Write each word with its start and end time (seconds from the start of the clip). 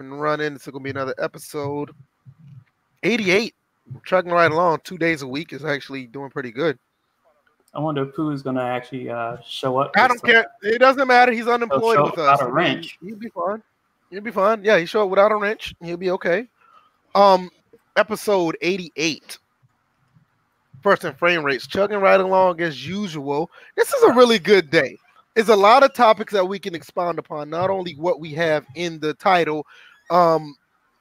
and 0.00 0.20
running. 0.20 0.54
It's 0.54 0.66
gonna 0.66 0.80
be 0.82 0.90
another 0.90 1.14
episode. 1.18 1.90
88. 3.02 3.54
Trucking 4.04 4.32
right 4.32 4.50
along. 4.50 4.80
Two 4.84 4.98
days 4.98 5.22
a 5.22 5.26
week 5.26 5.52
is 5.52 5.64
actually 5.64 6.06
doing 6.06 6.30
pretty 6.30 6.50
good. 6.50 6.78
I 7.72 7.78
wonder 7.78 8.02
if 8.02 8.42
gonna 8.42 8.62
actually 8.62 9.10
uh, 9.10 9.36
show 9.46 9.78
up. 9.78 9.92
I 9.96 10.08
don't 10.08 10.22
care. 10.22 10.46
It 10.62 10.78
doesn't 10.78 11.06
matter. 11.06 11.30
He's 11.30 11.46
unemployed 11.46 12.00
with 12.00 12.16
without 12.16 12.40
us. 12.40 12.40
a 12.40 12.50
wrench. 12.50 12.98
He, 13.00 13.12
will 13.12 13.18
be 13.18 13.28
fine. 13.28 13.62
He'll 14.10 14.20
be 14.20 14.32
fine. 14.32 14.64
Yeah, 14.64 14.78
he 14.78 14.86
show 14.86 15.04
up 15.04 15.10
without 15.10 15.30
a 15.30 15.36
wrench. 15.36 15.74
He'll 15.80 15.96
be 15.96 16.10
okay. 16.10 16.48
Um, 17.14 17.48
episode 17.96 18.56
88. 18.60 19.38
First 20.82 21.04
and 21.04 21.16
frame 21.16 21.44
rates, 21.44 21.66
chugging 21.66 21.98
right 21.98 22.18
along 22.18 22.60
as 22.60 22.86
usual. 22.86 23.50
This 23.76 23.92
is 23.92 24.02
a 24.02 24.14
really 24.14 24.38
good 24.38 24.70
day. 24.70 24.96
It's 25.36 25.48
a 25.48 25.56
lot 25.56 25.84
of 25.84 25.94
topics 25.94 26.32
that 26.32 26.44
we 26.44 26.58
can 26.58 26.74
expound 26.74 27.18
upon. 27.18 27.50
Not 27.50 27.70
only 27.70 27.94
what 27.94 28.18
we 28.18 28.32
have 28.32 28.66
in 28.74 28.98
the 28.98 29.14
title, 29.14 29.64
um, 30.10 30.56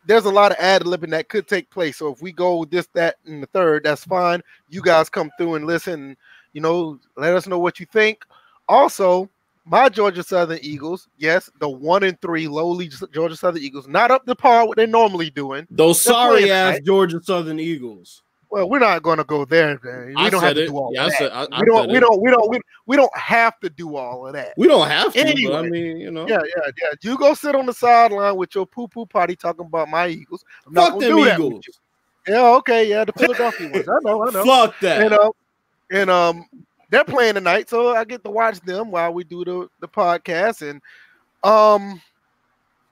there's 0.06 0.26
a 0.26 0.32
lot 0.32 0.52
of 0.52 0.58
ad 0.60 0.84
libbing 0.84 1.12
that 1.12 1.30
could 1.30 1.48
take 1.48 1.70
place. 1.70 1.98
So 1.98 2.12
if 2.12 2.22
we 2.22 2.32
go 2.32 2.58
with 2.58 2.72
this, 2.72 2.88
that, 2.94 3.16
and 3.26 3.44
the 3.44 3.48
third, 3.48 3.84
that's 3.84 4.06
fine. 4.06 4.42
You 4.70 4.82
guys 4.82 5.10
come 5.10 5.32
through 5.38 5.56
and 5.56 5.66
listen. 5.66 6.16
You 6.54 6.62
know, 6.62 7.00
let 7.16 7.36
us 7.36 7.48
know 7.48 7.60
what 7.60 7.80
you 7.80 7.86
think. 7.86 8.24
Also, 8.68 9.30
my 9.66 9.88
Georgia 9.88 10.24
Southern 10.24 10.60
Eagles, 10.62 11.08
yes, 11.18 11.50
the 11.60 11.70
one 11.70 12.04
and 12.04 12.20
three 12.22 12.48
lowly 12.48 12.90
Georgia 13.14 13.36
Southern 13.36 13.62
Eagles, 13.62 13.88
not 13.88 14.10
up 14.10 14.26
to 14.26 14.36
par 14.36 14.68
what 14.68 14.78
they're 14.78 14.88
normally 14.88 15.30
doing. 15.30 15.68
Those 15.70 16.02
sorry 16.02 16.52
ass. 16.52 16.80
Georgia 16.84 17.20
Southern 17.22 17.60
Eagles. 17.60 18.24
Well, 18.52 18.68
we're 18.68 18.80
not 18.80 19.04
going 19.04 19.20
to 19.20 19.24
go 19.24 19.46
there. 19.46 19.80
Man. 19.84 20.08
We 20.08 20.16
I 20.16 20.30
don't 20.32 20.42
have 20.42 20.56
to 20.56 20.64
it. 20.64 20.68
do 20.68 20.78
all 20.78 20.92
Yeah, 20.94 21.04
that. 21.10 21.18
said- 21.20 21.32
I- 21.32 21.48
I 21.52 21.60
we 21.60 21.66
don't. 21.68 21.92
We 21.92 22.00
don't. 22.00 22.22
We 22.22 22.32
don't. 22.32 22.50
We, 22.50 22.60
we 22.88 22.96
don't 22.96 23.16
have 23.16 23.60
to 23.60 23.70
do 23.70 23.96
all 23.96 24.26
of 24.26 24.34
that. 24.34 24.54
We 24.58 24.68
don't 24.68 24.88
have 24.88 25.14
to, 25.14 25.20
but 25.22 25.28
I 25.28 25.30
Anyway. 25.30 25.70
mean, 25.70 25.98
you 25.98 26.10
know. 26.10 26.28
Yeah, 26.28 26.40
yeah, 26.44 26.72
yeah. 26.82 26.90
You 27.02 27.18
go 27.18 27.36
sit 27.36 27.54
on 27.56 27.68
the 27.68 27.74
sideline 27.74 28.36
with 28.38 28.56
your 28.56 28.66
poo 28.66 28.88
poo 28.88 29.06
potty 29.06 29.36
talking 29.36 29.66
about 29.68 29.88
my 29.90 30.08
Eagles. 30.08 30.44
I'm 30.66 30.74
Fuck 30.74 31.00
them 31.00 31.00
do 31.18 31.28
Eagles. 31.32 31.64
Yeah, 32.28 32.48
okay, 32.56 32.88
yeah, 32.90 33.06
the 33.06 33.14
Philadelphia 33.14 33.70
ones. 33.72 33.88
I 33.88 33.98
know, 34.04 34.28
I 34.28 34.32
know. 34.32 34.44
Fuck 34.46 34.80
that. 34.82 35.04
You 35.04 35.10
know, 35.10 35.34
and 35.92 36.10
um, 36.10 36.46
they're 36.90 37.06
playing 37.06 37.36
tonight, 37.36 37.70
so 37.70 37.96
I 37.96 38.04
get 38.04 38.24
to 38.24 38.32
watch 38.32 38.60
them 38.62 38.90
while 38.92 39.14
we 39.14 39.24
do 39.24 39.46
the 39.46 39.68
the 39.80 39.88
podcast. 39.88 40.68
And 40.68 40.82
um, 41.44 42.02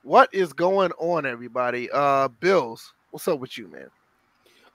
what 0.02 0.32
is 0.32 0.52
going 0.52 0.92
on, 0.98 1.26
everybody? 1.26 1.88
Uh, 1.92 2.28
Bills, 2.28 2.92
what's 3.10 3.26
up 3.28 3.40
with 3.40 3.58
you, 3.58 3.66
man? 3.68 3.88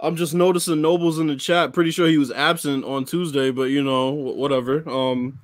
I'm 0.03 0.15
just 0.17 0.33
noticing 0.33 0.81
Nobles 0.81 1.17
in 1.17 1.27
the 1.27 1.35
chat. 1.37 1.71
Pretty 1.73 1.89
sure 1.91 2.07
he 2.07 2.17
was 2.17 2.29
absent 2.29 2.83
on 2.83 3.05
Tuesday, 3.05 3.51
but 3.51 3.63
you 3.69 3.81
know, 3.81 4.11
whatever. 4.11 4.87
Um, 4.89 5.39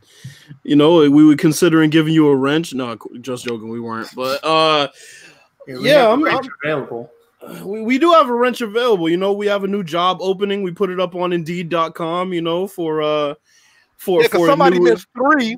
you 0.64 0.76
know, 0.76 1.10
we 1.10 1.24
were 1.24 1.36
considering 1.38 1.90
giving 1.90 2.14
you 2.14 2.28
a 2.28 2.36
wrench. 2.36 2.74
No, 2.74 2.98
just 3.22 3.46
joking, 3.46 3.70
we 3.70 3.80
weren't. 3.80 4.10
But 4.16 4.44
uh, 4.44 4.90
we 5.66 5.90
yeah, 5.90 6.10
I'm, 6.12 6.26
a 6.28 6.30
I'm- 6.32 6.44
available. 6.64 7.10
we, 7.64 7.82
we 7.82 7.98
do 7.98 8.12
have 8.12 8.28
a 8.30 8.34
wrench 8.34 8.60
available. 8.60 9.08
You 9.10 9.16
know, 9.18 9.32
we 9.32 9.48
have 9.48 9.64
a 9.64 9.68
new 9.68 9.82
job 9.84 10.18
opening. 10.20 10.62
We 10.62 10.72
put 10.72 10.90
it 10.90 11.00
up 11.00 11.16
on 11.16 11.32
Indeed.com. 11.32 12.34
You 12.34 12.42
know, 12.42 12.68
for 12.68 13.02
uh, 13.02 13.36
for 13.96 14.22
Yeah, 14.22 14.28
for 14.28 14.46
somebody 14.48 14.78
new- 14.80 14.92
missed 14.92 15.08
three. 15.16 15.56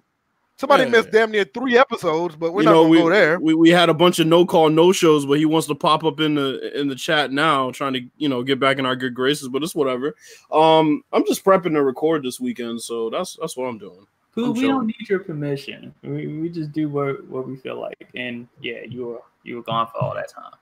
Somebody 0.62 0.84
Yeah. 0.84 0.90
missed 0.90 1.10
damn 1.12 1.32
near 1.32 1.44
three 1.44 1.76
episodes, 1.76 2.36
but 2.36 2.54
we're 2.54 2.62
you 2.62 2.66
not 2.66 2.74
know, 2.74 2.82
gonna 2.84 2.90
we, 2.90 2.98
go 3.00 3.10
there. 3.10 3.40
We, 3.40 3.56
we 3.56 3.70
had 3.72 3.90
a 3.90 3.96
bunch 3.96 4.20
of 4.20 4.28
no 4.28 4.46
call 4.46 4.70
no 4.70 4.92
shows, 4.92 5.26
but 5.26 5.40
he 5.40 5.46
wants 5.46 5.66
to 5.70 5.74
pop 5.74 6.04
up 6.04 6.20
in 6.20 6.36
the 6.36 6.80
in 6.80 6.88
the 6.88 6.94
chat 6.94 7.32
now, 7.32 7.72
trying 7.72 7.94
to 7.94 8.02
you 8.18 8.30
know 8.30 8.44
get 8.44 8.60
back 8.60 8.78
in 8.78 8.86
our 8.86 8.96
good 8.96 9.16
graces. 9.16 9.48
But 9.48 9.64
it's 9.64 9.74
whatever. 9.74 10.14
Um, 10.52 11.02
I'm 11.14 11.26
just 11.26 11.44
prepping 11.44 11.74
to 11.74 11.82
record 11.82 12.22
this 12.22 12.40
weekend, 12.40 12.80
so 12.80 13.10
that's 13.10 13.38
that's 13.42 13.58
what 13.58 13.66
I'm 13.66 13.80
doing. 13.80 14.06
Pooh, 14.36 14.46
I'm 14.46 14.54
we 14.54 14.60
chilling. 14.60 14.76
don't 14.76 14.86
need 14.86 15.10
your 15.10 15.20
permission. 15.20 15.96
We, 16.04 16.28
we 16.28 16.50
just 16.50 16.72
do 16.72 16.90
what, 16.90 17.26
what 17.26 17.48
we 17.48 17.56
feel 17.58 17.82
like. 17.82 18.08
And 18.14 18.48
yeah, 18.62 18.82
you 18.88 19.08
were 19.08 19.22
you 19.44 19.56
were 19.56 19.64
gone 19.64 19.88
for 19.88 19.98
all 19.98 20.14
that 20.14 20.30
time. 20.30 20.54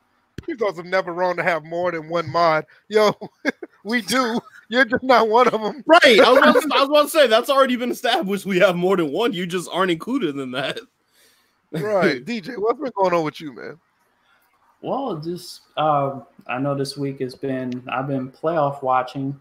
Because 0.47 0.77
I'm 0.79 0.89
never 0.89 1.13
wrong 1.13 1.35
to 1.37 1.43
have 1.43 1.63
more 1.63 1.91
than 1.91 2.09
one 2.09 2.29
mod. 2.29 2.65
Yo, 2.87 3.13
we 3.83 4.01
do. 4.01 4.39
You're 4.69 4.85
just 4.85 5.03
not 5.03 5.29
one 5.29 5.47
of 5.47 5.61
them. 5.61 5.83
Right. 5.85 6.19
I 6.19 6.31
was, 6.31 6.37
about 6.37 6.61
to, 6.61 6.69
I 6.75 6.79
was 6.81 6.89
about 6.89 7.03
to 7.03 7.09
say 7.09 7.27
that's 7.27 7.49
already 7.49 7.75
been 7.75 7.91
established. 7.91 8.45
We 8.45 8.59
have 8.59 8.75
more 8.75 8.97
than 8.97 9.11
one. 9.11 9.33
You 9.33 9.45
just 9.45 9.69
aren't 9.71 9.91
included 9.91 10.37
in 10.37 10.51
that. 10.51 10.79
Right. 11.71 12.23
DJ, 12.25 12.57
what's 12.57 12.79
been 12.79 12.91
going 12.95 13.13
on 13.13 13.23
with 13.23 13.41
you, 13.41 13.53
man? 13.53 13.79
Well, 14.81 15.17
just 15.17 15.61
um, 15.77 16.25
I 16.47 16.57
know 16.57 16.73
this 16.75 16.97
week 16.97 17.19
has 17.19 17.35
been 17.35 17.83
I've 17.89 18.07
been 18.07 18.31
playoff 18.31 18.81
watching, 18.81 19.39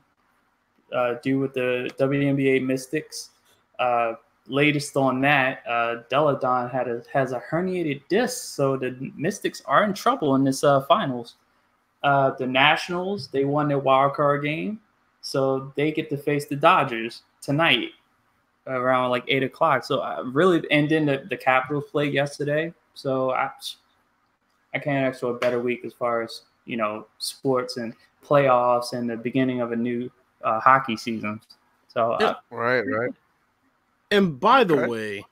uh, 0.92 1.14
due 1.22 1.38
with 1.38 1.54
the 1.54 1.90
WNBA 1.98 2.64
Mystics. 2.64 3.30
Uh, 3.78 4.14
latest 4.48 4.96
on 4.96 5.20
that, 5.20 5.62
uh, 5.68 6.02
Delle 6.08 6.36
Donne 6.36 6.70
had 6.70 6.88
a 6.88 7.02
has 7.12 7.32
a 7.32 7.42
herniated 7.50 8.02
disc, 8.08 8.54
so 8.54 8.76
the 8.76 8.96
Mystics 9.16 9.62
are 9.66 9.84
in 9.84 9.94
trouble 9.94 10.34
in 10.34 10.44
this 10.44 10.64
uh, 10.64 10.82
finals. 10.82 11.36
Uh, 12.02 12.30
the 12.38 12.46
Nationals 12.46 13.28
they 13.28 13.44
won 13.44 13.68
their 13.68 13.78
wild 13.78 14.14
card 14.14 14.42
game, 14.44 14.80
so 15.20 15.72
they 15.76 15.92
get 15.92 16.08
to 16.10 16.16
face 16.16 16.46
the 16.46 16.56
Dodgers 16.56 17.22
tonight 17.40 17.90
around 18.66 19.10
like 19.10 19.24
eight 19.28 19.42
o'clock. 19.42 19.84
So 19.84 20.00
I 20.00 20.20
really, 20.20 20.62
and 20.70 20.88
then 20.88 21.06
the, 21.06 21.26
the 21.28 21.36
Capitals 21.36 21.84
played 21.90 22.12
yesterday. 22.12 22.72
So 22.94 23.30
I, 23.32 23.50
I 24.74 24.78
can't 24.78 25.06
ask 25.06 25.20
for 25.20 25.30
a 25.30 25.38
better 25.38 25.60
week 25.60 25.84
as 25.84 25.92
far 25.92 26.22
as 26.22 26.42
you 26.66 26.76
know 26.76 27.06
sports 27.18 27.76
and 27.76 27.94
playoffs 28.24 28.92
and 28.92 29.08
the 29.08 29.16
beginning 29.16 29.60
of 29.60 29.72
a 29.72 29.76
new 29.76 30.10
uh, 30.44 30.60
hockey 30.60 30.96
season. 30.96 31.40
So 31.88 32.12
uh, 32.12 32.34
Right, 32.50 32.82
right. 32.82 33.10
And 34.10 34.40
by 34.40 34.64
the 34.64 34.74
Okay. 34.74 34.88
way, 34.88 35.26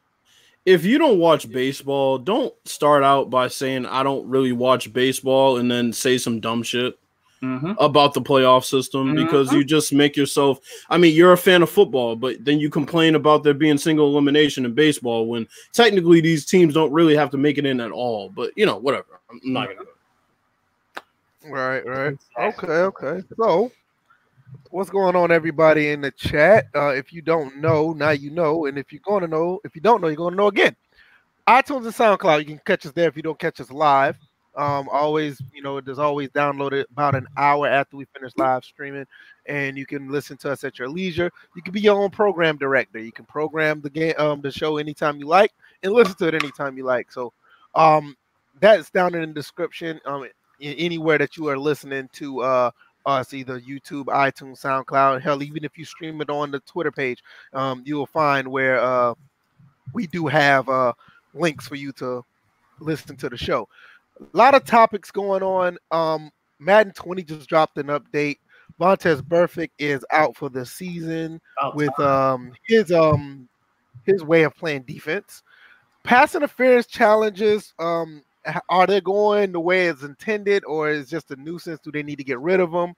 if 0.65 0.85
you 0.85 0.99
don't 0.99 1.19
watch 1.19 1.51
baseball, 1.51 2.19
don't 2.19 2.53
start 2.65 3.05
out 3.05 3.31
by 3.31 3.49
saying 3.49 3.87
I 3.87 4.03
don't 4.03 4.29
really 4.29 4.53
watch 4.53 4.93
baseball 4.93 5.59
and 5.59 5.71
then 5.71 5.93
say 5.93 6.19
some 6.19 6.41
dumb 6.41 6.63
shit 6.63 6.99
mhm. 7.43 7.77
about 7.79 8.15
the 8.15 8.21
playoff 8.21 8.65
system 8.65 9.15
because 9.15 9.51
Mhm. 9.51 9.59
you 9.59 9.65
just 9.65 9.93
make 9.93 10.17
yourself 10.17 10.59
I 10.91 10.99
mean, 10.99 11.15
you're 11.15 11.33
a 11.33 11.39
fan 11.39 11.63
of 11.63 11.71
football, 11.71 12.17
but 12.17 12.45
then 12.45 12.59
you 12.59 12.69
complain 12.69 13.15
about 13.15 13.45
there 13.45 13.55
being 13.55 13.79
single 13.79 14.09
elimination 14.09 14.65
in 14.65 14.75
baseball 14.75 15.27
when 15.27 15.47
technically 15.73 16.21
these 16.21 16.45
teams 16.45 16.75
don't 16.75 16.93
really 16.93 17.15
have 17.17 17.31
to 17.31 17.39
make 17.39 17.59
it 17.59 17.67
in 17.67 17.81
at 17.81 17.93
all. 17.93 18.29
But 18.29 18.53
you 18.57 18.67
know, 18.67 18.77
whatever. 18.77 19.21
I'm 19.31 19.41
not 19.45 19.69
gonna 19.69 19.89
Right, 21.49 21.87
right. 21.87 22.17
Okay, 22.39 22.67
okay. 22.67 23.23
So, 23.41 23.71
what's 24.71 24.91
going 24.91 25.17
on, 25.17 25.31
everybody 25.31 25.91
in 25.91 26.01
the 26.01 26.11
chat? 26.11 26.67
Uh, 26.75 26.89
if 26.89 27.13
you 27.13 27.23
don't 27.23 27.57
know, 27.59 27.93
now 27.93 28.11
you 28.11 28.31
know. 28.31 28.67
And 28.67 28.79
if 28.79 28.93
you're 28.93 29.01
going 29.05 29.23
to 29.23 29.29
know, 29.29 29.61
if 29.65 29.75
you 29.75 29.81
don't 29.81 30.01
know, 30.01 30.09
you're 30.09 30.17
going 30.17 30.33
to 30.33 30.37
know 30.37 30.49
again. 30.49 30.77
iTunes 31.47 31.85
and 31.85 31.95
SoundCloud, 31.95 32.41
you 32.41 32.45
can 32.45 32.61
catch 32.65 32.87
us 32.87 32.93
there 32.93 33.09
if 33.09 33.17
you 33.17 33.23
don't 33.23 33.39
catch 33.39 33.61
us 33.61 33.71
live. 33.71 34.17
Um, 34.57 34.89
always, 34.91 35.41
you 35.53 35.63
know, 35.63 35.81
there's 35.81 35.99
always 35.99 36.31
downloaded 36.31 36.85
about 36.91 37.15
an 37.15 37.27
hour 37.37 37.69
after 37.69 37.97
we 37.97 38.07
finish 38.07 38.33
live 38.39 38.65
streaming, 38.65 39.05
and 39.45 39.77
you 39.77 39.85
can 39.85 40.11
listen 40.11 40.39
to 40.39 40.51
us 40.51 40.65
at 40.65 40.79
your 40.79 40.89
leisure. 40.89 41.31
You 41.55 41.63
can 41.63 41.75
be 41.75 41.81
your 41.81 42.03
own 42.03 42.11
program 42.11 42.57
director. 42.57 42.99
You 42.99 43.13
can 43.13 43.27
program 43.27 43.83
the 43.83 43.91
game, 43.91 44.15
um, 44.19 44.41
the 44.41 44.51
show 44.51 44.79
anytime 44.79 45.19
you 45.19 45.27
like, 45.27 45.53
and 45.83 45.93
listen 45.93 46.15
to 46.17 46.29
it 46.29 46.35
anytime 46.35 46.79
you 46.79 46.85
like. 46.85 47.13
So, 47.13 47.35
um, 47.75 48.17
that's 48.61 48.91
down 48.91 49.15
in 49.15 49.21
the 49.21 49.27
description. 49.35 50.01
Um, 50.07 50.27
anywhere 50.61 51.19
that 51.19 51.37
you 51.37 51.49
are 51.49 51.59
listening 51.59 52.09
to 52.15 52.41
uh 52.41 52.71
us, 53.07 53.33
either 53.33 53.61
YouTube, 53.61 54.07
iTunes, 54.07 54.61
SoundCloud, 54.61 55.23
hell, 55.23 55.43
even 55.43 55.65
if 55.65 55.79
you 55.79 55.85
stream 55.85 56.21
it 56.21 56.29
on 56.29 56.51
the 56.51 56.61
Twitter 56.61 56.93
page, 56.93 57.23
um, 57.55 57.83
you 57.87 57.97
will 57.97 58.07
find 58.07 58.49
where 58.49 58.81
uh 58.81 59.15
we 59.95 60.07
do 60.09 60.27
have 60.27 60.69
uh 60.69 60.93
links 61.33 61.67
for 61.67 61.77
you 61.77 61.93
to 61.93 62.23
listen 62.81 63.17
to 63.17 63.29
the 63.29 63.37
show. 63.37 63.69
A 64.21 64.37
lot 64.37 64.55
of 64.55 64.65
topics 64.65 65.11
going 65.11 65.43
on. 65.43 65.79
Um 65.91 66.31
Madden 66.59 66.93
20 66.93 67.23
just 67.23 67.49
dropped 67.49 67.79
an 67.79 67.87
update. 67.87 68.39
Vontaze 68.81 69.23
Burfict 69.23 69.71
is 69.79 70.05
out 70.11 70.37
for 70.37 70.51
the 70.51 70.67
season 70.67 71.41
About 71.59 71.77
with 71.77 72.01
um 72.01 72.53
his 72.67 72.91
um 72.91 73.49
his 74.05 74.23
way 74.23 74.43
of 74.43 74.55
playing 74.57 74.83
defense. 74.83 75.43
Pass 76.03 76.35
interference 76.35 76.87
challenges 76.87 77.73
um 77.79 78.23
are 78.69 78.87
they 78.87 79.01
going 79.01 79.53
the 79.53 79.61
way 79.61 79.87
it's 79.87 80.03
intended 80.03 80.65
or 80.65 80.91
is 80.91 81.09
just 81.09 81.31
a 81.31 81.37
nuisance? 81.37 81.81
Do 81.83 81.93
they 81.93 82.03
need 82.03 82.17
to 82.17 82.25
get 82.25 82.41
rid 82.41 82.61
of 82.61 82.73
them? 82.73 82.95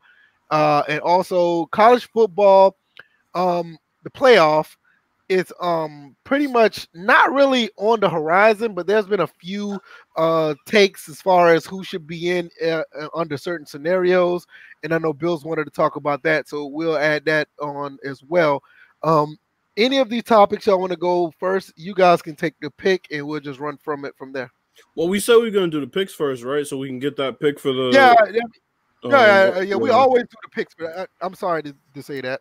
Uh, 0.50 0.82
and 0.88 1.00
also 1.00 1.67
college 1.67 2.08
football, 2.11 2.76
um, 3.34 3.78
the 4.02 4.11
playoff 4.11 4.76
is 5.28 5.52
um 5.61 6.17
pretty 6.25 6.46
much 6.46 6.88
not 6.94 7.32
really 7.32 7.70
on 7.76 8.00
the 8.00 8.08
horizon, 8.08 8.75
but 8.75 8.87
there's 8.87 9.06
been 9.06 9.20
a 9.20 9.26
few 9.26 9.78
uh 10.17 10.55
takes 10.64 11.08
as 11.08 11.20
far 11.20 11.52
as 11.55 11.67
who 11.67 11.84
should 11.84 12.06
be 12.06 12.31
in 12.31 12.50
uh, 12.64 12.82
uh, 12.99 13.08
under 13.14 13.37
certain 13.37 13.67
scenarios, 13.67 14.46
and 14.82 14.94
I 14.94 14.99
know 14.99 15.12
Bills 15.12 15.44
wanted 15.44 15.64
to 15.64 15.70
talk 15.70 15.96
about 15.96 16.23
that, 16.23 16.49
so 16.49 16.67
we'll 16.67 16.96
add 16.96 17.25
that 17.26 17.49
on 17.61 17.99
as 18.05 18.23
well. 18.23 18.62
Um, 19.02 19.38
any 19.76 19.99
of 19.99 20.08
these 20.08 20.25
topics 20.25 20.67
y'all 20.67 20.81
want 20.81 20.93
to 20.93 20.99
go 20.99 21.32
first, 21.38 21.73
you 21.76 21.94
guys 21.94 22.23
can 22.23 22.34
take 22.34 22.55
the 22.61 22.70
pick, 22.70 23.06
and 23.11 23.26
we'll 23.26 23.40
just 23.40 23.61
run 23.61 23.76
from 23.76 24.05
it 24.05 24.17
from 24.17 24.32
there. 24.32 24.50
Well, 24.94 25.08
we 25.08 25.20
said 25.20 25.36
we 25.36 25.48
are 25.48 25.50
gonna 25.50 25.69
do 25.69 25.80
the 25.80 25.86
picks 25.86 26.12
first, 26.14 26.42
right? 26.42 26.66
So 26.66 26.76
we 26.76 26.88
can 26.88 26.98
get 26.98 27.16
that 27.16 27.40
pick 27.40 27.58
for 27.58 27.72
the 27.72 27.90
yeah, 27.92 28.14
yeah, 28.32 28.40
um, 29.04 29.10
yeah, 29.10 29.48
yeah, 29.56 29.60
yeah, 29.60 29.76
We 29.76 29.90
always 29.90 30.22
do 30.25 30.36
the 30.42 30.48
picks, 30.50 30.75
but 30.78 30.96
I, 30.98 31.06
I'm 31.20 31.34
sorry 31.34 31.62
to, 31.64 31.75
to 31.94 32.02
say 32.02 32.20
that. 32.22 32.40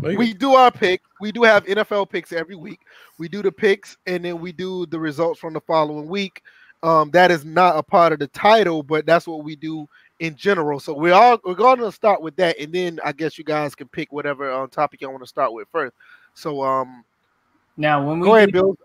no, 0.00 0.10
you- 0.10 0.18
We 0.18 0.32
do 0.34 0.54
our 0.54 0.70
pick. 0.70 1.00
We 1.20 1.32
do 1.32 1.42
have 1.42 1.64
NFL 1.66 2.08
picks 2.10 2.32
every 2.32 2.54
week. 2.56 2.80
We 3.18 3.28
do 3.28 3.42
the 3.42 3.50
picks, 3.52 3.96
and 4.06 4.24
then 4.24 4.38
we 4.40 4.52
do 4.52 4.86
the 4.86 4.98
results 4.98 5.40
from 5.40 5.54
the 5.54 5.60
following 5.60 6.08
week. 6.08 6.42
Um, 6.84 7.10
that 7.10 7.32
is 7.32 7.44
not 7.44 7.76
a 7.76 7.82
part 7.82 8.12
of 8.12 8.20
the 8.20 8.28
title, 8.28 8.84
but 8.84 9.04
that's 9.04 9.26
what 9.26 9.42
we 9.42 9.56
do 9.56 9.88
in 10.20 10.36
general. 10.36 10.78
So 10.78 10.94
we're 10.94 11.12
all 11.12 11.38
we're 11.44 11.54
going 11.54 11.78
to 11.80 11.90
start 11.90 12.22
with 12.22 12.36
that, 12.36 12.56
and 12.60 12.72
then 12.72 13.00
I 13.04 13.10
guess 13.10 13.36
you 13.36 13.42
guys 13.42 13.74
can 13.74 13.88
pick 13.88 14.12
whatever 14.12 14.48
um, 14.52 14.68
topic 14.68 15.00
you 15.00 15.10
want 15.10 15.22
to 15.24 15.26
start 15.28 15.52
with 15.52 15.66
first. 15.72 15.92
So 16.34 16.62
um, 16.62 17.04
now 17.76 18.06
when 18.06 18.20
we 18.20 18.26
go 18.26 18.36
ahead, 18.36 18.52
Bill. 18.52 18.76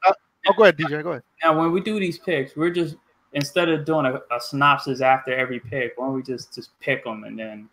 Oh, 0.48 0.54
go 0.54 0.64
ahead, 0.64 0.78
DJ. 0.78 1.04
Go 1.04 1.12
ahead. 1.12 1.24
Now 1.44 1.60
when 1.60 1.72
we 1.72 1.82
do 1.82 2.00
these 2.00 2.18
picks, 2.18 2.56
we're 2.56 2.70
just 2.70 2.96
instead 3.34 3.70
of 3.70 3.86
doing 3.86 4.06
a, 4.06 4.22
a 4.36 4.40
synopsis 4.40 5.02
after 5.02 5.34
every 5.34 5.60
pick, 5.60 5.94
why 5.98 6.08
don't 6.08 6.16
we 6.16 6.24
just 6.24 6.54
just 6.54 6.78
pick 6.80 7.04
them 7.04 7.24
and 7.24 7.38
then 7.38 7.70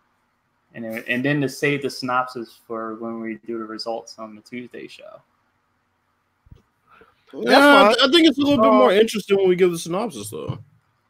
and 0.75 0.85
then, 0.85 1.05
and 1.09 1.25
then 1.25 1.41
to 1.41 1.49
save 1.49 1.83
the 1.83 1.91
synopsis 1.91 2.61
for 2.67 2.95
when 2.97 3.21
we 3.21 3.39
do 3.47 3.59
the 3.59 3.65
results 3.65 4.19
on 4.19 4.35
the 4.37 4.43
Tuesday 4.43 4.87
show. 4.87 5.21
Yeah, 7.33 7.95
I 8.03 8.09
think 8.11 8.27
it's 8.27 8.39
a 8.39 8.43
little 8.43 8.63
bit 8.63 8.73
more 8.73 8.93
interesting 8.93 9.37
when 9.37 9.49
we 9.49 9.57
give 9.57 9.71
the 9.71 9.79
synopsis, 9.79 10.31
though. 10.31 10.59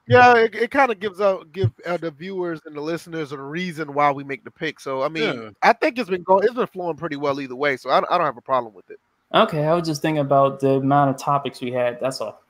Yeah, 0.06 0.36
it, 0.36 0.54
it 0.54 0.70
kind 0.70 0.90
of 0.90 0.98
gives 0.98 1.20
out 1.20 1.52
give 1.52 1.70
uh, 1.86 1.96
the 1.96 2.10
viewers 2.10 2.60
and 2.66 2.74
the 2.74 2.80
listeners 2.80 3.32
a 3.32 3.38
reason 3.38 3.94
why 3.94 4.10
we 4.10 4.24
make 4.24 4.42
the 4.42 4.50
pick. 4.50 4.80
So 4.80 5.02
I 5.02 5.08
mean, 5.08 5.22
yeah. 5.22 5.50
I 5.62 5.72
think 5.72 5.98
it's 5.98 6.10
been 6.10 6.24
going, 6.24 6.44
it's 6.44 6.54
been 6.54 6.66
flowing 6.66 6.96
pretty 6.96 7.16
well 7.16 7.40
either 7.40 7.54
way. 7.54 7.76
So 7.76 7.90
I, 7.90 7.98
I 7.98 8.18
don't 8.18 8.26
have 8.26 8.36
a 8.36 8.42
problem 8.42 8.74
with 8.74 8.90
it. 8.90 8.98
Okay, 9.32 9.64
I 9.64 9.74
was 9.74 9.86
just 9.86 10.02
thinking 10.02 10.20
about 10.20 10.60
the 10.60 10.76
amount 10.76 11.10
of 11.10 11.16
topics 11.18 11.60
we 11.60 11.70
had. 11.70 12.00
That's 12.00 12.20
all. 12.20 12.42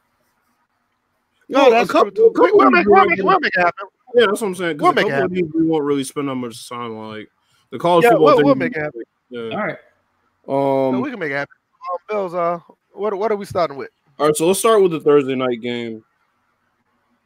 No, 1.49 1.71
that's 1.71 1.91
couple, 1.91 2.11
true. 2.12 2.32
Couple 2.32 2.56
we'll, 2.56 2.71
make, 2.71 2.87
we'll, 2.87 3.06
make, 3.06 3.23
we'll 3.23 3.41
make 3.41 3.53
it 3.55 3.61
happen. 3.61 3.88
Yeah, 4.15 4.27
that's 4.27 4.41
what 4.41 4.49
I'm 4.49 4.55
saying. 4.55 4.79
We'll 4.79 4.93
make 4.93 5.06
it 5.06 5.12
happen. 5.12 5.53
We 5.55 5.67
won't 5.67 5.85
really 5.85 6.05
spend 6.05 6.29
that 6.29 6.37
much 6.37 6.69
time 6.69 6.97
on 6.97 7.11
like 7.11 7.29
the 7.71 7.79
college 7.79 8.05
yeah, 8.05 8.11
football. 8.11 8.27
We'll, 8.27 8.37
thing. 8.37 8.47
we'll 8.47 8.55
make 8.55 8.77
it 8.77 8.81
happen. 8.81 9.03
Yeah. 9.29 9.41
All 9.41 9.56
right. 9.56 9.77
Um, 10.49 10.94
no, 10.94 11.00
we 11.00 11.11
can 11.11 11.19
make 11.19 11.32
it 11.32 11.37
happen. 11.37 11.55
Um, 11.93 11.99
Bills, 12.09 12.35
uh, 12.35 12.61
what 12.93 13.17
what 13.19 13.31
are 13.31 13.37
we 13.37 13.44
starting 13.44 13.77
with? 13.77 13.91
All 14.19 14.27
right, 14.27 14.37
so 14.37 14.47
let's 14.47 14.59
start 14.59 14.82
with 14.82 14.93
the 14.93 15.00
Thursday 15.00 15.35
night 15.35 15.61
game. 15.61 16.05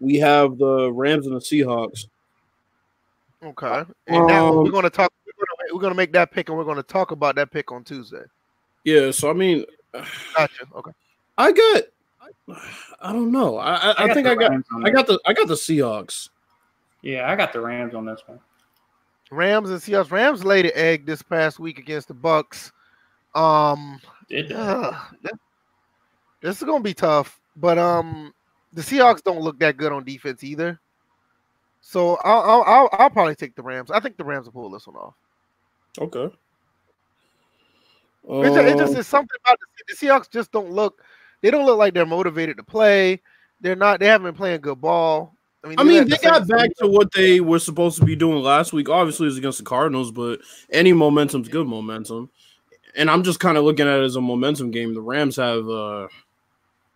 We 0.01 0.17
have 0.17 0.59
the 0.59 0.93
Rams 0.93 1.27
and 1.27 1.37
the 1.37 1.41
Seahawks. 1.41 2.07
Okay, 3.43 3.85
and 4.07 4.31
um, 4.31 4.57
we're 4.57 4.71
going 4.71 4.85
to 4.85 4.91
talk. 4.91 5.13
We're 5.27 5.33
going 5.33 5.69
to, 5.69 5.75
we're 5.75 5.81
going 5.81 5.93
to 5.93 5.97
make 5.97 6.13
that 6.13 6.31
pick, 6.31 6.49
and 6.49 6.59
we're 6.59 6.65
going 6.65 6.77
to 6.77 6.83
talk 6.83 7.11
about 7.11 7.37
that 7.37 7.51
pick 7.51 7.73
on 7.73 7.85
Tuesday. 7.85 8.23
Yeah, 8.85 9.11
so 9.11 9.31
I 9.31 9.33
mean, 9.33 9.65
gotcha. 9.93 10.65
Okay, 10.75 10.91
I 11.39 11.53
got. 11.53 11.83
I 13.01 13.13
don't 13.13 13.33
know. 13.33 13.57
I 13.57 13.75
I, 13.75 13.91
I, 13.91 14.05
I 14.05 14.15
think 14.15 14.27
I 14.27 14.35
got 14.35 14.53
I 14.85 14.91
got 14.91 15.07
the 15.07 15.19
I 15.27 15.33
got 15.33 15.49
the 15.49 15.55
Seahawks. 15.55 16.29
Yeah, 17.03 17.31
I 17.31 17.37
got 17.37 17.53
the 17.53 17.61
Rams 17.61 17.95
on 17.95 18.05
this 18.05 18.23
one. 18.27 18.41
Rams 19.31 19.71
and 19.71 19.81
Seahawks. 19.81 20.11
Rams 20.11 20.45
laid 20.45 20.67
an 20.67 20.73
egg 20.75 21.07
this 21.07 21.23
past 21.23 21.59
week 21.59 21.79
against 21.79 22.09
the 22.09 22.15
Bucks. 22.15 22.73
Um, 23.35 24.01
Did 24.29 24.53
uh, 24.53 24.93
this 26.41 26.59
is 26.59 26.63
gonna 26.63 26.83
be 26.83 26.95
tough, 26.95 27.41
but 27.57 27.79
um, 27.79 28.33
the 28.73 28.83
Seahawks 28.83 29.23
don't 29.23 29.41
look 29.41 29.59
that 29.61 29.77
good 29.77 29.93
on 29.93 30.05
defense 30.05 30.45
either. 30.45 30.79
So 31.81 32.17
I'll 32.25 32.41
I'll 32.43 32.63
I'll, 32.63 32.89
I'll 32.93 33.11
probably 33.11 33.35
take 33.35 33.55
the 33.55 33.63
Rams. 33.63 33.91
I 33.91 34.01
think 34.01 34.17
the 34.17 34.25
Rams 34.25 34.47
will 34.47 34.53
pull 34.53 34.71
this 34.71 34.87
one 34.87 34.97
off. 34.97 35.15
Okay. 35.99 36.35
It 38.29 38.55
just, 38.55 38.59
it 38.59 38.79
just 38.79 38.97
is 38.97 39.07
something 39.07 39.37
about 39.45 39.59
the, 39.61 39.67
the 39.89 40.07
Seahawks 40.07 40.31
just 40.31 40.51
don't 40.51 40.71
look. 40.71 41.03
They 41.43 41.51
don't 41.51 41.67
look 41.67 41.79
like 41.79 41.93
they're 41.93 42.07
motivated 42.07 42.57
to 42.57 42.63
play. 42.63 43.21
They're 43.61 43.77
not. 43.77 44.01
They 44.01 44.07
haven't 44.07 44.27
been 44.27 44.35
playing 44.35 44.61
good 44.63 44.81
ball. 44.81 45.37
I 45.63 45.69
mean, 45.69 45.81
I 45.81 45.83
mean, 45.83 46.09
they 46.09 46.19
got 46.19 46.47
back 46.47 46.71
to 46.79 46.87
what 46.87 47.13
they 47.13 47.41
were 47.41 47.59
supposed 47.59 47.99
to 47.99 48.05
be 48.05 48.17
doing 48.17 48.43
last 48.43 48.73
week. 48.73 48.89
Obviously, 48.89 49.25
it 49.25 49.29
was 49.29 49.39
against 49.39 49.59
the 49.59 49.65
Cardinals, 49.65 50.11
but 50.11 50.41
any 50.71 50.93
momentum's 50.93 51.49
good 51.49 51.67
momentum. 51.67 52.31
And 52.97 53.11
I'm 53.11 53.23
just 53.23 53.41
kind 53.41 53.57
of 53.57 53.65
looking 53.65 53.89
at 53.89 53.99
it 53.99 54.05
as 54.05 54.17
a 54.17 54.21
momentum 54.21 54.71
game. 54.71 54.95
The 54.95 55.01
Rams 55.01 55.37
have. 55.37 55.69
uh 55.69 56.09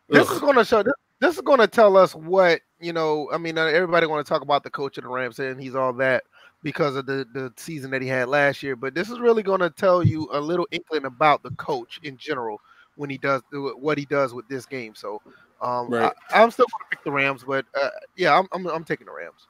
This 0.08 0.28
ugh. 0.28 0.34
is 0.34 0.40
going 0.40 0.56
to 0.56 0.64
show. 0.64 0.82
This, 0.82 0.94
this 1.20 1.34
is 1.36 1.40
going 1.40 1.60
to 1.60 1.66
tell 1.66 1.96
us 1.96 2.14
what 2.14 2.60
you 2.80 2.92
know. 2.92 3.28
I 3.32 3.38
mean, 3.38 3.56
everybody 3.58 4.06
want 4.06 4.24
to 4.24 4.28
talk 4.28 4.42
about 4.42 4.62
the 4.62 4.70
coach 4.70 4.98
of 4.98 5.04
the 5.04 5.10
Rams 5.10 5.38
and 5.38 5.60
he's 5.60 5.74
all 5.74 5.92
that 5.94 6.24
because 6.62 6.96
of 6.96 7.06
the 7.06 7.26
the 7.32 7.52
season 7.56 7.90
that 7.92 8.02
he 8.02 8.08
had 8.08 8.28
last 8.28 8.62
year. 8.62 8.76
But 8.76 8.94
this 8.94 9.10
is 9.10 9.18
really 9.18 9.42
going 9.42 9.60
to 9.60 9.70
tell 9.70 10.02
you 10.02 10.28
a 10.32 10.40
little 10.40 10.66
inkling 10.70 11.04
about 11.04 11.42
the 11.42 11.50
coach 11.52 12.00
in 12.02 12.16
general 12.16 12.60
when 12.96 13.10
he 13.10 13.18
does 13.18 13.42
what 13.52 13.98
he 13.98 14.04
does 14.04 14.34
with 14.34 14.48
this 14.48 14.66
game. 14.66 14.94
So 14.94 15.22
um, 15.60 15.88
right. 15.88 16.12
I, 16.32 16.42
am 16.42 16.50
still 16.50 16.66
going 16.66 16.84
to 16.84 16.96
pick 16.96 17.04
the 17.04 17.10
Rams, 17.10 17.44
but 17.44 17.66
uh, 17.80 17.90
yeah, 18.16 18.38
I'm, 18.38 18.46
I'm, 18.52 18.66
I'm 18.66 18.84
taking 18.84 19.06
the 19.06 19.12
Rams. 19.12 19.46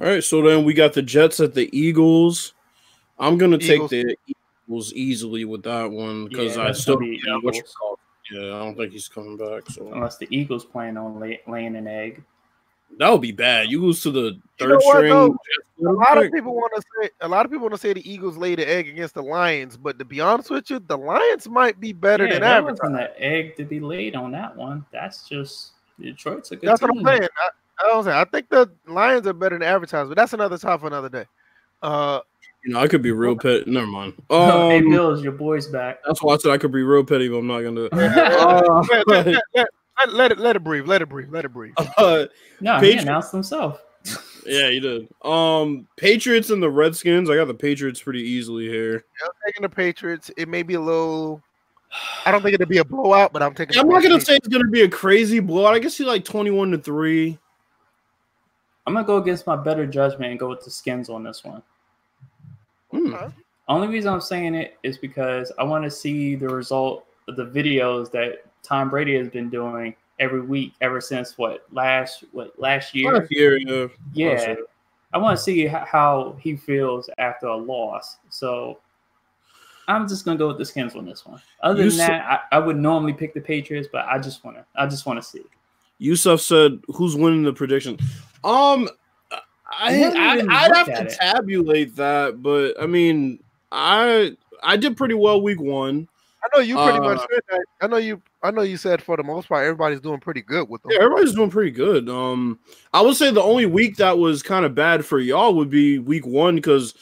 All 0.00 0.06
right, 0.06 0.22
so 0.22 0.40
then 0.42 0.64
we 0.64 0.72
got 0.72 0.92
the 0.92 1.02
Jets 1.02 1.40
at 1.40 1.54
the 1.54 1.68
Eagles. 1.76 2.54
I'm 3.18 3.36
going 3.36 3.50
to 3.50 3.58
take 3.58 3.88
the 3.88 4.16
Eagles 4.66 4.92
easily 4.94 5.44
with 5.44 5.64
that 5.64 5.90
one 5.90 6.28
because 6.28 6.56
yeah, 6.56 6.62
I 6.62 6.72
still 6.72 7.02
yeah, 7.02 7.38
yeah, 8.30 8.54
I 8.54 8.58
don't 8.60 8.76
think 8.76 8.92
he's 8.92 9.08
coming 9.08 9.36
back. 9.36 9.68
So 9.68 9.92
unless 9.92 10.16
the 10.16 10.28
Eagles 10.30 10.64
plan 10.64 10.96
on 10.96 11.18
lay, 11.18 11.40
laying 11.48 11.74
an 11.74 11.88
egg, 11.88 12.22
that 12.98 13.10
would 13.10 13.22
be 13.22 13.32
bad. 13.32 13.70
You 13.70 13.80
lose 13.80 14.02
to 14.02 14.10
the 14.10 14.38
third 14.58 14.80
you 14.82 15.08
know 15.08 15.34
string. 15.78 15.88
a 15.88 15.92
lot 15.92 16.22
of 16.22 16.30
people 16.32 16.54
want 16.54 16.72
to 16.76 16.82
say 17.00 17.10
a 17.20 17.28
lot 17.28 17.46
of 17.46 17.50
people 17.50 17.62
want 17.62 17.74
to 17.74 17.80
say 17.80 17.92
the 17.92 18.10
Eagles 18.10 18.36
laid 18.36 18.58
the 18.58 18.68
egg 18.68 18.88
against 18.88 19.14
the 19.14 19.22
Lions, 19.22 19.76
but 19.76 19.98
to 19.98 20.04
be 20.04 20.20
honest 20.20 20.50
with 20.50 20.68
you, 20.70 20.78
the 20.80 20.98
Lions 20.98 21.48
might 21.48 21.80
be 21.80 21.92
better 21.92 22.26
yeah, 22.26 22.34
than 22.34 22.42
there 22.42 22.50
average. 22.50 22.78
wasn't 22.82 23.00
an 23.00 23.08
egg 23.16 23.56
to 23.56 23.64
be 23.64 23.80
laid 23.80 24.14
on 24.16 24.32
that 24.32 24.54
one. 24.54 24.84
That's 24.92 25.28
just 25.28 25.72
Detroit's 26.00 26.50
a 26.52 26.56
good. 26.56 26.68
That's 26.68 26.80
team. 26.80 26.88
what 26.88 26.98
I'm 26.98 27.18
saying. 27.18 27.28
I, 27.38 27.48
I 27.82 27.88
don't 27.88 28.04
say 28.04 28.12
I 28.12 28.24
think 28.24 28.48
the 28.50 28.70
Lions 28.86 29.26
are 29.26 29.32
better 29.32 29.58
than 29.58 29.66
advertised, 29.66 30.10
but 30.10 30.16
that's 30.16 30.32
another 30.32 30.58
time 30.58 30.78
for 30.78 30.86
another 30.86 31.08
day. 31.08 31.24
Uh, 31.82 32.20
you 32.64 32.74
know, 32.74 32.80
I 32.80 32.88
could 32.88 33.00
be 33.00 33.12
real 33.12 33.36
petty. 33.36 33.70
Never 33.70 33.86
mind. 33.86 34.14
Um, 34.30 34.70
hey, 34.70 34.80
Bills, 34.80 35.22
your 35.22 35.32
boy's 35.32 35.66
back. 35.66 36.00
That's 36.06 36.22
why 36.22 36.34
I 36.34 36.36
said 36.36 36.52
I 36.52 36.58
could 36.58 36.72
be 36.72 36.82
real 36.82 37.02
petty, 37.02 37.28
but 37.28 37.38
I'm 37.38 37.46
not 37.46 37.62
gonna. 37.62 37.86
uh, 37.86 38.84
let, 39.08 39.26
let, 39.54 39.68
it 40.04 40.38
let 40.38 40.56
it 40.56 40.64
breathe. 40.64 40.86
Let 40.86 41.02
it 41.02 41.08
breathe. 41.08 41.30
Let 41.30 41.44
it 41.44 41.52
breathe. 41.52 41.74
Uh, 41.96 42.26
no, 42.60 42.74
Patri- 42.74 42.92
he 42.92 42.98
announced 42.98 43.32
himself. 43.32 43.82
yeah, 44.46 44.70
he 44.70 44.80
did. 44.80 45.08
Um, 45.22 45.86
Patriots 45.96 46.50
and 46.50 46.62
the 46.62 46.70
Redskins. 46.70 47.28
I 47.28 47.36
got 47.36 47.46
the 47.46 47.54
Patriots 47.54 48.00
pretty 48.02 48.22
easily 48.22 48.68
here. 48.68 48.92
Yeah, 48.92 49.26
I'm 49.26 49.32
taking 49.46 49.62
the 49.62 49.68
Patriots. 49.68 50.30
It 50.36 50.48
may 50.48 50.62
be 50.62 50.74
a 50.74 50.80
little. 50.80 51.42
I 52.24 52.30
don't 52.30 52.42
think 52.42 52.54
it'll 52.54 52.66
be 52.66 52.78
a 52.78 52.84
blowout, 52.84 53.32
but 53.32 53.42
I'm 53.42 53.54
taking. 53.54 53.78
I'm 53.78 53.88
not 53.88 54.02
gonna 54.02 54.20
say 54.20 54.36
it's 54.36 54.48
gonna 54.48 54.68
be 54.68 54.82
a 54.82 54.88
crazy 54.88 55.40
blowout. 55.40 55.74
I 55.74 55.78
guess 55.78 55.96
he 55.96 56.04
like 56.04 56.24
21 56.24 56.70
to 56.70 56.78
three. 56.78 57.38
I'm 58.86 58.94
gonna 58.94 59.06
go 59.06 59.16
against 59.18 59.46
my 59.46 59.56
better 59.56 59.86
judgment 59.86 60.30
and 60.30 60.40
go 60.40 60.48
with 60.48 60.64
the 60.64 60.70
Skins 60.70 61.10
on 61.10 61.22
this 61.22 61.44
one. 61.44 61.62
Hmm. 62.90 63.14
Only 63.68 63.88
reason 63.88 64.12
I'm 64.12 64.20
saying 64.20 64.54
it 64.54 64.78
is 64.82 64.98
because 64.98 65.52
I 65.58 65.62
want 65.62 65.84
to 65.84 65.90
see 65.90 66.34
the 66.34 66.48
result 66.48 67.06
of 67.28 67.36
the 67.36 67.46
videos 67.46 68.10
that 68.10 68.44
Tom 68.62 68.90
Brady 68.90 69.16
has 69.16 69.28
been 69.28 69.50
doing 69.50 69.94
every 70.18 70.40
week 70.40 70.74
ever 70.80 71.00
since 71.00 71.36
what 71.38 71.66
last 71.72 72.24
what 72.32 72.58
last 72.58 72.94
year? 72.94 73.12
Last 73.12 73.30
year, 73.30 73.58
yeah. 73.58 73.86
Yeah. 74.12 74.54
I 75.12 75.18
want 75.18 75.36
to 75.36 75.42
see 75.42 75.66
how 75.66 76.36
he 76.40 76.56
feels 76.56 77.10
after 77.18 77.46
a 77.46 77.56
loss. 77.56 78.18
So 78.28 78.78
I'm 79.88 80.06
just 80.06 80.24
gonna 80.24 80.38
go 80.38 80.48
with 80.48 80.58
the 80.58 80.64
skins 80.64 80.94
on 80.94 81.04
this 81.04 81.26
one. 81.26 81.40
Other 81.62 81.88
than 81.88 81.96
that, 81.98 82.46
I, 82.52 82.56
I, 82.56 82.58
would 82.60 82.76
normally 82.76 83.12
pick 83.12 83.34
the 83.34 83.40
Patriots, 83.40 83.88
but 83.90 84.06
I 84.06 84.18
just 84.18 84.44
wanna 84.44 84.64
I 84.76 84.86
just 84.86 85.04
wanna 85.04 85.22
see. 85.22 85.42
Yusuf 85.98 86.40
said, 86.40 86.80
"Who's 86.94 87.16
winning 87.16 87.42
the 87.42 87.52
prediction?" 87.52 87.98
Um, 88.44 88.88
I, 89.70 90.04
I 90.04 90.68
would 90.68 90.76
have 90.76 90.86
to 90.86 91.06
it. 91.06 91.18
tabulate 91.20 91.96
that, 91.96 92.42
but 92.42 92.80
I 92.80 92.86
mean, 92.86 93.42
I 93.72 94.36
I 94.62 94.76
did 94.76 94.96
pretty 94.96 95.14
well 95.14 95.42
week 95.42 95.60
one. 95.60 96.08
I 96.42 96.56
know 96.56 96.62
you 96.62 96.74
pretty 96.76 96.98
uh, 96.98 97.02
much 97.02 97.20
said 97.20 97.42
that. 97.50 97.64
I 97.80 97.86
know 97.86 97.98
you. 97.98 98.22
I 98.42 98.50
know 98.50 98.62
you 98.62 98.76
said 98.76 99.02
for 99.02 99.16
the 99.16 99.22
most 99.22 99.48
part 99.48 99.64
everybody's 99.64 100.00
doing 100.00 100.20
pretty 100.20 100.40
good 100.40 100.68
with 100.68 100.82
them. 100.82 100.92
Yeah, 100.92 101.00
everybody's 101.02 101.34
doing 101.34 101.50
pretty 101.50 101.70
good. 101.70 102.08
Um, 102.08 102.58
I 102.94 103.02
would 103.02 103.16
say 103.16 103.30
the 103.30 103.42
only 103.42 103.66
week 103.66 103.96
that 103.96 104.16
was 104.18 104.42
kind 104.42 104.64
of 104.64 104.74
bad 104.74 105.04
for 105.04 105.18
y'all 105.18 105.54
would 105.54 105.70
be 105.70 105.98
week 105.98 106.26
one 106.26 106.56
because 106.56 106.94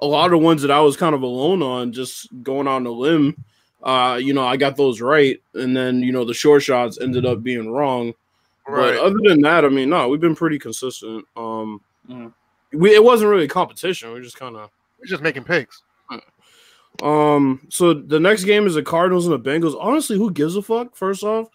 a 0.00 0.06
lot 0.06 0.26
of 0.26 0.32
the 0.32 0.38
ones 0.38 0.62
that 0.62 0.70
I 0.70 0.80
was 0.80 0.96
kind 0.96 1.14
of 1.14 1.22
alone 1.22 1.62
on, 1.62 1.92
just 1.92 2.28
going 2.42 2.66
on 2.66 2.86
a 2.86 2.90
limb. 2.90 3.44
Uh, 3.82 4.18
you 4.20 4.32
know, 4.32 4.44
I 4.44 4.56
got 4.56 4.76
those 4.76 5.00
right, 5.00 5.40
and 5.54 5.76
then 5.76 6.00
you 6.00 6.12
know 6.12 6.24
the 6.24 6.34
short 6.34 6.62
shots 6.62 6.98
ended 7.00 7.26
up 7.26 7.42
being 7.42 7.70
wrong. 7.70 8.14
Right. 8.66 8.94
But 8.94 8.98
other 8.98 9.18
than 9.22 9.42
that, 9.42 9.64
I 9.64 9.68
mean, 9.68 9.90
no, 9.90 10.08
we've 10.08 10.20
been 10.20 10.34
pretty 10.34 10.58
consistent. 10.58 11.24
Um, 11.36 11.80
mm. 12.08 12.32
we 12.72 12.94
it 12.94 13.04
wasn't 13.04 13.30
really 13.30 13.44
a 13.44 13.48
competition. 13.48 14.12
We 14.12 14.18
are 14.18 14.22
just 14.22 14.38
kind 14.38 14.56
of 14.56 14.70
we're 14.98 15.06
just 15.06 15.22
making 15.22 15.44
picks. 15.44 15.82
Um, 17.02 17.66
so 17.68 17.94
the 17.94 18.20
next 18.20 18.44
game 18.44 18.66
is 18.66 18.74
the 18.74 18.82
Cardinals 18.82 19.26
and 19.26 19.34
the 19.34 19.50
Bengals. 19.50 19.76
Honestly, 19.78 20.16
who 20.16 20.30
gives 20.30 20.56
a 20.56 20.62
fuck? 20.62 20.96
First 20.96 21.22
off, 21.24 21.48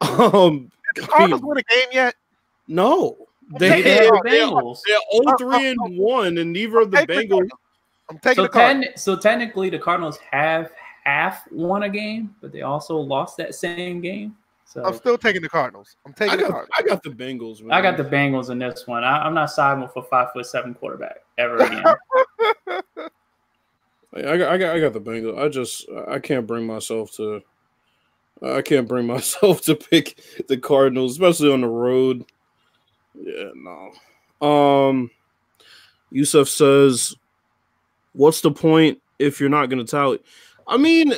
um, 0.00 0.70
Did 0.94 1.04
the 1.04 1.08
Cardinals 1.08 1.42
win 1.42 1.58
a 1.58 1.62
game 1.62 1.88
yet? 1.92 2.14
No, 2.68 3.16
they, 3.58 3.82
they, 3.82 4.08
are, 4.08 4.20
they 4.24 4.40
are, 4.40 4.62
they're 4.62 5.36
3 5.38 5.70
and 5.70 5.98
one, 5.98 6.38
and 6.38 6.52
neither 6.52 6.80
of 6.80 6.90
the 6.90 6.98
Bengals. 6.98 7.48
I'm 8.08 8.18
taking 8.18 8.36
so 8.36 8.42
the 8.42 8.48
ten, 8.48 8.84
So 8.96 9.16
technically, 9.16 9.70
the 9.70 9.78
Cardinals 9.78 10.18
have 10.30 10.72
half 11.04 11.50
won 11.50 11.84
a 11.84 11.88
game, 11.88 12.34
but 12.40 12.52
they 12.52 12.62
also 12.62 12.96
lost 12.96 13.36
that 13.38 13.54
same 13.54 14.00
game. 14.00 14.36
So 14.64 14.84
I'm 14.84 14.94
still 14.94 15.18
taking 15.18 15.42
the 15.42 15.48
Cardinals. 15.48 15.96
I'm 16.06 16.12
taking 16.12 16.34
I 16.34 16.36
got, 16.36 16.46
the 16.46 16.52
Cardinals. 16.52 16.76
I 16.78 16.82
got 16.82 17.02
the 17.02 17.10
Bengals. 17.10 17.62
Man. 17.62 17.72
I 17.72 17.82
got 17.82 17.96
the 17.96 18.04
Bengals 18.04 18.50
in 18.50 18.58
this 18.58 18.86
one. 18.86 19.02
I, 19.02 19.26
am 19.26 19.34
not 19.34 19.50
siding 19.50 19.82
with 19.82 19.96
a 19.96 20.02
five 20.02 20.28
foot 20.32 20.46
seven 20.46 20.74
quarterback 20.74 21.18
ever 21.38 21.56
again. 21.56 21.84
I 24.14 24.36
got, 24.36 24.52
I 24.52 24.58
got, 24.58 24.76
I 24.76 24.80
got 24.80 24.92
the 24.92 25.00
Bengals. 25.00 25.38
I 25.38 25.48
just, 25.48 25.86
I 26.08 26.18
can't 26.18 26.46
bring 26.46 26.66
myself 26.66 27.12
to. 27.16 27.42
I 28.42 28.62
can't 28.62 28.88
bring 28.88 29.06
myself 29.06 29.62
to 29.62 29.74
pick 29.74 30.20
the 30.48 30.56
Cardinals, 30.56 31.12
especially 31.12 31.52
on 31.52 31.60
the 31.60 31.68
road. 31.68 32.24
Yeah, 33.14 33.50
no. 33.54 34.46
Um, 34.46 35.10
Yusuf 36.10 36.48
says, 36.48 37.14
"What's 38.12 38.40
the 38.40 38.50
point 38.50 39.00
if 39.18 39.40
you're 39.40 39.48
not 39.48 39.66
going 39.66 39.84
to 39.84 39.90
tally?" 39.90 40.20
I 40.66 40.76
mean, 40.76 41.14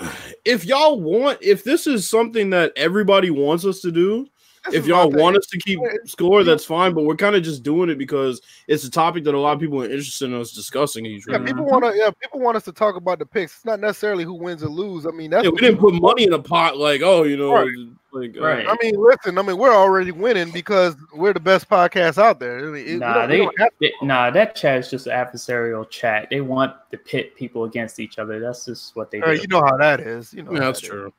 if 0.44 0.64
y'all 0.64 1.00
want, 1.00 1.38
if 1.42 1.64
this 1.64 1.86
is 1.86 2.08
something 2.08 2.50
that 2.50 2.72
everybody 2.76 3.30
wants 3.30 3.64
us 3.64 3.80
to 3.82 3.92
do, 3.92 4.26
if 4.72 4.86
y'all 4.86 5.06
my 5.06 5.10
thing. 5.12 5.20
want 5.22 5.36
us 5.36 5.46
to 5.46 5.58
keep 5.58 5.78
score, 6.06 6.44
that's 6.44 6.64
fine. 6.64 6.94
But 6.94 7.02
we're 7.04 7.16
kind 7.16 7.34
of 7.34 7.42
just 7.42 7.62
doing 7.62 7.90
it 7.90 7.98
because 7.98 8.40
it's 8.68 8.84
a 8.84 8.90
topic 8.90 9.24
that 9.24 9.34
a 9.34 9.38
lot 9.38 9.52
of 9.54 9.60
people 9.60 9.80
are 9.82 9.86
interested 9.86 10.26
in 10.26 10.34
us 10.34 10.52
discussing 10.52 11.04
each 11.06 11.24
Yeah, 11.28 11.38
week. 11.38 11.48
people 11.48 11.64
want 11.66 11.84
to. 11.84 11.92
Yeah, 11.96 12.10
people 12.20 12.40
want 12.40 12.56
us 12.56 12.64
to 12.64 12.72
talk 12.72 12.96
about 12.96 13.18
the 13.18 13.26
picks. 13.26 13.56
It's 13.56 13.64
not 13.64 13.80
necessarily 13.80 14.24
who 14.24 14.34
wins 14.34 14.62
or 14.62 14.68
lose. 14.68 15.06
I 15.06 15.10
mean, 15.10 15.30
that's 15.30 15.44
Yeah, 15.44 15.50
we 15.50 15.58
didn't 15.60 15.78
put 15.78 15.94
money 15.94 16.24
in 16.24 16.32
a 16.32 16.38
pot 16.38 16.76
like, 16.76 17.02
oh, 17.02 17.24
you 17.24 17.36
know, 17.36 17.54
Right. 17.54 17.68
like 18.12 18.36
uh, 18.38 18.44
I 18.70 18.76
mean, 18.82 18.94
listen. 18.96 19.38
I 19.38 19.42
mean, 19.42 19.56
we're 19.58 19.74
already 19.74 20.12
winning 20.12 20.50
because 20.50 20.94
we're 21.14 21.32
the 21.32 21.40
best 21.40 21.68
podcast 21.68 22.18
out 22.18 22.38
there. 22.38 22.58
I 22.58 22.70
mean, 22.70 22.86
it- 22.86 22.98
Nah, 22.98 23.26
they, 23.26 23.48
they- 23.80 23.92
nah, 24.02 24.30
that 24.30 24.54
chat 24.54 24.78
is 24.80 24.90
just 24.90 25.06
an 25.06 25.12
adversarial 25.12 25.88
chat. 25.88 26.28
They 26.30 26.40
want 26.40 26.74
to 26.92 26.98
pit 26.98 27.34
people 27.36 27.64
against 27.64 27.98
each 27.98 28.18
other. 28.18 28.38
That's 28.38 28.66
just 28.66 28.94
what 28.94 29.10
they 29.10 29.20
uh, 29.22 29.32
do. 29.34 29.40
you 29.40 29.48
know 29.48 29.62
how 29.64 29.76
that 29.78 30.00
is. 30.00 30.32
You 30.34 30.42
know, 30.42 30.52
Yeah, 30.52 30.58
how 30.60 30.64
that's 30.66 30.80
that 30.82 31.06
is. 31.06 31.12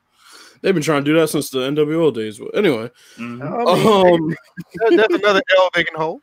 True. 0.64 0.68
They've 0.68 0.74
been 0.74 0.82
trying 0.82 1.04
to 1.04 1.12
do 1.12 1.18
that 1.20 1.28
since 1.28 1.50
the 1.50 1.58
NWO 1.60 2.12
days. 2.12 2.38
But 2.38 2.56
anyway, 2.56 2.90
Mhm. 3.16 3.42
Um, 3.42 4.36
that's 4.96 5.14
another 5.14 5.42
L 5.56 5.70
they 5.74 5.84
can 5.84 5.96
hold. 5.96 6.22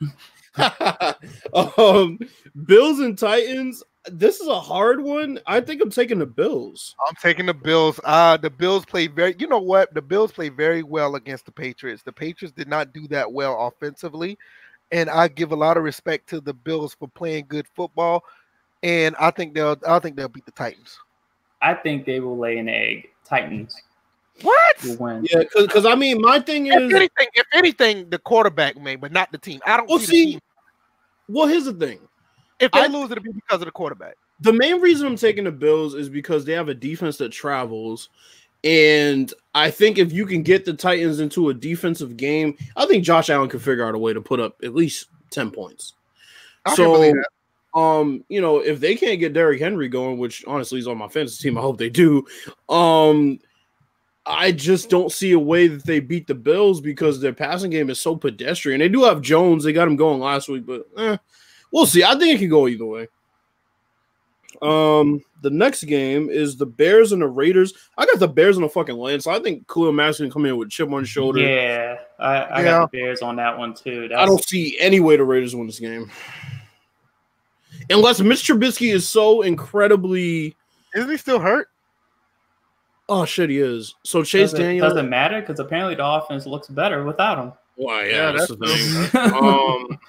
um, 1.78 2.20
Bills 2.66 3.00
and 3.00 3.18
Titans. 3.18 3.84
This 4.12 4.40
is 4.40 4.48
a 4.48 4.60
hard 4.60 5.02
one. 5.02 5.40
I 5.46 5.62
think 5.62 5.80
I'm 5.80 5.92
taking 5.92 6.18
the 6.18 6.26
Bills. 6.26 6.96
I'm 7.08 7.16
taking 7.22 7.46
the 7.46 7.54
Bills. 7.54 8.00
Uh 8.04 8.36
the 8.36 8.50
Bills 8.50 8.84
play 8.84 9.06
very. 9.08 9.36
You 9.38 9.48
know 9.48 9.60
what? 9.60 9.94
The 9.94 10.02
Bills 10.02 10.32
play 10.32 10.50
very 10.50 10.82
well 10.82 11.16
against 11.16 11.46
the 11.46 11.52
Patriots. 11.52 12.02
The 12.02 12.12
Patriots 12.12 12.56
did 12.56 12.68
not 12.68 12.94
do 12.94 13.08
that 13.10 13.32
well 13.32 13.68
offensively, 13.68 14.40
and 14.92 15.08
I 15.08 15.28
give 15.28 15.52
a 15.52 15.56
lot 15.56 15.78
of 15.78 15.84
respect 15.84 16.28
to 16.30 16.42
the 16.42 16.54
Bills 16.54 16.96
for 16.96 17.08
playing 17.08 17.46
good 17.48 17.68
football. 17.68 18.24
And 18.82 19.16
I 19.20 19.30
think 19.30 19.54
they'll. 19.54 19.78
I 19.88 20.00
think 20.00 20.16
they'll 20.16 20.28
beat 20.28 20.48
the 20.48 20.52
Titans. 20.52 20.98
I 21.62 21.76
think 21.76 22.08
they 22.08 22.20
will 22.20 22.40
lay 22.40 22.58
an 22.58 22.70
egg. 22.70 23.08
Titans 23.24 23.80
What? 24.42 25.00
win. 25.00 25.28
Yeah, 25.32 25.44
because 25.56 25.86
I 25.86 25.96
mean, 25.96 26.22
my 26.22 26.40
thing 26.40 26.68
If 26.68 26.80
is, 26.80 26.94
anything, 26.94 27.28
if 27.34 27.46
anything, 27.54 28.10
the 28.10 28.20
quarterback 28.20 28.78
may, 28.80 28.96
but 28.96 29.12
not 29.12 29.32
the 29.32 29.38
team. 29.38 29.60
I 29.66 29.78
don't 29.78 29.90
Well, 29.90 30.00
see, 30.00 30.06
see, 30.06 30.26
the 30.26 30.32
team. 30.32 30.40
well, 31.30 31.48
here's 31.48 31.66
the 31.66 31.74
thing. 31.74 32.00
If 32.60 32.72
they 32.72 32.82
I- 32.82 32.88
lose, 32.88 33.12
it'll 33.12 33.24
be 33.24 33.32
because 33.32 33.62
of 33.62 33.66
the 33.66 33.72
quarterback. 33.72 34.16
The 34.42 34.54
main 34.54 34.82
reason 34.82 35.06
I'm 35.08 35.16
taking 35.18 35.44
the 35.44 35.52
Bills 35.52 35.94
is 35.94 36.10
because 36.10 36.46
they 36.46 36.54
have 36.54 36.68
a 36.70 36.74
defense 36.74 37.18
that 37.18 37.30
travels. 37.30 38.10
And 38.64 39.32
I 39.56 39.70
think 39.72 39.98
if 39.98 40.12
you 40.12 40.26
can 40.26 40.42
get 40.44 40.66
the 40.66 40.74
Titans 40.74 41.20
into 41.20 41.50
a 41.50 41.54
defensive 41.54 42.18
game, 42.18 42.58
I 42.76 42.86
think 42.86 43.04
Josh 43.04 43.30
Allen 43.30 43.50
can 43.50 43.60
figure 43.60 43.86
out 43.88 43.96
a 43.96 44.00
way 44.00 44.14
to 44.14 44.22
put 44.22 44.40
up 44.40 44.56
at 44.64 44.74
least 44.76 45.08
10 45.32 45.52
points. 45.52 45.94
I 46.66 46.70
can 46.70 46.78
so, 46.78 46.92
believe 46.94 47.16
that. 47.16 47.80
um, 47.80 48.24
you 48.30 48.42
know, 48.42 48.60
if 48.60 48.80
they 48.80 48.96
can't 48.96 49.20
get 49.20 49.34
Derrick 49.34 49.60
Henry 49.62 49.88
going, 49.90 50.18
which 50.18 50.44
honestly 50.46 50.80
is 50.80 50.88
on 50.88 50.98
my 50.98 51.08
fantasy 51.08 51.42
team, 51.48 51.58
I 51.58 51.62
hope 51.62 51.78
they 51.78 51.90
do. 51.90 52.26
Um, 52.70 53.40
I 54.26 54.52
just 54.52 54.90
don't 54.90 55.12
see 55.12 55.32
a 55.32 55.40
way 55.40 55.68
that 55.68 55.84
they 55.86 56.00
beat 56.00 56.28
the 56.28 56.36
Bills 56.36 56.80
because 56.80 57.20
their 57.20 57.34
passing 57.34 57.72
game 57.72 57.90
is 57.90 58.00
so 58.00 58.16
pedestrian. 58.16 58.80
They 58.80 58.90
do 58.90 59.04
have 59.04 59.22
Jones; 59.22 59.64
they 59.64 59.74
got 59.74 59.88
him 59.88 59.96
going 59.96 60.20
last 60.20 60.48
week, 60.48 60.66
but 60.66 60.88
eh, 60.98 61.18
we'll 61.72 61.88
see. 61.88 62.04
I 62.04 62.16
think 62.16 62.36
it 62.36 62.40
can 62.40 62.50
go 62.50 62.68
either 62.68 62.86
way. 62.86 63.08
Um, 64.62 65.24
the 65.42 65.50
next 65.50 65.86
game 65.86 66.30
is 66.30 66.56
the 66.56 66.68
Bears 66.68 67.14
and 67.14 67.22
the 67.22 67.28
Raiders. 67.28 67.74
I 67.98 68.06
got 68.06 68.20
the 68.20 68.28
Bears 68.28 68.58
on 68.58 68.64
the 68.64 68.70
fucking 68.70 68.96
land, 68.96 69.24
so 69.24 69.32
I 69.32 69.40
think 69.40 69.68
Khalil 69.68 69.92
Mack's 69.92 70.20
gonna 70.20 70.30
come 70.30 70.46
in 70.46 70.56
with 70.56 70.70
chip 70.70 70.92
on 70.92 71.00
his 71.00 71.10
shoulder. 71.10 71.40
Yeah, 71.40 71.98
I, 72.20 72.36
I 72.36 72.60
Yeah. 72.60 72.66
got 72.66 72.92
the 72.92 73.00
Bears 73.00 73.22
on 73.24 73.38
that 73.38 73.58
one 73.58 73.74
too. 73.74 74.08
That's, 74.08 74.22
I 74.22 74.26
don't 74.26 74.44
see 74.44 74.78
any 74.80 75.00
way 75.00 75.18
the 75.18 75.24
Raiders 75.24 75.56
win 75.56 75.66
this 75.66 75.80
game. 75.80 76.12
Unless 77.90 78.22
Mitch 78.22 78.44
Trubisky 78.48 78.94
is 78.94 79.08
so 79.10 79.42
incredibly 79.42 80.56
Isn't 80.94 81.10
he 81.10 81.18
still 81.18 81.40
hurt? 81.40 81.70
Oh 83.12 83.26
shit 83.26 83.50
he 83.52 83.60
is. 83.60 83.94
So 84.04 84.24
Chase 84.24 84.52
doesn't, 84.52 84.60
Daniel 84.66 84.88
doesn't 84.90 85.10
matter 85.10 85.40
because 85.42 85.60
apparently 85.60 85.94
the 85.94 86.06
offense 86.06 86.48
looks 86.48 86.68
better 86.68 87.04
without 87.04 87.38
him. 87.38 87.54
Why 87.76 88.06
Yeah, 88.06 88.10
yeah, 88.10 88.32
that's, 88.32 88.48
that's 88.56 88.60
the 88.60 89.10
thing. 89.12 89.34
um 89.44 90.00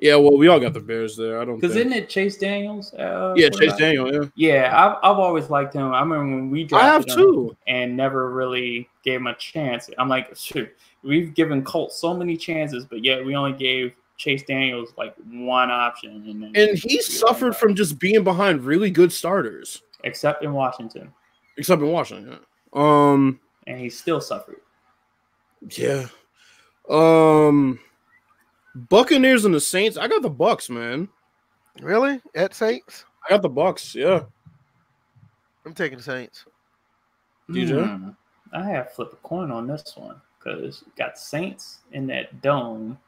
Yeah, 0.00 0.14
well 0.14 0.38
we 0.38 0.46
all 0.48 0.60
got 0.60 0.74
the 0.74 0.80
Bears 0.80 1.16
there. 1.16 1.40
I 1.40 1.44
don't 1.44 1.58
Because 1.60 1.74
isn't 1.76 1.92
it 1.92 2.08
Chase 2.08 2.36
Daniels? 2.38 2.94
Uh, 2.94 3.34
yeah, 3.36 3.48
Chase 3.48 3.70
quarterback? 3.70 3.78
Daniel, 3.78 4.14
yeah. 4.14 4.28
Yeah, 4.36 4.72
I've, 4.72 4.96
I've 5.02 5.18
always 5.18 5.50
liked 5.50 5.74
him. 5.74 5.92
I 5.92 6.00
remember 6.00 6.36
when 6.36 6.50
we 6.50 6.68
I 6.72 6.84
have 6.86 7.04
him 7.04 7.16
too. 7.16 7.56
and 7.66 7.96
never 7.96 8.30
really 8.30 8.88
gave 9.04 9.20
him 9.20 9.26
a 9.26 9.34
chance. 9.34 9.90
I'm 9.98 10.08
like, 10.08 10.34
shoot, 10.36 10.70
we've 11.02 11.34
given 11.34 11.64
Colts 11.64 11.96
so 11.96 12.14
many 12.14 12.36
chances, 12.36 12.84
but 12.84 13.04
yet 13.04 13.24
we 13.24 13.34
only 13.34 13.52
gave 13.52 13.92
Chase 14.18 14.42
Daniels 14.44 14.92
like 14.96 15.14
one 15.30 15.70
option. 15.70 16.10
And, 16.28 16.42
then 16.42 16.52
And 16.54 16.78
he 16.78 17.00
suffered 17.02 17.56
from 17.56 17.74
just 17.74 17.98
being 17.98 18.22
behind 18.22 18.64
really 18.64 18.90
good 18.90 19.12
starters. 19.12 19.82
except 20.04 20.44
in 20.44 20.52
Washington, 20.52 21.12
Except 21.58 21.82
in 21.82 21.88
Washington. 21.88 22.30
yeah. 22.32 22.38
Um 22.72 23.40
and 23.66 23.78
he 23.78 23.90
still 23.90 24.20
suffered. 24.20 24.60
yeah. 25.70 26.06
Um 26.88 27.78
Buccaneers 28.74 29.44
and 29.44 29.54
the 29.54 29.60
Saints. 29.60 29.96
I 29.98 30.08
got 30.08 30.22
the 30.22 30.30
Bucks, 30.30 30.70
man. 30.70 31.08
Really? 31.80 32.20
At 32.34 32.54
Saints? 32.54 33.04
I 33.26 33.30
got 33.30 33.42
the 33.42 33.48
Bucks, 33.48 33.94
yeah. 33.94 34.22
I'm 35.66 35.74
taking 35.74 35.98
the 35.98 36.04
Saints. 36.04 36.44
DJ? 37.50 37.84
Hmm. 37.84 38.10
I 38.52 38.64
have 38.70 38.92
flipped 38.92 39.12
a 39.12 39.16
coin 39.16 39.50
on 39.50 39.66
this 39.66 39.94
one 39.96 40.20
because 40.38 40.82
you 40.86 40.92
got 40.96 41.18
Saints 41.18 41.80
in 41.92 42.06
that 42.06 42.40
dome, 42.40 42.98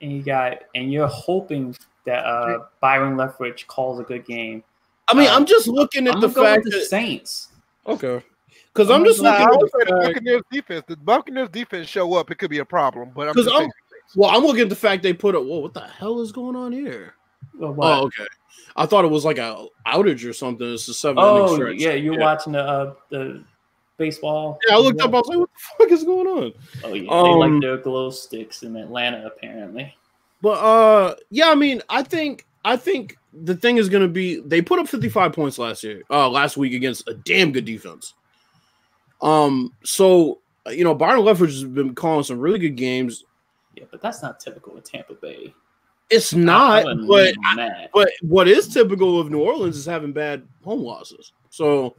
and 0.00 0.12
you 0.12 0.22
got 0.22 0.64
and 0.74 0.92
you're 0.92 1.08
hoping 1.08 1.74
that 2.04 2.24
uh 2.24 2.64
Byron 2.80 3.16
Leftwich 3.16 3.66
calls 3.66 3.98
a 3.98 4.04
good 4.04 4.24
game. 4.24 4.62
I 5.08 5.14
mean, 5.14 5.28
Uh, 5.28 5.34
I'm 5.34 5.46
just 5.46 5.66
looking 5.68 6.06
at 6.06 6.14
I'm 6.16 6.20
the 6.20 6.28
fact 6.28 6.64
with 6.64 6.72
the 6.72 6.78
that 6.80 6.86
Saints. 6.86 7.48
okay, 7.86 8.22
because 8.72 8.90
I'm 8.90 9.00
I'm 9.00 9.04
just 9.06 9.20
looking 9.20 9.40
I 9.40 9.44
at 9.44 9.56
would 9.56 9.70
say 9.70 9.78
the 9.78 9.84
the. 9.94 10.08
Buccaneers 10.08 10.42
defense. 10.52 10.84
The 10.86 10.96
Buccaneers 10.96 11.48
defense 11.50 11.88
show 11.88 12.14
up, 12.14 12.30
it 12.30 12.38
could 12.38 12.50
be 12.50 12.58
a 12.58 12.64
problem. 12.64 13.10
But 13.14 13.28
I'm 13.28 13.34
'Cause 13.34 13.44
just 13.44 13.54
I'm- 13.54 13.62
taking 13.64 13.72
the 13.90 13.94
Saints. 13.96 14.16
Well, 14.16 14.30
I'm 14.30 14.42
looking 14.44 14.62
at 14.62 14.68
the 14.68 14.76
fact 14.76 15.02
they 15.02 15.12
put 15.12 15.34
up. 15.34 15.44
Whoa, 15.44 15.58
what 15.60 15.74
the 15.74 15.80
hell 15.80 16.20
is 16.20 16.32
going 16.32 16.56
on 16.56 16.72
here? 16.72 17.14
Well, 17.58 17.72
what? 17.74 17.86
Oh, 17.98 18.04
okay. 18.06 18.26
I 18.76 18.86
thought 18.86 19.04
it 19.04 19.10
was 19.10 19.24
like 19.24 19.38
a 19.38 19.66
outage 19.86 20.28
or 20.28 20.32
something. 20.32 20.72
It's 20.72 20.88
a 20.88 20.94
seven 20.94 21.18
Oh, 21.18 21.44
inning 21.44 21.54
stretch. 21.56 21.76
yeah, 21.78 21.92
you're 21.92 22.14
yeah. 22.14 22.20
watching 22.20 22.52
the 22.52 22.62
uh, 22.62 22.94
the 23.10 23.42
baseball. 23.96 24.58
Yeah, 24.68 24.76
I 24.76 24.78
looked 24.78 25.00
up. 25.00 25.12
I 25.14 25.18
was 25.18 25.26
like, 25.28 25.38
"What 25.38 25.50
the 25.78 25.84
fuck 25.84 25.92
is 25.92 26.04
going 26.04 26.26
on?" 26.26 26.52
Oh 26.84 26.94
yeah, 26.94 27.02
they 27.02 27.08
Um, 27.08 27.38
like 27.38 27.60
their 27.60 27.76
glow 27.78 28.10
sticks 28.10 28.62
in 28.62 28.76
Atlanta 28.76 29.26
apparently. 29.26 29.94
But 30.40 30.50
uh, 30.62 31.14
yeah, 31.30 31.50
I 31.50 31.54
mean, 31.54 31.82
I 31.88 32.02
think 32.02 32.46
I 32.68 32.76
think 32.76 33.16
the 33.32 33.54
thing 33.56 33.78
is 33.78 33.88
going 33.88 34.02
to 34.02 34.08
be 34.08 34.40
they 34.40 34.60
put 34.60 34.78
up 34.78 34.86
55 34.88 35.32
points 35.32 35.58
last 35.58 35.82
year, 35.82 36.02
uh, 36.10 36.28
last 36.28 36.58
week 36.58 36.74
against 36.74 37.08
a 37.08 37.14
damn 37.14 37.50
good 37.50 37.64
defense. 37.64 38.12
Um, 39.22 39.72
so 39.84 40.40
you 40.66 40.84
know, 40.84 40.94
Byron 40.94 41.20
Leftwich 41.22 41.46
has 41.46 41.64
been 41.64 41.94
calling 41.94 42.24
some 42.24 42.38
really 42.38 42.58
good 42.58 42.76
games. 42.76 43.24
Yeah, 43.74 43.84
but 43.90 44.02
that's 44.02 44.22
not 44.22 44.38
typical 44.38 44.76
of 44.76 44.84
Tampa 44.84 45.14
Bay. 45.14 45.54
It's 46.10 46.34
not, 46.34 46.84
but 47.06 47.34
but 47.94 48.10
what 48.20 48.48
is 48.48 48.68
typical 48.68 49.18
of 49.18 49.30
New 49.30 49.40
Orleans 49.40 49.76
is 49.78 49.86
having 49.86 50.12
bad 50.12 50.46
home 50.62 50.82
losses. 50.82 51.32
So 51.48 51.94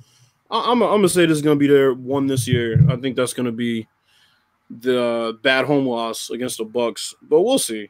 I- 0.52 0.72
I'm 0.72 0.84
I'm 0.84 0.90
gonna 0.98 1.10
say 1.10 1.26
this 1.26 1.38
is 1.38 1.42
gonna 1.44 1.56
be 1.56 1.68
their 1.68 1.94
one 1.96 2.28
this 2.28 2.48
year. 2.48 2.80
I 2.90 2.96
think 2.98 3.16
that's 3.16 3.34
gonna 3.34 3.52
be 3.52 3.88
the 4.70 5.40
bad 5.42 5.66
home 5.66 5.88
loss 5.88 6.30
against 6.30 6.60
the 6.60 6.66
Bucks, 6.66 7.16
but 7.24 7.42
we'll 7.42 7.58
see. 7.58 7.90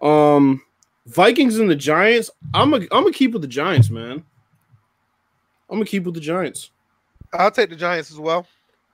Um, 0.00 0.62
Vikings 1.06 1.58
and 1.58 1.68
the 1.68 1.76
Giants. 1.76 2.30
I'm 2.54 2.72
a 2.74 2.76
I'm 2.76 2.88
gonna 2.88 3.12
keep 3.12 3.32
with 3.32 3.42
the 3.42 3.48
Giants, 3.48 3.90
man. 3.90 4.22
I'm 5.70 5.76
gonna 5.78 5.84
keep 5.84 6.04
with 6.04 6.14
the 6.14 6.20
Giants. 6.20 6.70
I'll 7.32 7.50
take 7.50 7.70
the 7.70 7.76
Giants 7.76 8.10
as 8.10 8.18
well. 8.18 8.46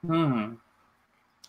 Hmm. 0.07 0.55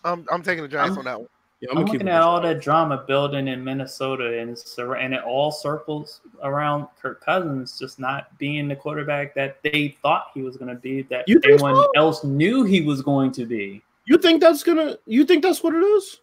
I'm, 0.04 0.26
I'm 0.32 0.42
taking 0.42 0.62
the 0.62 0.68
Giants 0.68 0.96
I'm- 0.96 0.98
on 0.98 1.04
that 1.04 1.18
one. 1.20 1.28
Yeah, 1.62 1.68
I'm, 1.72 1.74
gonna 1.74 1.86
keep 1.88 1.92
looking 1.94 2.08
at 2.08 2.22
all 2.22 2.40
that 2.40 2.62
drama 2.62 3.04
building 3.06 3.46
in 3.46 3.62
Minnesota 3.62 4.38
and 4.40 4.56
sur- 4.56 4.94
and 4.94 5.12
it 5.12 5.22
all 5.22 5.52
circles 5.52 6.22
around 6.42 6.86
Kirk 7.02 7.22
Cousins 7.22 7.78
just 7.78 7.98
not 7.98 8.36
being 8.38 8.66
the 8.66 8.74
quarterback 8.74 9.34
that 9.34 9.58
they 9.62 9.94
thought 10.00 10.28
he 10.32 10.40
was 10.40 10.56
going 10.56 10.74
to 10.74 10.80
be, 10.80 11.02
that 11.10 11.28
You 11.28 11.38
everyone 11.44 11.74
so? 11.74 11.90
else 11.96 12.24
knew 12.24 12.64
he 12.64 12.80
was 12.80 13.02
going 13.02 13.30
to 13.32 13.44
be. 13.44 13.82
You 14.06 14.16
think 14.16 14.40
that's 14.40 14.62
gonna? 14.62 14.96
You 15.04 15.26
think 15.26 15.42
that's 15.42 15.62
what 15.62 15.74
it 15.74 15.82
is? 15.82 16.20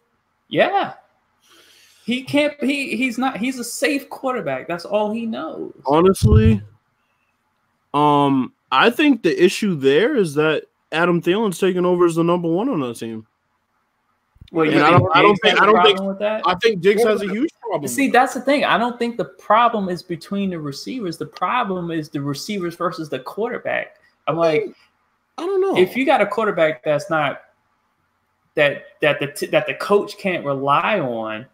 Yeah. 0.48 0.94
He 2.08 2.22
can't 2.22 2.54
he 2.64 2.96
he's 2.96 3.18
not 3.18 3.36
he's 3.36 3.58
a 3.58 3.64
safe 3.64 4.08
quarterback. 4.08 4.66
That's 4.66 4.86
all 4.86 5.12
he 5.12 5.26
knows. 5.26 5.74
Honestly, 5.84 6.62
um, 7.92 8.54
I 8.72 8.88
think 8.88 9.22
the 9.22 9.44
issue 9.44 9.74
there 9.74 10.16
is 10.16 10.32
that 10.36 10.62
Adam 10.90 11.20
Thielen's 11.20 11.58
taking 11.58 11.84
over 11.84 12.06
as 12.06 12.14
the 12.14 12.24
number 12.24 12.48
one 12.48 12.70
on 12.70 12.80
that 12.80 12.96
team. 12.96 13.26
Well, 14.52 14.66
And 14.70 14.80
I 14.82 14.90
don't- 14.90 15.14
I 15.14 15.20
don't 15.20 15.36
think- 15.42 15.60
I 15.60 15.66
don't 15.66 15.82
think- 15.82 16.00
with 16.00 16.18
that? 16.20 16.40
I 16.46 16.54
think 16.54 16.80
Diggs 16.80 17.04
has 17.04 17.20
a 17.20 17.28
huge 17.28 17.50
problem. 17.60 17.86
See, 17.88 18.08
that's 18.08 18.32
the 18.32 18.40
thing. 18.40 18.64
I 18.64 18.78
don't 18.78 18.98
think 18.98 19.18
the 19.18 19.26
problem 19.26 19.90
is 19.90 20.02
between 20.02 20.48
the 20.48 20.58
receivers. 20.58 21.18
The 21.18 21.26
problem 21.26 21.90
is 21.90 22.08
the 22.08 22.22
receivers 22.22 22.74
versus 22.74 23.10
the 23.10 23.18
quarterback. 23.18 23.96
I'm 24.26 24.38
like, 24.38 24.72
I 25.36 25.44
don't 25.44 25.60
know. 25.60 25.76
If 25.76 25.94
you 25.94 26.06
got 26.06 26.22
a 26.22 26.26
quarterback 26.26 26.82
that's 26.82 27.10
not 27.10 27.42
that 28.54 28.84
that 29.02 29.20
the 29.20 29.46
that 29.48 29.66
the 29.66 29.74
coach 29.74 30.16
can't 30.16 30.42
rely 30.46 31.00
on 31.00 31.44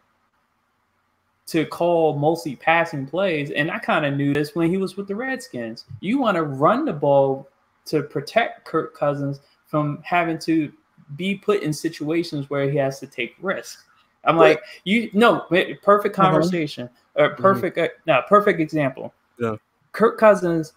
to 1.46 1.66
call 1.66 2.16
mostly 2.18 2.56
passing 2.56 3.06
plays, 3.06 3.50
and 3.50 3.70
I 3.70 3.78
kind 3.78 4.06
of 4.06 4.14
knew 4.14 4.32
this 4.32 4.54
when 4.54 4.70
he 4.70 4.76
was 4.78 4.96
with 4.96 5.08
the 5.08 5.14
Redskins. 5.16 5.84
You 6.00 6.18
want 6.18 6.36
to 6.36 6.42
run 6.44 6.84
the 6.84 6.92
ball 6.92 7.48
to 7.86 8.02
protect 8.02 8.64
Kirk 8.64 8.94
Cousins 8.94 9.40
from 9.66 10.00
having 10.04 10.38
to 10.40 10.72
be 11.16 11.34
put 11.34 11.62
in 11.62 11.72
situations 11.72 12.48
where 12.48 12.70
he 12.70 12.78
has 12.78 12.98
to 13.00 13.06
take 13.06 13.34
risks. 13.42 13.84
I'm 14.24 14.38
like, 14.38 14.62
you 14.84 15.10
no 15.12 15.40
perfect 15.82 16.16
Uh-huh. 16.18 16.30
conversation 16.30 16.88
or 17.14 17.30
Mm-hmm. 17.30 17.42
perfect 17.42 17.78
uh, 17.78 17.88
no 18.06 18.22
perfect 18.26 18.60
example. 18.60 19.12
Yeah. 19.38 19.56
Kirk 19.92 20.18
Cousins. 20.18 20.72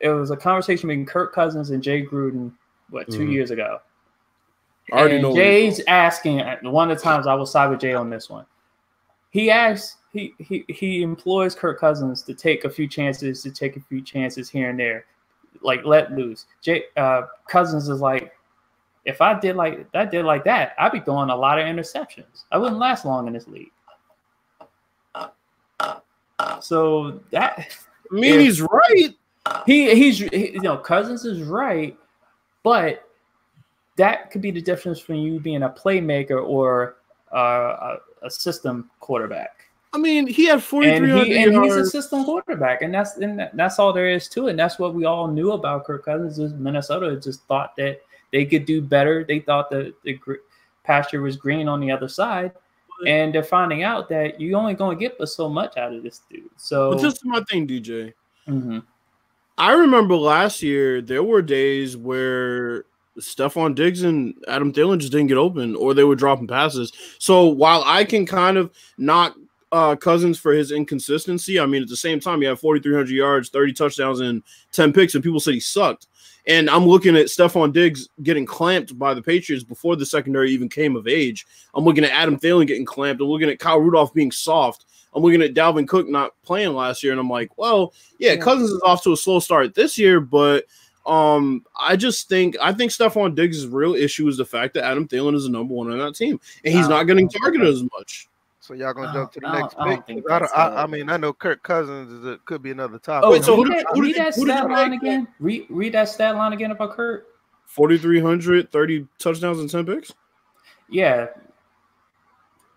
It 0.00 0.08
was 0.08 0.30
a 0.30 0.36
conversation 0.36 0.88
between 0.88 1.06
Kirk 1.06 1.32
Cousins 1.32 1.70
and 1.70 1.82
Jay 1.82 2.04
Gruden. 2.04 2.52
What 2.90 3.08
2 3.10 3.22
Mhm. 3.22 3.32
years 3.32 3.50
ago? 3.52 3.80
I 4.92 4.96
already 4.98 5.14
and 5.16 5.22
know. 5.22 5.34
Jay's 5.34 5.80
asking 5.86 6.40
one 6.62 6.90
of 6.90 6.98
the 6.98 7.02
times 7.02 7.26
I 7.26 7.34
will 7.34 7.46
side 7.46 7.70
with 7.70 7.80
Jay 7.80 7.94
on 7.94 8.10
this 8.10 8.28
one. 8.28 8.46
He 9.32 9.50
asks 9.50 9.96
he 10.12 10.34
he 10.38 10.64
he 10.68 11.02
employs 11.02 11.54
Kirk 11.54 11.80
Cousins 11.80 12.22
to 12.22 12.34
take 12.34 12.64
a 12.64 12.70
few 12.70 12.86
chances, 12.86 13.42
to 13.42 13.50
take 13.50 13.76
a 13.76 13.80
few 13.80 14.02
chances 14.02 14.50
here 14.50 14.68
and 14.68 14.78
there, 14.78 15.06
like 15.62 15.84
let 15.86 16.12
loose. 16.12 16.44
Jay 16.60 16.84
uh, 16.98 17.22
Cousins 17.48 17.88
is 17.88 18.00
like, 18.00 18.32
if 19.06 19.22
I 19.22 19.40
did 19.40 19.56
like 19.56 19.90
that, 19.92 20.10
did 20.10 20.26
like 20.26 20.44
that, 20.44 20.74
I'd 20.78 20.92
be 20.92 21.00
throwing 21.00 21.30
a 21.30 21.36
lot 21.36 21.58
of 21.58 21.64
interceptions. 21.64 22.44
I 22.52 22.58
wouldn't 22.58 22.78
last 22.78 23.06
long 23.06 23.26
in 23.26 23.32
this 23.32 23.48
league. 23.48 23.72
So 26.60 27.22
that 27.30 27.58
I 28.10 28.14
mean, 28.14 28.38
he's 28.38 28.60
right. 28.60 29.14
he 29.64 29.94
he's 29.94 30.18
he, 30.18 30.50
you 30.52 30.60
know 30.60 30.76
Cousins 30.76 31.24
is 31.24 31.42
right, 31.42 31.96
but 32.62 33.08
that 33.96 34.30
could 34.30 34.42
be 34.42 34.50
the 34.50 34.60
difference 34.60 35.00
between 35.00 35.22
you 35.22 35.40
being 35.40 35.62
a 35.62 35.70
playmaker 35.70 36.46
or 36.46 36.96
uh, 37.32 37.96
a, 38.22 38.26
a 38.26 38.30
system 38.30 38.90
quarterback. 39.00 39.66
I 39.94 39.98
mean, 39.98 40.26
he 40.26 40.46
had 40.46 40.54
And 40.54 40.62
4,300 40.62 41.26
he 41.26 41.42
and 41.42 41.64
he's 41.64 41.76
a 41.76 41.86
system 41.86 42.24
quarterback, 42.24 42.80
and 42.80 42.94
that's 42.94 43.18
and 43.18 43.50
that's 43.52 43.78
all 43.78 43.92
there 43.92 44.08
is 44.08 44.28
to 44.30 44.46
it. 44.46 44.50
And 44.50 44.58
that's 44.58 44.78
what 44.78 44.94
we 44.94 45.04
all 45.04 45.28
knew 45.28 45.52
about 45.52 45.84
Kirk 45.84 46.04
Cousins. 46.04 46.38
Is 46.38 46.54
Minnesota 46.54 47.14
just 47.20 47.44
thought 47.44 47.76
that 47.76 48.00
they 48.32 48.46
could 48.46 48.64
do 48.64 48.80
better. 48.80 49.22
They 49.22 49.40
thought 49.40 49.70
that 49.70 49.94
the 50.02 50.18
pasture 50.84 51.20
was 51.20 51.36
green 51.36 51.68
on 51.68 51.80
the 51.80 51.90
other 51.90 52.08
side. 52.08 52.52
And 53.06 53.34
they're 53.34 53.42
finding 53.42 53.82
out 53.82 54.08
that 54.10 54.40
you 54.40 54.54
only 54.54 54.74
going 54.74 54.96
to 54.96 55.00
get 55.00 55.18
but 55.18 55.28
so 55.28 55.48
much 55.48 55.76
out 55.76 55.92
of 55.92 56.04
this 56.04 56.20
dude. 56.30 56.48
So 56.56 56.92
But 56.92 57.02
this 57.02 57.14
is 57.14 57.24
my 57.24 57.42
thing, 57.50 57.66
DJ. 57.66 58.12
Mhm. 58.46 58.84
I 59.58 59.72
remember 59.72 60.14
last 60.14 60.62
year 60.62 61.02
there 61.02 61.22
were 61.24 61.42
days 61.42 61.96
where 61.96 62.84
Stefon 63.20 63.74
Diggs 63.74 64.02
and 64.02 64.34
Adam 64.48 64.72
Thielen 64.72 64.98
just 64.98 65.12
didn't 65.12 65.26
get 65.28 65.38
open, 65.38 65.76
or 65.76 65.94
they 65.94 66.04
were 66.04 66.16
dropping 66.16 66.46
passes. 66.46 66.92
So 67.18 67.46
while 67.46 67.82
I 67.84 68.04
can 68.04 68.26
kind 68.26 68.56
of 68.56 68.70
knock 68.98 69.36
uh, 69.70 69.96
Cousins 69.96 70.38
for 70.38 70.52
his 70.52 70.72
inconsistency, 70.72 71.60
I 71.60 71.66
mean 71.66 71.82
at 71.82 71.88
the 71.88 71.96
same 71.96 72.20
time 72.20 72.40
he 72.40 72.46
had 72.46 72.58
4,300 72.58 73.10
yards, 73.10 73.48
30 73.50 73.72
touchdowns, 73.72 74.20
and 74.20 74.42
10 74.72 74.92
picks, 74.92 75.14
and 75.14 75.24
people 75.24 75.40
said 75.40 75.54
he 75.54 75.60
sucked. 75.60 76.06
And 76.46 76.68
I'm 76.68 76.86
looking 76.86 77.16
at 77.16 77.26
Stefon 77.26 77.72
Diggs 77.72 78.08
getting 78.22 78.46
clamped 78.46 78.98
by 78.98 79.14
the 79.14 79.22
Patriots 79.22 79.62
before 79.62 79.94
the 79.94 80.04
secondary 80.04 80.50
even 80.50 80.68
came 80.68 80.96
of 80.96 81.06
age. 81.06 81.46
I'm 81.74 81.84
looking 81.84 82.04
at 82.04 82.10
Adam 82.10 82.38
Thielen 82.38 82.66
getting 82.66 82.84
clamped. 82.84 83.22
I'm 83.22 83.28
looking 83.28 83.48
at 83.48 83.60
Kyle 83.60 83.78
Rudolph 83.78 84.12
being 84.12 84.32
soft. 84.32 84.86
I'm 85.14 85.22
looking 85.22 85.42
at 85.42 85.54
Dalvin 85.54 85.86
Cook 85.86 86.08
not 86.08 86.32
playing 86.42 86.74
last 86.74 87.02
year, 87.02 87.12
and 87.12 87.20
I'm 87.20 87.30
like, 87.30 87.56
well, 87.58 87.92
yeah, 88.18 88.32
Yeah. 88.32 88.40
Cousins 88.40 88.70
is 88.70 88.80
off 88.82 89.02
to 89.04 89.12
a 89.12 89.16
slow 89.16 89.38
start 89.38 89.74
this 89.74 89.98
year, 89.98 90.20
but 90.20 90.64
um, 91.06 91.64
I 91.78 91.96
just 91.96 92.28
think 92.28 92.56
I 92.60 92.72
think 92.72 92.92
Stefon 92.92 93.34
Diggs' 93.34 93.66
real 93.66 93.94
issue 93.94 94.28
is 94.28 94.36
the 94.36 94.44
fact 94.44 94.74
that 94.74 94.84
Adam 94.84 95.06
Thielen 95.08 95.34
is 95.34 95.44
the 95.44 95.50
number 95.50 95.74
one 95.74 95.90
on 95.90 95.98
that 95.98 96.14
team, 96.14 96.40
and 96.64 96.74
he's 96.74 96.86
Oh, 96.86 96.90
not 96.90 97.04
getting 97.04 97.28
targeted 97.28 97.66
as 97.68 97.82
much. 97.82 98.28
So 98.60 98.74
y'all 98.74 98.94
gonna 98.94 99.08
I 99.08 99.12
jump 99.12 99.32
to 99.32 99.40
the 99.40 99.46
don't- 99.46 99.60
next 99.60 99.74
don't- 99.74 99.82
I 99.82 99.90
don't 99.94 100.06
pick? 100.06 100.24
I, 100.30 100.38
don't- 100.38 100.50
I, 100.56 100.82
I 100.84 100.86
mean, 100.86 101.10
I 101.10 101.16
know 101.16 101.32
Kirk 101.32 101.64
Cousins 101.64 102.12
is 102.12 102.24
a, 102.24 102.38
could 102.44 102.62
be 102.62 102.70
another 102.70 102.98
topic. 102.98 103.26
Oh, 103.26 103.32
Wait, 103.32 103.42
so 103.42 103.56
who 103.56 103.64
did- 103.64 103.78
that, 103.78 103.86
who 103.92 104.02
read 104.02 104.14
did- 104.14 104.24
that 104.24 104.34
stat 104.34 104.70
line 104.70 104.90
take? 104.92 105.02
again. 105.02 105.28
Read, 105.40 105.66
read 105.68 105.94
that 105.94 106.08
stat 106.08 106.36
line 106.36 106.52
again 106.52 106.70
about 106.70 106.92
Kirk. 106.92 107.26
4,300, 107.66 108.70
30 108.70 109.08
touchdowns 109.18 109.58
and 109.58 109.68
10 109.68 109.86
picks. 109.86 110.12
Yeah, 110.88 111.26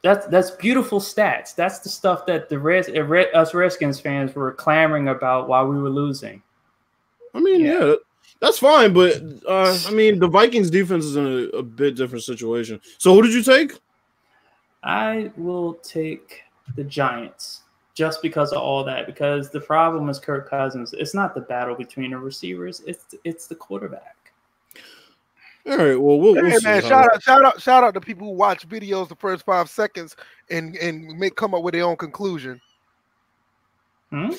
that's 0.02 0.26
that's 0.28 0.52
beautiful 0.52 1.00
stats. 1.00 1.54
That's 1.56 1.80
the 1.80 1.90
stuff 1.90 2.26
that 2.28 2.50
the 2.50 2.58
Reds, 2.60 2.90
uh, 2.90 3.02
us 3.38 3.54
Redskins 3.54 4.00
fans 4.00 4.34
were 4.36 4.54
clamoring 4.54 5.10
about 5.10 5.48
while 5.50 5.68
we 5.68 5.78
were 5.80 5.90
losing. 5.90 6.42
I 7.34 7.40
mean, 7.42 7.62
Yeah. 7.62 7.86
yeah, 7.86 7.94
that's 8.39 8.60
fine, 8.60 8.93
but 8.93 9.21
uh, 9.48 9.78
I 9.88 9.91
mean, 9.91 10.19
the 10.19 10.28
Vikings 10.28 10.69
defense 10.69 11.06
is 11.06 11.15
in 11.15 11.26
a, 11.26 11.58
a 11.58 11.63
bit 11.63 11.95
different 11.95 12.24
situation. 12.24 12.82
So, 12.98 13.13
who 13.13 13.21
did 13.21 13.34
you 13.34 13.41
take? 13.41 13.80
I 14.84 15.32
will 15.38 15.76
take 15.76 16.41
the 16.76 16.84
Giants 16.84 17.62
just 17.95 18.21
because 18.21 18.52
of 18.52 18.62
all 18.62 18.84
that. 18.84 19.08
Because 19.08 19.50
the 19.50 19.62
problem 19.62 20.10
is 20.10 20.19
Kirk 20.19 20.50
Cousins. 20.50 20.93
It's 20.93 21.13
not 21.13 21.34
the 21.34 21.41
battle 21.41 21.76
between 21.76 22.12
the 22.12 22.17
receivers. 22.17 22.82
It's 22.86 23.15
it's 23.24 23.48
the 23.48 23.56
quarterback. 23.56 24.15
All 25.67 25.78
right, 25.78 25.95
well, 25.95 26.19
we'll, 26.19 26.36
we'll 26.36 26.45
Hey 26.45 26.58
see 26.58 26.67
man, 26.67 26.82
shout 26.84 27.12
out, 27.12 27.24
shout 27.24 27.43
out, 27.43 27.60
shout 27.60 27.84
out 27.84 27.95
to 27.95 28.02
people 28.02 28.28
who 28.28 28.34
watch 28.34 28.69
videos 28.69 29.10
the 29.10 29.15
first 29.15 29.43
five 29.45 29.67
seconds 29.67 30.15
and 30.52 30.76
and 30.76 31.17
make 31.17 31.36
come 31.36 31.56
up 31.56 31.63
with 31.63 31.74
their 31.74 31.86
own 31.86 31.95
conclusion. 31.95 32.62
Hmm? 34.12 34.34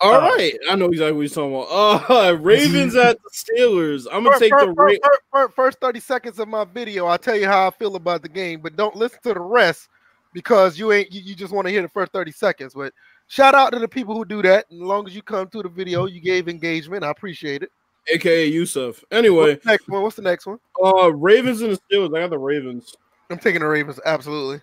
All 0.00 0.14
Uh, 0.14 0.20
right, 0.20 0.56
I 0.70 0.76
know 0.76 0.86
exactly 0.86 1.12
what 1.12 1.22
you're 1.22 1.28
talking 1.28 1.54
about. 1.56 2.10
Uh, 2.10 2.36
Ravens 2.40 2.94
at 2.94 3.18
the 3.22 3.30
Steelers. 3.30 4.06
I'm 4.06 4.22
gonna 4.24 4.30
First, 4.30 4.40
take 4.40 4.52
the 4.52 4.58
first, 4.58 4.78
Ra- 4.78 4.86
first, 4.86 5.00
first- 5.02 5.22
first- 5.32 5.54
first 5.56 5.80
thirty 5.80 6.00
seconds 6.00 6.38
of 6.38 6.46
my 6.48 6.64
video, 6.64 7.06
I'll 7.06 7.18
tell 7.18 7.36
you 7.36 7.46
how 7.46 7.66
I 7.66 7.70
feel 7.70 7.96
about 7.96 8.22
the 8.22 8.28
game, 8.28 8.60
but 8.60 8.76
don't 8.76 8.94
listen 8.94 9.18
to 9.24 9.34
the 9.34 9.40
rest 9.40 9.88
because 10.32 10.78
you 10.78 10.92
ain't 10.92 11.12
you, 11.12 11.20
you 11.22 11.34
just 11.34 11.52
want 11.52 11.66
to 11.66 11.72
hear 11.72 11.82
the 11.82 11.88
first 11.88 12.12
thirty 12.12 12.30
seconds. 12.30 12.74
But 12.74 12.92
shout 13.26 13.54
out 13.56 13.72
to 13.72 13.78
the 13.80 13.88
people 13.88 14.14
who 14.14 14.24
do 14.24 14.40
that. 14.42 14.66
As 14.70 14.78
long 14.78 15.06
as 15.08 15.16
you 15.16 15.22
come 15.22 15.48
to 15.48 15.62
the 15.62 15.68
video, 15.68 16.06
you 16.06 16.20
gave 16.20 16.48
engagement. 16.48 17.02
I 17.02 17.10
appreciate 17.10 17.64
it. 17.64 17.72
aka 18.12 18.46
Yusuf. 18.46 19.02
Anyway, 19.10 19.50
What's 19.54 19.64
the 19.64 19.70
next 19.72 19.88
one? 19.88 20.02
What's 20.02 20.16
the 20.16 20.22
next 20.22 20.46
one? 20.46 20.58
uh, 20.84 21.12
Ravens 21.12 21.60
and 21.62 21.72
the 21.72 21.78
Steelers. 21.90 22.16
I 22.16 22.20
got 22.20 22.30
the 22.30 22.38
Ravens. 22.38 22.94
I'm 23.30 23.38
taking 23.38 23.60
the 23.62 23.66
Ravens. 23.66 23.98
Absolutely. 24.06 24.60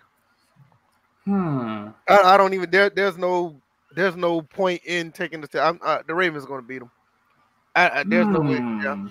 Hmm. 1.25 1.87
I, 2.07 2.19
I 2.21 2.37
don't 2.37 2.53
even 2.53 2.69
there. 2.71 2.89
There's 2.89 3.17
no 3.17 3.59
there's 3.95 4.15
no 4.15 4.41
point 4.41 4.81
in 4.85 5.11
taking 5.11 5.41
the. 5.41 5.61
I'm, 5.61 5.79
uh, 5.83 5.99
the 6.05 6.15
Ravens 6.15 6.45
going 6.45 6.61
to 6.61 6.67
beat 6.67 6.79
them. 6.79 6.91
I, 7.75 7.89
I, 7.89 8.03
there's 8.03 8.27
no 8.27 8.39
way. 8.39 8.53
Yeah. 8.53 8.95
Hmm. 8.95 9.07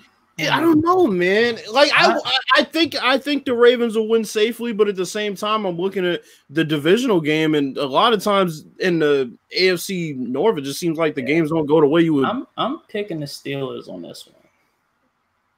I 0.51 0.59
don't 0.59 0.81
know, 0.81 1.07
man. 1.07 1.57
Like 1.71 1.91
I, 1.95 2.11
I, 2.13 2.37
I 2.55 2.63
think 2.63 2.95
I 3.01 3.17
think 3.17 3.45
the 3.45 3.53
Ravens 3.53 3.95
will 3.95 4.09
win 4.09 4.25
safely, 4.25 4.73
but 4.73 4.89
at 4.89 4.97
the 4.97 5.05
same 5.05 5.33
time, 5.33 5.65
I'm 5.65 5.77
looking 5.77 6.05
at 6.05 6.23
the 6.49 6.63
divisional 6.63 7.21
game, 7.21 7.55
and 7.55 7.77
a 7.77 7.85
lot 7.85 8.11
of 8.11 8.21
times 8.21 8.65
in 8.79 8.99
the 8.99 9.33
AFC 9.57 10.17
North, 10.17 10.57
it 10.57 10.61
just 10.61 10.79
seems 10.79 10.97
like 10.97 11.15
the 11.15 11.21
games 11.21 11.51
don't 11.51 11.65
go 11.65 11.79
the 11.79 11.87
way 11.87 12.01
you 12.01 12.15
would. 12.15 12.25
I'm 12.25 12.45
I'm 12.57 12.79
picking 12.89 13.21
the 13.21 13.25
Steelers 13.25 13.87
on 13.87 14.01
this 14.01 14.27
one. 14.27 14.35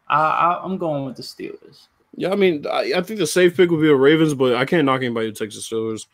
I, 0.10 0.22
I 0.22 0.64
I'm 0.64 0.78
going 0.78 1.06
with 1.06 1.16
the 1.16 1.24
Steelers. 1.24 1.88
Yeah, 2.16 2.32
I 2.32 2.36
mean, 2.36 2.66
I, 2.68 2.94
I 2.98 3.02
think 3.02 3.20
the 3.20 3.28
safe 3.28 3.58
pick 3.58 3.72
would 3.72 3.82
be 3.82 3.88
the 3.88 3.96
Ravens, 3.96 4.36
but 4.36 4.56
I 4.56 4.66
can't 4.66 4.86
knock 4.86 5.02
anybody 5.02 5.28
who 5.28 5.34
takes 5.34 5.56
the 5.56 5.62
Steelers. 5.62 6.06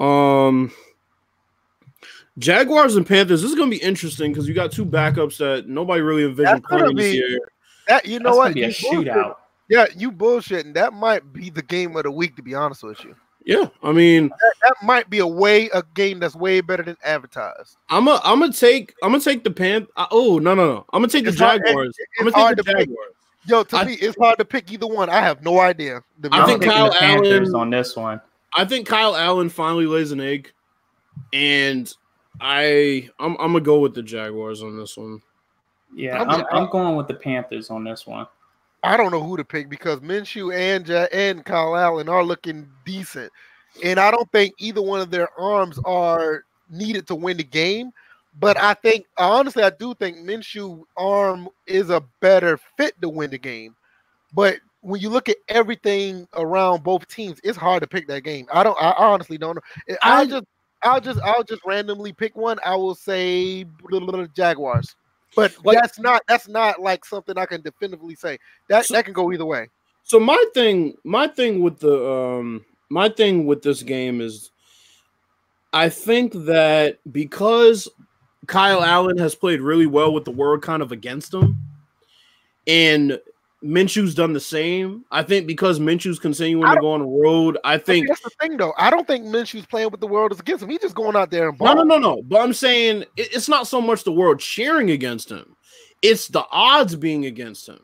Um, 0.00 0.72
Jaguars 2.38 2.96
and 2.96 3.06
Panthers. 3.06 3.42
This 3.42 3.50
is 3.50 3.56
going 3.56 3.70
to 3.70 3.76
be 3.76 3.82
interesting 3.82 4.32
because 4.32 4.48
you 4.48 4.54
got 4.54 4.72
two 4.72 4.84
backups 4.84 5.38
that 5.38 5.68
nobody 5.68 6.02
really 6.02 6.24
envisioned 6.24 6.62
That's 6.62 6.66
gonna 6.66 6.82
playing 6.92 6.96
this 6.96 7.14
year. 7.14 7.38
That 7.88 8.06
you 8.06 8.18
know 8.18 8.30
That's 8.30 8.36
what? 8.38 8.44
gonna 8.44 8.54
be 8.54 8.62
a 8.64 8.68
You 8.68 8.74
bullshit. 8.90 9.12
shootout. 9.14 9.36
Yeah, 9.68 9.86
you 9.96 10.10
bullshitting. 10.12 10.74
That 10.74 10.92
might 10.94 11.32
be 11.32 11.50
the 11.50 11.62
game 11.62 11.96
of 11.96 12.02
the 12.02 12.10
week. 12.10 12.36
To 12.36 12.42
be 12.42 12.54
honest 12.54 12.82
with 12.82 13.02
you, 13.04 13.14
Yeah, 13.44 13.68
I 13.82 13.92
mean, 13.92 14.30
that 14.62 14.74
might 14.82 15.08
be 15.10 15.18
a 15.20 15.26
way 15.26 15.68
a 15.72 15.82
game 15.94 16.18
that's 16.18 16.34
way 16.34 16.60
better 16.60 16.82
than 16.82 16.96
advertised. 17.04 17.76
I'm 17.88 18.08
a, 18.08 18.20
I'm 18.24 18.40
gonna 18.40 18.52
take, 18.52 18.94
I'm 19.02 19.12
gonna 19.12 19.22
take 19.22 19.44
the 19.44 19.50
Pan. 19.50 19.86
uh, 19.96 20.06
Oh 20.10 20.38
no, 20.38 20.54
no, 20.54 20.66
no! 20.66 20.84
I'm 20.92 21.00
gonna 21.02 21.08
take 21.08 21.24
the 21.24 21.30
It's 21.30 21.38
hard- 21.40 21.62
Jaguars. 21.64 21.96
it's 21.98 22.08
I'm 22.18 22.24
gonna 22.30 22.36
hard 22.36 22.56
take 22.58 22.66
the 22.66 22.72
to 22.72 22.78
pick. 22.78 22.88
Yo, 23.46 23.62
to 23.62 23.76
I- 23.76 23.84
me, 23.84 23.94
it's 23.94 24.16
hard 24.18 24.38
to 24.38 24.44
pick 24.44 24.72
either 24.72 24.86
one. 24.86 25.08
I 25.08 25.20
have 25.20 25.42
no 25.42 25.60
idea. 25.60 26.02
to 26.22 26.28
I 26.32 26.46
think 26.46 26.62
Kyle 26.64 26.86
the 26.90 26.92
Panthers 26.98 27.48
Allen- 27.50 27.60
on 27.60 27.70
this 27.70 27.94
one. 27.96 28.20
I 28.56 28.64
think 28.64 28.86
Kyle 28.86 29.14
Allen 29.16 29.48
finally 29.50 29.86
lays 29.86 30.10
an 30.12 30.20
egg, 30.20 30.50
and 31.32 31.92
I, 32.40 33.08
I'm, 33.18 33.32
I'm 33.38 33.52
gonna 33.52 33.60
go 33.60 33.78
with 33.80 33.94
the 33.94 34.02
Jaguars 34.02 34.62
on 34.62 34.76
this 34.78 34.96
one. 34.96 35.20
Yeah, 35.94 36.18
I'm- 36.18 36.30
I'm, 36.30 36.44
I'm 36.50 36.70
going 36.70 36.96
with 36.96 37.08
the 37.08 37.14
Panthers 37.14 37.70
on 37.70 37.84
this 37.84 38.06
one. 38.06 38.26
I 38.82 38.96
don't 38.98 39.10
know 39.12 39.22
who 39.22 39.36
to 39.38 39.44
pick 39.44 39.70
because 39.70 40.00
Minshew 40.00 40.54
and 40.54 40.86
ja- 40.86 41.06
and 41.12 41.42
Kyle 41.44 41.74
Allen 41.76 42.08
are 42.08 42.22
looking 42.22 42.68
decent, 42.84 43.32
and 43.82 43.98
I 43.98 44.10
don't 44.10 44.30
think 44.30 44.54
either 44.58 44.82
one 44.82 45.00
of 45.00 45.10
their 45.10 45.28
arms 45.40 45.78
are 45.86 46.44
needed 46.68 47.06
to 47.06 47.14
win 47.14 47.36
the 47.38 47.44
game. 47.44 47.92
But 48.40 48.58
I 48.58 48.74
think 48.74 49.06
honestly, 49.16 49.62
I 49.62 49.70
do 49.70 49.94
think 49.94 50.18
Minshew 50.18 50.82
arm 50.96 51.48
is 51.66 51.88
a 51.88 52.02
better 52.20 52.58
fit 52.76 53.00
to 53.00 53.08
win 53.08 53.30
the 53.30 53.38
game. 53.38 53.74
But 54.34 54.58
when 54.80 55.00
you 55.00 55.08
look 55.08 55.28
at 55.30 55.36
everything 55.48 56.26
around 56.34 56.82
both 56.82 57.06
teams, 57.08 57.40
it's 57.44 57.56
hard 57.56 57.80
to 57.82 57.86
pick 57.86 58.06
that 58.08 58.22
game. 58.24 58.46
I 58.52 58.64
don't. 58.64 58.76
I 58.78 58.92
honestly 58.98 59.38
don't 59.38 59.54
know. 59.54 59.96
I 60.02 60.22
I- 60.22 60.26
just. 60.26 60.44
I'll 60.84 61.00
just. 61.00 61.20
I'll 61.20 61.42
just 61.42 61.62
randomly 61.64 62.12
pick 62.12 62.36
one. 62.36 62.58
I 62.64 62.76
will 62.76 62.94
say 62.94 63.64
Jaguars. 64.34 64.96
But 65.36 65.52
Like- 65.64 65.80
that's 65.80 65.98
not 65.98 66.22
that's 66.28 66.46
not 66.48 66.80
like 66.80 67.04
something 67.04 67.36
I 67.36 67.46
can 67.46 67.60
definitively 67.62 68.14
say. 68.14 68.38
That 68.68 68.86
So- 68.86 68.94
that 68.94 69.04
can 69.04 69.14
go 69.14 69.32
either 69.32 69.44
way. 69.44 69.68
So 70.04 70.20
my 70.20 70.42
thing, 70.52 70.96
my 71.02 71.26
thing 71.26 71.62
with 71.62 71.78
the 71.80 72.08
um, 72.10 72.64
my 72.90 73.08
thing 73.08 73.46
with 73.46 73.62
this 73.62 73.82
game 73.82 74.20
is, 74.20 74.50
I 75.72 75.88
think 75.88 76.32
that 76.44 76.98
because 77.10 77.88
Kyle 78.46 78.84
Allen 78.84 79.16
has 79.18 79.34
played 79.34 79.60
really 79.60 79.86
well 79.86 80.12
with 80.12 80.24
the 80.26 80.30
world 80.30 80.62
kind 80.62 80.82
of 80.82 80.92
against 80.92 81.32
him, 81.32 81.56
and 82.66 83.18
Minshew's 83.64 84.14
done 84.14 84.32
the 84.34 84.40
same. 84.40 85.04
I 85.10 85.22
think 85.22 85.46
because 85.46 85.80
Minshew's 85.80 86.18
continuing 86.18 86.70
to 86.70 86.80
go 86.80 86.92
on 86.92 87.00
the 87.00 87.06
road, 87.06 87.56
I 87.64 87.78
think 87.78 88.08
that's 88.08 88.20
the 88.20 88.30
thing, 88.40 88.56
though. 88.58 88.74
I 88.76 88.90
don't 88.90 89.06
think 89.06 89.24
Minshew's 89.24 89.64
playing 89.66 89.90
with 89.90 90.00
the 90.00 90.06
world 90.06 90.32
is 90.32 90.40
against 90.40 90.62
him. 90.62 90.68
He's 90.68 90.80
just 90.80 90.94
going 90.94 91.16
out 91.16 91.30
there 91.30 91.48
and 91.48 91.58
no, 91.58 91.66
balling. 91.74 91.88
no, 91.88 91.98
no, 91.98 92.14
no. 92.16 92.22
But 92.22 92.42
I'm 92.42 92.52
saying 92.52 93.02
it- 93.16 93.34
it's 93.34 93.48
not 93.48 93.66
so 93.66 93.80
much 93.80 94.04
the 94.04 94.12
world 94.12 94.38
cheering 94.38 94.90
against 94.90 95.30
him; 95.30 95.56
it's 96.02 96.28
the 96.28 96.44
odds 96.50 96.94
being 96.94 97.24
against 97.24 97.68
him. 97.68 97.80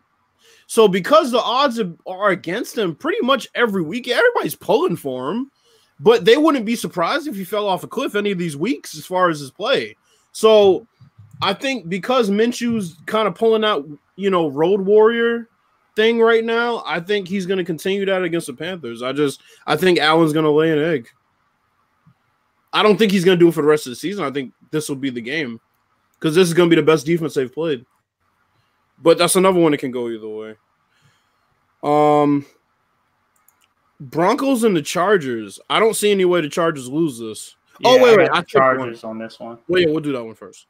So 0.66 0.86
because 0.86 1.30
the 1.30 1.40
odds 1.40 1.80
are- 1.80 1.96
are 2.06 2.30
against 2.30 2.76
him 2.76 2.94
pretty 2.94 3.24
much 3.24 3.48
every 3.54 3.82
week, 3.82 4.06
everybody's 4.06 4.54
pulling 4.54 4.96
for 4.96 5.30
him. 5.30 5.50
But 5.98 6.24
they 6.24 6.36
wouldn't 6.36 6.64
be 6.64 6.76
surprised 6.76 7.26
if 7.26 7.34
he 7.36 7.44
fell 7.44 7.66
off 7.66 7.84
a 7.84 7.88
cliff 7.88 8.14
any 8.14 8.30
of 8.30 8.38
these 8.38 8.56
weeks 8.56 8.94
as 8.96 9.04
far 9.06 9.28
as 9.30 9.40
his 9.40 9.50
play. 9.50 9.96
So 10.32 10.86
I 11.42 11.54
think 11.54 11.88
because 11.88 12.30
Minshew's 12.30 12.96
kind 13.06 13.26
of 13.26 13.34
pulling 13.34 13.64
out, 13.64 13.86
you 14.16 14.30
know, 14.30 14.48
road 14.48 14.82
warrior 14.82 15.48
thing 15.96 16.20
right 16.20 16.44
now, 16.44 16.82
I 16.86 17.00
think 17.00 17.28
he's 17.28 17.46
going 17.46 17.58
to 17.58 17.64
continue 17.64 18.04
that 18.06 18.22
against 18.22 18.46
the 18.46 18.54
Panthers. 18.54 19.02
I 19.02 19.12
just 19.12 19.40
I 19.66 19.76
think 19.76 19.98
Allen's 19.98 20.32
going 20.32 20.44
to 20.44 20.50
lay 20.50 20.70
an 20.72 20.78
egg. 20.78 21.08
I 22.72 22.82
don't 22.82 22.96
think 22.96 23.12
he's 23.12 23.24
going 23.24 23.38
to 23.38 23.44
do 23.44 23.48
it 23.48 23.54
for 23.54 23.62
the 23.62 23.68
rest 23.68 23.86
of 23.86 23.90
the 23.90 23.96
season. 23.96 24.24
I 24.24 24.30
think 24.30 24.52
this 24.70 24.88
will 24.88 24.96
be 24.96 25.10
the 25.10 25.20
game 25.20 25.60
because 26.18 26.34
this 26.34 26.46
is 26.46 26.54
going 26.54 26.70
to 26.70 26.74
be 26.76 26.80
the 26.80 26.86
best 26.86 27.04
defense 27.06 27.34
they've 27.34 27.52
played. 27.52 27.84
But 29.02 29.18
that's 29.18 29.36
another 29.36 29.58
one 29.58 29.72
that 29.72 29.78
can 29.78 29.90
go 29.90 30.08
either 30.08 30.28
way. 30.28 30.56
Um, 31.82 32.46
Broncos 33.98 34.62
and 34.64 34.76
the 34.76 34.82
Chargers. 34.82 35.58
I 35.68 35.80
don't 35.80 35.96
see 35.96 36.10
any 36.10 36.24
way 36.24 36.40
the 36.42 36.48
Chargers 36.48 36.88
lose 36.88 37.18
this. 37.18 37.56
oh 37.84 37.96
Yeah, 37.96 38.02
wait, 38.02 38.14
I 38.14 38.16
wait, 38.16 38.28
got 38.28 38.36
I 38.36 38.40
the 38.40 38.78
one. 38.78 38.88
Chargers 38.88 39.04
on 39.04 39.18
this 39.18 39.40
one. 39.40 39.58
Wait, 39.68 39.88
we'll 39.88 40.00
do 40.00 40.12
that 40.12 40.24
one 40.24 40.34
first. 40.34 40.66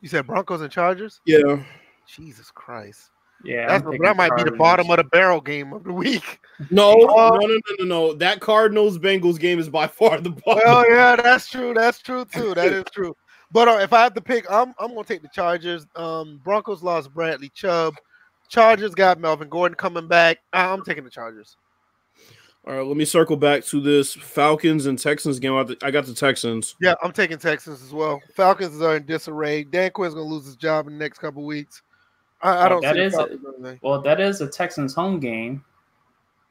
You 0.00 0.08
said 0.08 0.26
Broncos 0.26 0.60
and 0.60 0.70
Chargers? 0.70 1.20
Yeah, 1.24 1.62
Jesus 2.06 2.50
Christ. 2.50 3.10
Yeah, 3.42 3.66
That's, 3.68 3.84
I'm 3.84 3.90
picking 3.90 4.04
that 4.04 4.16
might 4.16 4.36
be 4.36 4.44
the 4.44 4.52
bottom 4.52 4.90
of 4.90 4.96
the 4.96 5.04
barrel 5.04 5.40
game 5.40 5.72
of 5.72 5.84
the 5.84 5.92
week. 5.92 6.40
no, 6.70 6.92
Uh, 6.92 7.30
no, 7.40 7.46
no, 7.46 7.46
no, 7.46 7.60
no, 7.80 7.84
no. 7.84 8.12
That 8.14 8.40
Cardinals 8.40 8.98
Bengals 8.98 9.38
game 9.38 9.58
is 9.58 9.68
by 9.68 9.86
far 9.88 10.20
the 10.20 10.30
bottom. 10.30 10.62
Well, 10.64 10.90
yeah, 10.90 11.16
that's 11.16 11.48
true. 11.48 11.74
That's 11.74 11.98
true 11.98 12.24
too. 12.24 12.54
That 12.54 12.72
is 12.72 12.84
true. 12.92 13.16
But 13.52 13.68
uh, 13.68 13.78
if 13.80 13.92
I 13.92 14.02
have 14.02 14.14
to 14.14 14.20
pick, 14.20 14.50
I'm 14.50 14.74
I'm 14.78 14.88
gonna 14.94 15.04
take 15.04 15.22
the 15.22 15.28
Chargers. 15.28 15.86
Um, 15.94 16.40
Broncos 16.44 16.82
lost 16.82 17.12
Bradley 17.12 17.50
Chubb. 17.50 17.94
Chargers 18.48 18.94
got 18.94 19.20
Melvin 19.20 19.48
Gordon 19.48 19.76
coming 19.76 20.08
back. 20.08 20.38
I- 20.52 20.66
I'm 20.66 20.84
taking 20.84 21.04
the 21.04 21.10
Chargers. 21.10 21.56
All 22.66 22.74
right, 22.74 22.86
let 22.86 22.96
me 22.96 23.04
circle 23.04 23.36
back 23.36 23.62
to 23.66 23.80
this 23.80 24.14
Falcons 24.14 24.86
and 24.86 24.98
Texans 24.98 25.38
game. 25.38 25.52
I 25.52 25.66
I 25.86 25.90
got 25.90 26.06
the 26.06 26.14
Texans. 26.14 26.74
Yeah, 26.80 26.94
I'm 27.02 27.12
taking 27.12 27.36
Texans 27.36 27.82
as 27.82 27.92
well. 27.92 28.22
Falcons 28.34 28.80
are 28.80 28.96
in 28.96 29.04
disarray. 29.04 29.64
Dan 29.64 29.90
Quinn's 29.90 30.14
gonna 30.14 30.26
lose 30.26 30.46
his 30.46 30.56
job 30.56 30.86
in 30.86 30.94
the 30.94 30.98
next 30.98 31.18
couple 31.18 31.44
weeks. 31.44 31.82
I, 32.44 32.66
I 32.66 32.68
don't 32.68 32.82
that 32.82 32.94
see 32.94 33.00
is 33.00 33.14
a- 33.14 33.16
Falcons 33.18 33.40
doing 33.40 33.54
anything. 33.60 33.80
Well, 33.82 34.00
that 34.02 34.20
is 34.20 34.40
a 34.40 34.46
Texans 34.48 34.94
home 34.94 35.18
game. 35.20 35.64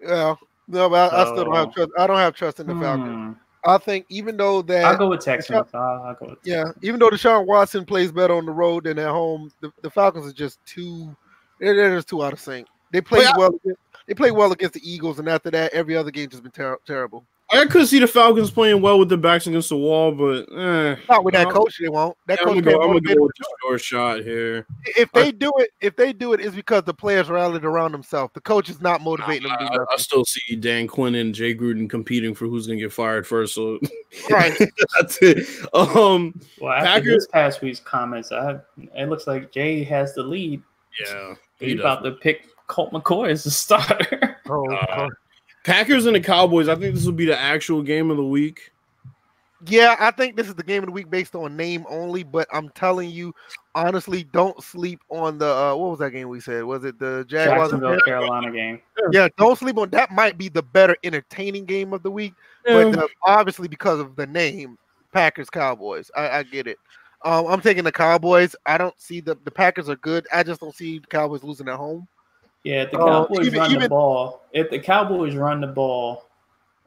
Yeah, 0.01 0.36
no, 0.67 0.89
but 0.89 1.13
I, 1.13 1.21
I 1.21 1.25
still 1.25 1.45
don't 1.45 1.56
have 1.56 1.73
trust. 1.73 1.91
I 1.97 2.08
don't 2.08 2.17
have 2.17 2.36
trust 2.36 2.60
in 2.60 2.67
the 2.67 2.75
Falcons. 2.75 3.36
Hmm. 3.38 3.39
I 3.65 3.77
think 3.77 4.06
even 4.10 4.36
though 4.36 4.62
that 4.63 4.84
I'll 4.84 4.97
go 4.97 5.08
with 5.10 5.21
Texans. 5.23 5.67
I'll, 5.73 5.79
I'll 6.06 6.15
go 6.15 6.25
with 6.32 6.39
Yeah, 6.43 6.65
even 6.82 6.99
though 6.99 7.10
Deshaun 7.10 7.45
Watson 7.45 7.86
plays 7.86 8.12
better 8.12 8.34
on 8.34 8.45
the 8.45 8.51
road 8.51 8.84
than 8.84 8.99
at 8.99 9.08
home, 9.10 9.49
the, 9.62 9.71
the 9.82 9.89
Falcons 9.89 10.27
are 10.27 10.34
just 10.34 10.60
too 10.65 11.15
they're, 11.62 11.73
they're 11.75 11.95
just 11.95 12.10
too 12.10 12.21
out 12.23 12.34
of 12.34 12.41
sync. 12.41 12.67
They 12.91 12.99
played 12.99 13.23
But 13.25 13.36
I- 13.36 13.38
well. 13.38 13.56
against- 13.63 13.79
They 14.08 14.13
played 14.13 14.32
well 14.32 14.51
against 14.51 14.73
the 14.73 14.82
Eagles, 14.91 15.19
and 15.19 15.29
after 15.29 15.49
that, 15.51 15.71
every 15.73 15.95
other 15.95 16.12
game 16.12 16.27
just 16.29 16.43
been 16.43 16.51
ter- 16.51 16.77
terrible. 16.86 17.23
I 17.51 17.65
could 17.65 17.88
see 17.88 17.99
the 17.99 18.08
Falcons 18.08 18.49
playing 18.49 18.82
well 18.82 18.97
with 18.97 19.10
their 19.10 19.17
backs 19.17 19.45
against 19.45 19.69
the 19.69 19.77
wall, 19.77 20.12
but 20.12 20.47
eh. 20.58 20.95
Not 21.08 21.23
with 21.23 21.34
that 21.36 21.49
No. 21.49 21.53
coach, 21.53 21.77
they 21.79 21.88
won't. 21.89 22.17
That 22.25 22.39
I'm 22.41 22.47
gonna 22.47 22.62
coach 22.63 22.71
go, 22.71 22.75
I'm 22.75 22.79
gonna 22.88 22.93
motivate 22.93 23.08
go 23.10 23.13
them 23.13 23.21
with 23.23 23.36
to 23.36 23.43
the 23.43 23.56
short 23.67 23.82
shot 23.82 24.19
here. 24.21 24.65
If 24.97 25.12
they 25.12 25.32
do 25.32 25.51
it, 25.58 25.69
if 25.79 25.95
they 25.95 26.13
do 26.13 26.34
it, 26.34 26.39
it's 26.41 26.56
because 26.56 26.84
the 26.84 26.93
players 26.95 27.29
rallied 27.29 27.63
around 27.63 27.91
themselves. 27.91 28.32
The 28.34 28.41
coach 28.41 28.69
is 28.69 28.82
not 28.82 29.01
motivating 29.01 29.49
them 29.49 29.58
to 29.60 29.65
do 29.71 29.86
I, 29.91 29.93
I 29.93 29.97
still 29.97 30.25
see 30.25 30.56
Dan 30.56 30.88
Quinn 30.88 31.13
and 31.15 31.36
Jay 31.36 31.53
Gruden 31.53 31.88
competing 31.89 32.34
for 32.34 32.47
who's 32.47 32.65
gonna 32.65 32.79
get 32.79 32.91
fired 32.93 33.27
first. 33.27 33.53
So 33.53 33.77
Right. 34.32 34.58
that's 34.97 35.19
it. 35.21 35.45
Um, 35.75 36.39
Well, 36.60 36.73
after 36.73 36.86
Packers- 37.01 37.13
this 37.13 37.27
past 37.27 37.62
week's 37.62 37.79
comments, 37.79 38.32
I, 38.32 38.58
it 38.95 39.10
looks 39.10 39.27
like 39.27 39.51
Jay 39.51 39.84
has 39.84 40.15
the 40.15 40.23
lead. 40.23 40.63
yeah, 41.06 41.36
He's 41.60 41.73
he 41.73 41.79
about 41.79 42.03
to 42.03 42.13
pick 42.13 42.47
Colt 42.67 42.91
McCoy 42.93 43.29
as 43.29 43.43
the 43.43 43.51
starter. 43.51 44.38
Oh, 44.49 44.71
Uh, 44.73 45.08
Packers 45.63 46.06
and 46.06 46.15
the 46.15 46.19
Cowboys. 46.21 46.67
I 46.67 46.76
think 46.76 46.93
this 46.95 47.06
will 47.06 47.13
be 47.13 47.26
the 47.26 47.39
actual 47.39 47.82
game 47.82 48.12
of 48.12 48.17
the 48.17 48.23
week. 48.23 48.71
Yeah, 49.65 49.95
I 49.97 50.12
think 50.12 50.36
this 50.36 50.47
is 50.47 50.56
the 50.56 50.63
game 50.63 50.84
of 50.84 50.88
the 50.88 50.91
week 50.91 51.10
based 51.10 51.36
on 51.36 51.56
name 51.56 51.86
only, 51.88 52.23
but 52.23 52.49
I'm 52.52 52.69
telling 52.71 53.10
you, 53.10 53.34
honestly, 53.76 54.26
don't 54.26 54.62
sleep 54.62 54.99
on 55.10 55.38
the 55.38 55.47
uh, 55.47 55.76
what 55.76 55.91
was 55.91 55.99
that 55.99 56.12
game 56.12 56.28
we 56.28 56.41
said? 56.41 56.65
Was 56.65 56.84
it 56.84 56.99
the 56.99 57.26
Jaguars? 57.30 57.71
and 57.71 57.82
Jacksonville, 57.82 58.02
Carolina 58.06 58.52
game. 58.52 58.82
Yeah, 59.13 59.30
don't 59.38 59.58
sleep 59.58 59.78
on 59.78 59.89
that. 59.91 60.12
Might 60.12 60.38
be 60.38 60.49
the 60.49 60.62
better 60.62 60.97
entertaining 61.06 61.63
game 61.63 61.93
of 61.93 62.04
the 62.04 62.12
week, 62.12 62.34
Yeah. 62.65 62.91
but 62.91 62.97
uh, 63.04 63.08
obviously 63.26 63.69
because 63.69 64.02
of 64.02 64.17
the 64.17 64.28
name, 64.28 64.78
Packers 65.13 65.49
Cowboys. 65.49 66.12
I, 66.13 66.30
I 66.39 66.43
get 66.43 66.67
it. 66.67 66.78
Um, 67.23 67.47
I'm 67.47 67.62
taking 67.62 67.86
the 67.86 67.91
Cowboys. 67.91 68.58
I 68.65 68.78
don't 68.78 68.99
see 68.99 69.21
the 69.21 69.38
the 69.45 69.52
Packers 69.52 69.88
are 69.88 69.95
good. 69.95 70.28
I 70.34 70.43
just 70.43 70.60
don't 70.60 70.76
see 70.76 70.99
the 70.99 71.08
Cowboys 71.08 71.41
losing 71.41 71.69
at 71.69 71.78
home. 71.78 72.06
Yeah, 72.63 72.84
if 72.84 72.91
the 72.91 72.99
Uh, 72.99 73.26
Cowboys 73.28 73.47
even- 73.47 73.60
run 73.60 73.69
the 73.71 73.76
even- 73.78 73.89
ball, 73.89 74.41
if 74.54 74.69
the 74.69 74.80
Cowboys 74.80 75.36
run 75.36 75.62
the 75.62 75.67
ball 75.67 76.26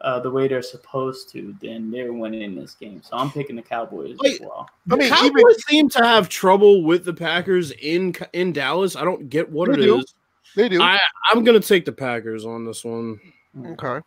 uh, 0.03 0.21
the 0.21 0.31
way 0.31 0.47
they're 0.47 0.61
supposed 0.63 1.31
to, 1.31 1.55
then 1.63 1.91
they're 1.91 2.13
winning 2.13 2.55
this 2.55 2.75
game. 2.75 3.01
So 3.03 3.17
I'm 3.17 3.31
picking 3.31 3.57
the 3.57 3.63
Cowboys 3.63 4.17
as 4.25 4.41
well. 4.41 4.69
I 4.91 4.97
mean, 4.97 5.09
Cowboys 5.09 5.31
even- 5.41 5.55
seem 5.61 5.89
to 5.91 6.05
have 6.05 6.29
trouble 6.29 6.83
with 6.85 7.05
the 7.07 7.15
Packers 7.15 7.71
in 7.73 8.15
in 8.35 8.53
Dallas. 8.53 8.95
I 8.95 9.05
don't 9.05 9.31
get 9.31 9.51
what 9.51 9.69
They 9.69 9.75
it 9.83 9.87
do. 9.87 9.99
is. 9.99 10.15
They 10.55 10.69
do. 10.69 10.83
I 10.83 11.01
I'm 11.33 11.45
gonna 11.45 11.61
take 11.61 11.87
the 11.87 11.93
Packers 11.93 12.45
on 12.45 12.65
this 12.67 12.85
one. 12.85 13.19
okay. 13.59 14.01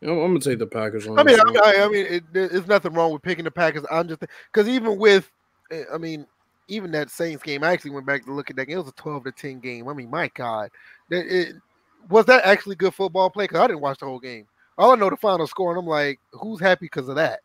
You 0.00 0.08
know, 0.08 0.20
I'm 0.22 0.28
gonna 0.32 0.40
take 0.40 0.58
the 0.58 0.66
Packers 0.66 1.06
on. 1.08 1.18
I 1.18 1.22
mean, 1.22 1.36
this 1.36 1.40
I, 1.40 1.44
one. 1.44 1.52
mean, 1.54 1.62
I, 1.64 1.84
I 1.84 1.88
mean, 1.88 2.06
it, 2.06 2.24
there- 2.32 2.48
there's 2.48 2.66
nothing 2.68 2.92
wrong 2.92 3.10
with 3.12 3.22
picking 3.22 3.44
the 3.44 3.50
Packers. 3.50 3.84
I'm 3.90 4.08
just 4.08 4.20
because 4.20 4.68
even 4.68 4.98
with, 4.98 5.30
eh, 5.70 5.84
I 5.92 5.96
mean, 5.98 6.26
even 6.68 6.90
that 6.92 7.10
Saints 7.10 7.42
game, 7.42 7.64
I 7.64 7.72
actually 7.72 7.92
went 7.92 8.06
back 8.06 8.24
to 8.24 8.32
look 8.32 8.50
at 8.50 8.56
that 8.56 8.66
game. 8.66 8.76
It 8.76 8.80
was 8.80 8.88
a 8.88 8.92
12 8.92 9.24
to 9.24 9.32
10 9.32 9.60
game. 9.60 9.88
I 9.88 9.94
mean, 9.94 10.10
my 10.10 10.28
God, 10.34 10.70
that 11.10 11.26
it, 11.26 11.56
was 12.08 12.26
that 12.26 12.44
actually 12.44 12.76
good 12.76 12.94
football 12.94 13.30
play? 13.30 13.44
Because 13.44 13.60
I 13.60 13.66
didn't 13.66 13.80
watch 13.80 13.98
the 13.98 14.06
whole 14.06 14.20
game. 14.20 14.46
All 14.76 14.92
I 14.92 14.94
know 14.94 15.10
the 15.10 15.16
final 15.16 15.46
score, 15.46 15.70
and 15.70 15.78
I'm 15.78 15.86
like, 15.86 16.20
who's 16.32 16.60
happy 16.60 16.86
because 16.86 17.08
of 17.08 17.16
that? 17.16 17.40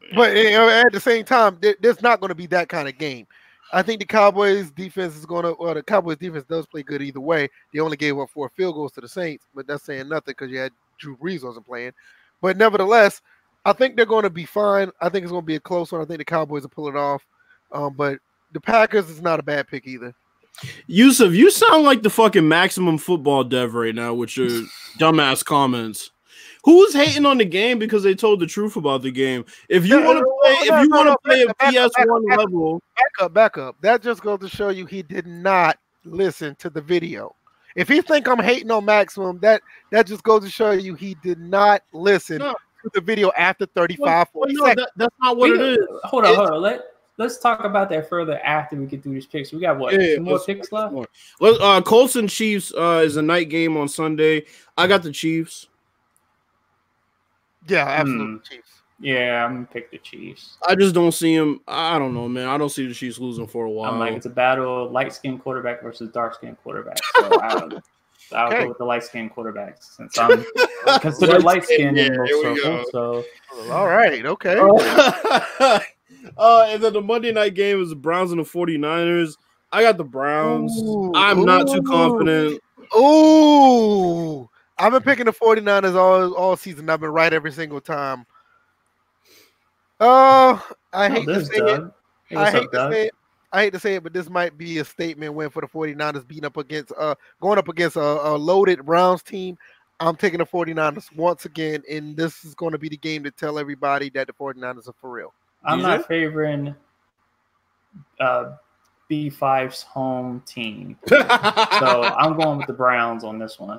yeah, 0.00 0.16
But 0.16 0.36
you 0.36 0.52
know, 0.52 0.68
at 0.68 0.92
the 0.92 1.00
same 1.00 1.24
time, 1.24 1.58
there, 1.60 1.76
there's 1.80 2.00
not 2.00 2.20
going 2.20 2.28
to 2.28 2.34
be 2.34 2.46
that 2.46 2.68
kind 2.68 2.88
of 2.88 2.96
game. 2.96 3.26
I 3.72 3.82
think 3.82 4.00
the 4.00 4.06
Cowboys 4.06 4.70
defense 4.70 5.14
is 5.14 5.26
going 5.26 5.44
to, 5.44 5.54
well, 5.58 5.74
the 5.74 5.82
Cowboys 5.82 6.16
defense 6.16 6.44
does 6.48 6.66
play 6.66 6.82
good 6.82 7.02
either 7.02 7.20
way. 7.20 7.48
They 7.74 7.80
only 7.80 7.98
gave 7.98 8.18
up 8.18 8.30
four 8.30 8.48
field 8.48 8.74
goals 8.74 8.92
to 8.92 9.02
the 9.02 9.08
Saints, 9.08 9.44
but 9.54 9.66
that's 9.66 9.84
saying 9.84 10.08
nothing 10.08 10.32
because 10.32 10.50
you 10.50 10.58
had 10.58 10.72
Drew 10.98 11.16
Brees 11.16 11.44
wasn't 11.44 11.66
playing. 11.66 11.92
But 12.40 12.56
nevertheless, 12.56 13.20
I 13.66 13.74
think 13.74 13.96
they're 13.96 14.06
going 14.06 14.22
to 14.22 14.30
be 14.30 14.46
fine. 14.46 14.90
I 15.02 15.10
think 15.10 15.24
it's 15.24 15.32
going 15.32 15.42
to 15.42 15.46
be 15.46 15.56
a 15.56 15.60
close 15.60 15.92
one. 15.92 16.00
I 16.00 16.06
think 16.06 16.18
the 16.18 16.24
Cowboys 16.24 16.62
will 16.62 16.70
pull 16.70 16.88
it 16.88 16.96
off. 16.96 17.26
Um, 17.72 17.94
but 17.94 18.18
the 18.52 18.60
Packers 18.60 19.08
is 19.10 19.20
not 19.22 19.40
a 19.40 19.42
bad 19.42 19.68
pick 19.68 19.86
either. 19.86 20.14
Yusuf, 20.86 21.32
you 21.34 21.50
sound 21.50 21.84
like 21.84 22.02
the 22.02 22.10
fucking 22.10 22.48
maximum 22.48 22.98
football 22.98 23.44
dev 23.44 23.74
right 23.74 23.94
now 23.94 24.14
with 24.14 24.36
your 24.36 24.48
dumbass 24.98 25.44
comments. 25.44 26.10
Who's 26.64 26.92
hating 26.92 27.24
on 27.24 27.38
the 27.38 27.44
game 27.44 27.78
because 27.78 28.02
they 28.02 28.14
told 28.14 28.40
the 28.40 28.46
truth 28.46 28.76
about 28.76 29.02
the 29.02 29.12
game? 29.12 29.44
If 29.68 29.86
you 29.86 30.00
No, 30.00 30.06
want 30.06 30.18
to 30.18 30.24
play, 30.42 30.68
no, 30.68 30.76
if 30.76 30.82
you 30.82 30.88
no, 30.88 30.96
want 30.96 31.08
to 31.10 31.16
play 31.24 31.46
back 31.46 31.46
a 31.46 31.50
up, 31.50 31.58
back 31.58 31.76
up, 31.76 31.92
back 31.94 32.06
PS1 32.06 32.16
up, 32.16 32.22
back 32.28 32.38
up. 32.38 32.44
level, 32.46 32.82
Back 32.96 33.24
up, 33.24 33.34
back 33.34 33.58
up. 33.58 33.76
That 33.80 34.02
just 34.02 34.22
goes 34.22 34.40
to 34.40 34.48
show 34.48 34.68
you 34.70 34.84
he 34.84 35.02
did 35.02 35.26
not 35.26 35.78
listen 36.04 36.56
to 36.56 36.68
the 36.68 36.80
video. 36.80 37.34
If 37.76 37.88
he 37.88 38.00
think 38.02 38.26
I'm 38.26 38.40
hating 38.40 38.70
on 38.72 38.84
Maximum, 38.84 39.38
that 39.40 39.62
that 39.92 40.06
just 40.06 40.24
goes 40.24 40.42
to 40.42 40.50
show 40.50 40.72
you 40.72 40.94
he 40.94 41.14
did 41.22 41.38
not 41.38 41.82
listen 41.92 42.38
No. 42.38 42.52
to 42.82 42.90
the 42.92 43.00
video 43.00 43.30
after 43.38 43.66
35, 43.66 44.04
well, 44.06 44.26
40 44.32 44.54
no, 44.54 44.64
seconds. 44.66 44.86
that, 44.86 44.90
that's 44.96 45.14
not 45.22 45.36
what 45.36 45.50
We- 45.50 45.56
it 45.58 45.78
is. 45.78 45.86
Hold 46.04 46.24
on, 46.24 46.32
It- 46.32 46.36
hold 46.36 46.50
on. 46.50 46.62
Let 46.62 46.80
Let's 47.18 47.38
talk 47.38 47.64
about 47.64 47.90
that 47.90 48.08
further 48.08 48.38
after 48.44 48.76
we 48.76 48.86
get 48.86 49.02
through 49.02 49.14
these 49.14 49.26
picks. 49.26 49.52
We 49.52 49.58
got 49.60 49.78
what? 49.78 49.92
Yeah, 49.92 50.16
two 50.16 50.20
more 50.22 50.34
let's- 50.34 50.46
picks 50.46 50.72
left. 50.72 50.92
more. 50.92 51.06
Let, 51.40 51.60
uh, 51.60 51.82
Colts 51.82 52.14
and 52.16 52.30
Chiefs 52.30 52.72
uh, 52.78 53.02
is 53.04 53.16
a 53.16 53.22
night 53.22 53.48
game 53.50 53.76
on 53.76 53.88
Sunday. 53.88 54.44
I 54.76 54.86
got 54.86 55.02
the 55.02 55.10
Chiefs. 55.12 55.66
Yeah, 57.66 57.86
absolutely. 57.86 58.26
Hmm. 58.36 58.36
Chiefs. 58.54 58.70
Yeah, 59.00 59.44
I'm 59.44 59.54
gonna 59.54 59.66
pick 59.66 59.90
the 59.90 59.98
Chiefs. 59.98 60.56
I 60.66 60.74
just 60.74 60.94
don't 60.94 61.12
see 61.12 61.32
him. 61.34 61.60
I 61.68 61.98
don't 61.98 62.14
know, 62.14 62.28
man. 62.28 62.48
I 62.48 62.56
don't 62.58 62.68
see 62.70 62.86
the 62.86 62.94
Chiefs 62.94 63.18
losing 63.18 63.46
for 63.46 63.64
a 63.64 63.70
while. 63.70 63.92
I'm 63.92 63.98
like 64.00 64.14
it's 64.14 64.26
a 64.26 64.30
battle 64.30 64.86
of 64.86 64.92
light 64.92 65.12
skinned 65.12 65.40
quarterback 65.42 65.82
versus 65.82 66.10
dark 66.10 66.34
skinned 66.34 66.56
quarterback. 66.64 66.98
So 67.14 67.40
I 67.40 67.48
don't, 67.60 67.74
I'll 68.32 68.48
Okay. 68.48 68.62
go 68.62 68.68
with 68.68 68.78
the 68.78 68.84
light 68.84 69.04
skinned 69.04 69.32
quarterbacks 69.34 69.94
since 69.96 70.18
I'm 70.18 70.44
considered 71.00 71.44
light 71.44 71.64
skinned 71.64 71.96
Yeah, 71.96 72.06
in 72.06 72.16
most 72.16 72.32
we 72.32 72.60
circles. 72.60 72.86
So 72.90 73.24
All 73.70 73.86
right. 73.88 74.24
Okay. 74.26 74.56
Oh. 74.60 75.80
Uh, 76.36 76.66
and 76.68 76.82
then 76.82 76.92
the 76.92 77.00
Monday 77.00 77.32
night 77.32 77.54
game 77.54 77.82
is 77.82 77.90
the 77.90 77.96
Browns 77.96 78.30
and 78.32 78.40
the 78.40 78.44
49ers. 78.44 79.34
I 79.72 79.82
got 79.82 79.96
the 79.96 80.04
Browns. 80.04 80.76
Ooh, 80.78 81.12
I'm 81.14 81.44
not 81.44 81.68
too 81.68 81.82
confident. 81.82 82.60
Ooh, 82.96 84.48
I've 84.78 84.92
been 84.92 85.02
picking 85.02 85.26
the 85.26 85.32
49ers 85.32 85.94
all 85.94 86.34
all 86.34 86.56
season. 86.56 86.88
I've 86.88 87.00
been 87.00 87.10
right 87.10 87.32
every 87.32 87.52
single 87.52 87.80
time. 87.80 88.24
Uh, 90.00 90.58
I 90.92 91.08
Oh, 91.08 91.10
hate 91.10 91.26
to 91.26 91.34
there's 91.34 91.48
say 91.48 91.56
it. 91.56 91.82
Hey, 92.28 92.36
I 92.36 92.50
hate 92.50 92.64
up, 92.64 92.70
to 92.70 92.76
Doug? 92.76 92.92
say 92.92 93.06
it. 93.06 93.14
I 93.50 93.62
hate 93.62 93.72
to 93.72 93.80
say 93.80 93.94
it, 93.94 94.02
but 94.02 94.12
this 94.12 94.28
might 94.28 94.56
be 94.58 94.78
a 94.78 94.84
statement 94.84 95.34
win 95.34 95.50
for 95.50 95.62
the 95.62 95.66
49ers 95.66 96.26
beating 96.28 96.44
up 96.44 96.56
against 96.56 96.92
uh 96.98 97.14
going 97.40 97.58
up 97.58 97.68
against 97.68 97.96
a, 97.96 98.00
a 98.00 98.36
loaded 98.36 98.84
Browns 98.84 99.22
team. 99.22 99.56
I'm 100.00 100.16
taking 100.16 100.38
the 100.38 100.46
49ers 100.46 101.14
once 101.16 101.44
again, 101.44 101.82
and 101.90 102.16
this 102.16 102.44
is 102.44 102.54
going 102.54 102.72
to 102.72 102.78
be 102.78 102.88
the 102.88 102.96
game 102.96 103.24
to 103.24 103.32
tell 103.32 103.58
everybody 103.58 104.10
that 104.10 104.28
the 104.28 104.32
49ers 104.32 104.88
are 104.88 104.94
for 105.00 105.10
real. 105.10 105.34
I'm 105.64 105.82
not 105.82 106.06
favoring 106.06 106.74
uh, 108.20 108.52
B5's 109.10 109.82
home 109.82 110.42
team. 110.46 110.96
So 111.78 112.02
I'm 112.02 112.36
going 112.36 112.58
with 112.58 112.66
the 112.66 112.72
Browns 112.72 113.22
on 113.22 113.38
this 113.38 113.60
one. 113.60 113.78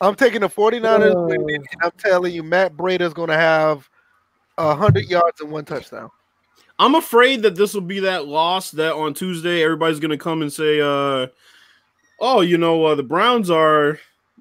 I'm 0.00 0.14
taking 0.14 0.42
the 0.42 0.48
49ers 0.48 1.26
winning, 1.26 1.56
and 1.56 1.66
I'm 1.82 1.90
telling 1.98 2.32
you, 2.32 2.44
Matt 2.44 2.76
Breida's 2.76 3.12
going 3.12 3.30
to 3.30 3.36
have 3.36 3.88
a 4.58 4.74
hundred 4.74 5.06
yards 5.08 5.40
and 5.40 5.50
one 5.50 5.64
touchdown. 5.64 6.10
I'm 6.78 6.94
afraid 6.94 7.42
that 7.42 7.56
this 7.56 7.74
will 7.74 7.80
be 7.80 8.00
that 8.00 8.26
loss 8.26 8.70
that 8.72 8.94
on 8.94 9.14
Tuesday 9.14 9.62
everybody's 9.62 10.00
gonna 10.00 10.18
come 10.18 10.42
and 10.42 10.52
say, 10.52 10.80
uh, 10.80 11.28
"Oh, 12.20 12.40
you 12.40 12.58
know, 12.58 12.84
uh, 12.84 12.94
the 12.94 13.02
Browns 13.02 13.48
are 13.50 13.98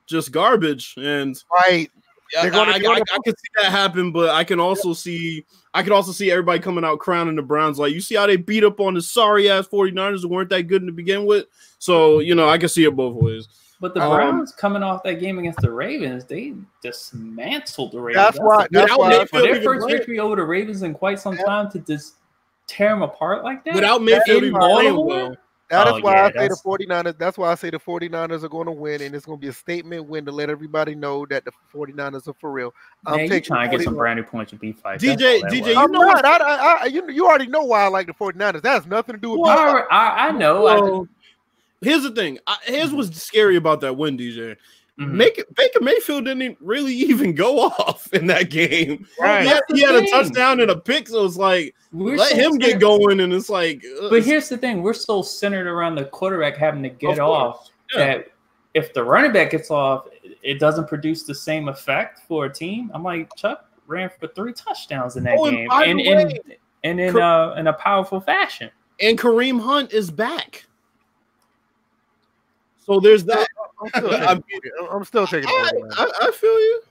just 0.08 0.32
garbage," 0.32 0.96
and 0.98 1.42
Right. 1.52 1.92
I, 2.38 2.42
They're 2.44 2.52
gonna 2.52 2.72
I, 2.74 2.80
go 2.80 2.92
I, 2.92 2.96
I 2.98 3.18
can 3.24 3.36
see 3.36 3.50
that 3.58 3.72
happen, 3.72 4.12
but 4.12 4.30
I 4.30 4.44
can 4.44 4.60
also 4.60 4.94
see 4.94 5.46
I 5.74 5.84
can 5.84 5.92
also 5.92 6.12
see 6.12 6.30
everybody 6.32 6.60
coming 6.60 6.84
out 6.84 7.00
crowning 7.00 7.36
the 7.36 7.42
Browns. 7.42 7.80
Like, 7.80 7.94
you 7.94 8.02
see 8.02 8.16
how 8.16 8.28
they 8.28 8.36
beat 8.38 8.64
up 8.64 8.80
on 8.80 8.94
the 8.94 9.02
sorry 9.02 9.50
ass 9.50 9.68
49ers 9.68 10.22
who 10.22 10.28
weren't 10.30 10.50
that 10.52 10.64
good 10.64 10.86
to 10.86 10.92
begin 10.92 11.26
with. 11.26 11.46
So, 11.80 12.20
you 12.20 12.36
know, 12.36 12.48
I 12.48 12.58
can 12.60 12.70
see 12.70 12.84
it 12.86 12.96
both 12.96 13.16
ways. 13.16 13.48
But 13.82 13.94
the 13.96 14.02
Um, 14.02 14.12
Browns 14.12 14.52
coming 14.52 14.84
off 14.84 15.02
that 15.04 15.16
game 15.20 15.40
against 15.40 15.60
the 15.62 15.72
Ravens, 15.72 16.26
they 16.26 16.54
dismantled 16.82 17.92
the 17.92 18.00
Ravens. 18.00 18.24
That's 18.24 18.40
why. 18.40 18.66
a- 18.66 18.68
That's 18.72 18.84
Without 18.92 19.00
why. 19.00 19.10
Mayfield 19.10 19.44
their 19.44 19.62
first 19.64 19.82
playing. 19.86 19.98
victory 19.98 20.20
over 20.20 20.36
the 20.36 20.44
Ravens 20.44 20.84
in 20.84 20.94
quite 20.94 21.20
some 21.20 21.36
Yeah. 21.36 21.44
time 21.44 21.72
to 21.72 21.80
just 21.80 22.16
tear 22.68 22.90
them 22.90 23.02
apart 23.02 23.44
like 23.44 23.66
that. 23.66 23.74
Without 23.76 24.02
Mayfield 24.02 24.44
in 24.44 24.50
even 24.50 24.60
playing 24.62 25.06
well. 25.06 25.36
That 25.74 25.88
is 25.88 25.94
Oh, 25.96 26.00
why 26.02 26.14
yeah, 26.16 26.24
I 26.24 26.28
say 26.28 26.34
the 26.34 26.40
that's- 26.42 26.62
49ers. 26.62 27.18
That's 27.18 27.38
why 27.38 27.52
I 27.52 27.56
say 27.56 27.70
the 27.72 27.80
49ers 27.80 28.44
are 28.44 28.50
going 28.50 28.68
to 28.68 28.72
win, 28.72 29.02
and 29.02 29.16
it's 29.16 29.26
going 29.26 29.40
to 29.40 29.42
be 29.42 29.48
a 29.48 29.54
statement 29.54 30.08
win 30.08 30.24
to 30.26 30.32
let 30.32 30.52
everybody 30.52 30.94
know 30.94 31.26
that 31.26 31.46
the 31.46 31.52
49ers 31.74 32.28
are 32.28 32.34
for 32.40 32.52
real. 32.52 32.74
I'm 33.08 33.16
Man, 33.16 33.24
you 33.26 33.30
taking 33.30 33.48
trying 33.48 33.72
to 33.72 33.78
get 33.78 33.84
some 33.84 33.96
brand 33.96 34.18
new 34.20 34.24
points 34.24 34.52
with 34.52 34.62
B5. 34.62 35.00
DJ 35.00 35.42
DJ, 35.50 35.74
you 35.74 35.80
I'm 35.80 35.92
know 35.92 36.02
not. 36.02 36.24
I, 36.24 36.38
I, 36.38 36.78
I, 36.82 36.86
you, 36.86 37.10
you 37.10 37.26
already 37.28 37.48
know 37.48 37.64
why 37.64 37.84
I 37.84 37.88
like 37.88 38.06
the 38.06 38.14
49ers. 38.14 38.62
That 38.62 38.74
has 38.74 38.86
nothing 38.86 39.16
to 39.16 39.20
do 39.22 39.32
with 39.32 39.40
Well, 39.42 39.74
me. 39.74 39.82
I, 39.90 39.98
I, 39.98 40.28
I 40.28 40.32
know. 40.32 40.68
I 40.68 40.80
Well, 40.80 41.08
here's 41.82 42.04
the 42.04 42.12
thing. 42.12 42.38
Here's 42.66 42.94
what's 42.94 43.20
scary 43.20 43.56
about 43.56 43.82
that 43.82 43.98
win, 43.98 44.16
DJ. 44.18 44.56
Mhm. 45.00 45.12
Make 45.12 45.40
it, 45.40 45.56
Baker 45.56 45.82
Mayfield 45.82 46.26
didn't 46.26 46.56
really 46.62 46.94
even 47.10 47.34
go 47.34 47.62
off 47.62 48.12
in 48.14 48.28
that 48.28 48.50
game. 48.52 49.08
Right. 49.20 49.42
He 49.42 49.48
had, 49.48 49.62
he 49.70 49.82
had 49.82 49.96
a 49.96 50.08
touchdown 50.10 50.60
and 50.60 50.70
a 50.70 50.78
pick, 50.78 51.08
so 51.08 51.26
it's 51.26 51.36
like 51.38 51.74
We're 51.92 52.16
let 52.18 52.32
so 52.32 52.38
him 52.38 52.58
get 52.60 52.80
going, 52.80 53.20
and 53.20 53.34
it's 53.34 53.50
like. 53.50 53.84
uh, 54.02 54.10
But 54.10 54.24
here's 54.24 54.50
the 54.50 54.58
thing: 54.58 54.84
we're 54.84 54.94
so 54.94 55.22
centered 55.24 55.66
around 55.68 55.96
the 55.96 56.06
quarterback 56.06 56.58
having 56.58 56.84
to 56.84 56.90
get 56.90 57.14
Of 57.18 57.28
off 57.28 57.70
Yeah. 57.96 58.06
that 58.06 58.28
if 58.76 58.94
the 58.94 59.04
running 59.04 59.32
back 59.34 59.50
gets 59.52 59.72
off, 59.72 60.08
it 60.44 60.60
doesn't 60.60 60.88
produce 60.88 61.24
the 61.24 61.34
same 61.36 61.70
effect 61.70 62.20
for 62.28 62.46
a 62.46 62.54
team. 62.54 62.92
I'm 62.94 63.04
like 63.04 63.30
Chubb 63.36 63.60
ran 63.88 64.10
for 64.20 64.28
three 64.28 64.54
touchdowns 64.54 65.16
in 65.16 65.24
that 65.24 65.38
Oh, 65.40 65.46
and 65.46 65.58
game, 65.58 65.68
by 65.70 65.86
and 65.86 66.00
in 66.00 66.18
way- 66.28 66.40
and 66.84 67.00
in 67.00 67.14
Cor- 67.14 67.22
uh, 67.22 67.56
in 67.56 67.66
a 67.68 67.74
powerful 67.74 68.20
fashion. 68.20 68.70
and 69.00 69.18
Kareem 69.18 69.60
Hunt 69.60 69.92
is 69.92 70.12
back. 70.12 70.66
So 72.86 73.00
there's 73.00 73.24
that. 73.26 73.48
I'm 73.82 73.90
still 73.90 74.14
I'm- 74.14 74.44
I'm 74.92 75.04
still 75.06 75.28
taking 75.34 75.50
I, 75.50 75.70
I, 75.98 76.12
I 76.28 76.32
feel 76.32 76.52
you. 76.60 76.82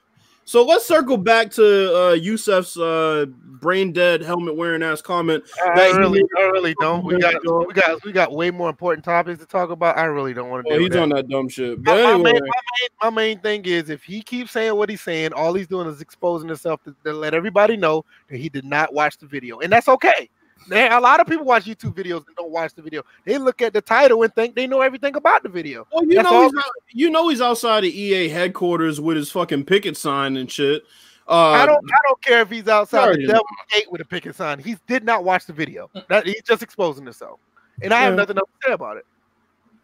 So 0.44 0.64
let's 0.64 0.84
circle 0.84 1.16
back 1.16 1.52
to 1.52 1.64
uh, 1.96 2.16
Yusef's 2.16 2.76
uh, 2.76 3.26
brain 3.28 3.92
dead 3.92 4.22
helmet 4.22 4.56
wearing 4.56 4.82
ass 4.82 5.00
comment. 5.00 5.44
I 5.64 5.74
that 5.76 5.92
he 5.92 5.98
really, 5.98 6.24
I 6.36 6.42
really 6.46 6.74
don't. 6.80 7.04
We 7.04 7.16
got, 7.20 7.34
we 7.66 7.72
got, 7.72 8.04
we 8.04 8.10
got 8.10 8.32
way 8.32 8.50
more 8.50 8.68
important 8.68 9.04
topics 9.04 9.38
to 9.38 9.46
talk 9.46 9.70
about. 9.70 9.96
I 9.96 10.04
really 10.06 10.34
don't 10.34 10.50
want 10.50 10.66
to 10.66 10.74
Oh, 10.74 10.78
he's 10.80 10.90
that. 10.90 11.02
on 11.02 11.10
that 11.10 11.28
dumb 11.28 11.48
shit. 11.48 11.80
But 11.84 12.02
My, 12.02 12.16
my 12.16 12.22
main, 12.24 12.34
my, 12.34 12.40
main, 12.40 12.88
my 13.04 13.10
main 13.10 13.38
thing 13.38 13.64
is 13.66 13.88
if 13.88 14.02
he 14.02 14.20
keeps 14.20 14.50
saying 14.50 14.74
what 14.74 14.90
he's 14.90 15.00
saying, 15.00 15.32
all 15.32 15.54
he's 15.54 15.68
doing 15.68 15.86
is 15.86 16.00
exposing 16.00 16.48
himself 16.48 16.82
to, 16.84 16.96
to 17.04 17.12
let 17.12 17.34
everybody 17.34 17.76
know 17.76 18.04
that 18.28 18.36
he 18.38 18.48
did 18.48 18.64
not 18.64 18.92
watch 18.92 19.18
the 19.18 19.26
video, 19.26 19.60
and 19.60 19.72
that's 19.72 19.88
okay. 19.88 20.28
There, 20.68 20.92
a 20.92 21.00
lot 21.00 21.20
of 21.20 21.26
people 21.26 21.44
watch 21.44 21.64
YouTube 21.64 21.94
videos 21.94 22.26
and 22.26 22.36
don't 22.36 22.50
watch 22.50 22.74
the 22.74 22.82
video. 22.82 23.02
They 23.24 23.38
look 23.38 23.62
at 23.62 23.72
the 23.72 23.80
title 23.80 24.22
and 24.22 24.34
think 24.34 24.54
they 24.54 24.66
know 24.66 24.80
everything 24.80 25.16
about 25.16 25.42
the 25.42 25.48
video. 25.48 25.86
well, 25.92 26.04
you 26.04 26.14
That's 26.14 26.30
know, 26.30 26.42
he's 26.42 26.54
out, 26.56 26.72
you 26.90 27.10
know 27.10 27.28
he's 27.28 27.40
outside 27.40 27.84
of 27.84 27.90
EA 27.90 28.28
headquarters 28.28 29.00
with 29.00 29.16
his 29.16 29.30
fucking 29.30 29.64
picket 29.64 29.96
sign 29.96 30.36
and 30.36 30.50
shit. 30.50 30.82
Uh, 31.28 31.50
I 31.50 31.66
don't, 31.66 31.84
I 31.84 31.98
don't 32.08 32.22
care 32.22 32.40
if 32.40 32.50
he's 32.50 32.66
outside 32.68 33.14
the 33.14 33.26
devil's 33.26 33.44
gate 33.70 33.90
with 33.90 34.00
a 34.00 34.04
picket 34.04 34.34
sign. 34.34 34.58
He 34.58 34.76
did 34.86 35.04
not 35.04 35.24
watch 35.24 35.46
the 35.46 35.52
video. 35.52 35.88
That 36.08 36.26
he's 36.26 36.42
just 36.42 36.62
exposing 36.62 37.04
himself, 37.04 37.38
and 37.80 37.94
I 37.94 38.02
have 38.02 38.16
nothing 38.16 38.36
else 38.36 38.50
to 38.60 38.68
say 38.68 38.72
about 38.74 38.96
it. 38.96 39.06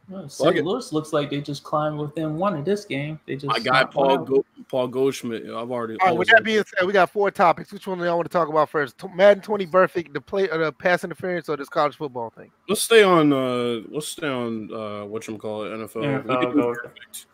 Well, 0.08 0.22
Fuck 0.22 0.30
St. 0.30 0.56
it. 0.56 0.64
Louis 0.64 0.90
looks 0.92 1.12
like 1.12 1.28
they 1.28 1.40
just 1.40 1.62
climbed 1.62 1.98
within 1.98 2.36
one 2.36 2.56
of 2.56 2.64
this 2.64 2.86
game. 2.86 3.20
They 3.26 3.34
just 3.34 3.46
my 3.46 3.58
guy 3.58 3.84
Paul 3.84 4.18
out. 4.18 4.26
Go- 4.26 4.44
Paul 4.70 4.88
Goldschmidt. 4.88 5.44
I've 5.44 5.70
already. 5.70 5.96
All 6.00 6.08
right. 6.08 6.16
With 6.16 6.28
that 6.28 6.44
being 6.44 6.64
said, 6.64 6.86
we 6.86 6.94
got 6.94 7.10
four 7.10 7.30
topics. 7.30 7.72
Which 7.72 7.86
one 7.86 7.98
do 7.98 8.04
y'all 8.04 8.16
want 8.16 8.28
to 8.28 8.32
talk 8.32 8.48
about 8.48 8.70
first? 8.70 8.96
T- 8.98 9.08
Madden 9.14 9.42
20 9.42 9.66
Burfict, 9.66 10.14
the 10.14 10.20
play, 10.20 10.48
or 10.48 10.58
the 10.58 10.72
pass 10.72 11.04
interference, 11.04 11.48
or 11.50 11.58
this 11.58 11.68
college 11.68 11.96
football 11.96 12.30
thing? 12.30 12.50
Let's 12.68 12.82
stay 12.82 13.02
on. 13.02 13.32
Uh, 13.32 13.82
let's 13.90 14.08
stay 14.08 14.28
on. 14.28 14.72
Uh, 14.72 15.04
what 15.04 15.28
you 15.28 15.36
call 15.36 15.64
it? 15.64 15.70
NFL. 15.70 16.00
We 16.00 16.06
NFL, 16.06 16.40
can 16.40 16.50
do 16.50 16.54
go. 16.54 16.74
Burfict. 16.74 17.26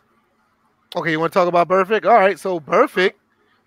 Okay, 0.97 1.11
you 1.11 1.19
want 1.19 1.31
to 1.31 1.39
talk 1.39 1.47
about 1.47 1.69
Burfict? 1.69 2.05
All 2.05 2.19
right, 2.19 2.37
so 2.37 2.59
Burfict 2.59 3.13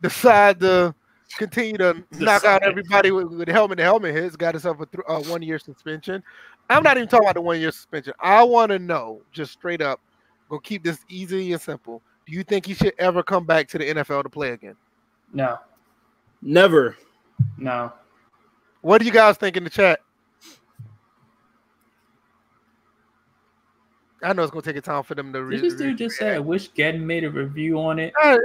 decide 0.02 0.60
to 0.60 0.94
continue 1.36 1.76
to 1.76 2.02
knock 2.18 2.44
out 2.44 2.62
everybody 2.62 3.10
with, 3.10 3.28
with 3.28 3.48
helmet 3.48 3.78
to 3.78 3.84
helmet 3.84 4.14
hits. 4.14 4.36
Got 4.36 4.54
himself 4.54 4.80
a 4.80 4.86
th- 4.86 5.04
uh, 5.08 5.20
one 5.30 5.42
year 5.42 5.58
suspension. 5.58 6.22
I'm 6.70 6.82
not 6.82 6.96
even 6.96 7.08
talking 7.08 7.26
about 7.26 7.34
the 7.34 7.40
one 7.40 7.58
year 7.60 7.70
suspension. 7.70 8.12
I 8.20 8.42
want 8.42 8.70
to 8.72 8.78
know, 8.78 9.22
just 9.32 9.52
straight 9.52 9.80
up, 9.80 10.00
go 10.48 10.58
keep 10.58 10.84
this 10.84 10.98
easy 11.08 11.52
and 11.52 11.60
simple. 11.60 12.02
Do 12.26 12.32
you 12.34 12.42
think 12.44 12.66
he 12.66 12.74
should 12.74 12.92
ever 12.98 13.22
come 13.22 13.44
back 13.46 13.68
to 13.68 13.78
the 13.78 13.86
NFL 13.94 14.22
to 14.24 14.28
play 14.28 14.50
again? 14.50 14.76
No, 15.32 15.58
Never. 16.42 16.96
no. 17.56 17.92
What 18.82 18.98
do 18.98 19.06
you 19.06 19.12
guys 19.12 19.36
think 19.36 19.56
in 19.56 19.64
the 19.64 19.70
chat? 19.70 20.00
I 24.22 24.32
know 24.32 24.42
it's 24.42 24.50
gonna 24.50 24.62
take 24.62 24.76
a 24.76 24.80
time 24.80 25.02
for 25.04 25.14
them 25.14 25.32
to 25.32 25.38
Did 25.38 25.44
read. 25.46 25.60
this 25.62 25.74
dude 25.74 25.98
just 25.98 26.16
said, 26.16 26.34
"I 26.34 26.38
wish 26.40 26.72
Gedden 26.72 27.00
made 27.00 27.22
a 27.24 27.30
review 27.30 27.78
on 27.80 27.98
it"? 28.00 28.12
Uh, 28.20 28.36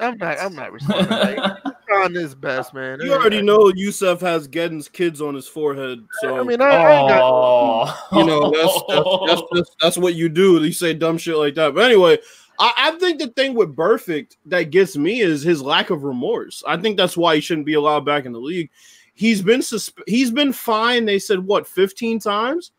I'm 0.00 0.18
not. 0.18 0.38
I'm 0.40 0.54
not 0.54 0.72
responding. 0.72 1.08
Like, 1.10 1.62
he's 1.86 1.96
trying 1.96 2.14
his 2.14 2.34
best, 2.34 2.74
man. 2.74 3.00
You 3.00 3.12
already 3.12 3.42
know 3.42 3.72
Yusef 3.74 4.20
has 4.20 4.48
Geddon's 4.48 4.88
kids 4.88 5.20
on 5.20 5.34
his 5.34 5.46
forehead, 5.46 6.04
so 6.20 6.40
I 6.40 6.42
mean, 6.42 6.60
I, 6.60 6.66
I 6.66 7.08
got. 7.08 7.98
You 8.12 8.24
know 8.24 8.50
that's 8.50 8.82
that's, 8.88 9.08
that's 9.26 9.42
that's 9.52 9.76
that's 9.80 9.98
what 9.98 10.14
you 10.14 10.28
do. 10.28 10.62
You 10.62 10.72
say 10.72 10.94
dumb 10.94 11.18
shit 11.18 11.36
like 11.36 11.54
that. 11.54 11.74
But 11.74 11.84
anyway, 11.84 12.18
I, 12.58 12.72
I 12.76 12.90
think 12.98 13.18
the 13.18 13.28
thing 13.28 13.54
with 13.54 13.76
Burfict 13.76 14.36
that 14.46 14.70
gets 14.70 14.96
me 14.96 15.20
is 15.20 15.42
his 15.42 15.62
lack 15.62 15.90
of 15.90 16.04
remorse. 16.04 16.62
I 16.66 16.76
think 16.76 16.96
that's 16.96 17.16
why 17.16 17.34
he 17.34 17.40
shouldn't 17.40 17.66
be 17.66 17.74
allowed 17.74 18.04
back 18.04 18.24
in 18.24 18.32
the 18.32 18.40
league. 18.40 18.70
He's 19.14 19.42
been 19.42 19.60
susp- 19.60 20.02
he's 20.06 20.30
been 20.30 20.52
fined. 20.52 21.08
They 21.08 21.18
said 21.18 21.40
what 21.40 21.66
fifteen 21.66 22.18
times, 22.18 22.72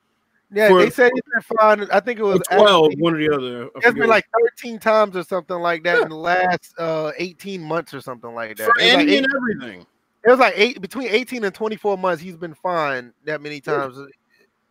Yeah, 0.52 0.70
for- 0.70 0.80
they 0.80 0.90
said 0.90 1.12
he's 1.14 1.24
been 1.24 1.58
fined. 1.58 1.90
I 1.92 2.00
think 2.00 2.20
it 2.20 2.24
was 2.24 2.40
twelve, 2.50 2.86
actually- 2.88 3.02
one 3.02 3.16
or 3.16 3.18
the 3.18 3.36
other. 3.36 3.70
It's 3.76 3.94
been 3.98 4.08
like 4.08 4.26
13 4.56 4.80
times 4.80 5.16
or 5.16 5.24
something 5.24 5.58
like 5.58 5.84
that 5.84 6.02
in 6.04 6.10
the 6.10 6.16
last 6.16 6.74
uh 6.80 7.12
18 7.18 7.62
months 7.62 7.94
or 7.94 8.00
something 8.02 8.34
like 8.34 8.56
that. 8.58 8.64
for 8.66 8.74
was, 8.78 8.84
like 8.84 8.94
any 8.94 9.14
eight, 9.14 9.24
and 9.26 9.28
everything. 9.36 9.86
it 10.26 10.30
was 10.30 10.40
like 10.40 10.54
eight 10.56 10.80
between 10.82 11.10
18 11.10 11.44
and 11.44 11.54
24 11.54 11.98
months. 11.98 12.22
He's 12.22 12.38
been 12.38 12.54
fined 12.54 13.12
that 13.26 13.42
many 13.42 13.60
times. 13.60 13.98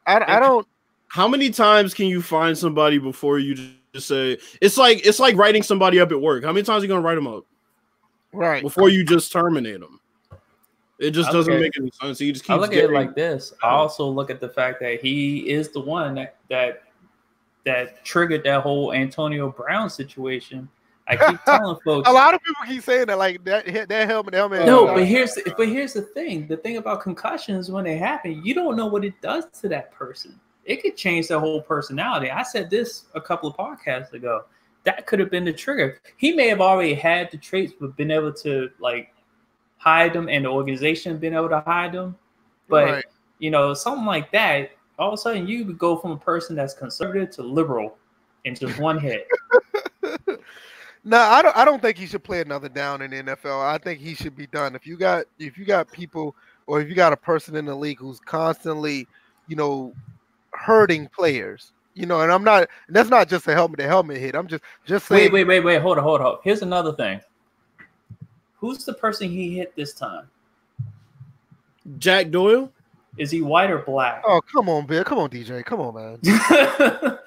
I, 0.07 0.37
I 0.37 0.41
don't. 0.41 0.67
How 1.09 1.29
many 1.29 1.51
times 1.51 1.93
can 1.95 2.07
you 2.07 2.23
find 2.23 2.57
somebody 2.57 2.99
before 2.99 3.39
you 3.39 3.55
just 3.93 4.09
say 4.09 4.39
it's 4.61 4.77
like 4.79 5.05
it's 5.07 5.21
like 5.21 5.37
writing 5.37 5.63
somebody 5.63 6.01
up 6.01 6.11
at 6.11 6.21
work? 6.21 6.43
How 6.43 6.53
many 6.53 6.65
times 6.65 6.83
are 6.83 6.87
you 6.87 6.89
gonna 6.89 7.01
write 7.03 7.15
them 7.17 7.27
up 7.27 7.45
Right. 8.33 8.63
before 8.63 8.89
you 8.89 9.05
just 9.05 9.31
terminate 9.31 9.81
them? 9.81 10.01
It 10.99 11.11
just 11.11 11.31
doesn't 11.31 11.53
at- 11.53 11.61
make 11.61 11.77
any 11.79 11.91
sense. 12.01 12.19
He 12.19 12.33
just 12.33 12.45
keeps 12.45 12.51
I 12.51 12.57
look 12.57 12.73
at 12.73 12.85
it 12.85 12.91
like 12.91 13.15
this. 13.15 13.53
I 13.63 13.69
also 13.69 14.09
look 14.09 14.31
at 14.31 14.41
the 14.41 14.49
fact 14.49 14.81
that 14.81 15.01
he 15.01 15.51
is 15.51 15.71
the 15.71 15.81
one 15.81 16.15
that 16.15 16.37
that 16.49 16.83
that 17.65 18.05
triggered 18.05 18.45
that 18.45 18.63
whole 18.63 18.93
Antonio 18.95 19.51
Brown 19.51 19.91
situation. 19.91 20.69
I 21.09 21.17
keep 21.17 21.43
telling 21.45 21.79
folks. 21.85 22.09
A 22.09 22.13
lot 22.13 22.35
of 22.35 22.43
people 22.43 22.63
keep 22.67 22.83
saying 22.83 23.07
that 23.07 23.19
like 23.19 23.45
that 23.45 23.67
that 23.89 24.09
helmet 24.09 24.35
helmet. 24.35 24.65
No, 24.65 24.87
but 24.87 25.05
here's 25.05 25.35
the, 25.35 25.53
but 25.57 25.69
here's 25.69 25.93
the 25.93 26.03
thing. 26.03 26.47
The 26.49 26.57
thing 26.57 26.79
about 26.79 27.03
concussions 27.03 27.71
when 27.71 27.85
they 27.85 27.99
happen, 27.99 28.43
you 28.45 28.55
don't 28.55 28.77
know 28.77 28.87
what 28.87 29.05
it 29.05 29.21
does 29.21 29.45
to 29.61 29.69
that 29.69 29.93
person. 29.93 30.41
It 30.65 30.83
could 30.83 30.97
change 30.97 31.29
their 31.29 31.39
whole 31.39 31.61
personality. 31.63 32.31
I 32.31 32.43
said 32.43 32.71
this 32.71 33.05
a 33.15 33.21
couple 33.21 33.49
of 33.49 33.57
podcasts 33.57 34.15
ago. 34.15 34.45
That 34.85 35.07
could 35.07 35.19
have 35.19 35.31
been 35.31 35.45
the 35.45 35.53
trigger. 35.53 36.01
He 36.17 36.33
may 36.33 36.49
have 36.49 36.61
already 36.61 36.95
had 36.95 37.31
the 37.31 37.37
traits, 37.37 37.73
but 37.79 37.97
been 37.97 38.11
able 38.11 38.33
to 38.35 38.71
like 38.79 39.13
hide 39.87 40.13
them, 40.13 40.29
and 40.29 40.45
the 40.45 40.49
organization 40.49 41.17
been 41.19 41.33
able 41.33 41.49
to 41.49 41.61
hide 41.61 41.93
them. 41.93 42.17
But 42.69 42.85
Right. 42.87 43.05
you 43.39 43.51
know, 43.51 43.73
something 43.73 44.05
like 44.05 44.33
that, 44.33 44.73
all 44.99 45.09
of 45.09 45.15
a 45.15 45.17
sudden 45.17 45.47
you 45.47 45.65
could 45.65 45.79
go 45.79 45.97
from 45.97 46.11
a 46.11 46.17
person 46.17 46.57
that's 46.57 46.75
conservative 46.75 47.31
to 47.37 47.43
liberal 47.43 47.97
in 48.45 48.55
just 48.55 48.79
one 48.81 48.99
hit. 48.99 49.29
No, 51.09 51.19
I 51.19 51.41
don't. 51.41 51.57
I 51.57 51.65
don't 51.65 51.81
think 51.81 51.97
he 51.97 52.07
should 52.07 52.25
play 52.25 52.41
another 52.41 52.69
down 52.69 53.01
in 53.01 53.13
the 53.13 53.23
NFL. 53.23 53.65
I 53.65 53.79
think 53.79 54.01
he 54.01 54.15
should 54.17 54.35
be 54.35 54.49
done. 54.49 54.75
If 54.75 54.89
you 54.89 54.97
got, 54.97 55.27
if 55.39 55.57
you 55.57 55.65
got 55.65 55.93
people, 55.93 56.35
or 56.67 56.81
if 56.81 56.89
you 56.89 56.97
got 56.97 57.13
a 57.13 57.17
person 57.17 57.55
in 57.55 57.65
the 57.65 57.77
league 57.77 58.01
who's 58.01 58.19
constantly, 58.19 59.07
you 59.47 59.55
know, 59.55 59.95
hurting 60.51 61.09
players, 61.17 61.71
you 61.95 62.07
know, 62.07 62.23
and 62.23 62.33
I'm 62.33 62.43
not. 62.43 62.69
And 62.89 62.97
that's 62.97 63.09
not 63.09 63.29
just 63.29 63.47
a 63.47 63.53
helmet 63.53 63.79
to 63.79 63.87
helmet 63.87 64.17
hit. 64.17 64.35
I'm 64.35 64.49
just, 64.49 64.65
just 64.85 65.07
saying. 65.07 65.31
wait, 65.31 65.47
wait, 65.47 65.47
wait, 65.47 65.65
wait, 65.65 65.81
hold 65.81 65.99
on, 65.99 66.03
hold 66.03 66.21
on. 66.23 66.39
Here's 66.43 66.63
another 66.63 66.93
thing. 66.97 67.21
Who's 68.67 68.85
the 68.85 68.95
person 68.95 69.31
he 69.31 69.55
hit 69.59 69.77
this 69.77 69.93
time? 69.93 70.29
Jack 71.99 72.33
Doyle. 72.33 72.73
Is 73.17 73.31
he 73.31 73.41
white 73.41 73.71
or 73.71 73.79
black? 73.79 74.25
Oh, 74.27 74.41
come 74.53 74.69
on, 74.69 74.87
Bill. 74.87 75.05
Come 75.05 75.19
on, 75.21 75.31
DJ. 75.31 75.65
Come 75.65 75.81
on, 75.81 75.95
man. 75.95 76.19
No, 76.21 77.19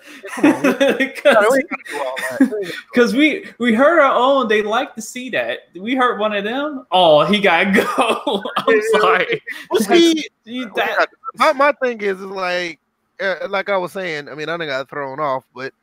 we 0.43 0.49
ain't 0.49 1.23
gotta 1.23 1.47
do 1.87 1.97
all 1.97 2.15
that. 2.17 2.39
We 2.41 2.45
ain't 2.47 2.59
gotta 2.59 2.65
do 2.65 2.71
Because 2.91 3.15
we 3.15 3.45
we 3.57 3.73
heard 3.73 3.99
our 4.01 4.13
own, 4.13 4.49
they 4.49 4.61
like 4.63 4.95
to 4.95 5.01
see 5.01 5.29
that. 5.29 5.59
We 5.79 5.95
heard 5.95 6.19
one 6.19 6.33
of 6.35 6.43
them. 6.43 6.85
Oh, 6.91 7.23
he 7.23 7.39
gotta 7.39 7.71
go. 7.97 8.43
I'm 8.57 8.81
sorry. 8.99 9.41
Well, 9.71 9.79
see, 9.79 10.27
that- 10.75 11.07
my, 11.37 11.53
my 11.53 11.71
thing 11.81 12.01
is, 12.01 12.19
is 12.19 12.25
like, 12.25 12.81
uh, 13.21 13.47
like 13.47 13.69
I 13.69 13.77
was 13.77 13.93
saying. 13.93 14.27
I 14.27 14.35
mean, 14.35 14.49
I 14.49 14.57
done 14.57 14.67
got 14.67 14.89
thrown 14.89 15.21
off, 15.21 15.45
but 15.55 15.73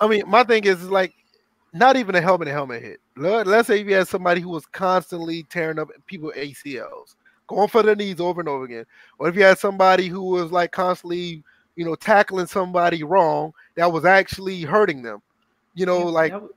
I 0.00 0.08
mean, 0.08 0.22
my 0.26 0.44
thing 0.44 0.64
is, 0.64 0.80
is 0.82 0.90
like, 0.90 1.12
not 1.72 1.96
even 1.96 2.14
a 2.14 2.20
helmet 2.20 2.46
to 2.46 2.52
helmet 2.52 2.82
hit. 2.82 3.00
Let- 3.16 3.46
Let's 3.46 3.68
say 3.68 3.80
if 3.80 3.86
you 3.86 3.94
had 3.94 4.08
somebody 4.08 4.40
who 4.40 4.48
was 4.50 4.66
constantly 4.66 5.42
tearing 5.44 5.78
up 5.78 5.90
people 6.06 6.32
ACLs, 6.36 7.14
going 7.46 7.68
for 7.68 7.82
their 7.82 7.96
knees 7.96 8.20
over 8.20 8.40
and 8.40 8.48
over 8.48 8.64
again, 8.64 8.84
or 9.18 9.28
if 9.28 9.36
you 9.36 9.42
had 9.42 9.58
somebody 9.58 10.08
who 10.08 10.22
was 10.22 10.50
like 10.52 10.72
constantly, 10.72 11.42
you 11.76 11.84
know, 11.84 11.94
tackling 11.94 12.46
somebody 12.46 13.02
wrong 13.02 13.52
that 13.74 13.90
was 13.90 14.04
actually 14.04 14.62
hurting 14.62 15.02
them, 15.02 15.22
you 15.74 15.86
know, 15.86 16.04
like 16.04 16.32
would- 16.32 16.50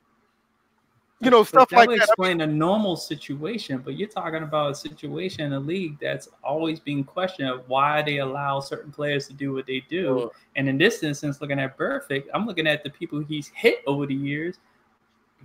you 1.20 1.30
know 1.30 1.42
but 1.44 1.48
stuff 1.48 1.70
that 1.70 1.78
like 1.78 1.90
would 1.90 2.00
that. 2.00 2.06
explain 2.06 2.42
a 2.42 2.48
normal 2.48 2.96
situation, 2.96 3.78
but 3.78 3.96
you're 3.96 4.10
talking 4.10 4.42
about 4.42 4.72
a 4.72 4.76
situation 4.76 5.42
in 5.44 5.52
the 5.52 5.60
league 5.60 6.00
that's 6.02 6.28
always 6.44 6.80
being 6.80 7.04
questioned 7.04 7.48
of 7.48 7.68
why 7.70 8.02
they 8.02 8.18
allow 8.18 8.60
certain 8.60 8.92
players 8.92 9.28
to 9.28 9.34
do 9.34 9.54
what 9.54 9.68
they 9.68 9.84
do. 9.88 10.16
Well, 10.16 10.34
And 10.56 10.68
in 10.68 10.80
this 10.80 11.04
instance, 11.04 11.40
looking 11.40 11.60
at 11.60 11.78
Burfict, 11.78 12.26
I'm 12.34 12.48
looking 12.48 12.66
at 12.66 12.84
the 12.84 12.90
people 12.90 13.20
he's 13.20 13.50
hit 13.50 13.84
over 13.86 14.08
the 14.08 14.16
years. 14.16 14.58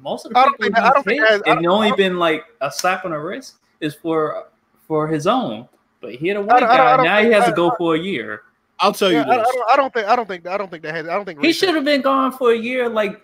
Most 0.01 0.27
of 0.27 0.33
the 0.33 0.39
I 0.39 0.45
don't 0.45 0.53
people 0.61 0.65
think- 0.75 0.79
I 0.79 0.89
don't 0.91 0.97
he's 0.97 1.05
think 1.05 1.21
hit, 1.21 1.29
that 1.29 1.33
has- 1.33 1.43
I 1.47 1.51
and 1.53 1.63
don't- 1.63 1.73
only 1.73 1.93
been 1.93 2.19
like 2.19 2.45
a 2.61 2.71
slap 2.71 3.05
on 3.05 3.11
the 3.13 3.19
wrist, 3.19 3.57
is 3.81 3.95
for 3.95 4.47
for 4.87 5.09
his 5.09 5.27
own. 5.27 5.69
But 6.01 6.15
he 6.15 6.29
had 6.29 6.37
a 6.37 6.41
I 6.41 6.43
white 6.45 6.61
don't- 6.61 6.69
I 6.71 6.77
don't- 6.77 6.87
I 6.87 6.91
guy. 6.91 6.97
don't 6.99 7.07
Now 7.07 7.23
he 7.23 7.33
has 7.33 7.45
I- 7.45 7.47
to 7.51 7.53
go 7.53 7.73
for 7.77 7.95
a 7.95 7.99
year. 7.99 8.43
I'll 8.79 8.93
tell 8.93 9.11
Yeah, 9.11 9.25
you 9.25 9.31
I, 9.33 9.35
I 9.35 9.39
this. 9.39 9.49
don't, 9.55 9.71
I 9.71 9.77
don't 9.77 9.93
think. 9.95 10.07
I 10.07 10.17
don't 10.17 10.29
think. 10.29 10.47
I 10.47 10.59
don't 10.59 10.71
think 10.71 10.83
that 10.83 10.95
has. 10.95 11.09
I 11.09 11.15
don't 11.15 11.25
think 11.25 11.43
He 11.43 11.53
should 11.53 11.75
have 11.75 11.85
been 11.85 12.03
gone 12.03 12.31
for 12.31 12.53
a 12.53 12.57
year, 12.59 12.89
like 12.89 13.21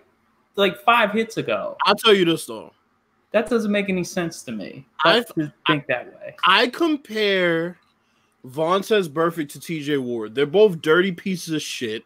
like 0.55 0.79
five 0.83 1.11
hits 1.11 1.37
ago. 1.37 1.77
I'll 1.85 1.95
tell 1.95 2.13
you 2.13 2.25
this 2.25 2.45
though. 2.45 2.73
That 3.31 3.49
doesn't 3.49 3.71
make 3.71 3.89
any 3.89 4.03
sense 4.03 4.43
to 4.43 4.51
me. 4.51 4.85
I- 5.03 5.19
Not 5.19 5.27
to 5.35 5.53
think 5.67 5.87
that 5.87 6.07
way. 6.07 6.35
I 6.45 6.67
compare 6.67 7.77
Vontaze 8.47 9.07
Burfict 9.07 9.49
to 9.49 9.59
TJ 9.59 9.97
Ward. 10.01 10.35
They're 10.35 10.45
both 10.45 10.81
dirty 10.81 11.11
pieces 11.11 11.53
of 11.53 11.61
shit. 11.61 12.03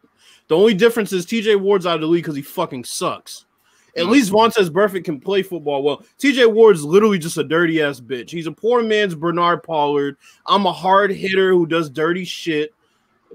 The 0.48 0.56
only 0.56 0.72
difference 0.74 1.12
is 1.12 1.26
TJ 1.26 1.56
Ward's 1.56 1.84
out 1.86 1.96
of 1.96 2.00
the 2.02 2.06
league 2.06 2.22
because 2.24 2.36
he 2.36 2.42
fucking 2.42 2.84
sucks. 2.84 3.44
At 3.98 4.06
least 4.06 4.32
Vontaze 4.32 4.70
Burfict 4.70 5.04
can 5.04 5.20
play 5.20 5.42
football 5.42 5.82
well. 5.82 6.04
TJ 6.18 6.52
Ward's 6.52 6.84
literally 6.84 7.18
just 7.18 7.38
a 7.38 7.44
dirty 7.44 7.82
ass 7.82 8.00
bitch. 8.00 8.30
He's 8.30 8.46
a 8.46 8.52
poor 8.52 8.82
man's 8.82 9.14
Bernard 9.14 9.62
Pollard. 9.62 10.16
I'm 10.46 10.66
a 10.66 10.72
hard 10.72 11.10
hitter 11.10 11.50
who 11.50 11.66
does 11.66 11.90
dirty 11.90 12.24
shit. 12.24 12.74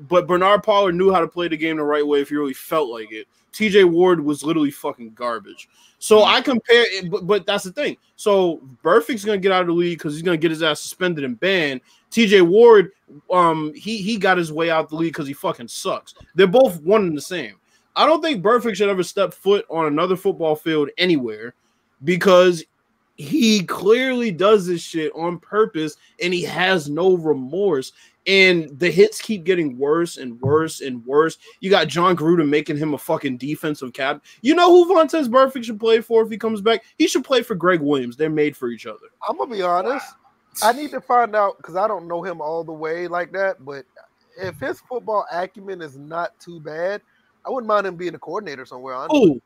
But 0.08 0.28
Bernard 0.28 0.63
Pollard 0.63 0.95
knew 0.95 1.12
how 1.12 1.19
to 1.19 1.28
play 1.28 1.47
the 1.47 1.58
game 1.58 1.78
the 1.78 1.84
right 1.84 2.06
way 2.06 2.21
if 2.21 2.30
he 2.30 2.36
really 2.36 2.54
felt 2.54 2.89
like 2.89 3.12
it. 3.12 3.28
TJ 3.54 3.89
Ward 3.89 4.19
was 4.19 4.43
literally 4.43 4.71
fucking 4.71 5.12
garbage. 5.12 5.69
So 5.99 6.23
I 6.23 6.41
compare 6.41 6.84
it, 6.88 7.10
but, 7.10 7.26
but 7.26 7.45
that's 7.45 7.63
the 7.63 7.71
thing. 7.71 7.97
So 8.15 8.62
Burfict's 8.84 9.23
gonna 9.23 9.38
get 9.38 9.52
out 9.52 9.62
of 9.62 9.67
the 9.67 9.73
league 9.73 9.99
because 9.99 10.13
he's 10.13 10.23
gonna 10.23 10.38
get 10.38 10.52
his 10.52 10.63
ass 10.63 10.82
suspended 10.82 11.23
and 11.23 11.39
banned. 11.39 11.82
TJ 12.12 12.41
Ward, 12.41 12.91
um, 13.32 13.71
he 13.76 13.97
he 13.97 14.17
got 14.17 14.38
his 14.38 14.52
way 14.52 14.69
out 14.69 14.89
the 14.89 14.95
league 14.95 15.13
because 15.13 15.28
he 15.28 15.34
fucking 15.34 15.67
sucks. 15.67 16.15
They're 16.36 16.47
both 16.47 16.82
one 16.82 17.04
and 17.04 17.15
the 17.15 17.21
same. 17.21 17.56
I 17.95 18.06
don't 18.06 18.21
think 18.21 18.43
Burfict 18.43 18.75
should 18.75 18.89
ever 18.89 19.03
step 19.03 19.34
foot 19.34 19.65
on 19.69 19.86
another 19.86 20.15
football 20.15 20.56
field 20.56 20.89
anywhere 20.97 21.53
because 22.03 22.63
he 23.15 23.63
clearly 23.63 24.32
does 24.32 24.65
this 24.65 24.82
shit 24.82 25.12
on 25.15 25.38
purpose 25.38 25.95
and 26.21 26.34
he 26.34 26.43
has 26.43 26.89
no 26.89 27.15
remorse. 27.15 27.91
And 28.25 28.69
the 28.79 28.89
hits 28.89 29.21
keep 29.21 29.43
getting 29.43 29.77
worse 29.77 30.17
and 30.17 30.39
worse 30.41 30.82
and 30.82 31.06
worse. 31.06 31.38
You 31.60 31.69
got 31.69 31.89
Jon 31.89 32.15
Gruden 32.15 32.47
making 32.47 32.77
him 32.77 32.93
a 32.93 32.97
fucking 32.97 33.38
defensive 33.38 33.91
cap. 33.93 34.23
You 34.41 34.56
know 34.56 34.71
who 34.71 34.93
Vontaze 34.93 35.27
Burfict 35.27 35.65
should 35.65 35.79
play 35.79 35.99
for 35.99 36.23
if 36.23 36.32
he 36.32 36.38
comes 36.38 36.62
back? 36.62 36.84
He 36.97 37.08
should 37.08 37.25
play 37.25 37.43
for 37.43 37.53
Gregg 37.53 37.82
Williams. 37.82 38.15
They're 38.15 38.29
made 38.29 38.56
for 38.56 38.69
each 38.69 38.88
other. 38.88 39.08
I'm 39.27 39.38
gonna 39.38 39.51
be 39.51 39.62
honest. 39.62 40.06
I 40.62 40.71
need 40.71 40.91
to 40.91 41.01
find 41.01 41.36
out 41.36 41.58
because 41.58 41.75
I 41.75 41.88
don't 41.88 42.08
know 42.08 42.23
him 42.23 42.39
all 42.39 42.63
the 42.63 42.71
way 42.71 43.08
like 43.08 43.34
that. 43.34 43.63
But 43.63 43.86
if 44.38 44.58
his 44.60 44.79
football 44.82 45.25
acumen 45.32 45.82
is 45.82 45.97
not 45.97 46.39
too 46.39 46.60
bad, 46.62 47.01
I 47.45 47.49
wouldn't 47.49 47.67
mind 47.67 47.86
him 47.88 47.95
being 47.95 48.15
a 48.15 48.19
coordinator 48.19 48.65
somewhere. 48.65 48.95
On 48.95 49.08
Oh, 49.12 49.39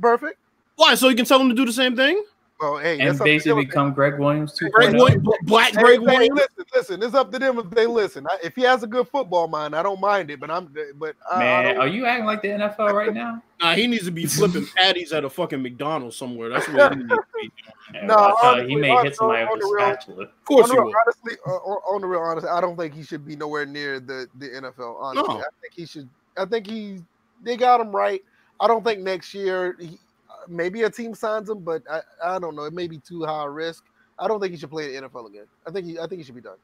perfect. 0.00 0.38
why? 0.76 0.94
So 0.94 1.08
you 1.08 1.16
can 1.16 1.24
tell 1.24 1.40
him 1.40 1.48
to 1.48 1.54
do 1.54 1.64
the 1.64 1.72
same 1.72 1.96
thing? 1.96 2.22
Well, 2.58 2.78
hey, 2.78 2.98
And 3.00 3.10
that's 3.10 3.18
basically 3.18 3.66
become 3.66 3.92
Gregg 3.92 4.18
Williams 4.18 4.58
oh. 4.62 4.66
2.0. 4.66 4.70
Gregg 4.72 4.94
Williams, 4.94 5.28
Black 5.42 5.74
Hey, 5.74 5.82
Gregg 5.82 6.00
hey, 6.00 6.06
Williams. 6.06 6.40
listen, 6.40 6.64
listen. 6.74 7.02
It's 7.02 7.14
up 7.14 7.30
to 7.32 7.38
them 7.38 7.58
if 7.58 7.68
they 7.68 7.86
listen. 7.86 8.26
I, 8.26 8.38
if 8.42 8.54
he 8.56 8.62
has 8.62 8.82
a 8.82 8.86
good 8.86 9.06
football 9.08 9.46
mind, 9.46 9.76
I 9.76 9.82
don't 9.82 10.00
mind 10.00 10.30
it. 10.30 10.40
But 10.40 10.50
I'm, 10.50 10.74
but 10.94 11.16
I, 11.30 11.34
I 11.34 11.38
Man, 11.38 11.64
don't, 11.74 11.82
are 11.82 11.86
you 11.86 12.06
acting 12.06 12.24
like 12.24 12.40
the 12.40 12.48
NFL 12.48 12.92
right 12.94 13.12
now? 13.12 13.42
Nah, 13.60 13.72
he 13.74 13.86
needs 13.86 14.04
to 14.04 14.10
be 14.10 14.26
flipping 14.26 14.66
patties 14.76 15.12
at 15.14 15.24
a 15.24 15.30
fucking 15.30 15.62
McDonald's 15.62 16.14
somewhere. 16.14 16.50
That's 16.50 16.68
what 16.68 16.92
he 16.92 16.98
needs 16.98 17.08
to 17.10 17.22
be. 17.34 17.50
Yeah, 17.94 18.04
No, 18.06 18.14
I 18.14 18.16
thought 18.18 18.44
honestly, 18.44 18.68
he 18.68 18.76
may 18.76 18.90
on- 18.90 19.04
hit 19.04 19.16
somebody 19.16 19.44
with 19.44 19.52
a 19.56 19.58
the 19.60 19.74
real- 19.74 19.84
spatula. 19.94 20.22
Of 20.24 20.44
course 20.44 20.64
on 20.64 20.70
he 20.70 20.76
the, 20.76 20.82
will. 20.82 20.92
honestly, 21.06 21.32
uh, 21.46 21.50
on 21.50 21.94
on 21.94 22.00
the 22.02 22.06
real 22.06 22.20
honest, 22.20 22.46
I 22.46 22.60
don't 22.60 22.76
think 22.76 22.92
he 22.94 23.02
should 23.02 23.24
be 23.26 23.34
nowhere 23.36 23.64
near 23.64 23.98
the 24.00 24.26
the 24.38 24.48
NFL. 24.48 24.96
Honestly, 25.00 25.28
No. 25.34 25.40
I 25.40 25.44
think 25.62 25.72
he 25.74 25.86
should. 25.86 26.08
I 26.36 26.44
think 26.46 26.66
he 26.66 27.02
they 27.42 27.56
got 27.56 27.80
him 27.80 27.90
right. 27.94 28.22
I 28.60 28.66
don't 28.66 28.84
think 28.84 29.00
next 29.00 29.34
year 29.34 29.76
he, 29.78 29.98
uh, 30.30 30.46
maybe 30.48 30.82
a 30.84 30.90
team 30.90 31.14
signs 31.14 31.48
him, 31.50 31.60
but 31.60 31.82
I, 31.90 32.00
I 32.24 32.38
don't 32.38 32.56
know. 32.56 32.64
It 32.64 32.72
may 32.72 32.86
be 32.88 32.98
too 32.98 33.24
high 33.24 33.44
a 33.44 33.50
risk. 33.50 33.84
I 34.18 34.28
don't 34.28 34.40
think 34.40 34.52
he 34.52 34.58
should 34.58 34.70
play 34.70 34.94
in 34.94 35.02
the 35.02 35.08
NFL 35.08 35.28
again. 35.28 35.44
I 35.66 35.70
think 35.70 35.86
he 35.86 35.98
I 35.98 36.06
think 36.06 36.20
he 36.20 36.24
should 36.24 36.34
be 36.34 36.40
done. 36.40 36.56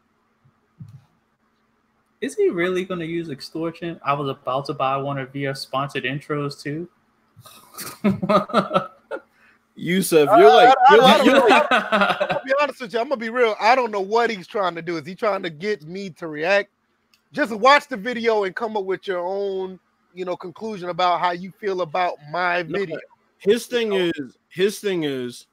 Is 2.23 2.37
he 2.37 2.49
really 2.51 2.85
going 2.85 3.01
to 3.01 3.07
use 3.07 3.31
extortion? 3.31 4.01
I 4.05 4.15
was 4.15 4.29
about 4.29 4.67
to 4.67 4.75
buy 4.75 4.97
one 4.97 5.19
of 5.19 5.35
your 5.35 5.55
sponsored 5.57 6.05
intros 6.05 6.61
too. 6.63 6.89
Yusuf, 9.75 10.29
I- 10.29 10.39
you're 10.41 10.51
I- 10.51 10.55
like 10.55 10.77
I- 10.89 10.95
you're, 10.95 11.05
I 11.05 11.17
don't 11.17 11.27
you're 11.27 11.35
know. 11.41 11.47
like 11.47 11.67
I'll 11.73 12.45
be 12.45 12.53
honest 12.61 12.81
with 12.81 12.93
you. 12.93 13.01
I'm 13.01 13.09
gonna 13.09 13.17
be 13.19 13.31
real. 13.31 13.57
I 13.61 13.75
don't 13.75 13.91
know 13.91 14.01
what 14.01 14.31
he's 14.31 14.47
trying 14.47 14.75
to 14.77 14.83
do. 14.83 14.97
Is 14.99 15.07
he 15.07 15.15
trying 15.15 15.43
to 15.43 15.51
get 15.51 15.83
me 15.85 16.11
to 16.11 16.29
react? 16.29 16.71
Just 17.33 17.53
watch 17.53 17.89
the 17.89 17.97
video 17.97 18.45
and 18.45 18.55
come 18.55 18.77
up 18.77 18.85
with 18.85 19.07
your 19.07 19.21
own, 19.21 19.81
you 20.15 20.25
know, 20.25 20.37
conclusion 20.37 20.89
about 20.89 21.21
how 21.21 21.31
you 21.33 21.51
feel 21.51 21.81
about 21.83 22.15
my 22.31 22.63
No, 22.63 22.79
video. 22.79 22.99
his 23.39 23.67
thing 23.67 23.93
is 23.93 24.13
his 24.49 24.79
thing 24.81 25.05
is 25.05 25.47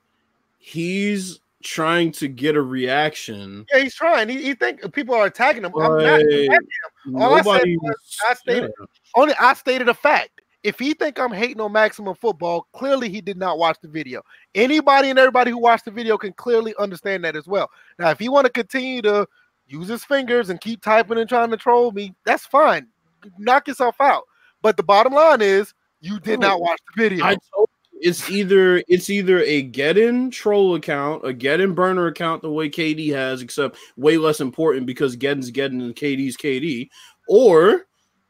he's 0.57 1.39
trying 1.63 2.11
to 2.13 2.27
get 2.27 2.55
a 2.55 2.61
reaction. 2.61 3.65
Yeah, 3.73 3.81
he's 3.81 3.95
trying. 3.95 4.29
He, 4.29 4.41
he 4.41 4.53
think 4.53 4.93
people 4.93 5.15
are 5.15 5.25
attacking 5.25 5.63
him. 5.65 5.71
I'm 5.75 5.97
not 5.97 6.21
attacking 6.21 6.51
him. 6.51 7.15
All 7.21 7.33
I 7.33 7.41
said 7.41 7.67
was, 7.81 8.17
I 8.29 8.33
stated- 8.33 8.71
Only 9.15 9.33
I 9.39 9.53
stated 9.53 9.89
a 9.89 9.93
fact. 9.93 10.41
If 10.61 10.77
he 10.77 10.93
think 10.93 11.17
I'm 11.19 11.31
hating 11.31 11.61
on 11.61 11.71
maximum 11.71 12.15
football, 12.15 12.67
clearly 12.73 13.07
he 13.07 13.21
did 13.21 13.37
not 13.37 13.57
watch 13.57 13.77
the 13.81 13.87
video. 13.87 14.21
Anybody 14.55 15.09
and 15.09 15.17
everybody 15.17 15.51
who 15.51 15.57
watched 15.57 15.85
the 15.85 15.91
video 15.91 16.17
can 16.17 16.33
clearly 16.33 16.75
understand 16.77 17.23
that 17.23 17.37
as 17.37 17.47
well. 17.47 17.71
Now, 17.97 18.09
if 18.09 18.19
he 18.19 18.27
want 18.27 18.45
to 18.45 18.51
continue 18.51 19.01
to 19.03 19.25
use 19.69 19.87
his 19.87 20.03
fingers 20.03 20.49
and 20.49 20.59
keep 20.59 20.81
typing 20.81 21.17
and 21.17 21.29
trying 21.29 21.49
to 21.51 21.57
troll 21.57 21.91
me, 21.93 22.13
that's 22.25 22.45
fine. 22.45 22.87
Knock 23.37 23.69
yourself 23.69 23.95
out. 24.01 24.23
But 24.61 24.77
the 24.77 24.83
bottom 24.83 25.13
line 25.13 25.41
is, 25.41 25.73
you 26.01 26.19
did 26.19 26.39
not 26.39 26.61
watch 26.61 26.79
the 26.95 27.03
video. 27.03 27.25
I 27.25 27.37
told 27.53 27.69
you, 27.91 27.99
it's 28.01 28.29
either 28.29 28.81
it's 28.87 29.10
either 29.10 29.39
a 29.39 29.62
get 29.62 29.97
in 29.97 30.31
troll 30.31 30.75
account, 30.75 31.25
a 31.25 31.33
get 31.33 31.60
in 31.60 31.73
burner 31.73 32.07
account, 32.07 32.41
the 32.41 32.51
way 32.51 32.69
KD 32.69 33.13
has, 33.13 33.41
except 33.41 33.77
way 33.97 34.17
less 34.17 34.39
important 34.39 34.85
because 34.85 35.17
Geddon's 35.17 35.51
getting 35.51 35.81
and 35.81 35.95
KD's 35.95 36.37
KD, 36.37 36.89
or 37.27 37.85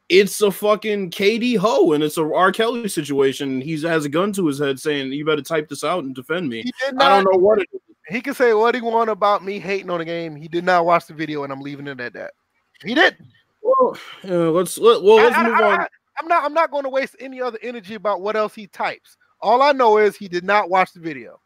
it's 0.10 0.42
a 0.42 0.52
fucking 0.52 1.12
KD 1.12 1.58
hoe 1.58 1.94
and 1.94 2.04
it's 2.04 2.18
a 2.18 2.24
R. 2.24 2.52
Kelly 2.52 2.90
situation. 2.90 3.62
He 3.62 3.80
has 3.84 4.06
a 4.06 4.10
gun 4.10 4.34
to 4.34 4.48
his 4.48 4.58
head 4.58 4.80
saying, 4.80 5.14
You 5.14 5.24
better 5.24 5.44
type 5.44 5.70
this 5.70 5.84
out 5.84 6.04
and 6.04 6.16
defend 6.16 6.50
me. 6.50 6.64
he 6.64 6.74
did 6.84 7.00
I 7.00 7.10
don't 7.10 7.32
know 7.32 7.40
what 7.40 7.60
it 7.60 7.70
is. 7.72 7.80
He 8.08 8.22
can 8.22 8.34
say 8.34 8.54
what 8.54 8.74
he 8.74 8.82
want 8.82 9.12
about 9.12 9.46
me 9.46 9.60
hating 9.60 9.92
on 9.92 10.00
the 10.00 10.06
game. 10.06 10.36
He 10.36 10.48
did 10.48 10.64
not 10.64 10.84
watch 10.84 11.06
the 11.06 11.14
video, 11.14 11.44
and 11.44 11.54
I'm 11.54 11.62
leaving 11.62 11.86
it 11.86 12.00
at 12.02 12.14
that. 12.14 12.32
He 12.84 12.96
didn't. 12.96 13.28
Well, 13.62 13.98
uh, 14.28 14.50
let's 14.50 14.80
let, 14.80 15.04
well 15.04 15.18
let's 15.18 15.38
I, 15.38 15.44
move 15.44 15.54
I, 15.54 15.74
on. 15.74 15.88
I, 16.20 16.24
am 16.24 16.28
not. 16.28 16.44
I'm 16.44 16.54
not 16.54 16.72
going 16.72 16.84
to 16.84 16.90
waste 16.90 17.16
any 17.20 17.42
other 17.42 17.60
energy 17.62 17.96
about 17.96 18.22
what 18.22 18.36
else 18.36 18.54
he 18.54 18.68
types. 18.68 19.18
All 19.42 19.62
I 19.62 19.72
know 19.72 19.98
is 19.98 20.16
he 20.16 20.28
did 20.28 20.44
not 20.44 20.70
watch 20.70 20.94
the 20.94 21.00
video. 21.00 21.40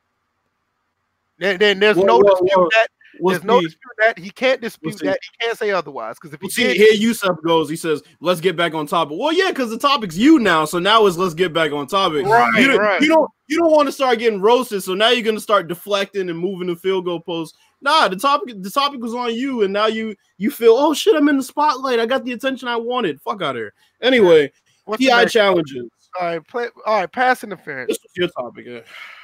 Then, 1.40 1.60
then 1.60 1.80
there's 1.80 1.98
no 1.98 2.22
dispute 2.22 2.70
that 2.74 2.88
There's 3.20 3.44
no 3.44 3.62
dispute 3.62 3.94
that 4.00 4.18
he 4.18 4.30
can't 4.30 4.62
dispute 4.62 5.00
that. 5.00 5.20
He 5.22 5.46
can't 5.46 5.58
say 5.58 5.72
otherwise 5.72 6.16
because 6.16 6.34
if 6.34 6.42
he 6.42 6.50
see, 6.50 6.76
here 6.76 6.94
Yusuf 6.94 7.38
goes. 7.44 7.70
He 7.70 7.76
says, 7.76 8.02
"Let's 8.20 8.42
get 8.42 8.56
back 8.56 8.74
on 8.74 8.88
topic." 8.88 9.18
Well, 9.20 9.34
yeah, 9.34 9.50
because 9.50 9.70
the 9.70 9.78
topic's 9.78 10.18
you 10.18 10.40
now. 10.40 10.66
So 10.66 10.80
now 10.80 11.06
is 11.06 11.18
let's 11.18 11.34
get 11.34 11.54
back 11.54 11.72
on 11.72 11.88
topic. 11.88 12.26
Right, 12.26 12.52
you 12.60 12.68
don't, 12.68 12.80
right. 12.80 13.02
You 13.02 13.08
don't. 13.08 13.30
You 13.48 13.60
don't 13.60 13.72
want 13.72 13.88
to 13.88 13.92
start 13.92 14.20
getting 14.20 14.42
roasted. 14.42 14.82
So 14.84 14.94
now 14.94 15.10
you're 15.10 15.24
gonna 15.24 15.40
start 15.40 15.68
deflecting 15.68 16.30
and 16.30 16.40
moving 16.40 16.68
the 16.68 16.76
field 16.76 17.06
goal 17.06 17.20
post. 17.20 17.56
Nah, 17.82 18.08
the 18.08 18.16
topic. 18.16 18.62
The 18.62 18.70
topic 18.70 19.02
was 19.02 19.14
on 19.14 19.36
you, 19.36 19.64
and 19.64 19.74
now 19.74 19.88
you 19.88 20.16
you 20.38 20.50
feel, 20.50 20.74
oh 20.74 20.94
shit, 20.94 21.16
I'm 21.16 21.30
in 21.30 21.38
the 21.38 21.44
spotlight. 21.44 22.00
I 22.00 22.06
got 22.06 22.24
the 22.24 22.32
attention 22.32 22.68
I 22.68 22.78
wanted. 22.78 23.22
Fuck 23.22 23.42
out 23.42 23.56
of 23.56 23.60
here. 23.60 23.74
Anyway, 24.02 24.52
what's 24.86 25.02
the 25.04 25.10
P.I. 25.10 25.26
challenges. 25.26 25.90
all 26.20 26.28
right, 26.28 26.48
play, 26.48 26.68
all 26.86 27.00
right, 27.00 27.12
pass 27.12 27.44
interference. 27.44 27.90
This 27.90 28.00
was 28.04 28.12
your 28.16 28.28
topic. 28.30 28.66
Yeah. 28.68 28.80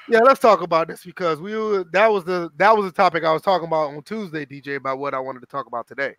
Yeah, 0.10 0.20
let's 0.22 0.40
talk 0.40 0.64
about 0.64 0.88
this 0.88 1.04
because 1.04 1.40
we 1.40 1.56
were, 1.56 1.84
that 1.92 2.12
was 2.12 2.24
the 2.24 2.50
that 2.58 2.76
was 2.76 2.86
the 2.88 2.92
topic 2.92 3.24
I 3.24 3.32
was 3.32 3.44
talking 3.44 3.68
about 3.68 3.94
on 3.94 4.02
Tuesday, 4.02 4.44
DJ, 4.44 4.78
about 4.78 4.98
what 4.98 5.14
I 5.14 5.20
wanted 5.20 5.42
to 5.42 5.46
talk 5.46 5.68
about 5.68 5.88
today. 5.88 6.16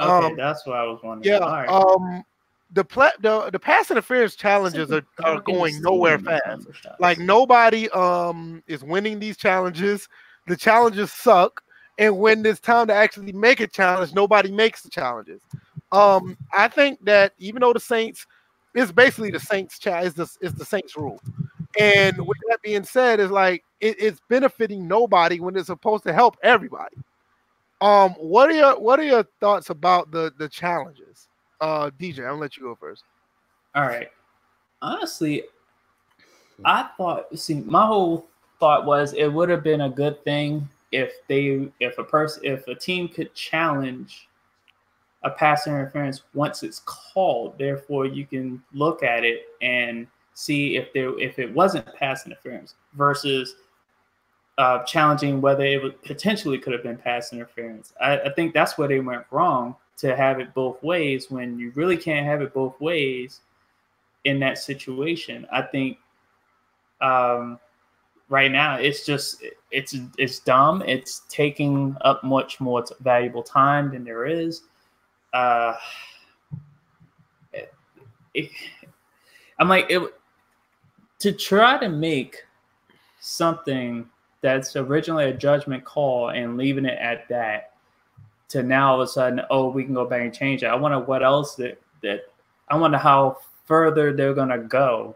Okay, 0.00 0.26
Um, 0.26 0.36
that's 0.36 0.64
what 0.66 0.76
I 0.76 0.84
was 0.84 1.00
wondering. 1.02 1.32
Yeah, 1.32 1.40
All 1.40 1.50
right. 1.50 1.68
um, 1.68 2.24
the 2.72 2.84
pla- 2.84 3.10
the 3.20 3.50
the 3.50 3.58
pass 3.58 3.90
interference 3.90 4.36
challenges 4.36 4.90
are, 4.92 4.98
are 4.98 5.02
dark 5.18 5.48
in 5.48 5.54
the 5.54 5.58
going 5.60 5.82
nowhere 5.82 6.18
steam 6.18 6.28
in 6.28 6.60
the 6.60 6.72
fast. 6.72 7.00
Like 7.00 7.18
nobody 7.18 7.88
um 7.90 8.62
is 8.66 8.84
winning 8.84 9.18
these 9.18 9.36
challenges. 9.36 10.08
The 10.46 10.56
challenges 10.56 11.10
suck, 11.12 11.62
and 11.98 12.18
when 12.18 12.44
it's 12.46 12.60
time 12.60 12.86
to 12.88 12.94
actually 12.94 13.32
make 13.32 13.60
a 13.60 13.66
challenge, 13.66 14.12
nobody 14.12 14.52
makes 14.52 14.82
the 14.82 14.90
challenges. 14.90 15.42
Um, 15.90 16.36
I 16.52 16.68
think 16.68 17.04
that 17.04 17.32
even 17.38 17.62
though 17.62 17.72
the 17.72 17.80
Saints, 17.80 18.26
it's 18.74 18.92
basically 18.92 19.30
the 19.30 19.40
Saints 19.40 19.78
challenge, 19.78 20.08
is 20.08 20.14
the 20.14 20.28
it's 20.40 20.54
the 20.54 20.64
Saints 20.64 20.96
rule. 20.96 21.20
And 21.78 22.16
with 22.18 22.38
that 22.48 22.60
being 22.62 22.84
said, 22.84 23.20
is 23.20 23.30
like 23.30 23.64
it, 23.80 23.96
it's 23.98 24.20
benefiting 24.28 24.86
nobody 24.86 25.40
when 25.40 25.56
it's 25.56 25.66
supposed 25.66 26.04
to 26.04 26.12
help 26.12 26.36
everybody. 26.42 26.96
Um, 27.80 28.10
what 28.12 28.50
are 28.50 28.54
your 28.54 28.78
what 28.78 28.98
are 28.98 29.04
your 29.04 29.24
thoughts 29.40 29.70
about 29.70 30.10
the 30.10 30.32
the 30.38 30.48
challenges? 30.48 31.28
Uh, 31.60 31.90
DJ, 31.98 32.20
I'm 32.20 32.24
gonna 32.24 32.40
let 32.40 32.56
you 32.56 32.64
go 32.64 32.74
first. 32.74 33.04
All 33.74 33.86
right. 33.86 34.08
Honestly, 34.82 35.44
I 36.64 36.88
thought. 36.96 37.36
See, 37.38 37.54
my 37.54 37.86
whole 37.86 38.28
thought 38.60 38.86
was 38.86 39.12
it 39.14 39.28
would 39.28 39.48
have 39.48 39.62
been 39.62 39.82
a 39.82 39.90
good 39.90 40.22
thing 40.24 40.68
if 40.92 41.12
they, 41.26 41.68
if 41.80 41.98
a 41.98 42.04
person, 42.04 42.44
if 42.44 42.66
a 42.68 42.74
team 42.74 43.08
could 43.08 43.34
challenge 43.34 44.28
a 45.24 45.30
pass 45.30 45.66
interference 45.66 46.22
once 46.34 46.62
it's 46.62 46.82
called. 46.84 47.58
Therefore, 47.58 48.06
you 48.06 48.26
can 48.26 48.62
look 48.72 49.02
at 49.02 49.24
it 49.24 49.42
and 49.62 50.06
see 50.34 50.76
if 50.76 50.92
there, 50.92 51.18
if 51.18 51.38
it 51.38 51.52
wasn't 51.52 51.86
pass 51.94 52.26
interference 52.26 52.74
versus 52.94 53.56
uh, 54.58 54.82
challenging 54.84 55.40
whether 55.40 55.64
it 55.64 56.02
potentially 56.02 56.58
could 56.58 56.72
have 56.72 56.82
been 56.82 56.96
pass 56.96 57.32
interference. 57.32 57.92
I, 58.00 58.20
I 58.20 58.32
think 58.34 58.54
that's 58.54 58.78
where 58.78 58.86
they 58.86 59.00
went 59.00 59.24
wrong 59.30 59.76
to 59.96 60.14
have 60.14 60.40
it 60.40 60.54
both 60.54 60.82
ways 60.82 61.30
when 61.30 61.58
you 61.58 61.72
really 61.74 61.96
can't 61.96 62.26
have 62.26 62.42
it 62.42 62.52
both 62.52 62.80
ways 62.80 63.40
in 64.24 64.38
that 64.40 64.58
situation. 64.58 65.46
I 65.52 65.62
think 65.62 65.98
um, 67.00 67.58
right 68.28 68.50
now 68.50 68.76
it's 68.76 69.04
just 69.04 69.42
it's 69.70 69.96
it's 70.18 70.38
dumb. 70.40 70.82
It's 70.86 71.22
taking 71.28 71.96
up 72.02 72.22
much 72.24 72.60
more 72.60 72.84
valuable 73.00 73.42
time 73.42 73.92
than 73.92 74.04
there 74.04 74.26
is. 74.26 74.62
Uh, 75.34 75.74
it, 77.52 77.72
it- 78.32 78.50
I'm 79.58 79.68
like 79.68 79.86
it 79.90 80.00
to 81.20 81.32
try 81.32 81.78
to 81.78 81.88
make 81.88 82.42
something 83.20 84.08
that's 84.40 84.74
originally 84.76 85.26
a 85.26 85.32
judgment 85.32 85.84
call 85.84 86.30
and 86.30 86.56
leaving 86.56 86.84
it 86.84 86.98
at 86.98 87.28
that 87.28 87.72
to 88.48 88.62
now 88.62 88.92
all 88.92 89.00
of 89.00 89.08
a 89.08 89.10
sudden, 89.10 89.40
oh, 89.50 89.68
we 89.70 89.84
can 89.84 89.94
go 89.94 90.04
back 90.04 90.22
and 90.22 90.34
change 90.34 90.62
it. 90.62 90.66
I 90.66 90.74
wonder 90.74 90.98
what 91.00 91.22
else 91.22 91.54
that 91.56 91.80
that 92.02 92.22
I 92.68 92.76
wonder 92.76 92.98
how 92.98 93.38
further 93.64 94.12
they're 94.12 94.34
gonna 94.34 94.58
go 94.58 95.14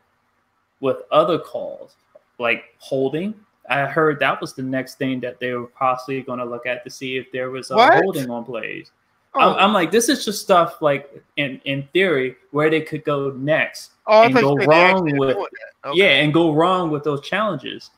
with 0.80 0.98
other 1.10 1.38
calls, 1.38 1.96
like 2.38 2.64
holding. 2.78 3.34
I 3.68 3.84
heard 3.86 4.18
that 4.20 4.40
was 4.40 4.54
the 4.54 4.62
next 4.62 4.96
thing 4.98 5.20
that 5.20 5.40
they 5.40 5.52
were 5.52 5.66
possibly 5.66 6.22
going 6.22 6.38
to 6.38 6.44
look 6.46 6.64
at 6.64 6.84
to 6.84 6.90
see 6.90 7.18
if 7.18 7.30
there 7.32 7.50
was 7.50 7.70
a 7.70 7.76
What? 7.76 7.92
holding 8.02 8.30
on 8.30 8.44
plays. 8.46 8.92
Oh, 9.34 9.40
I'm, 9.40 9.56
I'm 9.56 9.72
like, 9.72 9.90
this 9.90 10.08
is 10.08 10.24
just 10.24 10.42
stuff 10.42 10.80
like 10.80 11.22
in 11.36 11.60
in 11.64 11.86
theory 11.92 12.36
where 12.50 12.70
they 12.70 12.80
could 12.80 13.04
go 13.04 13.30
next 13.32 13.92
oh, 14.06 14.22
and 14.24 14.34
go 14.34 14.56
wrong 14.66 15.04
with- 15.18 15.36
Okay. 15.84 15.98
yeah, 15.98 16.20
and 16.22 16.34
go 16.34 16.52
wrong 16.54 16.90
with 16.90 17.04
those 17.04 17.20
challenges 17.20 17.90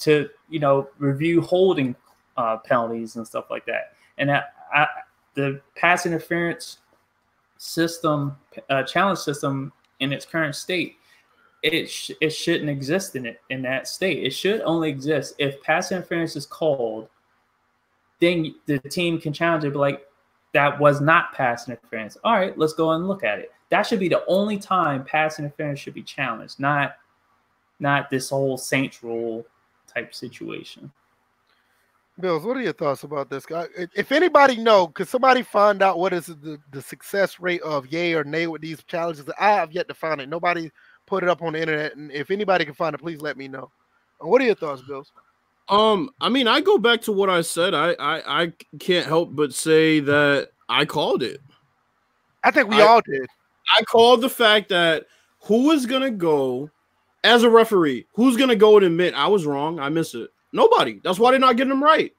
to 0.00 0.28
you 0.48 0.60
know 0.60 0.88
review 0.98 1.40
holding 1.40 1.96
uh, 2.36 2.56
penalties 2.58 3.16
and 3.16 3.26
stuff 3.26 3.50
like 3.50 3.64
that. 3.66 3.94
And 4.18 4.30
I, 4.30 4.44
I, 4.72 4.86
the 5.34 5.60
pass 5.76 6.06
interference 6.06 6.78
system, 7.58 8.36
uh, 8.68 8.82
challenge 8.84 9.18
system 9.18 9.72
in 10.00 10.12
its 10.12 10.24
current 10.24 10.54
state, 10.54 10.96
it 11.62 11.90
sh- 11.90 12.12
it 12.20 12.30
shouldn't 12.30 12.70
exist 12.70 13.16
in 13.16 13.26
it 13.26 13.40
in 13.50 13.62
that 13.62 13.88
state. 13.88 14.22
It 14.24 14.30
should 14.30 14.60
only 14.62 14.88
exist 14.88 15.34
if 15.38 15.60
pass 15.62 15.90
interference 15.90 16.36
is 16.36 16.46
called. 16.46 17.08
Then 18.20 18.54
the 18.66 18.78
team 18.78 19.20
can 19.20 19.32
challenge 19.32 19.64
it, 19.64 19.72
but 19.72 19.80
like 19.80 20.06
that 20.52 20.78
was 20.78 21.00
not 21.00 21.32
pass 21.32 21.68
interference. 21.68 22.16
All 22.24 22.34
right, 22.34 22.56
let's 22.58 22.72
go 22.72 22.92
and 22.92 23.06
look 23.06 23.24
at 23.24 23.38
it. 23.38 23.52
That 23.68 23.82
should 23.82 24.00
be 24.00 24.08
the 24.08 24.24
only 24.26 24.58
time 24.58 25.04
pass 25.04 25.38
interference 25.38 25.78
should 25.78 25.94
be 25.94 26.02
challenged, 26.02 26.58
not 26.58 26.96
not 27.78 28.10
this 28.10 28.30
whole 28.30 28.58
Saints 28.58 29.02
rule 29.02 29.46
type 29.86 30.14
situation. 30.14 30.92
Bills, 32.18 32.44
what 32.44 32.56
are 32.56 32.62
your 32.62 32.74
thoughts 32.74 33.04
about 33.04 33.30
this 33.30 33.46
guy? 33.46 33.66
If- 33.94 34.12
anybody 34.12 34.56
know, 34.56 34.88
could 34.88 35.08
somebody 35.08 35.42
find 35.42 35.82
out 35.82 35.98
what 35.98 36.12
is 36.12 36.26
the, 36.26 36.58
the 36.70 36.82
success 36.82 37.40
rate 37.40 37.62
of 37.62 37.86
yay 37.86 38.12
or 38.12 38.24
nay 38.24 38.46
with 38.46 38.60
these 38.60 38.82
challenges? 38.84 39.24
I 39.38 39.52
have 39.52 39.72
yet 39.72 39.88
to 39.88 39.94
find 39.94 40.20
it. 40.20 40.28
Nobody 40.28 40.70
put 41.06 41.22
it 41.22 41.30
up 41.30 41.40
on 41.40 41.54
the 41.54 41.60
internet, 41.60 41.96
and 41.96 42.12
if 42.12 42.30
anybody 42.30 42.66
can 42.66 42.74
find 42.74 42.94
it, 42.94 42.98
please 42.98 43.22
let 43.22 43.38
me 43.38 43.48
know. 43.48 43.70
What 44.18 44.42
are 44.42 44.44
your 44.44 44.54
thoughts, 44.54 44.82
Bills? 44.82 45.10
Um, 45.70 46.10
I 46.20 46.28
mean, 46.28 46.48
I 46.48 46.60
go 46.60 46.78
back 46.78 47.00
to 47.02 47.12
what 47.12 47.30
I 47.30 47.42
said. 47.42 47.74
I 47.74 47.92
I, 47.92 48.42
I 48.42 48.52
can't 48.78 49.06
help 49.06 49.34
but 49.34 49.54
say 49.54 50.00
that 50.00 50.50
I 50.68 50.84
called 50.84 51.22
it. 51.22 51.40
I 52.42 52.50
think 52.50 52.68
we 52.68 52.76
I- 52.82 52.86
all 52.86 53.00
did. 53.00 53.26
I 53.78 53.82
called 53.84 54.20
the 54.20 54.28
fact 54.28 54.68
that 54.70 55.06
who 55.42 55.70
is 55.70 55.86
gonna 55.86 56.10
go 56.10 56.70
as 57.22 57.44
a 57.44 57.50
referee? 57.50 58.06
Who's 58.14 58.36
gonna 58.36 58.56
go 58.56 58.76
and 58.76 58.86
admit 58.86 59.14
I 59.14 59.28
was 59.28 59.46
wrong? 59.46 59.78
I 59.78 59.88
miss 59.90 60.14
it. 60.14 60.30
Nobody. 60.52 61.00
That's 61.04 61.20
why 61.20 61.30
they're 61.30 61.38
not 61.38 61.56
getting 61.56 61.68
them 61.70 61.84
right. 61.84 62.12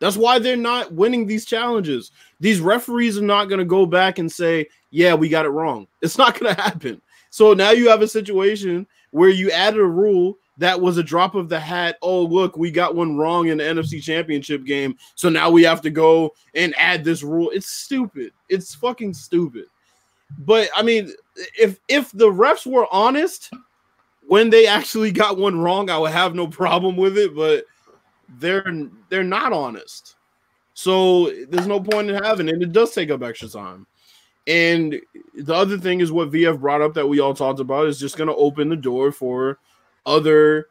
That's 0.00 0.16
why 0.18 0.38
they're 0.38 0.56
not 0.56 0.92
winning 0.92 1.26
these 1.26 1.46
challenges. 1.46 2.12
These 2.40 2.60
referees 2.60 3.16
are 3.18 3.22
not 3.22 3.46
gonna 3.46 3.64
go 3.64 3.86
back 3.86 4.18
and 4.18 4.30
say, 4.30 4.68
"Yeah, 4.90 5.14
we 5.14 5.30
got 5.30 5.46
it 5.46 5.50
wrong." 5.50 5.86
It's 6.02 6.18
not 6.18 6.38
gonna 6.38 6.54
happen. 6.60 7.00
So 7.30 7.54
now 7.54 7.70
you 7.70 7.88
have 7.88 8.02
a 8.02 8.08
situation 8.08 8.86
where 9.12 9.30
you 9.30 9.50
added 9.50 9.80
a 9.80 9.86
rule 9.86 10.36
that 10.58 10.80
was 10.80 10.98
a 10.98 11.02
drop 11.02 11.34
of 11.34 11.48
the 11.48 11.58
hat. 11.58 11.96
Oh, 12.02 12.22
look, 12.22 12.56
we 12.56 12.70
got 12.70 12.94
one 12.94 13.16
wrong 13.16 13.48
in 13.48 13.58
the 13.58 13.64
NFC 13.64 14.02
Championship 14.02 14.64
game. 14.64 14.96
So 15.14 15.28
now 15.28 15.50
we 15.50 15.62
have 15.62 15.80
to 15.82 15.90
go 15.90 16.34
and 16.54 16.74
add 16.76 17.04
this 17.04 17.22
rule. 17.22 17.50
It's 17.50 17.68
stupid. 17.68 18.32
It's 18.48 18.74
fucking 18.74 19.14
stupid. 19.14 19.66
But 20.38 20.68
I 20.76 20.82
mean, 20.82 21.12
if 21.58 21.78
if 21.88 22.12
the 22.12 22.30
refs 22.30 22.66
were 22.66 22.86
honest 22.92 23.52
when 24.26 24.50
they 24.50 24.66
actually 24.66 25.10
got 25.10 25.38
one 25.38 25.58
wrong, 25.58 25.88
I 25.88 25.98
would 25.98 26.10
have 26.10 26.34
no 26.34 26.46
problem 26.46 26.96
with 26.96 27.16
it. 27.16 27.34
But 27.34 27.64
they're 28.38 28.64
they're 29.08 29.24
not 29.24 29.52
honest, 29.52 30.16
so 30.74 31.30
there's 31.48 31.66
no 31.66 31.80
point 31.80 32.10
in 32.10 32.22
having 32.22 32.48
it. 32.48 32.60
It 32.60 32.72
does 32.72 32.92
take 32.92 33.10
up 33.10 33.22
extra 33.22 33.48
time. 33.48 33.86
And 34.46 35.00
the 35.34 35.54
other 35.54 35.76
thing 35.78 36.00
is 36.00 36.10
what 36.10 36.30
VF 36.30 36.58
brought 36.60 36.80
up 36.80 36.94
that 36.94 37.06
we 37.06 37.20
all 37.20 37.34
talked 37.34 37.60
about 37.60 37.86
is 37.86 38.00
just 38.00 38.16
going 38.16 38.28
to 38.28 38.34
open 38.34 38.70
the 38.70 38.76
door 38.76 39.12
for 39.12 39.58
other 40.08 40.66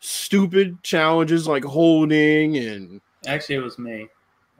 stupid 0.00 0.82
challenges 0.82 1.48
like 1.48 1.64
holding 1.64 2.56
and 2.58 3.00
Actually, 3.26 3.56
it 3.56 3.62
was 3.62 3.78
me. 3.78 4.06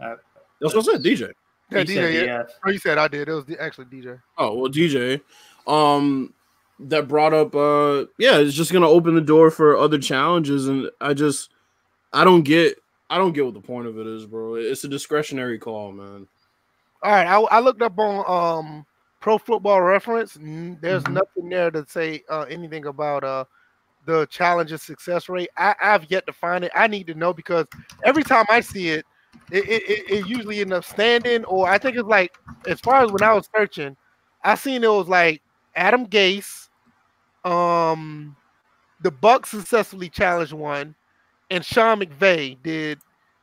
Uh, 0.01 0.15
that's 0.61 0.75
what 0.75 0.89
I 0.89 0.93
said, 0.93 1.03
DJ. 1.03 1.33
Yeah, 1.71 1.81
he 1.81 1.87
said 1.87 2.13
DJ. 2.15 2.25
Yeah. 2.25 2.43
Oh, 2.67 2.71
you 2.71 2.79
said 2.79 2.97
I 2.97 3.09
did. 3.09 3.29
It 3.29 3.33
was 3.33 3.45
actually 3.61 3.85
DJ. 3.87 4.19
Oh 4.39 4.55
well, 4.55 4.71
DJ, 4.71 5.21
um, 5.67 6.33
that 6.81 7.07
brought 7.09 7.35
up, 7.35 7.55
uh, 7.55 8.07
yeah, 8.19 8.39
it's 8.39 8.55
just 8.55 8.73
gonna 8.73 8.89
open 8.89 9.15
the 9.15 9.21
door 9.21 9.51
for 9.51 9.77
other 9.77 9.99
challenges, 9.99 10.67
and 10.67 10.91
I 11.01 11.13
just, 11.15 11.51
I 12.13 12.25
don't 12.25 12.43
get, 12.43 12.79
I 13.11 13.19
don't 13.19 13.33
get 13.33 13.45
what 13.45 13.55
the 13.55 13.61
point 13.61 13.87
of 13.87 13.99
it 13.99 14.07
is, 14.07 14.25
bro. 14.27 14.55
It's 14.55 14.83
a 14.85 14.89
discretionary 14.89 15.59
call, 15.59 15.93
man. 15.93 16.27
All 17.03 17.11
right, 17.13 17.27
I, 17.27 17.39
I 17.41 17.61
looked 17.61 17.83
up 17.83 17.99
on 17.99 18.25
um 18.67 18.87
Pro 19.21 19.37
Football 19.37 19.83
Reference. 19.83 20.37
n- 20.39 20.79
There's 20.81 21.05
Mhm. 21.05 21.13
nothing 21.13 21.49
there 21.51 21.71
to 21.71 21.85
say 21.87 22.23
uh, 22.31 22.47
anything 22.49 22.87
about 22.87 23.25
uh 23.25 23.45
the 24.07 24.27
challenges 24.27 24.83
success 24.83 25.29
rate. 25.29 25.49
I, 25.57 25.75
I've 25.81 26.11
yet 26.11 26.27
to 26.27 26.33
find 26.33 26.65
it. 26.65 26.73
I 26.75 26.87
need 26.87 27.07
to 27.09 27.15
know 27.15 27.33
because 27.33 27.67
every 28.05 28.23
time 28.23 28.45
I 28.51 28.61
see 28.61 28.91
it, 28.91 29.05
it, 29.51 29.65
it, 29.65 30.11
it, 30.11 30.27
usually 30.27 30.61
ends 30.61 30.73
up 30.73 30.85
standing, 30.85 31.45
or 31.45 31.69
I 31.69 31.79
think 31.79 31.97
it's 31.97 32.09
like 32.09 32.37
as 32.67 32.81
far 32.81 33.05
as 33.05 33.11
when 33.11 33.23
I 33.23 33.33
was 33.33 33.49
searching, 33.55 33.97
I 34.43 34.55
seen 34.55 34.85
it 34.85 34.91
was 34.91 35.09
like 35.09 35.43
Adam 35.75 36.07
Gase, 36.07 36.69
um, 37.45 38.37
the 39.03 39.11
Bucs 39.11 39.47
successfully 39.47 40.09
challenged 40.09 40.53
one, 40.53 40.95
and 41.51 41.65
Sean 41.65 42.01
McVay 42.01 42.57
did, 42.63 42.99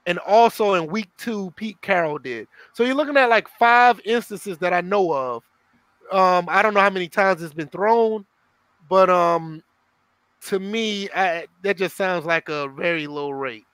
and 0.06 0.18
also 0.20 0.76
in 0.76 0.88
week 0.88 1.10
two, 1.18 1.52
Pete 1.56 1.82
Carroll 1.82 2.18
did. 2.18 2.48
So 2.74 2.84
you're 2.84 2.96
looking 2.96 3.18
at 3.18 3.30
like 3.30 3.48
five 3.60 4.00
instances 4.06 4.58
that 4.60 4.74
I 4.74 4.82
know 4.82 5.14
of. 5.14 5.44
Um, 6.12 6.48
I 6.50 6.62
don't 6.62 6.74
know 6.74 6.82
how 6.82 6.90
many 6.90 7.08
times 7.08 7.42
it's 7.42 7.54
been 7.54 7.70
thrown, 7.70 8.26
but 8.90 9.10
um, 9.10 9.64
to 10.48 10.60
me, 10.60 11.10
I, 11.16 11.48
that 11.64 11.78
just 11.78 11.96
sounds 11.96 12.26
like 12.26 12.50
a 12.50 12.68
very 12.70 13.08
low 13.08 13.30
rate. 13.30 13.66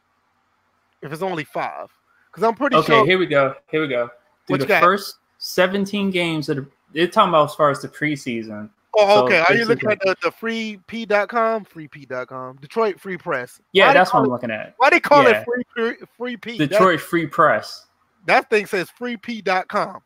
If 1.02 1.14
it's 1.14 1.22
only 1.22 1.44
five, 1.44 1.90
because 2.32 2.44
I'm 2.44 2.56
pretty 2.56 2.76
okay, 2.78 2.88
sure. 2.94 3.06
here 3.06 3.18
we 3.20 3.28
go. 3.28 3.56
Here 3.70 3.82
we 3.82 3.88
go. 3.88 4.10
Through 4.48 4.58
the 4.60 4.68
first 4.68 5.18
17 5.38 6.10
games 6.10 6.48
that 6.48 6.58
are, 6.58 6.68
they're 6.94 7.08
talking 7.08 7.30
about 7.30 7.50
as 7.50 7.56
far 7.56 7.70
as 7.70 7.82
the 7.82 7.88
preseason. 7.88 8.70
Oh, 8.96 9.08
So 9.20 9.26
okay. 9.26 9.44
Are 9.48 9.54
you 9.56 9.66
looking 9.66 9.92
at 9.92 10.00
the, 10.00 10.16
the 10.24 10.32
freep.com? 10.32 11.66
Freep.com. 11.66 12.58
Detroit 12.60 13.00
Free 13.00 13.18
Press. 13.18 13.62
Yeah, 13.74 13.88
Why 13.88 13.94
that's 13.94 14.12
what 14.14 14.22
I'm 14.22 14.26
it- 14.26 14.30
looking 14.30 14.50
at. 14.52 14.74
Why 14.78 14.90
they 14.90 15.00
call 15.00 15.24
Yeah. 15.24 15.42
it 15.42 15.46
free 15.46 15.64
free, 15.76 15.96
free 16.18 16.38
P? 16.38 16.58
Detroit 16.58 17.00
Free 17.00 17.28
Press. 17.28 17.86
That, 18.26 18.50
thing 18.50 18.66
says 18.66 18.90
freep.com. 19.00 20.02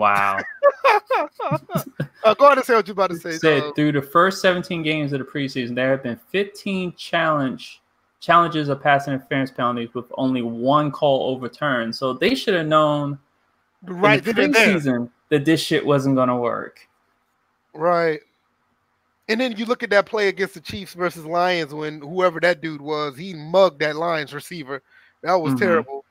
Wow. 0.00 0.38
uh, 2.24 2.34
go 2.34 2.46
ahead 2.46 2.56
and 2.58 2.64
say 2.64 2.74
what 2.74 2.86
you're 2.86 2.92
about 2.92 3.10
to 3.10 3.16
say. 3.16 3.32
said 3.32 3.62
uh, 3.64 3.72
through 3.74 3.92
the 3.92 4.00
first 4.00 4.40
17 4.40 4.82
games 4.82 5.12
of 5.12 5.18
the 5.18 5.24
preseason, 5.26 5.74
there 5.74 5.90
have 5.90 6.02
been 6.02 6.18
15 6.30 6.94
challenge 6.96 7.82
challenges 8.20 8.68
of 8.70 8.82
pass 8.82 9.08
interference 9.08 9.50
penalties 9.50 9.92
with 9.94 10.06
only 10.16 10.42
one 10.42 10.90
call 10.90 11.34
overturned. 11.34 11.94
So 11.94 12.12
they 12.14 12.34
should 12.34 12.54
have 12.54 12.66
known 12.66 13.18
right 13.82 14.26
in 14.26 14.34
the 14.34 14.42
and 14.42 14.54
there. 14.54 14.68
preseason 14.68 15.10
that 15.28 15.44
this 15.44 15.60
shit 15.60 15.84
wasn't 15.84 16.16
going 16.16 16.28
to 16.28 16.36
work. 16.36 16.80
Right. 17.74 18.20
And 19.28 19.40
then 19.40 19.52
you 19.56 19.64
look 19.64 19.82
at 19.82 19.90
that 19.90 20.06
play 20.06 20.28
against 20.28 20.54
the 20.54 20.60
Chiefs 20.60 20.92
versus 20.94 21.24
Lions 21.24 21.72
when 21.72 22.00
whoever 22.00 22.40
that 22.40 22.60
dude 22.60 22.80
was, 22.80 23.16
he 23.16 23.32
mugged 23.32 23.80
that 23.80 23.96
Lions 23.96 24.34
receiver. 24.34 24.82
That 25.22 25.34
was 25.34 25.54
Mhm. 25.54 25.58
terrible. 25.58 26.04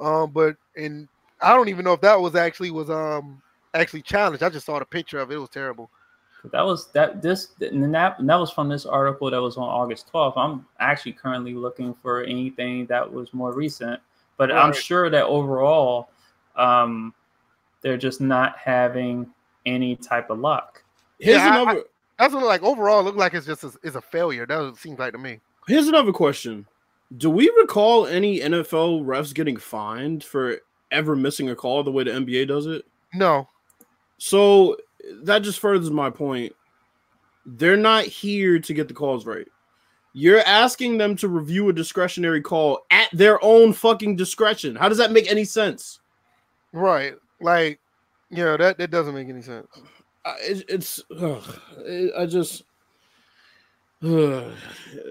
Um, 0.00 0.30
but 0.30 0.56
and 0.76 1.08
I 1.40 1.54
don't 1.54 1.68
even 1.68 1.84
know 1.84 1.92
if 1.92 2.00
that 2.02 2.20
was 2.20 2.34
actually 2.34 2.70
was 2.70 2.90
um 2.90 3.42
actually 3.74 4.02
challenged. 4.02 4.42
I 4.42 4.48
just 4.48 4.66
saw 4.66 4.78
the 4.78 4.84
picture 4.84 5.18
of 5.18 5.30
it. 5.30 5.34
It 5.34 5.38
was 5.38 5.50
terrible. 5.50 5.90
That 6.52 6.62
was 6.62 6.88
that 6.92 7.22
this 7.22 7.48
and 7.60 7.94
that 7.94 8.18
and 8.18 8.28
that 8.28 8.36
was 8.36 8.50
from 8.50 8.68
this 8.68 8.84
article 8.86 9.30
that 9.30 9.40
was 9.40 9.56
on 9.56 9.64
August 9.64 10.10
12th. 10.12 10.34
I'm 10.36 10.66
actually 10.78 11.12
currently 11.12 11.54
looking 11.54 11.94
for 12.02 12.22
anything 12.22 12.86
that 12.86 13.10
was 13.10 13.32
more 13.32 13.52
recent, 13.52 13.98
but 14.36 14.52
I'm 14.52 14.72
sure 14.74 15.08
that 15.08 15.24
overall, 15.24 16.10
um, 16.56 17.14
they're 17.80 17.96
just 17.96 18.20
not 18.20 18.58
having 18.58 19.26
any 19.64 19.96
type 19.96 20.28
of 20.30 20.38
luck. 20.38 20.82
Here's 21.18 21.38
Yeah, 21.38 21.50
I- 21.50 21.62
another. 21.62 21.84
That's 22.18 22.32
what 22.32 22.44
like 22.44 22.62
overall 22.62 23.02
look 23.02 23.16
like 23.16 23.34
it's 23.34 23.46
just 23.46 23.64
a, 23.64 23.72
it's 23.82 23.96
a 23.96 24.00
failure. 24.00 24.46
That 24.46 24.76
seems 24.76 24.98
like 25.00 25.12
to 25.12 25.18
me. 25.18 25.40
Here's 25.66 25.88
another 25.88 26.12
question. 26.12 26.66
Do 27.16 27.28
we 27.28 27.48
recall 27.58 28.06
any 28.06 28.38
NFL 28.40 29.04
refs 29.04 29.34
getting 29.34 29.56
fined 29.56 30.22
for 30.22 30.58
ever 30.94 31.14
missing 31.16 31.50
a 31.50 31.54
call 31.56 31.82
the 31.82 31.92
way 31.92 32.04
the 32.04 32.12
NBA 32.12 32.48
does 32.48 32.66
it? 32.66 32.86
No. 33.12 33.48
So 34.18 34.76
that 35.22 35.40
just 35.40 35.58
furthers 35.60 35.90
my 35.90 36.08
point. 36.10 36.54
They're 37.44 37.76
not 37.76 38.04
here 38.04 38.58
to 38.58 38.74
get 38.74 38.88
the 38.88 38.94
calls 38.94 39.26
right. 39.26 39.46
You're 40.14 40.40
asking 40.40 40.96
them 40.98 41.16
to 41.16 41.28
review 41.28 41.68
a 41.68 41.72
discretionary 41.72 42.40
call 42.40 42.86
at 42.90 43.08
their 43.12 43.42
own 43.44 43.72
fucking 43.72 44.16
discretion. 44.16 44.76
How 44.76 44.88
does 44.88 44.98
that 44.98 45.10
make 45.12 45.30
any 45.30 45.44
sense? 45.44 45.98
Right. 46.72 47.14
Like, 47.40 47.80
yeah, 48.30 48.56
that, 48.56 48.78
that 48.78 48.90
doesn't 48.90 49.14
make 49.14 49.28
any 49.28 49.42
sense. 49.42 49.66
I- 50.24 50.36
it, 50.40 50.64
it's 50.68 51.02
ugh, 51.20 51.60
it, 51.78 52.12
I 52.16 52.24
just 52.26 52.62
ugh, 54.02 54.52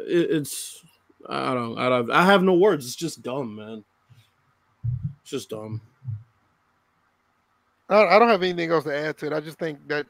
it, 0.08 0.32
it's 0.32 0.84
I 1.30 1.54
don't 1.54 1.78
I 1.78 1.90
don't 1.90 2.10
I 2.12 2.26
have 2.26 2.42
no 2.42 2.54
words. 2.56 2.86
It's 2.86 2.96
just 2.96 3.22
dumb, 3.22 3.56
man. 3.56 3.84
It's 5.34 5.42
just 5.48 5.50
dumb. 5.50 5.82
I, 7.90 8.06
I 8.06 8.20
don't 8.20 8.30
have 8.30 8.44
anything 8.44 8.70
else 8.72 8.84
to 8.84 8.96
add 8.96 9.18
to 9.18 9.26
it. 9.28 9.34
I 9.34 9.40
just 9.40 9.58
think 9.58 9.80
that 9.88 10.06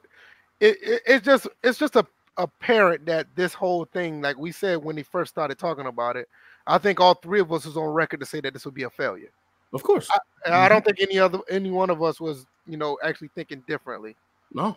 it, 0.59 0.77
it 0.81 1.01
it's 1.07 1.25
just 1.25 1.47
it's 1.63 1.79
just 1.79 1.95
a 1.95 2.05
apparent 2.35 3.05
that 3.05 3.27
this 3.35 3.53
whole 3.53 3.85
thing, 3.85 4.21
like 4.21 4.37
we 4.37 4.51
said 4.51 4.83
when 4.83 4.97
he 4.97 5.03
first 5.03 5.31
started 5.31 5.57
talking 5.57 5.85
about 5.85 6.17
it, 6.17 6.27
I 6.67 6.77
think 6.77 6.99
all 6.99 7.13
three 7.13 7.39
of 7.39 7.53
us 7.53 7.65
was 7.65 7.77
on 7.77 7.85
record 7.85 8.19
to 8.19 8.25
say 8.25 8.41
that 8.41 8.53
this 8.53 8.65
would 8.65 8.73
be 8.73 8.83
a 8.83 8.89
failure. 8.89 9.31
Of 9.71 9.81
course, 9.81 10.11
And 10.45 10.53
I 10.53 10.67
don't 10.67 10.83
think 10.83 10.99
any 10.99 11.19
other 11.19 11.39
any 11.49 11.71
one 11.71 11.89
of 11.89 12.03
us 12.03 12.19
was, 12.19 12.45
you 12.67 12.75
know, 12.75 12.97
actually 13.01 13.29
thinking 13.33 13.63
differently. 13.65 14.17
no. 14.53 14.75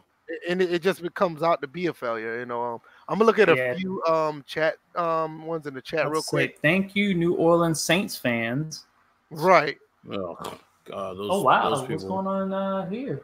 And 0.49 0.63
it, 0.63 0.75
it 0.75 0.83
just 0.83 1.03
becomes 1.03 1.43
out 1.43 1.61
to 1.63 1.67
be 1.67 1.87
a 1.87 1.93
failure. 1.93 2.39
You 2.39 2.47
know, 2.47 2.63
um, 2.63 2.79
I'm 3.09 3.19
gonna 3.19 3.25
look 3.25 3.41
at 3.41 3.49
a 3.49 3.57
Yeah. 3.57 3.75
few 3.75 4.01
um 4.05 4.45
chat 4.47 4.77
um 4.95 5.45
ones 5.45 5.67
in 5.67 5.75
the 5.75 5.83
chat 5.83 6.05
real 6.05 6.15
Let's 6.15 6.27
say 6.27 6.47
quick. 6.47 6.59
thank 6.63 6.95
you, 6.95 7.15
New 7.15 7.35
Orleans 7.35 7.83
Saints 7.83 8.17
fans. 8.17 8.87
Right. 9.31 9.79
Oh 10.11 10.37
god, 10.85 11.17
those, 11.17 11.31
Oh 11.31 11.43
wow, 11.43 11.71
those 11.71 11.89
what's 11.89 12.05
going 12.05 12.27
on 12.27 12.53
uh, 12.53 12.89
here? 12.89 13.23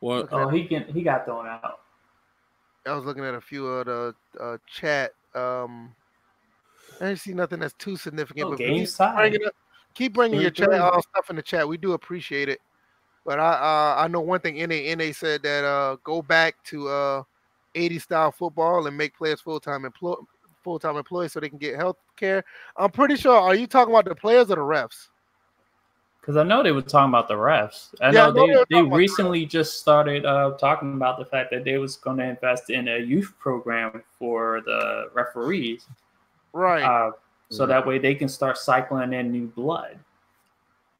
What? 0.00 0.28
Oh, 0.32 0.48
he 0.48 0.64
can 0.66 0.84
he 0.84 1.02
got 1.02 1.24
thrown 1.24 1.46
out. 1.46 1.80
I 2.86 2.94
was 2.94 3.04
looking 3.04 3.24
at 3.24 3.34
a 3.34 3.40
few 3.40 3.66
of 3.66 3.86
the 3.86 4.14
uh, 4.40 4.56
chat. 4.66 5.12
Um, 5.34 5.94
I 7.00 7.06
didn't 7.06 7.20
see 7.20 7.34
nothing 7.34 7.60
that's 7.60 7.74
too 7.74 7.96
significant. 7.96 8.46
Oh, 8.46 8.50
but 8.50 8.58
game's 8.58 8.90
keep 8.90 8.98
tied. 8.98 9.16
bringing, 9.16 9.46
up, 9.46 9.52
keep 9.94 10.14
bringing 10.14 10.40
your 10.40 10.50
chat 10.50 10.68
Three-three. 10.68 10.86
uh, 10.86 11.00
stuff 11.00 11.30
in 11.30 11.36
the 11.36 11.42
chat. 11.42 11.68
We 11.68 11.76
do 11.76 11.92
appreciate 11.92 12.48
it. 12.48 12.60
But 13.24 13.38
I 13.38 13.52
uh, 13.52 14.02
I 14.02 14.08
know 14.08 14.20
one 14.20 14.40
thing. 14.40 14.56
NA 14.56 14.94
NA 14.94 15.12
said 15.12 15.42
that 15.42 15.64
uh, 15.64 15.96
go 16.04 16.22
back 16.22 16.54
to 16.64 16.88
uh, 16.88 17.22
80 17.74 17.98
style 17.98 18.32
football 18.32 18.86
and 18.86 18.96
make 18.96 19.16
players 19.16 19.40
full 19.40 19.60
time 19.60 19.84
employ 19.84 20.14
full 20.64 20.78
time 20.78 20.96
employees 20.96 21.32
so 21.32 21.40
they 21.40 21.48
can 21.48 21.58
get 21.58 21.76
health 21.76 21.96
care. 22.16 22.42
I'm 22.76 22.90
pretty 22.90 23.16
sure. 23.16 23.36
Are 23.36 23.54
you 23.54 23.66
talking 23.66 23.92
about 23.92 24.06
the 24.06 24.14
players 24.14 24.50
or 24.50 24.56
the 24.56 24.62
refs? 24.62 25.08
Because 26.20 26.36
I 26.36 26.42
know 26.42 26.62
they 26.62 26.72
were 26.72 26.82
talking 26.82 27.08
about 27.08 27.28
the 27.28 27.34
refs. 27.34 27.94
I 28.00 28.12
Yeah, 28.12 28.26
know 28.26 28.32
know 28.32 28.32
they 28.32 28.40
were 28.40 28.46
they, 28.46 28.76
talking 28.76 28.84
they 28.84 28.90
the 28.90 28.96
recently 28.96 29.46
just 29.46 29.80
started 29.80 30.26
uh, 30.26 30.52
talking 30.58 30.94
about 30.94 31.18
the 31.18 31.24
fact 31.24 31.50
that 31.50 31.64
they 31.64 31.78
was 31.78 31.96
going 31.96 32.18
to 32.18 32.24
invest 32.24 32.70
in 32.70 32.88
a 32.88 32.98
youth 32.98 33.32
program 33.38 34.02
for 34.18 34.60
the 34.66 35.10
referees, 35.14 35.86
Right. 36.52 36.82
uh, 36.84 37.12
so 37.48 37.66
that 37.66 37.86
way 37.86 37.98
they 37.98 38.14
can 38.14 38.28
start 38.28 38.58
cycling 38.58 39.12
in 39.12 39.32
new 39.32 39.46
blood. 39.46 39.98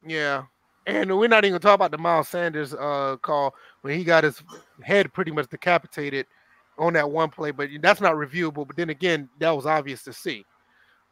Yeah. 0.05 0.43
And 0.87 1.15
we're 1.17 1.27
not 1.27 1.45
even 1.45 1.61
talking 1.61 1.75
about 1.75 1.91
the 1.91 1.97
Miles 1.99 2.27
Sanders 2.27 2.73
uh, 2.73 3.15
call 3.21 3.53
when 3.81 3.97
he 3.97 4.03
got 4.03 4.23
his 4.23 4.41
head 4.81 5.13
pretty 5.13 5.31
much 5.31 5.47
decapitated 5.49 6.25
on 6.79 6.93
that 6.93 7.09
one 7.09 7.29
play, 7.29 7.51
but 7.51 7.69
that's 7.81 8.01
not 8.01 8.15
reviewable. 8.15 8.65
But 8.65 8.75
then 8.75 8.89
again, 8.89 9.29
that 9.39 9.51
was 9.51 9.67
obvious 9.67 10.03
to 10.03 10.13
see. 10.13 10.43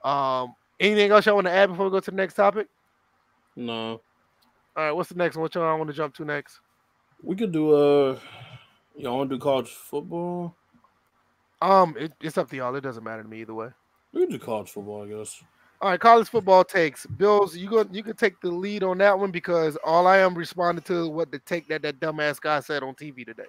Um, 0.03 0.55
anything 0.79 1.11
else 1.11 1.27
y'all 1.27 1.35
want 1.35 1.45
to 1.47 1.51
add 1.51 1.67
before 1.69 1.85
we 1.85 1.91
go 1.91 1.99
to 1.99 2.11
the 2.11 2.17
next 2.17 2.33
topic? 2.33 2.67
No. 3.59 4.01
All 4.77 4.85
right, 4.85 4.91
what's 4.91 5.09
the 5.09 5.15
next 5.15 5.35
one? 5.35 5.41
What 5.41 5.53
y'all 5.53 5.77
want 5.77 5.89
to 5.89 5.95
jump 5.95 6.15
to 6.15 6.25
next? 6.25 6.61
We 7.21 7.35
could 7.35 7.51
do 7.51 7.75
uh 7.75 8.17
y'all 8.95 9.17
want 9.17 9.29
to 9.29 9.35
do 9.35 9.41
college 9.41 9.67
football? 9.67 10.55
Um, 11.61 11.93
it, 11.99 12.13
it's 12.21 12.37
up 12.37 12.49
to 12.51 12.55
y'all. 12.55 12.73
It 12.75 12.81
doesn't 12.81 13.03
matter 13.03 13.21
to 13.21 13.27
me 13.27 13.41
either 13.41 13.53
way. 13.53 13.67
We 14.13 14.21
could 14.21 14.29
do 14.29 14.39
college 14.39 14.69
football, 14.69 15.03
I 15.03 15.07
guess. 15.07 15.43
All 15.81 15.89
right, 15.89 15.99
college 15.99 16.29
football 16.29 16.63
takes. 16.63 17.05
Bills, 17.05 17.57
you 17.57 17.69
go 17.69 17.85
you 17.91 18.01
can 18.01 18.15
take 18.15 18.39
the 18.39 18.49
lead 18.49 18.81
on 18.81 18.97
that 18.99 19.19
one 19.19 19.31
because 19.31 19.77
all 19.83 20.07
I 20.07 20.19
am 20.19 20.35
responding 20.35 20.83
to 20.83 21.03
is 21.03 21.09
what 21.09 21.29
the 21.29 21.39
take 21.39 21.67
that 21.67 21.81
that 21.81 21.99
dumbass 21.99 22.39
guy 22.39 22.61
said 22.61 22.81
on 22.81 22.95
TV 22.95 23.25
today. 23.25 23.43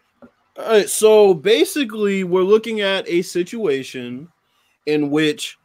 All 0.58 0.66
right, 0.66 0.88
so 0.88 1.34
basically, 1.34 2.24
we're 2.24 2.42
looking 2.42 2.80
at 2.80 3.08
a 3.08 3.22
situation 3.22 4.28
in 4.86 5.10
which 5.10 5.56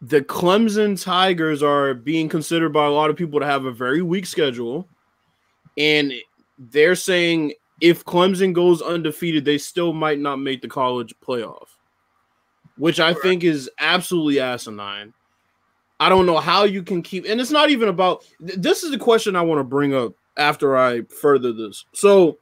the 0.00 0.22
Clemson 0.22 1.02
Tigers 1.02 1.62
are 1.62 1.94
being 1.94 2.28
considered 2.28 2.72
by 2.72 2.86
a 2.86 2.90
lot 2.90 3.10
of 3.10 3.16
people 3.16 3.40
to 3.40 3.46
have 3.46 3.64
a 3.64 3.72
very 3.72 4.02
weak 4.02 4.26
schedule, 4.26 4.88
and 5.76 6.12
they're 6.58 6.94
saying 6.94 7.54
if 7.80 8.04
Clemson 8.04 8.52
goes 8.52 8.82
undefeated, 8.82 9.44
they 9.44 9.58
still 9.58 9.92
might 9.92 10.18
not 10.18 10.36
make 10.36 10.62
the 10.62 10.68
college 10.68 11.14
playoff, 11.26 11.68
which 12.76 13.00
I 13.00 13.14
think 13.14 13.44
is 13.44 13.70
absolutely 13.78 14.40
asinine. 14.40 15.12
I 15.98 16.08
don't 16.08 16.24
know 16.26 16.38
how 16.38 16.64
you 16.64 16.82
can 16.82 17.02
keep, 17.02 17.26
and 17.26 17.40
it's 17.40 17.50
not 17.50 17.68
even 17.68 17.88
about. 17.88 18.24
This 18.38 18.82
is 18.82 18.90
the 18.90 18.98
question 18.98 19.36
I 19.36 19.42
want 19.42 19.60
to 19.60 19.64
bring 19.64 19.94
up 19.94 20.14
after 20.38 20.78
I 20.78 21.02
further 21.02 21.52
this. 21.52 21.84
So 21.92 22.38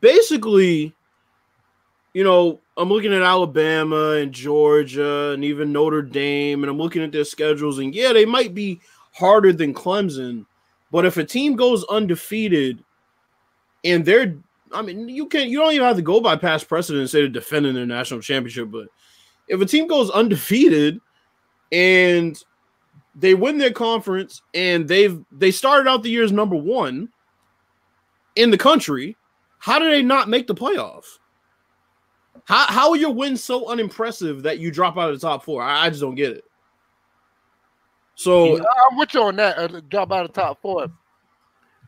basically, 0.00 0.92
you 2.14 2.24
know, 2.24 2.61
I'm 2.76 2.88
looking 2.88 3.12
at 3.12 3.22
Alabama 3.22 4.12
and 4.12 4.32
Georgia 4.32 5.32
and 5.32 5.44
even 5.44 5.72
Notre 5.72 6.02
Dame, 6.02 6.62
and 6.62 6.70
I'm 6.70 6.78
looking 6.78 7.02
at 7.02 7.12
their 7.12 7.24
schedules, 7.24 7.78
and 7.78 7.94
yeah, 7.94 8.12
they 8.12 8.24
might 8.24 8.54
be 8.54 8.80
harder 9.12 9.52
than 9.52 9.74
Clemson, 9.74 10.46
but 10.90 11.04
if 11.04 11.18
a 11.18 11.24
team 11.24 11.54
goes 11.54 11.84
undefeated 11.84 12.82
and 13.84 14.04
they're 14.04 14.36
I 14.74 14.80
mean, 14.80 15.08
you 15.08 15.26
can't—you 15.26 15.58
don't 15.58 15.74
even 15.74 15.86
have 15.86 15.96
to 15.96 16.02
go 16.02 16.20
by 16.20 16.36
past 16.36 16.66
precedent 16.66 17.02
and 17.02 17.10
say 17.10 17.20
they're 17.20 17.28
defending 17.28 17.74
their 17.74 17.84
national 17.84 18.20
championship, 18.20 18.70
but 18.70 18.88
if 19.48 19.60
a 19.60 19.66
team 19.66 19.86
goes 19.86 20.10
undefeated 20.10 20.98
and 21.70 22.42
they 23.14 23.34
win 23.34 23.58
their 23.58 23.72
conference 23.72 24.40
and 24.54 24.88
they've 24.88 25.22
they 25.30 25.50
started 25.50 25.88
out 25.90 26.02
the 26.02 26.10
year 26.10 26.24
as 26.24 26.32
number 26.32 26.56
one 26.56 27.10
in 28.36 28.50
the 28.50 28.58
country, 28.58 29.16
how 29.58 29.78
do 29.78 29.90
they 29.90 30.02
not 30.02 30.30
make 30.30 30.46
the 30.46 30.54
playoff? 30.54 31.04
How 32.44 32.66
how 32.66 32.90
are 32.90 32.96
your 32.96 33.12
wins 33.12 33.42
so 33.42 33.68
unimpressive 33.68 34.42
that 34.42 34.58
you 34.58 34.70
drop 34.70 34.96
out 34.98 35.10
of 35.10 35.20
the 35.20 35.26
top 35.26 35.44
four? 35.44 35.62
I, 35.62 35.86
I 35.86 35.88
just 35.88 36.00
don't 36.00 36.14
get 36.14 36.32
it. 36.32 36.44
So 38.14 38.56
I'm 38.90 38.98
with 38.98 39.14
you 39.14 39.22
on 39.22 39.36
that. 39.36 39.58
Uh, 39.58 39.80
drop 39.88 40.12
out 40.12 40.24
of 40.24 40.32
top 40.32 40.60
four. 40.60 40.88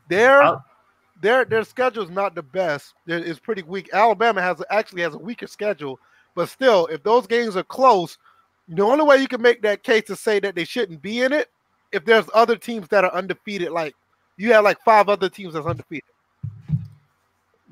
Their 0.08 0.42
I'll- 0.42 0.64
their 1.20 1.44
their 1.44 1.64
schedule's 1.64 2.10
not 2.10 2.34
the 2.34 2.42
best. 2.42 2.94
It's 3.06 3.38
pretty 3.38 3.62
weak. 3.62 3.88
Alabama 3.92 4.42
has 4.42 4.62
actually 4.70 5.02
has 5.02 5.14
a 5.14 5.18
weaker 5.18 5.46
schedule, 5.46 5.98
but 6.34 6.48
still, 6.48 6.86
if 6.86 7.02
those 7.02 7.26
games 7.26 7.56
are 7.56 7.62
close, 7.62 8.18
the 8.68 8.82
only 8.82 9.04
way 9.04 9.18
you 9.18 9.28
can 9.28 9.40
make 9.40 9.62
that 9.62 9.82
case 9.82 10.04
to 10.08 10.16
say 10.16 10.40
that 10.40 10.54
they 10.54 10.64
shouldn't 10.64 11.00
be 11.00 11.22
in 11.22 11.32
it 11.32 11.50
if 11.92 12.04
there's 12.04 12.26
other 12.34 12.56
teams 12.56 12.88
that 12.88 13.04
are 13.04 13.12
undefeated. 13.14 13.70
Like 13.70 13.94
you 14.36 14.52
have 14.52 14.64
like 14.64 14.78
five 14.84 15.08
other 15.08 15.28
teams 15.28 15.54
that's 15.54 15.66
undefeated. 15.66 16.10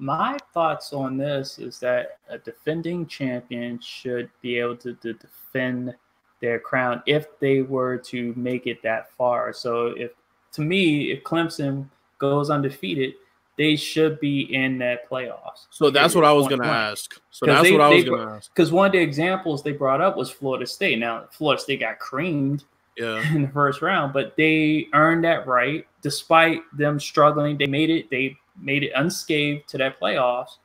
My 0.02 0.36
thoughts 0.52 0.92
on 0.92 1.16
this 1.16 1.60
is 1.60 1.78
that 1.78 2.18
a 2.28 2.36
defending 2.36 3.06
champion 3.06 3.78
should 3.78 4.28
be 4.40 4.58
able 4.58 4.76
to, 4.78 4.94
to 4.94 5.12
defend 5.12 5.94
their 6.40 6.58
crown 6.58 7.04
if 7.06 7.38
they 7.38 7.62
were 7.62 7.98
to 7.98 8.34
make 8.36 8.66
it 8.66 8.82
that 8.82 9.12
far. 9.12 9.52
So 9.52 9.94
if 9.96 10.10
to 10.54 10.60
me, 10.60 11.12
if 11.12 11.22
Clemson 11.22 11.86
goes 12.18 12.50
undefeated, 12.50 13.14
they 13.56 13.76
should 13.76 14.18
be 14.18 14.52
in 14.52 14.76
that 14.78 15.08
playoffs. 15.08 15.66
so 15.70 15.88
that's 15.88 16.16
what 16.16 16.24
I 16.24 16.32
was 16.32 16.48
gonna 16.48 16.66
ask. 16.66 17.20
So 17.30 17.46
that's 17.46 17.62
they- 17.62 17.70
what 17.70 17.80
I 17.80 17.88
was 17.90 18.02
gonna 18.02 18.34
ask. 18.34 18.52
Because 18.52 18.72
one 18.72 18.86
of 18.86 18.92
the 18.92 18.98
examples 18.98 19.62
they 19.62 19.70
brought 19.70 20.00
up 20.00 20.16
was 20.16 20.30
Florida 20.30 20.66
State. 20.66 20.98
Now 20.98 21.26
Florida 21.30 21.62
State 21.62 21.78
got 21.78 22.00
creamed 22.00 22.64
Yeah. 22.98 23.22
in 23.36 23.42
the 23.42 23.48
first 23.50 23.82
round, 23.82 24.12
but 24.12 24.34
they 24.36 24.88
earned 24.94 25.22
that 25.22 25.46
right 25.46 25.86
despite 26.00 26.62
them 26.76 26.98
struggling. 26.98 27.56
They 27.56 27.66
made 27.68 27.88
it. 27.88 28.10
They 28.10 28.36
made 28.60 28.82
it 28.82 28.92
unscathed 28.94 29.68
to 29.68 29.78
that 29.78 29.98
playoffs, 30.00 30.56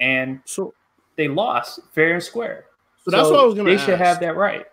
and 0.00 0.40
So 0.44 0.74
they 1.16 1.28
lost 1.28 1.80
fair 1.92 2.14
and 2.14 2.22
square. 2.22 2.66
so 3.04 3.10
that's 3.10 3.28
what 3.28 3.40
I 3.40 3.44
was 3.44 3.54
gonna 3.54 3.68
They 3.70 3.76
ask. 3.76 3.84
should 3.86 3.98
have 3.98 4.20
that 4.20 4.36
right. 4.36 4.66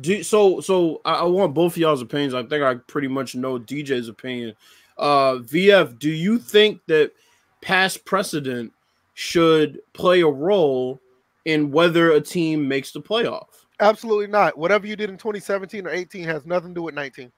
Do, 0.00 0.22
so 0.22 0.60
so 0.60 1.00
I, 1.04 1.14
I 1.16 1.24
want 1.24 1.54
both 1.54 1.72
of 1.74 1.78
y'all's 1.78 2.00
opinions. 2.02 2.34
I 2.34 2.42
think 2.42 2.62
I 2.62 2.74
pretty 2.74 3.08
much 3.08 3.34
know 3.34 3.58
DJ's 3.58 4.08
opinion. 4.08 4.54
Uh 4.96 5.34
VF, 5.36 5.98
do 5.98 6.10
you 6.10 6.38
think 6.38 6.80
that 6.86 7.12
past 7.60 8.04
precedent 8.04 8.72
should 9.14 9.80
play 9.92 10.22
a 10.22 10.26
role 10.28 10.98
in 11.44 11.70
whether 11.70 12.12
a 12.12 12.20
team 12.20 12.66
makes 12.66 12.92
the 12.92 13.00
playoff? 13.02 13.46
Absolutely 13.80 14.28
not. 14.28 14.56
Whatever 14.56 14.86
you 14.86 14.96
did 14.96 15.10
in 15.10 15.18
2017 15.18 15.86
or 15.86 15.90
18 15.90 16.24
has 16.24 16.46
nothing 16.46 16.70
to 16.70 16.74
do 16.76 16.82
with 16.82 16.94
19. 16.94 17.30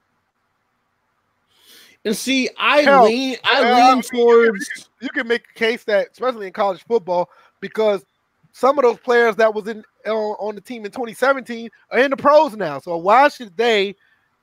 And 2.04 2.16
see, 2.16 2.50
I 2.58 2.82
Hell, 2.82 3.04
lean 3.04 3.36
I 3.44 3.70
uh, 3.70 3.94
lean 3.94 4.02
towards 4.02 4.88
You 5.00 5.08
can 5.08 5.26
make 5.26 5.44
a 5.54 5.58
case 5.58 5.84
that, 5.84 6.08
especially 6.12 6.46
in 6.46 6.52
college 6.52 6.84
football, 6.84 7.30
because 7.60 8.04
some 8.52 8.78
of 8.78 8.84
those 8.84 8.98
players 8.98 9.36
that 9.36 9.52
was 9.52 9.66
in 9.68 9.82
on, 10.06 10.36
on 10.38 10.54
the 10.54 10.60
team 10.60 10.84
in 10.84 10.90
2017 10.90 11.70
are 11.90 11.98
in 11.98 12.10
the 12.10 12.16
pros 12.16 12.56
now. 12.56 12.78
So 12.78 12.96
why 12.96 13.28
should 13.28 13.56
they 13.56 13.94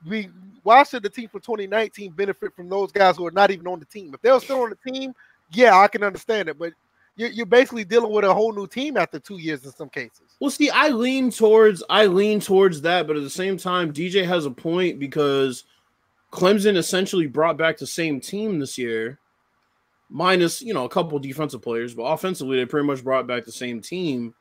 be? 0.08 0.28
Why 0.62 0.82
should 0.84 1.02
the 1.02 1.08
team 1.08 1.28
for 1.28 1.40
2019 1.40 2.12
benefit 2.12 2.54
from 2.54 2.68
those 2.68 2.92
guys 2.92 3.16
who 3.16 3.26
are 3.26 3.32
not 3.32 3.50
even 3.50 3.66
on 3.66 3.80
the 3.80 3.86
team? 3.86 4.12
If 4.14 4.22
they're 4.22 4.38
still 4.40 4.62
on 4.62 4.70
the 4.70 4.92
team, 4.92 5.14
yeah, 5.52 5.76
I 5.76 5.88
can 5.88 6.02
understand 6.02 6.48
it. 6.48 6.58
But 6.58 6.72
you're, 7.16 7.30
you're 7.30 7.46
basically 7.46 7.84
dealing 7.84 8.12
with 8.12 8.24
a 8.24 8.32
whole 8.32 8.52
new 8.52 8.66
team 8.66 8.96
after 8.96 9.18
two 9.18 9.38
years 9.38 9.64
in 9.64 9.72
some 9.72 9.88
cases. 9.88 10.22
Well, 10.40 10.50
see, 10.50 10.70
I 10.70 10.88
lean 10.88 11.30
towards 11.30 11.82
I 11.88 12.06
lean 12.06 12.40
towards 12.40 12.82
that, 12.82 13.06
but 13.06 13.16
at 13.16 13.22
the 13.22 13.30
same 13.30 13.56
time, 13.56 13.92
DJ 13.92 14.26
has 14.26 14.46
a 14.46 14.50
point 14.50 14.98
because 14.98 15.64
Clemson 16.32 16.76
essentially 16.76 17.26
brought 17.26 17.58
back 17.58 17.76
the 17.76 17.86
same 17.86 18.18
team 18.18 18.58
this 18.58 18.78
year, 18.78 19.18
minus 20.08 20.62
you 20.62 20.72
know 20.74 20.84
a 20.84 20.88
couple 20.88 21.18
defensive 21.18 21.62
players, 21.62 21.94
but 21.94 22.04
offensively 22.04 22.56
they 22.56 22.64
pretty 22.66 22.86
much 22.86 23.04
brought 23.04 23.26
back 23.26 23.44
the 23.44 23.52
same 23.52 23.80
team. 23.80 24.34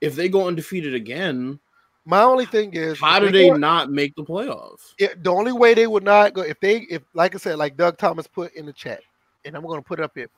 If 0.00 0.14
they 0.14 0.28
go 0.28 0.46
undefeated 0.46 0.94
again, 0.94 1.58
My 2.04 2.22
only 2.22 2.44
thing 2.44 2.74
is, 2.74 3.00
how 3.00 3.18
do 3.18 3.30
they 3.30 3.50
not 3.50 3.90
make 3.90 4.14
the 4.14 4.24
playoffs? 4.24 4.92
it, 4.98 5.22
the 5.24 5.30
only 5.32 5.52
way 5.52 5.72
they 5.74 5.86
would 5.86 6.04
not 6.04 6.34
go 6.34 6.42
if 6.42 6.60
they 6.60 6.80
if 6.90 7.02
like 7.14 7.34
I 7.34 7.38
said, 7.38 7.56
like 7.56 7.76
Doug 7.76 7.96
Thomas 7.96 8.26
put 8.26 8.54
in 8.54 8.66
the 8.66 8.72
chat, 8.72 9.00
and 9.44 9.56
I'm 9.56 9.64
gonna 9.64 9.80
put 9.82 10.00
it 10.00 10.04
up 10.04 10.12
here. 10.14 10.28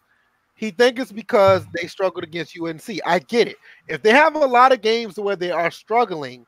He 0.55 0.71
think 0.71 1.01
it's 1.01 1.11
because 1.11 1.67
they 1.75 1.89
struggled 1.89 2.23
against 2.23 2.57
UNC. 2.57 3.01
I 3.05 3.19
get 3.19 3.49
it. 3.49 3.57
If 3.89 4.03
they 4.03 4.13
have 4.13 4.37
a 4.37 4.39
lot 4.39 4.71
of 4.71 4.81
games 4.81 5.19
where 5.19 5.35
they 5.35 5.51
are 5.51 5.73
struggling 5.73 6.47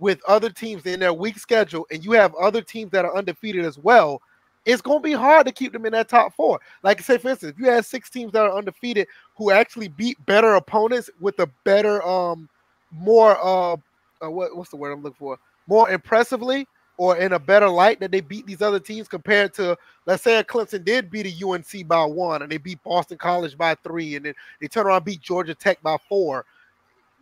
with 0.00 0.20
other 0.26 0.50
teams 0.50 0.86
in 0.86 0.98
their 0.98 1.12
weak 1.12 1.38
schedule, 1.38 1.86
and 1.92 2.04
you 2.04 2.12
have 2.12 2.34
other 2.34 2.62
teams 2.62 2.90
that 2.90 3.04
are 3.04 3.16
undefeated 3.16 3.64
as 3.64 3.78
well, 3.78 4.20
it's 4.66 4.82
gonna 4.82 5.00
be 5.00 5.12
hard 5.12 5.46
to 5.46 5.52
keep 5.52 5.72
them 5.72 5.86
in 5.86 5.92
that 5.92 6.08
top 6.08 6.34
four. 6.34 6.60
Like 6.82 6.98
I 6.98 7.02
say, 7.02 7.18
for 7.18 7.30
instance, 7.30 7.54
if 7.54 7.58
you 7.58 7.70
had 7.70 7.84
six 7.84 8.10
teams 8.10 8.32
that 8.32 8.42
are 8.42 8.56
undefeated 8.56 9.06
who 9.36 9.50
actually 9.50 9.88
beat 9.88 10.24
better 10.26 10.54
opponents 10.54 11.08
with 11.20 11.38
a 11.38 11.46
better, 11.64 12.02
um, 12.02 12.48
more 12.90 13.38
uh, 13.40 13.76
uh 14.22 14.30
what, 14.30 14.56
what's 14.56 14.70
the 14.70 14.76
word 14.76 14.92
I'm 14.92 15.02
looking 15.02 15.16
for? 15.16 15.38
More 15.66 15.90
impressively, 15.90 16.66
or 17.00 17.16
in 17.16 17.32
a 17.32 17.38
better 17.38 17.66
light 17.68 17.98
that 17.98 18.10
they 18.10 18.20
beat 18.20 18.46
these 18.46 18.60
other 18.60 18.78
teams 18.78 19.08
compared 19.08 19.54
to 19.54 19.74
let's 20.04 20.22
say 20.22 20.42
Clemson 20.42 20.84
did 20.84 21.10
beat 21.10 21.24
a 21.24 21.46
UNC 21.48 21.88
by 21.88 22.04
one 22.04 22.42
and 22.42 22.52
they 22.52 22.58
beat 22.58 22.82
Boston 22.84 23.16
College 23.16 23.56
by 23.56 23.74
three 23.76 24.16
and 24.16 24.26
then 24.26 24.34
they 24.60 24.68
turn 24.68 24.84
around 24.84 25.06
beat 25.06 25.22
Georgia 25.22 25.54
Tech 25.54 25.80
by 25.82 25.96
four. 26.10 26.44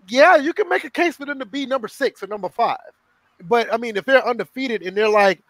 Yeah, 0.08 0.36
you 0.36 0.52
can 0.52 0.68
make 0.68 0.84
a 0.84 0.90
case 0.90 1.16
for 1.16 1.26
them 1.26 1.38
to 1.38 1.44
be 1.44 1.66
number 1.66 1.88
six 1.88 2.22
or 2.22 2.26
number 2.26 2.48
five. 2.48 2.78
But 3.48 3.72
I 3.72 3.76
mean, 3.76 3.96
if 3.96 4.04
they're 4.04 4.26
undefeated 4.26 4.82
and 4.82 4.96
they're 4.96 5.08
like 5.08 5.42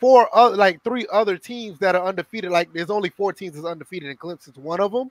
four 0.00 0.28
other 0.36 0.56
like 0.56 0.82
three 0.82 1.06
other 1.12 1.36
teams 1.36 1.78
that 1.78 1.94
are 1.94 2.04
undefeated, 2.04 2.50
like 2.50 2.72
there's 2.72 2.90
only 2.90 3.10
four 3.10 3.32
teams 3.32 3.54
that's 3.54 3.66
undefeated 3.66 4.08
and 4.08 4.18
Clemson's 4.18 4.58
one 4.58 4.80
of 4.80 4.92
them. 4.92 5.10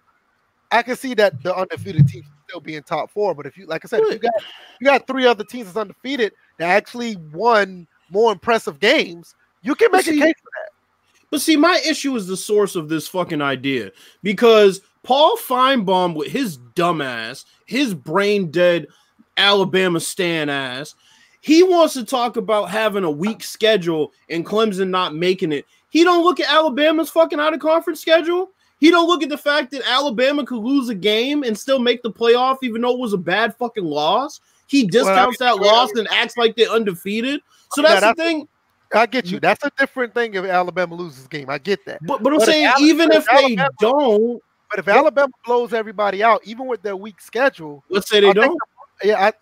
I 0.73 0.82
can 0.84 0.95
see 0.95 1.13
that 1.15 1.41
the 1.43 1.55
undefeated 1.55 2.07
teams 2.07 2.25
still 2.47 2.61
being 2.61 2.84
top 2.84 3.11
four, 3.11 3.36
but 3.36 3.45
if 3.45 3.57
you 3.57 3.65
like 3.65 3.86
I 3.86 3.88
said, 3.88 4.01
if 4.01 4.13
you 4.13 4.19
got 4.19 4.34
you 4.79 4.86
got 4.86 5.07
three 5.07 5.25
other 5.25 5.43
teams 5.43 5.67
that's 5.67 5.77
undefeated 5.77 6.34
that 6.57 6.69
actually 6.69 7.17
won 7.34 7.88
more 8.09 8.32
impressive 8.32 8.79
games, 8.79 9.36
you 9.61 9.75
can 9.75 9.91
make 9.91 10.07
a 10.07 10.11
case 10.11 10.19
for 10.19 10.49
that. 10.59 10.71
But 11.29 11.41
see, 11.41 11.55
my 11.55 11.82
issue 11.88 12.15
is 12.15 12.27
the 12.27 12.36
source 12.36 12.75
of 12.75 12.89
this 12.89 13.07
fucking 13.07 13.41
idea 13.41 13.91
because 14.21 14.82
Paul 15.04 15.38
Finebaum, 15.38 16.16
with 16.16 16.32
his 16.32 16.58
dumbass, 16.76 17.45
his 17.66 17.93
brain 17.93 18.52
dead 18.52 18.88
Alabama 19.38 19.99
stan 19.99 20.49
ass, 20.49 20.95
he 21.41 21.64
wants 21.64 21.95
to 21.95 22.06
talk 22.06 22.38
about 22.38 22.70
having 22.70 23.04
a 23.04 23.12
weak 23.12 23.43
schedule 23.43 24.12
and 24.30 24.45
Clemson 24.45 24.89
not 24.89 25.16
making 25.16 25.52
it. 25.52 25.66
He 25.89 26.04
don't 26.04 26.24
look 26.24 26.39
at 26.39 26.52
Alabama's 26.54 27.10
fucking 27.10 27.39
out 27.39 27.54
of 27.54 27.60
conference 27.60 27.99
schedule. 27.99 28.52
He 28.80 28.91
don't 28.91 29.08
look 29.08 29.24
at 29.24 29.30
the 29.30 29.38
fact 29.38 29.72
that 29.72 29.88
Alabama 29.88 30.45
could 30.45 30.64
lose 30.64 30.89
a 30.89 30.95
game 30.95 31.43
and 31.43 31.58
still 31.58 31.80
make 31.80 32.02
the 32.04 32.12
playoff, 32.12 32.58
even 32.64 32.82
though 32.82 32.93
it 32.93 32.99
was 32.99 33.14
a 33.14 33.18
bad 33.18 33.56
fucking 33.58 33.86
loss. 33.86 34.39
He 34.68 34.88
discounts 34.88 35.38
that 35.39 35.60
well, 35.60 35.74
loss 35.74 35.91
and 35.95 36.08
acts 36.12 36.38
like 36.38 36.56
they're 36.56 36.70
undefeated. 36.70 37.41
So 37.74 37.82
Yeah, 37.82 37.99
that's 37.99 38.18
the 38.18 38.24
thing. 38.24 38.47
I 38.93 39.06
get 39.06 39.28
you. 39.28 39.39
That's 39.39 39.64
a 39.64 39.72
different 39.78 40.14
thing 40.14 40.34
if 40.34 40.45
Alabama 40.45 40.95
loses 40.95 41.28
game. 41.28 41.49
I 41.49 41.58
get 41.58 41.86
that. 41.86 41.99
But 42.06 42.24
but 42.24 42.34
I'm 42.34 42.39
But 42.39 42.45
saying 42.45 42.66
Alabama- 42.66 42.88
even 42.88 43.12
if 43.12 43.26
they 43.26 43.58
don't, 43.80 44.41
But 44.72 44.80
if 44.80 44.88
Alabama 44.88 45.32
blows 45.45 45.74
everybody 45.74 46.24
out, 46.24 46.41
even 46.45 46.65
with 46.67 46.82
their 46.82 46.95
weak 46.95 47.19
schedule, 47.22 47.84
let's 47.89 48.09
say 48.09 48.22
they 48.22 48.30
I 48.30 48.34
don't. 48.34 48.57
Yeah, 49.03 49.28
I, 49.28 49.34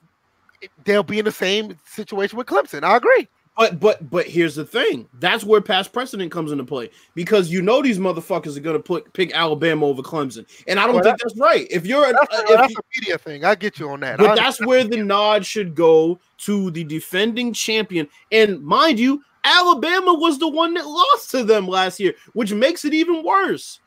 they'll 0.85 1.03
be 1.03 1.19
in 1.19 1.25
the 1.25 1.31
same 1.31 1.77
situation 1.85 2.37
with 2.37 2.47
Clemson. 2.47 2.83
I 2.83 2.97
agree. 2.97 3.27
But 3.57 3.79
but 3.79 4.09
but 4.09 4.25
here's 4.25 4.55
the 4.55 4.65
thing. 4.65 5.07
That's 5.19 5.43
where 5.43 5.59
past 5.59 5.91
precedent 5.91 6.31
comes 6.31 6.51
into 6.53 6.63
play 6.63 6.89
because 7.13 7.51
you 7.51 7.61
know 7.61 7.81
these 7.81 7.99
motherfuckers 7.99 8.55
are 8.55 8.61
gonna 8.61 8.79
put 8.79 9.11
pick 9.13 9.35
Alabama 9.35 9.85
over 9.85 10.01
Clemson, 10.01 10.45
and 10.67 10.79
I 10.79 10.85
don't 10.85 10.95
Well, 10.95 11.03
think 11.03 11.19
that's 11.19 11.37
right. 11.37 11.67
If 11.69 11.85
you're 11.85 12.11
That's, 12.11 12.33
uh, 12.33 12.37
a, 12.37 12.41
if 12.43 12.47
that's 12.57 12.71
you- 12.71 12.77
a 12.79 12.99
media 12.99 13.17
thing. 13.17 13.43
I 13.45 13.55
get 13.55 13.77
you 13.77 13.89
on 13.89 13.99
that. 13.99 14.17
but 14.17 14.31
I 14.31 14.35
that's 14.35 14.65
where 14.65 14.83
the 14.85 15.03
nod 15.03 15.45
should 15.45 15.75
go 15.75 16.19
to 16.39 16.71
the 16.71 16.85
defending 16.85 17.51
champion. 17.51 18.07
And 18.31 18.63
mind 18.63 18.97
you, 18.97 19.21
Alabama 19.43 20.13
was 20.13 20.39
the 20.39 20.47
one 20.47 20.73
that 20.75 20.87
lost 20.87 21.29
to 21.31 21.43
them 21.43 21.67
last 21.67 21.99
year, 21.99 22.13
which 22.33 22.53
makes 22.53 22.85
it 22.85 22.93
even 22.93 23.23
worse. 23.23 23.79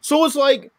So 0.00 0.24
it's 0.24 0.34
like, 0.34 0.72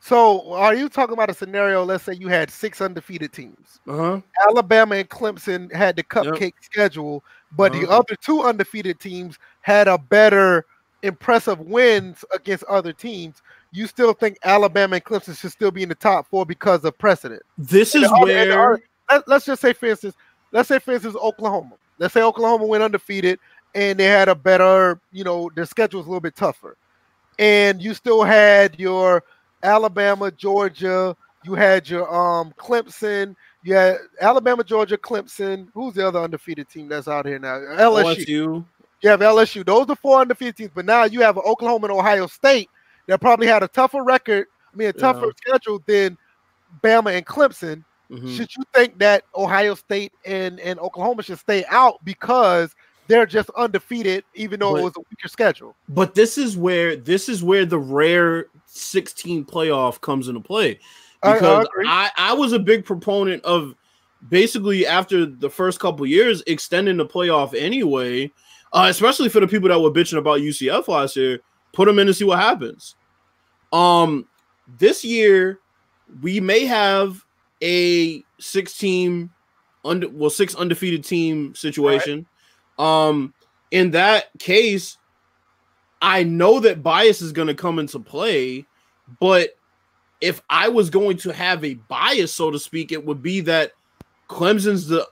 So, 0.00 0.52
are 0.52 0.74
you 0.74 0.88
talking 0.88 1.12
about 1.14 1.30
a 1.30 1.34
scenario? 1.34 1.84
Let's 1.84 2.04
say 2.04 2.14
you 2.14 2.28
had 2.28 2.50
six 2.50 2.80
undefeated 2.80 3.32
teams. 3.32 3.80
uh 3.88 3.96
huh. 3.96 4.20
Alabama 4.48 4.96
and 4.96 5.08
Clemson 5.10 5.72
had 5.74 5.96
the 5.96 6.04
cupcake 6.04 6.54
schedule, 6.62 7.24
but 7.52 7.72
the 7.72 7.84
Uh-huh. 7.84 7.90
other 7.90 8.16
two 8.24 8.42
undefeated 8.42 9.00
teams 9.00 9.38
had 9.62 9.88
a 9.88 9.98
better, 9.98 10.64
impressive 11.02 11.60
wins 11.60 12.24
against 12.34 12.64
other 12.64 12.92
teams. 12.92 13.42
You 13.72 13.86
still 13.86 14.14
think 14.14 14.38
Alabama 14.44 14.96
and 14.96 15.04
Clemson 15.04 15.38
should 15.38 15.52
still 15.52 15.70
be 15.70 15.82
in 15.82 15.88
the 15.90 15.94
top 15.96 16.26
four 16.28 16.46
because 16.46 16.84
of 16.84 16.98
precedent? 16.98 17.42
This 17.58 17.94
And 17.94 18.04
is 18.04 18.10
the 18.14 18.16
the 18.16 18.16
where 18.16 18.80
let's 19.26 19.44
just 19.46 19.62
say, 19.62 19.72
for 19.72 19.86
instance, 19.86 20.14
let's 20.52 20.68
say, 20.68 20.78
for 20.78 20.92
instance, 20.94 21.16
Oklahoma. 21.16 21.76
Let's 21.98 22.14
say 22.14 22.22
Oklahoma 22.22 22.66
went 22.66 22.82
undefeated 22.84 23.38
and 23.74 23.98
they 23.98 24.06
had 24.06 24.28
a 24.28 24.34
better, 24.34 25.00
you 25.12 25.24
know, 25.24 25.50
their 25.54 25.66
schedule 25.66 26.00
was 26.00 26.06
a 26.06 26.10
little 26.10 26.20
bit 26.20 26.36
tougher. 26.36 26.76
And 27.38 27.80
you 27.82 27.94
still 27.94 28.22
had 28.22 28.78
your 28.78 29.22
Alabama, 29.62 30.30
Georgia, 30.30 31.16
you 31.44 31.54
had 31.54 31.88
your 31.88 32.12
um 32.14 32.52
Clemson, 32.58 33.34
you 33.62 33.74
had 33.74 33.98
Alabama, 34.20 34.64
Georgia, 34.64 34.96
Clemson. 34.96 35.68
Who's 35.74 35.94
the 35.94 36.06
other 36.06 36.20
undefeated 36.20 36.68
team 36.68 36.88
that's 36.88 37.08
out 37.08 37.26
here 37.26 37.38
now? 37.38 37.56
LSU. 37.58 38.26
LSU. 38.26 38.64
You 39.02 39.08
have 39.10 39.20
LSU. 39.20 39.64
Those 39.64 39.88
are 39.88 39.96
four 39.96 40.20
undefeated 40.20 40.56
teams, 40.56 40.70
but 40.74 40.84
now 40.84 41.04
you 41.04 41.20
have 41.22 41.38
Oklahoma 41.38 41.86
and 41.86 41.96
Ohio 41.96 42.26
State 42.26 42.68
that 43.06 43.20
probably 43.20 43.46
had 43.46 43.62
a 43.62 43.68
tougher 43.68 44.02
record, 44.04 44.46
I 44.72 44.76
mean 44.76 44.88
a 44.88 44.92
tougher 44.92 45.26
Yeah. 45.26 45.32
schedule 45.36 45.82
than 45.86 46.18
Bama 46.82 47.16
and 47.16 47.26
Clemson. 47.26 47.82
Mhm. 48.10 48.36
Should 48.36 48.54
you 48.56 48.64
think 48.74 48.98
that 48.98 49.24
Ohio 49.36 49.74
State 49.74 50.12
and, 50.24 50.60
and 50.60 50.78
Oklahoma 50.80 51.22
should 51.22 51.38
stay 51.38 51.64
out 51.68 52.04
because 52.04 52.74
they're 53.10 53.26
just 53.26 53.50
undefeated, 53.56 54.24
even 54.34 54.60
though 54.60 54.72
But- 54.72 54.80
it 54.80 54.84
was 54.84 54.96
a 54.96 55.00
weaker 55.10 55.28
schedule. 55.28 55.76
But 55.88 56.14
this 56.14 56.38
is 56.38 56.56
where 56.56 56.96
this 56.96 57.28
is 57.28 57.42
where 57.42 57.66
the 57.66 57.78
rare 57.78 58.46
16 58.66 59.44
playoff 59.44 60.00
comes 60.00 60.28
into 60.28 60.40
play. 60.40 60.78
I- 61.22 61.30
I 61.30 61.34
Because. 61.34 61.68
I, 61.86 62.10
I, 62.16 62.32
was 62.32 62.52
a 62.52 62.58
big 62.58 62.84
proponent 62.84 63.44
of 63.44 63.74
basically 64.28 64.86
after 64.86 65.26
the 65.26 65.50
first 65.50 65.78
couple 65.80 66.06
years 66.06 66.42
extending 66.46 66.96
the 66.96 67.06
playoff 67.06 67.52
anyway, 67.54 68.30
uh, 68.72 68.86
especially 68.88 69.28
for 69.28 69.40
the 69.40 69.48
people 69.48 69.68
that 69.68 69.80
were 69.80 69.90
bitching 69.90 70.18
about 70.18 70.40
UCF 70.40 70.88
last 70.88 71.16
year, 71.16 71.40
put 71.72 71.86
them 71.86 71.98
in 71.98 72.06
and 72.06 72.16
see 72.16 72.24
what 72.24 72.38
happens. 72.38 72.94
Um, 73.72 74.26
this 74.78 75.04
year 75.04 75.58
we 76.22 76.40
may 76.40 76.64
have 76.64 77.24
a 77.62 78.24
six 78.38 78.76
team 78.78 79.30
under 79.84 80.08
well 80.08 80.30
six 80.30 80.54
undefeated 80.54 81.04
team 81.04 81.54
situation. 81.54 82.26
Um, 82.80 83.34
in 83.70 83.90
that 83.90 84.30
case, 84.38 84.96
I 86.00 86.22
know 86.22 86.60
that 86.60 86.82
bias 86.82 87.20
is 87.20 87.32
going 87.32 87.48
to 87.48 87.54
come 87.54 87.78
into 87.78 88.00
play, 88.00 88.64
but 89.20 89.50
if 90.20 90.40
I 90.48 90.68
was 90.68 90.88
going 90.88 91.18
to 91.18 91.32
have 91.32 91.62
a 91.64 91.74
bias, 91.74 92.32
so 92.32 92.50
to 92.50 92.58
speak, 92.58 92.90
it 92.90 93.04
would 93.04 93.22
be 93.22 93.40
that 93.42 93.72
Clemson's 94.28 94.88
the 94.88 95.06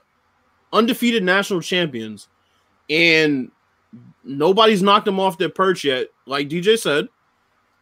undefeated 0.73 1.23
national 1.23 1.61
champions, 1.61 2.27
and 2.89 3.51
nobody's 4.23 4.81
knocked 4.81 5.05
them 5.05 5.19
off 5.19 5.37
their 5.37 5.49
perch 5.49 5.83
yet, 5.83 6.07
like 6.25 6.49
DJ 6.49 6.77
said. 6.77 7.07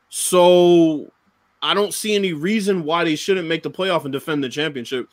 So 0.10 1.12
I 1.62 1.74
don't 1.74 1.94
see 1.94 2.14
any 2.14 2.34
reason 2.34 2.84
why 2.84 3.06
they 3.06 3.16
shouldn't 3.16 3.48
make 3.48 3.64
the 3.64 3.72
playoff 3.72 4.04
and 4.04 4.12
defend 4.12 4.44
the 4.44 4.50
championship. 4.50 5.08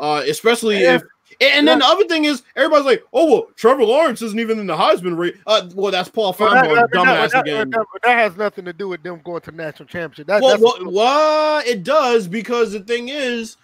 Uh, 0.00 0.22
especially 0.26 0.78
if 0.78 1.02
and 1.40 1.66
then 1.66 1.78
the 1.80 1.84
other 1.86 2.04
thing 2.04 2.24
is 2.24 2.42
everybody's 2.56 2.84
like, 2.86 3.04
oh 3.12 3.30
well, 3.32 3.46
Trevor 3.56 3.84
Lawrence 3.84 4.22
isn't 4.22 4.38
even 4.38 4.58
in 4.58 4.66
the 4.66 4.76
Heisman 4.76 5.16
race. 5.16 5.36
Uh, 5.46 5.68
well, 5.74 5.90
that's 5.90 6.08
Paul 6.08 6.34
But 6.38 6.50
that, 6.54 6.68
that- 6.68 6.90
dumbass 6.90 7.30
that- 7.30 7.40
again. 7.42 7.70
that- 7.70 7.86
that 8.02 8.18
has 8.18 8.36
nothing 8.36 8.64
to 8.66 8.72
do 8.72 8.88
with 8.88 9.02
them 9.02 9.20
going 9.24 9.40
to 9.42 9.50
the 9.50 9.56
national 9.56 9.88
championship. 9.88 10.26
That, 10.26 10.42
Well, 10.42 10.50
that's 10.52 10.62
what, 10.62 10.86
what 10.86 11.66
it 11.66 11.82
does 11.84 12.28
because 12.28 12.72
the 12.72 12.80
thing 12.80 13.08
is, 13.08 13.56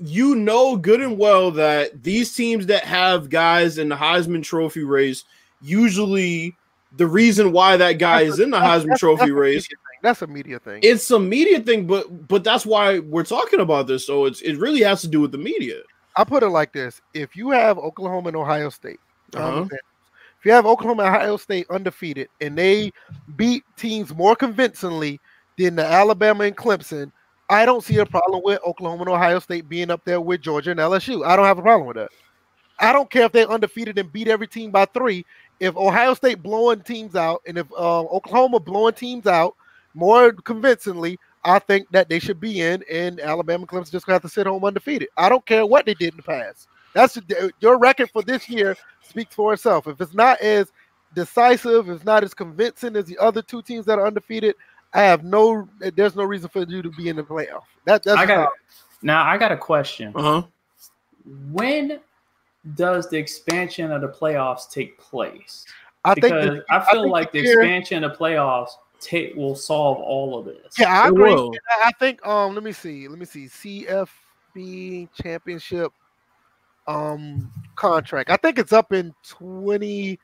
you 0.00 0.34
know 0.36 0.76
good 0.76 1.00
and 1.00 1.18
well 1.18 1.50
that 1.50 2.02
these 2.04 2.32
teams 2.34 2.66
that 2.66 2.84
have 2.84 3.28
guys 3.30 3.78
in 3.78 3.88
the 3.88 3.96
Heisman 3.96 4.44
Trophy 4.44 4.84
race, 4.84 5.24
usually 5.60 6.56
the 6.96 7.06
reason 7.06 7.52
why 7.52 7.76
that 7.76 7.94
guy 7.94 8.24
That's 8.24 8.34
is 8.34 8.40
a- 8.40 8.42
in 8.44 8.50
the 8.50 8.58
Heisman 8.58 8.82
that's- 8.84 9.00
Trophy 9.00 9.20
that's 9.26 9.32
race. 9.32 9.68
That's 10.00 10.22
a 10.22 10.28
media 10.28 10.60
thing. 10.60 10.78
it's 10.84 11.10
a 11.10 11.18
media 11.18 11.58
thing. 11.58 11.84
But 11.88 12.28
but 12.28 12.44
that's 12.44 12.64
why 12.64 13.00
we're 13.00 13.24
talking 13.24 13.58
about 13.58 13.88
this. 13.88 14.06
So 14.06 14.26
it's 14.26 14.40
it 14.42 14.56
really 14.56 14.80
has 14.82 15.00
to 15.00 15.08
do 15.08 15.20
with 15.20 15.32
the 15.32 15.38
media. 15.38 15.80
I 16.18 16.24
put 16.24 16.42
it 16.42 16.50
like 16.50 16.72
this: 16.74 17.00
If 17.14 17.36
you 17.36 17.50
have 17.52 17.78
Oklahoma 17.78 18.28
and 18.28 18.36
Ohio 18.36 18.68
State, 18.70 19.00
um, 19.36 19.42
Uh-huh. 19.42 19.66
if 20.40 20.44
you 20.46 20.52
have 20.52 20.66
Oklahoma 20.66 21.04
and 21.04 21.14
Ohio 21.16 21.36
State 21.38 21.66
undefeated 21.70 22.28
and 22.40 22.58
they 22.58 22.92
beat 23.36 23.64
teams 23.76 24.14
more 24.14 24.36
convincingly 24.36 25.20
than 25.58 25.76
the 25.76 25.84
Alabama 25.86 26.44
and 26.44 26.56
Clemson, 26.56 27.12
I 27.50 27.64
don't 27.66 27.84
see 27.84 27.98
a 27.98 28.06
problem 28.06 28.42
with 28.44 28.60
Oklahoma 28.66 29.02
and 29.02 29.10
Ohio 29.10 29.38
State 29.40 29.68
being 29.68 29.90
up 29.90 30.04
there 30.04 30.20
with 30.20 30.42
Georgia 30.42 30.72
and 30.72 30.80
LSU. 30.80 31.24
I 31.26 31.36
don't 31.36 31.46
have 31.46 31.58
a 31.58 31.62
problem 31.62 31.88
with 31.88 31.96
that. 31.96 32.10
I 32.80 32.92
don't 32.92 33.10
care 33.10 33.24
if 33.24 33.32
they're 33.32 33.50
undefeated 33.50 33.98
and 33.98 34.12
beat 34.12 34.28
every 34.28 34.46
team 34.48 34.70
by 34.70 34.84
three. 34.86 35.24
If 35.60 35.76
Ohio 35.76 36.14
State 36.14 36.42
blowing 36.42 36.82
teams 36.82 37.16
out 37.16 37.42
and 37.46 37.58
if 37.58 37.70
uh, 37.72 38.00
Oklahoma 38.02 38.60
blowing 38.60 38.94
teams 38.94 39.26
out 39.26 39.56
more 39.94 40.32
convincingly, 40.32 41.18
I 41.48 41.58
think 41.58 41.90
that 41.92 42.08
they 42.08 42.18
should 42.18 42.40
be 42.40 42.60
in, 42.60 42.84
and 42.90 43.20
Alabama 43.20 43.62
and 43.62 43.68
Clemson 43.68 43.90
just 43.90 44.06
gonna 44.06 44.14
have 44.16 44.22
to 44.22 44.28
sit 44.28 44.46
home 44.46 44.64
undefeated. 44.64 45.08
I 45.16 45.28
don't 45.28 45.44
care 45.46 45.64
what 45.66 45.86
they 45.86 45.94
did 45.94 46.10
in 46.12 46.16
the 46.18 46.22
past. 46.22 46.68
That's 46.94 47.18
your 47.60 47.78
record 47.78 48.10
for 48.10 48.22
this 48.22 48.48
year 48.48 48.76
speaks 49.02 49.34
for 49.34 49.52
itself. 49.52 49.86
If 49.86 50.00
it's 50.00 50.14
not 50.14 50.40
as 50.40 50.72
decisive, 51.14 51.88
if 51.88 51.96
it's 51.96 52.04
not 52.04 52.22
as 52.24 52.34
convincing 52.34 52.96
as 52.96 53.04
the 53.06 53.16
other 53.18 53.40
two 53.42 53.62
teams 53.62 53.86
that 53.86 53.98
are 53.98 54.06
undefeated, 54.06 54.54
I 54.92 55.02
have 55.02 55.24
no. 55.24 55.68
There's 55.80 56.16
no 56.16 56.24
reason 56.24 56.48
for 56.50 56.62
you 56.64 56.82
to 56.82 56.90
be 56.90 57.08
in 57.08 57.16
the 57.16 57.22
playoff. 57.22 57.62
That, 57.84 58.02
that's 58.02 58.18
I 58.18 58.26
got 58.26 58.36
how- 58.38 58.52
now. 59.02 59.24
I 59.24 59.38
got 59.38 59.52
a 59.52 59.56
question. 59.56 60.12
Uh 60.14 60.22
huh. 60.22 60.42
When 61.50 62.00
does 62.74 63.08
the 63.08 63.16
expansion 63.16 63.92
of 63.92 64.00
the 64.02 64.08
playoffs 64.08 64.70
take 64.70 64.98
place? 64.98 65.66
I 66.04 66.14
think. 66.14 66.24
Because 66.34 66.46
the- 66.46 66.64
I 66.70 66.90
feel 66.90 67.02
think 67.04 67.12
like 67.12 67.32
the 67.32 67.40
year- 67.40 67.60
expansion 67.60 68.04
of 68.04 68.16
playoffs 68.16 68.70
take 69.00 69.34
will 69.34 69.54
solve 69.54 69.98
all 69.98 70.38
of 70.38 70.44
this. 70.46 70.74
Yeah, 70.78 71.02
I 71.02 71.06
It 71.06 71.10
agree. 71.12 71.34
will. 71.34 71.52
I- 71.82 71.88
I 71.88 71.92
think. 71.98 72.24
Um, 72.26 72.54
let 72.54 72.62
me 72.64 72.72
see. 72.72 73.08
Let 73.08 73.18
me 73.18 73.24
see. 73.26 73.46
CFB 73.48 75.08
championship, 75.20 75.92
um, 76.86 77.50
contract. 77.76 78.30
I 78.30 78.36
think 78.36 78.58
it's 78.58 78.72
up 78.72 78.92
in 78.92 79.14
twenty 79.26 80.18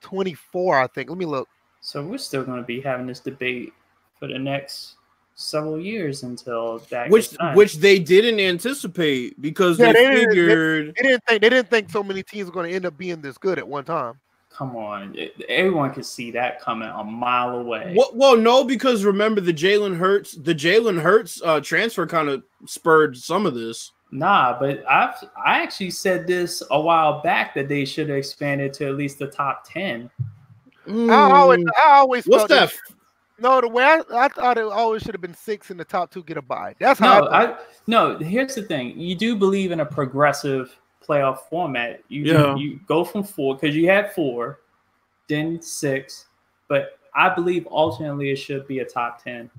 twenty 0.00 0.34
four. 0.34 0.78
I 0.78 0.86
think. 0.86 1.08
Let 1.08 1.18
me 1.18 1.26
look. 1.26 1.48
So 1.80 2.02
we're 2.04 2.18
still 2.18 2.42
going 2.44 2.58
to 2.60 2.66
be 2.66 2.80
having 2.80 3.06
this 3.06 3.20
debate 3.20 3.72
for 4.18 4.26
the 4.26 4.38
next 4.38 4.94
several 5.38 5.78
years 5.78 6.22
until 6.22 6.78
that 6.90 7.10
Which 7.10 7.26
gets 7.30 7.36
done. 7.36 7.54
which 7.54 7.74
they 7.74 7.98
didn't 7.98 8.40
anticipate 8.40 9.40
because 9.40 9.78
Yeah, 9.78 9.92
they, 9.92 10.04
they 10.04 10.14
didn't- 10.14 10.30
they- 10.30 10.34
figured 10.36 10.94
They 10.96 11.02
didn't 11.02 11.24
think. 11.28 11.42
They 11.42 11.48
didn't 11.50 11.70
think 11.70 11.90
so 11.90 12.02
many 12.02 12.22
teams 12.22 12.46
were 12.46 12.52
going 12.52 12.70
to 12.70 12.74
end 12.74 12.86
up 12.86 12.96
being 12.96 13.20
this 13.20 13.36
good 13.38 13.58
at 13.58 13.68
one 13.68 13.84
time. 13.84 14.18
Come 14.56 14.76
on, 14.76 15.16
everyone 15.48 15.92
can 15.92 16.02
see 16.02 16.30
that 16.30 16.60
coming 16.60 16.88
a 16.88 17.04
mile 17.04 17.58
away. 17.58 17.94
Well, 17.96 18.10
well, 18.14 18.36
no, 18.36 18.64
because 18.64 19.04
remember 19.04 19.40
the 19.40 19.52
Jalen 19.52 19.96
Hurts, 19.96 20.32
the 20.32 20.54
Jalen 20.54 21.00
Hurts 21.00 21.42
uh, 21.44 21.60
transfer 21.60 22.06
kind 22.06 22.28
of 22.28 22.42
spurred 22.66 23.16
some 23.16 23.44
of 23.44 23.54
this. 23.54 23.92
Nah, 24.12 24.58
but 24.58 24.82
I've 24.88 25.14
I 25.44 25.62
actually 25.62 25.90
said 25.90 26.26
this 26.26 26.62
a 26.70 26.80
while 26.80 27.20
back 27.22 27.54
that 27.54 27.68
they 27.68 27.84
should 27.84 28.08
have 28.08 28.18
expanded 28.18 28.72
to 28.74 28.88
at 28.88 28.96
least 28.96 29.18
the 29.18 29.26
top 29.26 29.64
ten. 29.68 30.10
I 30.88 31.32
always, 31.32 31.58
Mm, 31.58 31.68
I 31.84 31.90
always 31.96 32.24
what's 32.26 32.46
felt 32.46 32.70
that? 32.70 32.72
No, 33.38 33.60
the 33.60 33.68
way 33.68 33.84
I, 33.84 34.02
I 34.14 34.28
thought 34.28 34.56
it 34.56 34.64
always 34.64 35.02
should 35.02 35.12
have 35.12 35.20
been 35.20 35.34
six 35.34 35.70
in 35.70 35.76
the 35.76 35.84
top 35.84 36.10
two 36.10 36.22
get 36.22 36.38
a 36.38 36.42
bye. 36.42 36.74
That's 36.80 36.98
how. 36.98 37.20
No, 37.20 37.26
I. 37.26 37.52
I 37.52 37.58
no. 37.86 38.16
Here's 38.18 38.54
the 38.54 38.62
thing: 38.62 38.98
you 38.98 39.14
do 39.14 39.36
believe 39.36 39.72
in 39.72 39.80
a 39.80 39.86
progressive 39.86 40.74
playoff 41.06 41.40
format. 41.50 42.02
You 42.08 42.24
Yeah. 42.24 42.56
you 42.56 42.80
go 42.86 43.04
from 43.04 43.22
four 43.24 43.54
because 43.56 43.74
you 43.76 43.88
had 43.88 44.12
four, 44.12 44.60
then 45.28 45.60
six, 45.62 46.26
but 46.68 46.98
I 47.14 47.28
believe 47.34 47.66
ultimately 47.70 48.30
it 48.30 48.36
should 48.36 48.66
be 48.68 48.80
a 48.80 48.84
top 48.84 49.22
ten. 49.22 49.50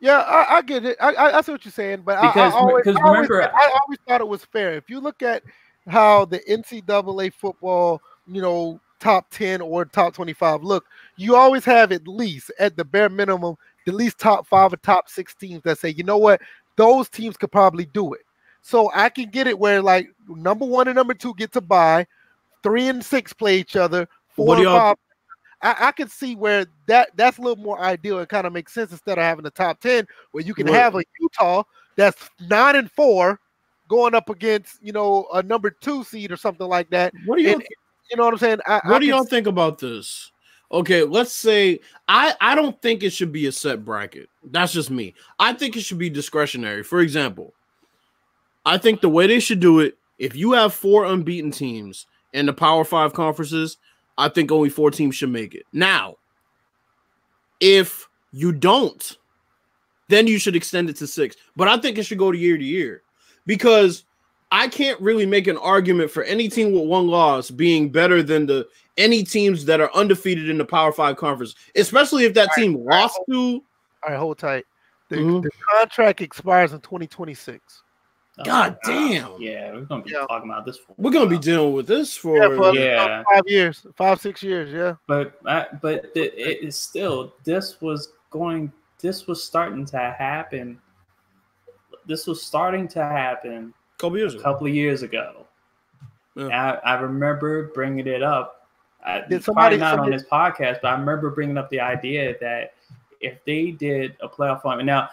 yeah, 0.00 0.18
I, 0.18 0.56
I 0.56 0.62
get 0.62 0.84
it. 0.84 0.96
I, 1.00 1.12
I, 1.14 1.38
I 1.38 1.40
see 1.42 1.52
what 1.52 1.64
you're 1.64 1.70
saying, 1.72 2.02
but 2.04 2.20
Because- 2.20 2.52
I, 2.54 2.56
always, 2.56 2.84
because 2.84 3.00
I, 3.00 3.06
always, 3.06 3.28
remember- 3.28 3.54
I 3.56 3.78
always 3.80 3.98
thought 4.08 4.20
it 4.20 4.26
was 4.28 4.44
fair. 4.46 4.72
If 4.74 4.90
you 4.90 4.98
look 5.00 5.22
at 5.22 5.42
how 5.86 6.24
the 6.24 6.40
NCAA 6.40 7.32
football, 7.34 8.00
you 8.26 8.40
know, 8.42 8.80
top 9.00 9.30
ten 9.30 9.60
or 9.60 9.84
top 9.84 10.14
twenty-five 10.14 10.62
look, 10.62 10.86
you 11.16 11.36
always 11.36 11.64
have 11.64 11.92
at 11.92 12.06
least, 12.08 12.50
at 12.58 12.76
the 12.76 12.84
bare 12.84 13.08
minimum, 13.08 13.56
at 13.86 13.94
least 13.94 14.18
top 14.18 14.46
five 14.46 14.72
or 14.72 14.76
top 14.78 15.08
six 15.08 15.34
teams 15.34 15.62
that 15.64 15.78
say, 15.78 15.90
you 15.90 16.04
know 16.04 16.18
what, 16.18 16.40
those 16.76 17.08
teams 17.08 17.36
could 17.36 17.52
probably 17.52 17.84
do 17.86 18.14
it. 18.14 18.22
So 18.62 18.90
I 18.94 19.08
can 19.08 19.28
get 19.28 19.46
it 19.46 19.58
where 19.58 19.82
like 19.82 20.08
number 20.28 20.64
one 20.64 20.88
and 20.88 20.96
number 20.96 21.14
two 21.14 21.34
get 21.34 21.52
to 21.52 21.60
buy, 21.60 22.06
three 22.62 22.88
and 22.88 23.04
six 23.04 23.32
play 23.32 23.58
each 23.58 23.76
other, 23.76 24.08
four 24.34 24.46
What 24.46 24.54
do 24.56 24.60
and 24.62 24.70
y'all- 24.70 24.78
five. 24.80 24.96
I, 25.64 25.88
I 25.88 25.92
can 25.92 26.08
see 26.08 26.34
where 26.34 26.66
that 26.86 27.10
that's 27.16 27.38
a 27.38 27.40
little 27.40 27.62
more 27.62 27.78
ideal 27.80 28.18
and 28.18 28.28
kind 28.28 28.46
of 28.48 28.52
makes 28.52 28.72
sense 28.74 28.90
instead 28.90 29.16
of 29.18 29.22
having 29.22 29.44
the 29.44 29.50
top 29.50 29.80
ten 29.80 30.06
where 30.32 30.42
you 30.42 30.54
can 30.54 30.66
What- 30.66 30.74
have 30.74 30.94
a 30.96 31.02
Utah 31.20 31.62
that's 31.96 32.28
nine 32.48 32.76
and 32.76 32.90
four 32.90 33.38
going 33.88 34.14
up 34.14 34.28
against 34.30 34.78
you 34.82 34.92
know 34.92 35.26
a 35.34 35.42
number 35.42 35.70
two 35.70 36.02
seed 36.04 36.32
or 36.32 36.36
something 36.36 36.66
like 36.66 36.88
that. 36.90 37.12
What 37.26 37.36
do 37.36 37.42
you 37.42 37.52
And- 37.52 37.64
you 38.10 38.16
know 38.16 38.24
what 38.24 38.34
I'm 38.34 38.38
saying? 38.38 38.58
I, 38.66 38.80
I 38.84 38.90
What 38.90 38.98
do 39.00 39.06
y'all 39.06 39.24
think 39.24 39.46
about 39.46 39.78
this? 39.78 40.30
Okay, 40.70 41.02
let's 41.04 41.32
say 41.32 41.78
I 42.08 42.34
I 42.40 42.54
don't 42.54 42.80
think 42.82 43.02
it 43.02 43.10
should 43.10 43.30
be 43.32 43.46
a 43.46 43.52
set 43.52 43.84
bracket. 43.84 44.28
That's 44.44 44.72
just 44.72 44.90
me. 44.90 45.14
I 45.38 45.52
think 45.52 45.76
it 45.76 45.82
should 45.82 45.98
be 45.98 46.10
discretionary. 46.10 46.82
For 46.82 47.00
example, 47.00 47.54
I 48.64 48.78
think 48.78 49.00
the 49.00 49.08
way 49.08 49.26
they 49.26 49.40
should 49.40 49.60
do 49.60 49.80
it, 49.80 49.98
if 50.18 50.36
you 50.36 50.52
have 50.52 50.72
four 50.74 51.04
unbeaten 51.04 51.50
teams 51.50 52.06
in 52.32 52.46
the 52.46 52.52
Power 52.52 52.84
5 52.84 53.12
conferences, 53.12 53.76
I 54.18 54.28
think 54.28 54.52
only 54.52 54.68
four 54.68 54.90
teams 54.90 55.16
should 55.16 55.30
make 55.30 55.54
it. 55.54 55.64
Now, 55.72 56.16
if 57.60 58.08
you 58.30 58.52
don't, 58.52 59.16
then 60.08 60.26
you 60.26 60.38
should 60.38 60.56
extend 60.56 60.90
it 60.90 60.96
to 60.96 61.06
6. 61.06 61.36
But 61.56 61.68
I 61.68 61.76
think 61.78 61.98
it 61.98 62.04
should 62.04 62.18
go 62.18 62.30
to 62.30 62.38
year 62.38 62.56
to 62.56 62.64
year 62.64 63.02
because 63.46 64.04
I 64.50 64.68
can't 64.68 65.00
really 65.00 65.26
make 65.26 65.46
an 65.46 65.56
argument 65.56 66.10
for 66.10 66.22
any 66.24 66.48
team 66.48 66.72
with 66.72 66.84
one 66.84 67.08
loss 67.08 67.50
being 67.50 67.90
better 67.90 68.22
than 68.22 68.46
the 68.46 68.68
any 68.98 69.24
teams 69.24 69.64
that 69.64 69.80
are 69.80 69.90
undefeated 69.94 70.50
in 70.50 70.58
the 70.58 70.64
Power 70.64 70.92
Five 70.92 71.16
conference, 71.16 71.54
especially 71.74 72.24
if 72.24 72.34
that 72.34 72.48
Right, 72.48 72.64
team 72.64 72.76
lost 72.84 73.18
to. 73.30 73.62
All 74.04 74.10
right, 74.10 74.18
hold 74.18 74.38
tight. 74.38 74.66
The, 75.08 75.16
Mhm. 75.16 75.42
the 75.42 75.50
contract 75.70 76.20
expires 76.20 76.74
in 76.74 76.80
2026. 76.80 77.82
Oh, 78.42 78.44
God 78.44 78.78
damn. 78.84 79.40
Yeah, 79.40 79.72
we're 79.72 79.80
gonna 79.82 80.02
be 80.02 80.10
Yeah. 80.10 80.26
talking 80.28 80.50
about 80.50 80.66
this. 80.66 80.78
For 80.78 80.94
We're 80.98 81.10
gonna 81.10 81.30
be 81.30 81.38
dealing 81.38 81.72
with 81.72 81.86
this 81.86 82.16
for 82.16 82.36
Yeah, 82.36 82.56
for 82.56 82.74
Yeah. 82.74 83.22
five 83.32 83.42
years, 83.46 83.86
five 83.96 84.20
six 84.20 84.42
years. 84.42 84.70
Yeah, 84.72 84.94
but 85.06 85.38
I, 85.46 85.66
but 85.80 86.06
it, 86.14 86.34
it 86.36 86.62
is 86.62 86.76
still 86.76 87.34
this 87.44 87.80
was 87.80 88.12
going 88.30 88.72
this 89.00 89.26
was 89.26 89.42
starting 89.42 89.84
to 89.86 89.98
happen 89.98 90.80
this 92.06 92.26
was 92.26 92.42
starting 92.42 92.88
to 92.88 93.04
happen 93.04 93.72
a 93.96 94.00
couple 94.00 94.18
years 94.18 94.34
a 94.34 94.36
ago. 94.38 94.42
couple 94.44 94.66
of 94.66 94.74
years 94.74 95.02
ago 95.02 95.46
Yeah. 96.34 96.78
I, 96.84 96.94
I 96.94 97.00
remember 97.00 97.68
bringing 97.74 98.06
it 98.06 98.22
up 98.22 98.66
I, 99.04 99.20
did 99.28 99.42
somebody 99.44 99.76
not 99.76 99.96
somebody, 99.96 100.12
on 100.12 100.18
this 100.18 100.26
podcast, 100.28 100.80
but 100.82 100.88
I 100.88 100.98
remember 100.98 101.30
bringing 101.30 101.58
up 101.58 101.68
the 101.70 101.80
idea 101.80 102.36
that 102.40 102.74
if 103.20 103.44
they 103.44 103.72
did 103.72 104.16
a 104.20 104.28
playoff 104.28 104.62
format 104.62 104.84
now 104.86 105.08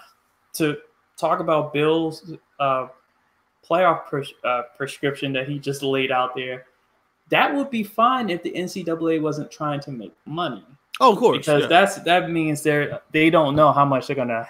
to 0.54 0.78
talk 1.18 1.40
about 1.40 1.74
Bill's 1.74 2.34
uh, 2.60 2.88
playoff 3.68 4.06
pres- 4.08 4.34
uh, 4.44 4.64
prescription 4.76 5.34
that 5.34 5.48
he 5.48 5.60
just 5.60 5.84
laid 5.84 6.12
out 6.12 6.36
there, 6.36 6.66
that 7.30 7.54
would 7.54 7.70
be 7.70 7.84
fine 7.84 8.30
if 8.30 8.44
the 8.44 8.52
NCAA 8.52 9.22
wasn't 9.22 9.52
trying 9.52 9.80
to 9.82 9.92
make 9.92 10.14
money. 10.26 10.66
Oh, 11.00 11.14
of 11.14 11.18
course, 11.18 11.38
because 11.38 11.62
yeah. 11.62 11.68
that's 11.68 11.96
that 12.00 12.30
means 12.30 12.62
they're 12.62 13.02
they 13.12 13.30
don't 13.30 13.56
know 13.56 13.72
how 13.72 13.86
much 13.86 14.08
they're 14.08 14.16
gonna 14.16 14.48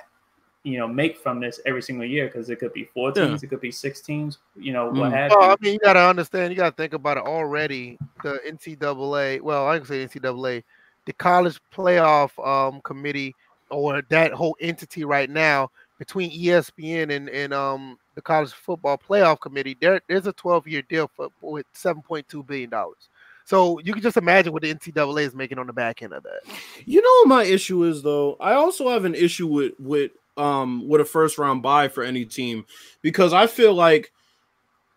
you 0.64 0.80
know 0.80 0.88
make 0.88 1.18
from 1.18 1.40
this 1.40 1.60
every 1.66 1.82
single 1.82 2.06
year 2.06 2.26
because 2.26 2.50
it 2.50 2.58
could 2.60 2.74
be 2.74 2.86
four 2.86 3.12
teams, 3.12 3.44
yeah. 3.44 3.48
it 3.48 3.50
could 3.50 3.62
be 3.62 3.72
six 3.72 4.02
teams, 4.02 4.40
you 4.56 4.74
know 4.74 4.88
what 4.88 5.12
mm. 5.12 5.12
have 5.12 5.32
well, 5.32 5.42
you. 5.42 5.52
I 5.52 5.56
mean, 5.62 5.74
you 5.74 5.80
gotta 5.80 6.00
understand, 6.02 6.52
you 6.52 6.58
gotta 6.58 6.76
think 6.76 6.94
about 6.94 7.18
it 7.18 7.24
already. 7.24 8.00
The 8.24 8.40
NCAA, 8.48 9.42
well, 9.42 9.68
I 9.68 9.78
can 9.78 9.88
say 9.88 10.08
NCAA, 10.08 10.64
the 11.06 11.14
college 11.14 11.60
playoff 11.74 12.32
um, 12.46 12.82
committee 12.82 13.36
or 13.70 14.02
that 14.10 14.34
whole 14.34 14.56
entity 14.60 15.06
right 15.06 15.30
now 15.30 15.70
between 16.00 16.32
ESPN 16.32 17.16
and 17.16 17.30
and 17.30 17.54
um 17.54 18.00
the 18.16 18.22
college 18.22 18.52
football 18.52 18.98
playoff 18.98 19.40
committee, 19.40 19.78
there 19.80 20.02
there's 20.08 20.26
a 20.26 20.34
12 20.34 20.68
year 20.68 20.82
deal 20.82 21.12
for 21.16 21.30
with 21.42 21.72
7.2 21.74 22.48
billion 22.48 22.70
dollars. 22.72 23.10
So 23.46 23.80
you 23.80 23.94
can 23.94 24.02
just 24.02 24.18
imagine 24.18 24.54
what 24.54 24.62
the 24.62 24.74
NCAA 24.74 25.22
is 25.22 25.36
making 25.36 25.60
on 25.60 25.68
the 25.68 25.74
back 25.74 26.02
end 26.02 26.14
of 26.14 26.24
that. 26.24 26.42
You 26.86 27.02
know 27.02 27.36
my 27.36 27.44
issue 27.44 27.84
is 27.84 28.02
though? 28.02 28.38
I 28.40 28.54
also 28.54 28.90
have 28.90 29.06
an 29.06 29.16
issue 29.16 29.48
with 29.48 29.74
with 29.80 30.12
um 30.38 30.88
with 30.88 31.02
a 31.02 31.06
first 31.06 31.38
round 31.38 31.62
buy 31.62 31.88
for 31.90 32.04
any 32.04 32.26
team 32.26 32.66
because 33.02 33.34
I 33.34 33.46
feel 33.46 33.74
like 33.74 34.12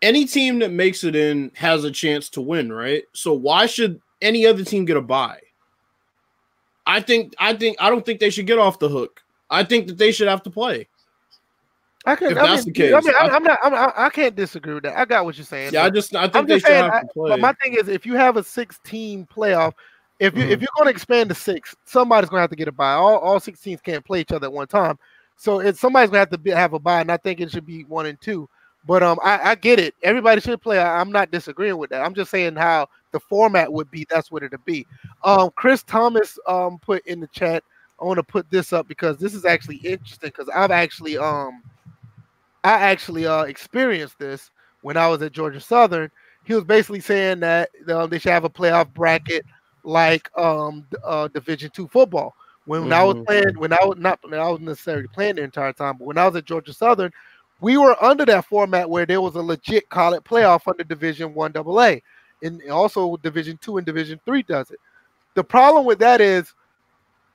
any 0.01 0.25
team 0.25 0.59
that 0.59 0.71
makes 0.71 1.03
it 1.03 1.15
in 1.15 1.51
has 1.55 1.83
a 1.83 1.91
chance 1.91 2.29
to 2.29 2.41
win, 2.41 2.71
right? 2.71 3.03
So 3.13 3.33
why 3.33 3.65
should 3.65 4.01
any 4.21 4.45
other 4.45 4.63
team 4.63 4.85
get 4.85 4.97
a 4.97 5.01
buy? 5.01 5.39
I 6.85 7.01
think 7.01 7.33
I 7.39 7.55
think 7.55 7.77
I 7.79 7.89
don't 7.89 8.05
think 8.05 8.19
they 8.19 8.29
should 8.29 8.47
get 8.47 8.59
off 8.59 8.79
the 8.79 8.89
hook. 8.89 9.23
I 9.49 9.63
think 9.63 9.87
that 9.87 9.97
they 9.97 10.11
should 10.11 10.27
have 10.27 10.43
to 10.43 10.49
play. 10.49 10.87
I 12.05 12.15
can. 12.15 12.31
If 12.31 12.37
I 12.37 12.47
that's 12.47 12.65
mean, 12.65 12.73
the 12.73 12.79
case, 12.79 12.93
I 12.93 12.99
mean, 12.99 13.13
I, 13.15 13.35
am 13.35 13.43
not. 13.43 13.59
I'm, 13.63 13.91
I 13.95 14.09
can't 14.09 14.35
disagree 14.35 14.73
with 14.73 14.83
that. 14.83 14.97
I 14.97 15.05
got 15.05 15.23
what 15.23 15.37
you're 15.37 15.45
saying. 15.45 15.73
Yeah, 15.73 15.85
I 15.85 15.89
just. 15.89 16.13
I 16.15 16.23
think 16.23 16.35
I'm 16.35 16.47
they 16.47 16.59
should 16.59 16.67
saying, 16.67 16.91
have 16.91 17.01
to 17.01 17.07
play. 17.13 17.29
But 17.29 17.39
my 17.39 17.53
thing 17.53 17.75
is, 17.75 17.87
if 17.87 18.05
you 18.05 18.15
have 18.15 18.35
a 18.35 18.43
16 18.43 19.27
playoff, 19.27 19.73
if 20.19 20.35
you 20.35 20.43
mm-hmm. 20.43 20.51
if 20.51 20.61
you're 20.61 20.69
going 20.77 20.87
to 20.87 20.91
expand 20.91 21.29
to 21.29 21.35
six, 21.35 21.75
somebody's 21.85 22.29
going 22.29 22.39
to 22.39 22.41
have 22.41 22.49
to 22.49 22.55
get 22.57 22.67
a 22.67 22.73
buy. 22.73 22.93
All 22.93 23.17
all 23.19 23.39
16s 23.39 23.81
can't 23.83 24.05
play 24.05 24.21
each 24.21 24.31
other 24.33 24.47
at 24.47 24.53
one 24.53 24.67
time, 24.67 24.99
so 25.37 25.59
it's 25.59 25.79
somebody's 25.79 26.09
going 26.09 26.17
to 26.17 26.19
have 26.19 26.29
to 26.31 26.37
be, 26.37 26.51
have 26.51 26.73
a 26.73 26.79
buy. 26.79 27.01
And 27.01 27.11
I 27.11 27.17
think 27.17 27.39
it 27.39 27.51
should 27.51 27.65
be 27.65 27.83
one 27.83 28.05
and 28.05 28.19
two. 28.19 28.49
But 28.85 29.01
um, 29.01 29.17
I, 29.23 29.51
I 29.51 29.55
get 29.55 29.79
it. 29.79 29.95
Everybody 30.03 30.41
should 30.41 30.61
play. 30.61 30.77
I, 30.77 30.99
am 30.99 31.11
not 31.11 31.31
disagreeing 31.31 31.77
with 31.77 31.89
that. 31.91 32.03
I'm 32.03 32.13
just 32.13 32.31
saying 32.31 32.57
how 32.57 32.89
the 33.13 33.19
format 33.21 33.71
would 33.71 33.89
be. 33.89 34.05
That's 34.09 34.29
what 34.29 34.43
it'd 34.43 34.65
be. 34.65 34.85
Um, 35.23 35.51
Chris 35.55 35.83
Thomas 35.83 36.37
um 36.47 36.79
put 36.79 37.05
in 37.07 37.21
the 37.21 37.27
chat. 37.27 37.63
I 38.01 38.05
want 38.05 38.17
to 38.17 38.23
put 38.23 38.49
this 38.49 38.73
up 38.73 38.87
because 38.87 39.17
this 39.17 39.33
is 39.33 39.45
actually 39.45 39.77
interesting 39.77 40.29
because 40.29 40.49
I've 40.49 40.71
actually 40.71 41.17
um 41.17 41.63
I 42.63 42.73
actually 42.73 43.25
uh, 43.25 43.43
experienced 43.43 44.19
this 44.19 44.51
when 44.81 44.97
I 44.97 45.07
was 45.07 45.21
at 45.21 45.31
Georgia 45.31 45.59
Southern. 45.59 46.09
He 46.45 46.53
was 46.53 46.63
basically 46.63 46.99
saying 46.99 47.39
that 47.41 47.69
um, 47.89 48.09
they 48.09 48.19
should 48.19 48.31
have 48.31 48.43
a 48.43 48.49
playoff 48.49 48.93
bracket 48.93 49.45
like 49.83 50.29
um, 50.37 50.85
uh, 51.03 51.27
Division 51.29 51.71
two 51.73 51.87
football. 51.87 52.35
When, 52.65 52.83
mm-hmm. 52.83 52.93
I 52.93 53.03
was 53.03 53.15
mm-hmm. 53.15 53.25
playing, 53.25 53.59
when 53.59 53.73
I 53.73 53.83
was 53.83 53.97
not, 53.97 54.19
I 54.31 54.49
was 54.49 54.61
necessarily 54.61 55.07
playing 55.07 55.35
the 55.35 55.43
entire 55.43 55.73
time, 55.73 55.97
but 55.97 56.05
when 56.05 56.17
I 56.17 56.25
was 56.25 56.35
at 56.35 56.45
Georgia 56.45 56.73
Southern, 56.73 57.11
we 57.59 57.77
were 57.77 58.01
under 58.03 58.25
that 58.25 58.45
format 58.45 58.89
where 58.89 59.05
there 59.05 59.21
was 59.21 59.35
a 59.35 59.41
legit 59.41 59.89
college 59.89 60.23
playoff 60.23 60.67
under 60.67 60.83
Division 60.83 61.33
One 61.33 61.53
AA, 61.55 61.95
and 62.41 62.61
also 62.69 63.17
Division 63.17 63.57
Two 63.61 63.77
and 63.77 63.85
Division 63.85 64.19
Three 64.25 64.43
does 64.43 64.71
it. 64.71 64.79
The 65.33 65.43
problem 65.43 65.85
with 65.85 65.99
that 65.99 66.21
is, 66.21 66.53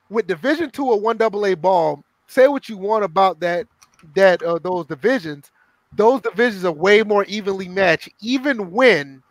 with 0.09 0.27
Division 0.27 0.71
Two 0.71 0.85
or 0.85 0.99
One 0.99 1.21
AA 1.21 1.55
ball, 1.55 2.03
say 2.27 2.47
what 2.47 2.69
you 2.69 2.77
want 2.77 3.03
about 3.03 3.39
that 3.39 3.67
that 4.15 4.41
uh, 4.43 4.59
those 4.59 4.85
divisions, 4.85 5.51
those 5.95 6.21
divisions 6.21 6.65
are 6.65 6.71
way 6.71 7.03
more 7.03 7.25
evenly 7.25 7.67
matched, 7.67 8.09
even 8.21 8.71
when 8.71 9.23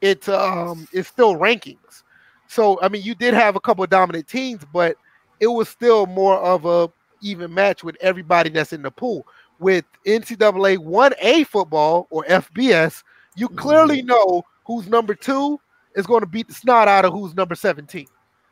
it's 0.00 0.28
um 0.28 0.86
it's 0.92 1.08
still 1.08 1.34
rankings. 1.36 2.02
So 2.46 2.80
I 2.80 2.88
mean, 2.88 3.02
you 3.02 3.14
did 3.14 3.34
have 3.34 3.56
a 3.56 3.60
couple 3.60 3.84
of 3.84 3.90
dominant 3.90 4.28
teams, 4.28 4.62
but 4.72 4.96
it 5.40 5.48
was 5.48 5.68
still 5.68 6.06
more 6.06 6.38
of 6.38 6.64
a 6.64 6.90
even 7.20 7.52
match 7.52 7.82
with 7.82 7.96
everybody 8.00 8.50
that's 8.50 8.72
in 8.72 8.82
the 8.82 8.90
pool. 8.90 9.26
With 9.58 9.84
NCAA 10.06 10.78
1A 10.78 11.46
football 11.46 12.06
or 12.10 12.24
FBS, 12.24 13.02
you 13.36 13.48
clearly 13.48 13.98
mm-hmm. 13.98 14.08
know 14.08 14.44
who's 14.64 14.86
number 14.86 15.14
two 15.14 15.58
is 15.96 16.06
going 16.06 16.20
to 16.20 16.26
beat 16.26 16.46
the 16.46 16.54
snot 16.54 16.86
out 16.86 17.04
of 17.04 17.12
who's 17.12 17.34
number 17.34 17.56
17. 17.56 18.06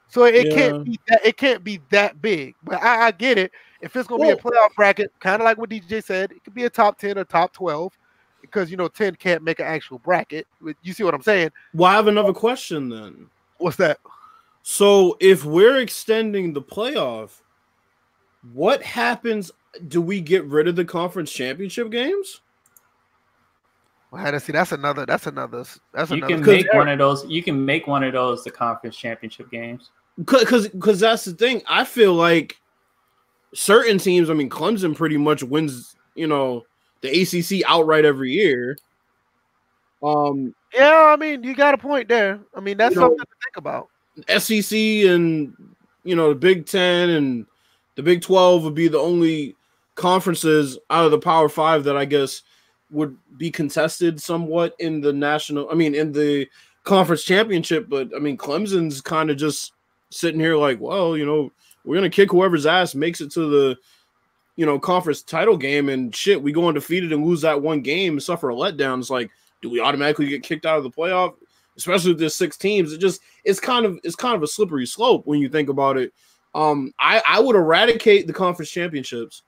So 0.09 0.25
it 0.25 0.49
yeah. 0.49 0.55
can't 0.55 0.85
be 0.85 1.01
that 1.09 1.25
it 1.25 1.37
can't 1.37 1.63
be 1.65 1.81
that 1.91 2.21
big. 2.21 2.55
But 2.65 2.83
I, 2.83 3.07
I 3.07 3.11
get 3.11 3.39
it. 3.39 3.53
If 3.81 3.95
it's 3.97 4.09
gonna 4.09 4.21
well, 4.21 4.35
be 4.35 4.41
a 4.41 4.43
playoff 4.43 4.75
bracket, 4.75 5.13
kind 5.21 5.41
of 5.41 5.45
like 5.45 5.59
what 5.59 5.71
DJ 5.71 6.03
said, 6.03 6.33
it 6.33 6.43
could 6.45 6.55
be 6.55 6.65
a 6.65 6.71
top 6.71 6.99
10 6.99 7.19
or 7.19 7.25
top 7.25 7.53
12 7.53 7.97
because 8.41 8.71
you 8.71 8.77
know 8.77 8.89
10 8.89 9.17
can't 9.17 9.43
make 9.43 9.61
an 9.61 9.67
actual 9.67 9.99
bracket. 9.99 10.47
You 10.83 10.93
see 10.93 11.05
what 11.05 11.15
I'm 11.15 11.23
saying? 11.23 11.51
Well, 11.75 11.91
I 11.91 11.95
have 11.95 12.09
another 12.09 12.33
question 12.33 12.89
then. 12.89 13.29
What's 13.59 13.77
that? 13.77 13.99
So 14.63 15.17
if 15.21 15.45
we're 15.45 15.79
extending 15.79 16.53
the 16.53 16.63
playoff, 16.63 17.41
what 18.53 18.83
happens? 18.83 19.51
Do 19.89 20.01
we 20.01 20.21
get 20.21 20.45
rid 20.45 20.69
of 20.69 20.77
the 20.77 20.85
conference 20.85 21.31
championship 21.31 21.91
games? 21.91 22.41
Well, 24.11 24.21
I 24.21 24.25
had 24.25 24.31
to 24.33 24.41
see. 24.41 24.53
That's 24.53 24.73
another. 24.73 25.05
That's 25.07 25.27
another. 25.27 25.65
That's 25.93 26.11
you 26.11 26.17
another. 26.17 26.35
You 26.35 26.43
can 26.43 26.47
make 26.47 26.73
one 26.73 26.89
of 26.89 26.99
those. 26.99 27.27
You 27.27 27.43
can 27.43 27.65
make 27.65 27.87
one 27.87 28.05
of 28.05 28.13
those 28.13 28.45
the 28.45 28.51
conference 28.51 28.97
championship 28.97 29.51
games. 29.51 29.91
Because 30.25 30.69
because 30.69 31.01
that's 31.01 31.25
the 31.25 31.33
thing. 31.33 31.63
I 31.69 31.85
feel 31.85 32.15
like 32.15 32.61
certain 33.57 33.99
teams. 33.99 34.31
I 34.31 34.35
mean, 34.35 34.51
Clemson 34.51 34.95
pretty 34.95 35.17
much 35.17 35.43
wins. 35.43 35.97
You 36.15 36.27
know, 36.27 36.65
the 37.01 37.09
ACC 37.09 37.69
outright 37.69 38.05
every 38.05 38.33
year. 38.33 38.77
Um. 40.03 40.55
Yeah, 40.75 41.07
I 41.13 41.17
mean, 41.17 41.43
you 41.43 41.55
got 41.55 41.75
a 41.75 41.79
point 41.79 42.09
there. 42.09 42.39
I 42.55 42.61
mean, 42.61 42.77
that's 42.77 42.95
something 42.95 43.17
know, 43.17 43.25
to 43.25 43.31
think 43.45 43.57
about. 43.57 43.89
SEC 44.39 44.77
and 45.11 45.55
you 46.05 46.15
know 46.15 46.31
the 46.31 46.35
Big 46.35 46.67
Ten 46.67 47.11
and 47.11 47.47
the 47.95 48.03
Big 48.03 48.23
Twelve 48.23 48.63
would 48.65 48.75
be 48.75 48.89
the 48.89 48.99
only 48.99 49.57
conferences 49.95 50.79
out 50.91 51.07
of 51.07 51.11
the 51.11 51.19
Power 51.19 51.49
Five 51.49 51.85
that 51.85 51.97
I 51.97 52.05
guess 52.05 52.43
would 52.91 53.17
be 53.37 53.51
contested 53.51 54.21
somewhat 54.21 54.75
in 54.79 55.01
the 55.01 55.13
national. 55.13 55.71
I 55.71 55.75
mean, 55.75 55.95
in 55.95 56.13
the 56.13 56.47
conference 56.85 57.25
championship. 57.25 57.89
But 57.89 58.11
I 58.15 58.19
mean, 58.19 58.37
Clemson's 58.37 59.01
kind 59.01 59.31
of 59.31 59.37
just 59.37 59.73
sitting 60.11 60.41
here 60.41 60.57
like, 60.57 60.81
well, 60.81 61.17
you 61.17 61.27
know, 61.27 61.53
we're 61.87 61.95
gonna 61.95 62.11
kick 62.11 62.31
whoever's 62.31 62.67
ass 62.67 62.95
makes 62.95 63.21
it 63.21 63.31
to 63.33 63.49
the, 63.49 63.79
you 64.57 64.67
know, 64.67 64.79
conference 64.79 65.23
title 65.23 65.57
game, 65.57 65.89
and 65.89 66.15
shit, 66.15 66.43
we 66.43 66.53
go 66.53 66.69
undefeated 66.69 67.13
and 67.13 67.25
lose 67.25 67.41
that 67.43 67.63
one 67.63 67.81
game 67.81 68.15
and 68.15 68.23
suffer 68.23 68.51
a 68.51 68.55
letdown. 68.55 68.99
It's 68.99 69.11
like, 69.11 69.31
do 69.63 69.71
we 69.71 69.81
automatically 69.81 70.27
get 70.27 70.43
kicked 70.43 70.67
out 70.67 70.79
of 70.79 70.85
the 70.85 70.91
playoff? 70.91 71.35
Especially 71.77 72.11
with 72.11 72.19
this 72.19 72.35
six 72.35 72.57
teams, 72.57 72.93
it 72.93 72.99
just 72.99 73.21
it's 73.45 73.61
kind 73.61 73.87
of 73.87 73.99
it's 74.03 74.17
kind 74.17 74.35
of 74.35 74.43
a 74.43 74.47
slippery 74.47 74.87
slope 74.87 75.27
when 75.27 75.41
you 75.41 75.49
think 75.49 75.69
about 75.69 75.97
it. 75.97 76.13
Um, 76.55 76.93
I 76.99 77.23
I 77.27 77.41
would 77.41 77.55
eradicate 77.55 78.27
the 78.27 78.33
conference 78.33 78.71
championships, 78.71 79.43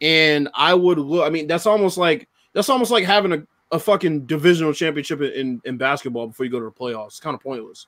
and 0.00 0.48
I 0.54 0.74
would 0.74 0.98
look. 0.98 1.26
I 1.26 1.30
mean, 1.30 1.46
that's 1.46 1.66
almost 1.66 1.98
like 1.98 2.28
that's 2.54 2.70
almost 2.70 2.90
like 2.90 3.04
having 3.04 3.32
a, 3.32 3.46
a 3.70 3.78
fucking 3.78 4.24
divisional 4.24 4.72
championship 4.72 5.20
in, 5.20 5.60
in 5.66 5.76
basketball 5.76 6.28
before 6.28 6.46
you 6.46 6.50
go 6.50 6.58
to 6.58 6.64
the 6.64 6.70
playoffs. 6.70 7.08
It's 7.08 7.20
kind 7.20 7.34
of 7.34 7.42
pointless. 7.42 7.86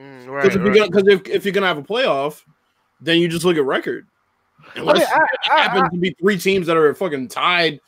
Mm, 0.00 0.26
right. 0.26 0.42
Because 0.42 0.56
if, 0.56 0.94
right. 0.94 1.06
if, 1.06 1.28
if, 1.28 1.44
you're 1.44 1.52
gonna 1.52 1.68
have 1.68 1.78
a 1.78 1.82
playoff, 1.82 2.42
then 3.02 3.20
you 3.20 3.28
just 3.28 3.44
look 3.44 3.56
at 3.56 3.64
record. 3.64 4.06
Unless 4.76 4.96
I 4.96 5.00
mean, 5.00 5.08
I, 5.12 5.16
it 5.16 5.62
happens 5.62 5.90
to 5.90 5.98
be 5.98 6.16
three 6.20 6.38
teams 6.38 6.66
that 6.68 6.76
are 6.76 6.94
fucking 6.94 7.28
tied 7.28 7.80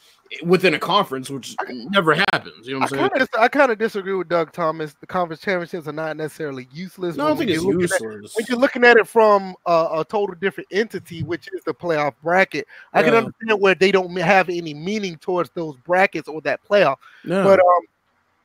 within 0.43 0.75
a 0.75 0.79
conference, 0.79 1.31
which 1.31 1.55
never 1.69 2.15
happens. 2.15 2.67
You 2.67 2.75
know 2.75 2.81
what 2.81 2.93
I'm 2.93 3.11
saying? 3.11 3.29
I 3.39 3.49
kind 3.49 3.71
of 3.71 3.79
disagree 3.79 4.15
with 4.15 4.29
Doug 4.29 4.53
Thomas. 4.53 4.95
The 4.95 5.07
conference 5.07 5.43
championships 5.43 5.87
are 5.87 5.93
not 5.93 6.17
necessarily 6.17 6.69
useless. 6.73 7.17
No, 7.17 7.27
I 7.27 7.29
don't 7.29 7.39
think 7.39 7.51
it's 7.51 7.62
useless. 7.62 7.93
At, 7.95 8.03
when 8.03 8.47
you're 8.49 8.59
looking 8.59 8.85
at 8.85 8.97
it 8.97 9.07
from 9.07 9.55
a, 9.67 9.89
a, 9.93 10.07
total 10.09 10.35
different 10.35 10.69
entity, 10.73 11.23
which 11.23 11.49
is 11.53 11.62
the 11.65 11.75
playoff 11.75 12.15
bracket, 12.23 12.67
yeah. 12.93 13.01
I 13.01 13.03
can 13.03 13.15
understand 13.15 13.61
where 13.61 13.75
they 13.75 13.93
don't 13.93 14.15
have 14.17 14.49
any 14.49 14.75
meaning 14.75 15.17
towards 15.17 15.51
those 15.51 15.77
brackets 15.85 16.29
or 16.29 16.41
that 16.43 16.61
playoff. 16.69 16.97
Yeah. 17.25 17.45
But 17.45 17.61
um, 17.61 17.83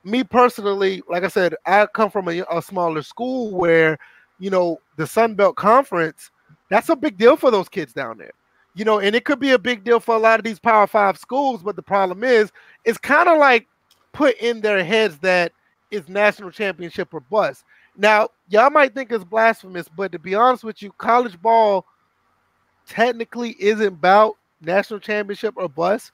me 0.03 0.23
personally, 0.23 1.01
like 1.09 1.23
I 1.23 1.29
said, 1.29 1.55
I 1.65 1.85
come 1.87 2.11
from 2.11 2.27
a, 2.27 2.43
a 2.51 2.61
smaller 2.61 3.01
school 3.01 3.51
where 3.51 3.97
you 4.39 4.49
know 4.49 4.79
the 4.97 5.07
Sun 5.07 5.35
Belt 5.35 5.55
Conference. 5.55 6.31
That's 6.69 6.89
a 6.89 6.95
big 6.95 7.17
deal 7.17 7.35
for 7.35 7.51
those 7.51 7.69
kids 7.69 7.93
down 7.93 8.17
there 8.17 8.31
you 8.75 8.85
know, 8.85 8.99
and 8.99 9.15
it 9.15 9.25
could 9.25 9.39
be 9.39 9.51
a 9.51 9.59
big 9.59 9.83
deal 9.83 9.99
for 9.99 10.15
a 10.15 10.19
lot 10.19 10.39
of 10.39 10.45
these 10.45 10.59
Power 10.59 10.87
Five 10.87 11.17
schools. 11.17 11.61
But 11.63 11.75
the 11.75 11.81
problem 11.81 12.23
is, 12.23 12.51
it's 12.85 12.97
kind 12.97 13.27
of 13.27 13.37
like 13.37 13.67
put 14.13 14.37
in 14.37 14.61
their 14.61 14.83
heads 14.83 15.17
that 15.19 15.51
it's 15.91 16.07
national 16.07 16.51
championship 16.51 17.13
or 17.13 17.19
bust. 17.19 17.65
Now, 17.97 18.29
y'all 18.47 18.69
might 18.69 18.93
think 18.93 19.11
it's 19.11 19.23
blasphemous, 19.23 19.89
but 19.89 20.11
to 20.11 20.19
be 20.19 20.35
honest 20.35 20.63
with 20.63 20.81
you, 20.81 20.91
college 20.93 21.41
ball 21.41 21.85
technically 22.87 23.55
isn't 23.59 23.87
about 23.87 24.37
national 24.61 24.99
championship 24.99 25.55
or 25.57 25.67
bust. 25.67 26.11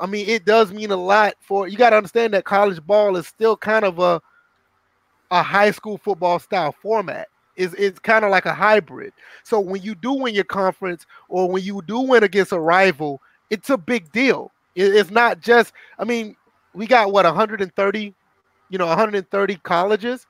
I 0.00 0.06
mean, 0.06 0.28
it 0.28 0.44
does 0.44 0.72
mean 0.72 0.90
a 0.90 0.96
lot 0.96 1.34
for 1.40 1.68
you 1.68 1.76
got 1.76 1.90
to 1.90 1.96
understand 1.96 2.34
that 2.34 2.44
college 2.44 2.84
ball 2.84 3.16
is 3.16 3.26
still 3.26 3.56
kind 3.56 3.84
of 3.84 3.98
a 3.98 4.20
a 5.30 5.42
high 5.42 5.70
school 5.70 5.98
football 5.98 6.38
style 6.38 6.74
format. 6.82 7.28
Is 7.58 7.74
it's 7.74 7.98
kind 7.98 8.24
of 8.24 8.30
like 8.30 8.46
a 8.46 8.54
hybrid. 8.54 9.12
So 9.42 9.58
when 9.58 9.82
you 9.82 9.96
do 9.96 10.12
win 10.12 10.32
your 10.32 10.44
conference 10.44 11.06
or 11.28 11.50
when 11.50 11.64
you 11.64 11.82
do 11.86 11.98
win 11.98 12.22
against 12.22 12.52
a 12.52 12.60
rival, 12.60 13.20
it's 13.50 13.68
a 13.68 13.76
big 13.76 14.10
deal. 14.12 14.52
It, 14.76 14.94
it's 14.94 15.10
not 15.10 15.40
just. 15.40 15.72
I 15.98 16.04
mean, 16.04 16.36
we 16.72 16.86
got 16.86 17.10
what 17.10 17.24
130, 17.24 18.14
you 18.70 18.78
know, 18.78 18.86
130 18.86 19.56
colleges. 19.56 20.26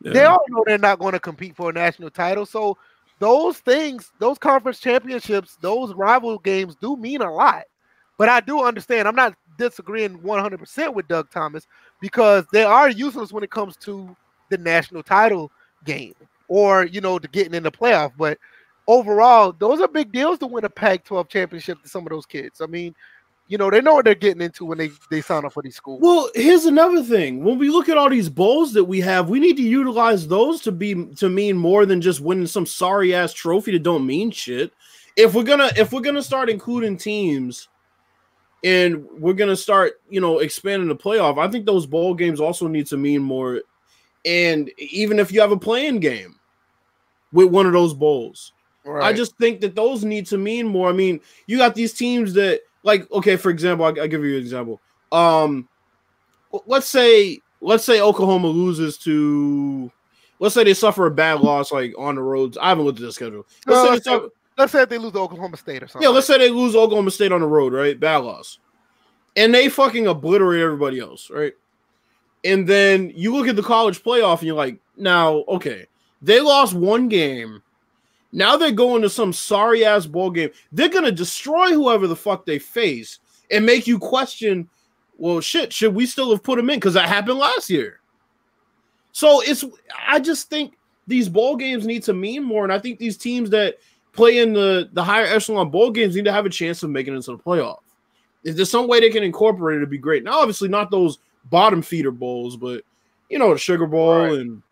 Yeah. 0.00 0.12
They 0.12 0.24
all 0.24 0.42
know 0.48 0.64
they're 0.66 0.78
not 0.78 0.98
going 0.98 1.12
to 1.12 1.20
compete 1.20 1.54
for 1.54 1.68
a 1.68 1.72
national 1.74 2.08
title. 2.08 2.46
So 2.46 2.78
those 3.18 3.58
things, 3.58 4.10
those 4.18 4.38
conference 4.38 4.80
championships, 4.80 5.58
those 5.60 5.92
rival 5.92 6.38
games 6.38 6.76
do 6.76 6.96
mean 6.96 7.20
a 7.20 7.30
lot. 7.30 7.64
But 8.16 8.30
I 8.30 8.40
do 8.40 8.64
understand. 8.64 9.06
I'm 9.06 9.14
not 9.14 9.34
disagreeing 9.58 10.18
100% 10.20 10.94
with 10.94 11.08
Doug 11.08 11.30
Thomas 11.30 11.66
because 12.00 12.46
they 12.52 12.64
are 12.64 12.88
useless 12.88 13.32
when 13.32 13.44
it 13.44 13.50
comes 13.50 13.76
to 13.78 14.16
the 14.48 14.56
national 14.56 15.02
title 15.02 15.52
game 15.84 16.14
or, 16.50 16.84
you 16.84 17.00
know, 17.00 17.16
to 17.18 17.28
getting 17.28 17.54
in 17.54 17.62
the 17.62 17.70
playoff. 17.70 18.12
But 18.18 18.36
overall, 18.88 19.52
those 19.52 19.80
are 19.80 19.86
big 19.86 20.10
deals 20.10 20.40
to 20.40 20.48
win 20.48 20.64
a 20.64 20.68
Pac 20.68 21.04
12 21.04 21.28
championship 21.28 21.80
to 21.80 21.88
some 21.88 22.02
of 22.02 22.10
those 22.10 22.26
kids. 22.26 22.60
I 22.60 22.66
mean, 22.66 22.94
you 23.46 23.56
know, 23.56 23.70
they 23.70 23.80
know 23.80 23.94
what 23.94 24.04
they're 24.04 24.16
getting 24.16 24.42
into 24.42 24.64
when 24.64 24.76
they, 24.76 24.90
they 25.12 25.20
sign 25.20 25.44
up 25.44 25.52
for 25.52 25.62
these 25.62 25.76
schools. 25.76 26.00
Well, 26.02 26.28
here's 26.34 26.64
another 26.64 27.04
thing. 27.04 27.44
When 27.44 27.56
we 27.56 27.70
look 27.70 27.88
at 27.88 27.96
all 27.96 28.10
these 28.10 28.28
bowls 28.28 28.72
that 28.72 28.84
we 28.84 29.00
have, 29.00 29.28
we 29.28 29.38
need 29.38 29.56
to 29.58 29.62
utilize 29.62 30.26
those 30.26 30.60
to 30.62 30.72
be 30.72 31.06
to 31.16 31.28
mean 31.28 31.56
more 31.56 31.86
than 31.86 32.00
just 32.00 32.20
winning 32.20 32.48
some 32.48 32.66
sorry 32.66 33.14
ass 33.14 33.32
trophy 33.32 33.70
that 33.72 33.84
don't 33.84 34.06
mean 34.06 34.32
shit. 34.32 34.72
If 35.16 35.34
we're 35.34 35.44
gonna 35.44 35.70
if 35.76 35.92
we're 35.92 36.00
gonna 36.00 36.22
start 36.22 36.50
including 36.50 36.96
teams 36.96 37.68
and 38.64 39.04
we're 39.18 39.34
gonna 39.34 39.56
start, 39.56 40.00
you 40.08 40.20
know, 40.20 40.40
expanding 40.40 40.88
the 40.88 40.96
playoff, 40.96 41.38
I 41.38 41.48
think 41.48 41.64
those 41.64 41.86
bowl 41.86 42.14
games 42.14 42.40
also 42.40 42.66
need 42.66 42.86
to 42.88 42.96
mean 42.96 43.22
more. 43.22 43.62
And 44.24 44.70
even 44.78 45.18
if 45.18 45.32
you 45.32 45.40
have 45.40 45.52
a 45.52 45.58
playing 45.58 46.00
game 46.00 46.39
with 47.32 47.48
one 47.48 47.66
of 47.66 47.72
those 47.72 47.94
bowls, 47.94 48.52
right. 48.84 49.02
I 49.02 49.12
just 49.12 49.36
think 49.36 49.60
that 49.60 49.74
those 49.74 50.04
need 50.04 50.26
to 50.26 50.38
mean 50.38 50.66
more. 50.66 50.88
I 50.88 50.92
mean, 50.92 51.20
you 51.46 51.58
got 51.58 51.74
these 51.74 51.92
teams 51.92 52.34
that 52.34 52.60
like 52.82 53.10
okay 53.12 53.36
for 53.36 53.50
example 53.50 53.84
I'll, 53.84 54.00
I'll, 54.00 54.08
give 54.08 54.24
you 54.24 54.36
an 54.36 54.40
example. 54.40 54.80
Um 55.12 55.68
let's 56.66 56.88
say 56.88 57.38
let's 57.60 57.84
say 57.84 58.00
oklahoma 58.00 58.48
loses 58.48 58.98
to 58.98 59.90
let's 60.38 60.54
say 60.54 60.64
they 60.64 60.74
suffer 60.74 61.06
a 61.06 61.10
bad 61.10 61.40
loss 61.40 61.70
like 61.70 61.94
on 61.98 62.16
the 62.16 62.22
roads 62.22 62.58
i 62.58 62.70
haven't 62.70 62.84
looked 62.84 62.98
at 63.00 63.06
the 63.06 63.12
schedule. 63.12 63.46
Let's, 63.66 64.04
say, 64.04 64.20
let's 64.58 64.72
say 64.72 64.84
they 64.84 64.98
lose 64.98 65.12
to 65.12 65.18
oklahoma 65.18 65.56
state 65.56 65.82
or 65.82 65.88
something. 65.88 66.08
Yeah 66.08 66.14
let's 66.14 66.26
say 66.26 66.38
they 66.38 66.50
lose 66.50 66.74
oklahoma 66.74 67.10
state 67.10 67.32
on 67.32 67.40
the 67.40 67.46
road 67.46 67.72
right? 67.72 67.98
Bad 67.98 68.18
loss. 68.18 68.58
And 69.36 69.54
they 69.54 69.68
fucking 69.68 70.06
obliterate 70.06 70.62
everybody 70.62 70.98
else 70.98 71.30
right? 71.30 71.52
And 72.42 72.66
then 72.66 73.12
you 73.14 73.34
look 73.34 73.48
at 73.48 73.56
the 73.56 73.62
college 73.62 74.02
playoff 74.02 74.38
and 74.38 74.44
you're 74.44 74.56
like 74.56 74.80
now 74.96 75.44
okay 75.48 75.86
they 76.22 76.40
lost 76.40 76.74
one 76.74 77.08
game 77.08 77.62
now 78.32 78.56
they're 78.56 78.70
going 78.70 79.02
to 79.02 79.10
some 79.10 79.32
sorry 79.32 79.84
ass 79.84 80.06
bowl 80.06 80.30
game. 80.30 80.50
They're 80.72 80.88
gonna 80.88 81.12
destroy 81.12 81.70
whoever 81.70 82.06
the 82.06 82.16
fuck 82.16 82.46
they 82.46 82.58
face 82.58 83.18
and 83.50 83.66
make 83.66 83.86
you 83.86 83.98
question. 83.98 84.68
Well, 85.18 85.40
shit, 85.40 85.72
should 85.72 85.94
we 85.94 86.06
still 86.06 86.30
have 86.30 86.42
put 86.42 86.56
them 86.56 86.70
in? 86.70 86.76
Because 86.76 86.94
that 86.94 87.08
happened 87.08 87.38
last 87.38 87.68
year. 87.68 88.00
So 89.12 89.42
it's. 89.42 89.64
I 90.06 90.20
just 90.20 90.48
think 90.48 90.78
these 91.06 91.28
bowl 91.28 91.56
games 91.56 91.86
need 91.86 92.04
to 92.04 92.14
mean 92.14 92.44
more, 92.44 92.64
and 92.64 92.72
I 92.72 92.78
think 92.78 92.98
these 92.98 93.16
teams 93.16 93.50
that 93.50 93.78
play 94.12 94.38
in 94.38 94.52
the 94.52 94.88
the 94.92 95.02
higher 95.02 95.26
echelon 95.26 95.70
bowl 95.70 95.90
games 95.90 96.14
need 96.14 96.24
to 96.26 96.32
have 96.32 96.46
a 96.46 96.50
chance 96.50 96.82
of 96.82 96.90
making 96.90 97.14
it 97.14 97.16
into 97.16 97.32
the 97.32 97.38
playoff. 97.38 97.80
If 98.44 98.56
there's 98.56 98.70
some 98.70 98.88
way 98.88 99.00
they 99.00 99.10
can 99.10 99.24
incorporate 99.24 99.76
it, 99.76 99.78
it'd 99.78 99.90
be 99.90 99.98
great. 99.98 100.24
Now, 100.24 100.38
obviously, 100.38 100.68
not 100.68 100.90
those 100.90 101.18
bottom 101.50 101.82
feeder 101.82 102.12
bowls, 102.12 102.56
but 102.56 102.84
you 103.28 103.38
know, 103.38 103.52
the 103.52 103.58
Sugar 103.58 103.86
Bowl 103.86 104.18
right. 104.18 104.32
and 104.32 104.62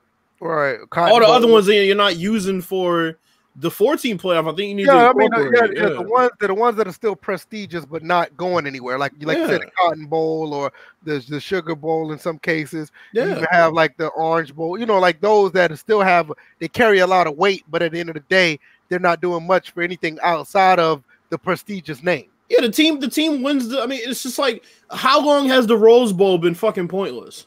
right 0.41 0.79
all 0.97 1.19
the 1.19 1.27
bowl. 1.27 1.35
other 1.35 1.47
ones 1.49 1.67
that 1.67 1.85
you're 1.85 1.97
not 1.97 2.17
using 2.17 2.61
for 2.61 3.19
the 3.61 3.71
14 3.71 4.19
playoff, 4.19 4.53
I 4.53 4.55
think 4.55 4.69
you 4.69 4.75
need 4.77 4.87
yeah, 4.87 4.93
to. 4.93 5.09
I 5.09 5.13
mean, 5.15 5.31
yeah, 5.33 5.67
yeah, 5.75 5.89
the 5.89 6.03
ones 6.03 6.31
that 6.39 6.47
the 6.47 6.55
ones 6.55 6.77
that 6.77 6.87
are 6.87 6.93
still 6.93 7.17
prestigious 7.17 7.85
but 7.85 8.05
not 8.05 8.37
going 8.37 8.69
anywhere, 8.69 8.99
like 8.99 9.13
like 9.21 9.37
yeah. 9.37 9.45
you 9.45 9.49
said, 9.51 9.63
the 9.63 9.71
Cotton 9.77 10.07
Bowl 10.07 10.55
or 10.55 10.73
the 11.03 11.25
the 11.29 11.41
Sugar 11.41 11.75
Bowl 11.75 12.13
in 12.13 12.19
some 12.21 12.39
cases. 12.39 12.93
Yeah. 13.13 13.41
You 13.41 13.47
have 13.51 13.73
like 13.73 13.97
the 13.97 14.09
Orange 14.09 14.55
Bowl, 14.55 14.79
you 14.79 14.87
know, 14.87 15.01
like 15.01 15.21
those 15.21 15.51
that 15.53 15.77
still 15.77 16.03
have 16.03 16.31
they 16.61 16.69
carry 16.69 17.01
a 17.01 17.07
lot 17.07 17.27
of 17.27 17.37
weight, 17.37 17.65
but 17.69 17.83
at 17.83 17.91
the 17.91 17.99
end 17.99 18.11
of 18.11 18.15
the 18.15 18.25
day, 18.29 18.61
they're 18.89 19.01
not 19.01 19.21
doing 19.21 19.45
much 19.45 19.73
for 19.73 19.83
anything 19.83 20.19
outside 20.23 20.79
of 20.79 21.03
the 21.31 21.39
prestigious 21.39 22.03
name. 22.03 22.29
Yeah, 22.49 22.61
the 22.61 22.71
team 22.71 23.01
the 23.01 23.09
team 23.09 23.43
wins. 23.43 23.69
The, 23.69 23.83
I 23.83 23.87
mean, 23.87 24.01
it's 24.05 24.23
just 24.23 24.39
like 24.39 24.65
how 24.91 25.21
long 25.21 25.49
has 25.49 25.67
the 25.67 25.77
Rose 25.77 26.13
Bowl 26.13 26.39
been 26.39 26.55
fucking 26.55 26.87
pointless? 26.87 27.47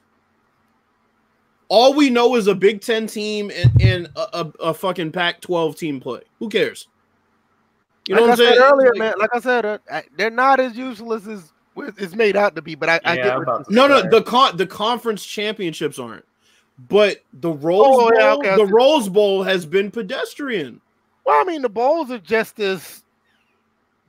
All 1.71 1.93
we 1.93 2.09
know 2.09 2.35
is 2.35 2.47
a 2.47 2.53
Big 2.53 2.81
Ten 2.81 3.07
team 3.07 3.49
and, 3.49 3.81
and 3.81 4.09
a, 4.17 4.39
a, 4.39 4.51
a, 4.59 4.73
fucking 4.73 5.13
Pac-12 5.13 5.77
team 5.77 6.01
play. 6.01 6.19
Who 6.39 6.49
cares? 6.49 6.89
You 8.09 8.15
know 8.15 8.25
like 8.25 8.37
what 8.37 8.41
I'm 8.41 8.45
saying? 8.45 8.61
Earlier, 8.61 8.89
like, 8.89 8.99
man, 8.99 9.13
like 9.17 9.29
I 9.33 9.39
said, 9.39 9.65
uh, 9.65 10.01
they're 10.17 10.29
not 10.29 10.59
as 10.59 10.75
useless 10.75 11.27
as 11.27 11.53
it's 11.77 12.13
made 12.13 12.35
out 12.35 12.57
to 12.57 12.61
be. 12.61 12.75
But 12.75 12.89
I, 12.89 12.99
yeah, 13.05 13.11
I 13.11 13.15
get 13.15 13.69
no, 13.69 13.87
no. 13.87 14.01
The 14.09 14.21
con 14.21 14.57
the 14.57 14.67
conference 14.67 15.25
championships 15.25 15.97
aren't, 15.97 16.25
but 16.89 17.23
the 17.31 17.51
Rose 17.51 17.85
oh, 17.85 17.99
Bowl, 17.99 18.11
yeah, 18.19 18.33
okay, 18.33 18.55
the 18.57 18.65
Rose 18.65 19.07
Bowl 19.07 19.41
has 19.43 19.65
been 19.65 19.91
pedestrian. 19.91 20.81
Well, 21.25 21.39
I 21.39 21.45
mean, 21.45 21.61
the 21.61 21.69
bowls 21.69 22.11
are 22.11 22.19
just 22.19 22.59
as 22.59 23.00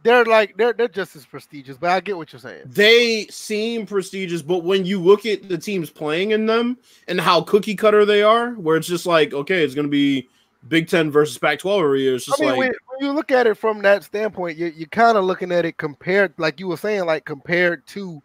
they're 0.02 0.24
like 0.24 0.56
they're 0.56 0.72
they're 0.72 0.88
just 0.88 1.16
as 1.16 1.24
prestigious, 1.24 1.76
but 1.76 1.90
I 1.90 2.00
get 2.00 2.16
what 2.16 2.32
you're 2.32 2.40
saying. 2.40 2.62
They 2.66 3.26
seem 3.26 3.86
prestigious, 3.86 4.42
but 4.42 4.64
when 4.64 4.84
you 4.84 5.00
look 5.00 5.26
at 5.26 5.48
the 5.48 5.58
teams 5.58 5.90
playing 5.90 6.32
in 6.32 6.46
them 6.46 6.78
and 7.08 7.20
how 7.20 7.42
cookie 7.42 7.74
cutter 7.74 8.04
they 8.04 8.22
are, 8.22 8.50
where 8.52 8.76
it's 8.76 8.88
just 8.88 9.06
like, 9.06 9.32
okay, 9.32 9.62
it's 9.64 9.74
gonna 9.74 9.88
be 9.88 10.28
Big 10.68 10.88
Ten 10.88 11.10
versus 11.10 11.38
Pac-12 11.38 11.84
every 11.84 12.02
year. 12.02 12.16
It's 12.16 12.26
just 12.26 12.40
I 12.40 12.44
mean, 12.44 12.50
like 12.50 12.58
when, 12.58 12.72
when, 12.86 13.08
you 13.08 13.12
look 13.12 13.30
at 13.30 13.46
it 13.46 13.56
from 13.56 13.82
that 13.82 14.04
standpoint, 14.04 14.58
you're, 14.58 14.70
you're 14.70 14.88
kind 14.88 15.18
of 15.18 15.24
looking 15.24 15.52
at 15.52 15.64
it 15.64 15.76
compared, 15.76 16.34
like 16.38 16.60
you 16.60 16.68
were 16.68 16.76
saying, 16.76 17.04
like 17.04 17.24
compared 17.24 17.86
to 17.88 18.22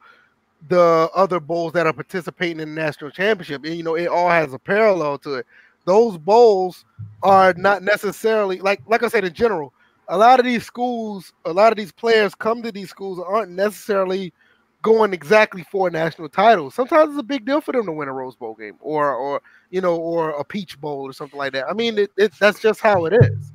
the 0.70 1.10
other 1.16 1.40
bowls 1.40 1.74
that 1.74 1.88
are 1.88 1.94
participating 1.94 2.60
in 2.60 2.74
the 2.74 2.82
national 2.82 3.12
championship. 3.12 3.64
And 3.64 3.76
you 3.76 3.84
know, 3.84 3.96
it 3.96 4.08
all 4.08 4.30
has 4.30 4.54
a 4.54 4.60
parallel 4.60 5.18
to 5.20 5.36
it. 5.36 5.48
Those 5.86 6.18
bowls 6.18 6.86
are 7.24 7.54
not 7.54 7.82
necessarily 7.82 8.60
like 8.60 8.82
like 8.88 9.04
I 9.04 9.08
said 9.08 9.24
in 9.24 9.34
general 9.34 9.74
a 10.10 10.18
lot 10.18 10.40
of 10.40 10.46
these 10.46 10.66
schools, 10.66 11.34
a 11.46 11.54
lot 11.54 11.72
of 11.72 11.78
these 11.78 11.92
players 11.92 12.34
come 12.36 12.62
to 12.64 12.72
these 12.72 12.90
schools 12.90 13.20
aren't 13.20 13.52
necessarily 13.52 14.34
going 14.82 15.14
exactly 15.14 15.66
for 15.70 15.88
a 15.88 15.92
national 15.92 16.30
title. 16.30 16.72
Sometimes 16.72 17.12
it's 17.12 17.20
a 17.20 17.24
big 17.24 17.46
deal 17.46 17.62
for 17.62 17.74
them 17.74 17.86
to 17.86 17.92
win 17.92 18.08
a 18.08 18.14
Rose 18.14 18.36
Bowl 18.36 18.56
game 18.56 18.78
or 18.80 19.14
or 19.14 19.42
you 19.70 19.82
know 19.82 19.96
or 19.96 20.32
a 20.32 20.44
Peach 20.44 20.80
Bowl 20.80 21.02
or 21.02 21.14
something 21.14 21.38
like 21.38 21.54
that. 21.54 21.66
I 21.70 21.74
mean, 21.74 21.98
it, 21.98 22.12
it 22.18 22.34
that's 22.40 22.60
just 22.60 22.80
how 22.80 23.06
it 23.06 23.14
is. 23.14 23.52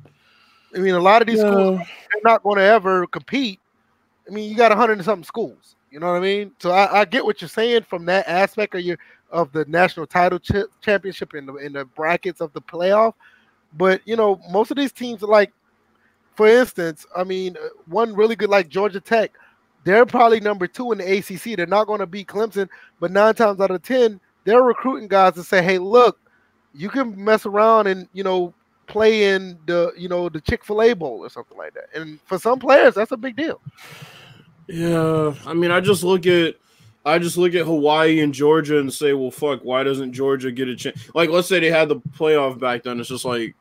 I 0.75 0.79
mean, 0.79 0.95
a 0.95 0.99
lot 0.99 1.21
of 1.21 1.27
these 1.27 1.39
yeah. 1.39 1.51
schools 1.51 1.79
are 1.79 2.21
not 2.23 2.43
going 2.43 2.57
to 2.57 2.63
ever 2.63 3.07
compete. 3.07 3.59
I 4.27 4.31
mean, 4.31 4.49
you 4.49 4.55
got 4.55 4.71
a 4.71 4.75
hundred 4.75 4.93
and 4.93 5.05
something 5.05 5.23
schools. 5.23 5.75
You 5.91 5.99
know 5.99 6.07
what 6.07 6.17
I 6.17 6.21
mean? 6.21 6.51
So 6.59 6.71
I, 6.71 7.01
I, 7.01 7.05
get 7.05 7.23
what 7.23 7.39
you're 7.39 7.49
saying 7.49 7.83
from 7.83 8.05
that 8.05 8.27
aspect 8.27 8.73
of 8.73 8.81
your 8.81 8.97
of 9.29 9.51
the 9.51 9.63
national 9.65 10.07
title 10.07 10.39
ch- 10.39 10.65
championship 10.81 11.35
in 11.35 11.45
the 11.45 11.53
in 11.55 11.73
the 11.73 11.85
brackets 11.85 12.41
of 12.41 12.51
the 12.53 12.61
playoff. 12.61 13.13
But 13.77 14.01
you 14.05 14.15
know, 14.15 14.39
most 14.49 14.71
of 14.71 14.77
these 14.77 14.91
teams 14.91 15.21
are 15.23 15.27
like 15.27 15.51
for 16.35 16.47
instance, 16.47 17.05
I 17.15 17.23
mean, 17.23 17.57
uh, 17.57 17.67
one 17.87 18.13
really 18.15 18.35
good 18.35 18.49
like 18.49 18.69
Georgia 18.69 18.99
Tech, 18.99 19.31
they're 19.83 20.05
probably 20.05 20.39
number 20.39 20.67
two 20.67 20.91
in 20.91 20.97
the 20.97 21.17
ACC. 21.17 21.57
They're 21.57 21.65
not 21.65 21.87
going 21.87 21.99
to 21.99 22.07
beat 22.07 22.27
Clemson, 22.27 22.69
but 22.99 23.11
nine 23.11 23.35
times 23.35 23.59
out 23.59 23.71
of 23.71 23.83
ten, 23.83 24.19
they're 24.43 24.61
recruiting 24.61 25.07
guys 25.07 25.33
to 25.33 25.43
say, 25.43 25.61
"Hey, 25.61 25.77
look, 25.77 26.19
you 26.73 26.89
can 26.89 27.21
mess 27.21 27.45
around 27.45 27.87
and 27.87 28.07
you 28.13 28.23
know 28.23 28.53
play 28.87 29.33
in 29.33 29.57
the 29.65 29.91
you 29.97 30.07
know 30.09 30.29
the 30.29 30.41
Chick 30.41 30.63
Fil 30.63 30.81
A 30.81 30.93
Bowl 30.93 31.19
or 31.19 31.29
something 31.29 31.57
like 31.57 31.73
that." 31.73 31.89
And 31.93 32.19
for 32.21 32.39
some 32.39 32.59
players, 32.59 32.95
that's 32.95 33.11
a 33.11 33.17
big 33.17 33.35
deal. 33.35 33.61
Yeah, 34.67 35.33
I 35.45 35.53
mean, 35.53 35.71
I 35.71 35.81
just 35.81 36.03
look 36.03 36.25
at 36.25 36.55
I 37.05 37.19
just 37.19 37.37
look 37.37 37.53
at 37.53 37.65
Hawaii 37.65 38.21
and 38.21 38.33
Georgia 38.33 38.79
and 38.79 38.91
say, 38.91 39.13
well, 39.13 39.31
fuck, 39.31 39.61
why 39.63 39.83
doesn't 39.83 40.13
Georgia 40.13 40.51
get 40.51 40.69
a 40.69 40.75
chance? 40.75 41.13
Like, 41.13 41.29
let's 41.29 41.49
say 41.49 41.59
they 41.59 41.69
had 41.69 41.89
the 41.89 41.97
playoff 41.97 42.59
back 42.59 42.83
then. 42.83 42.99
It's 42.99 43.09
just 43.09 43.25
like, 43.25 43.55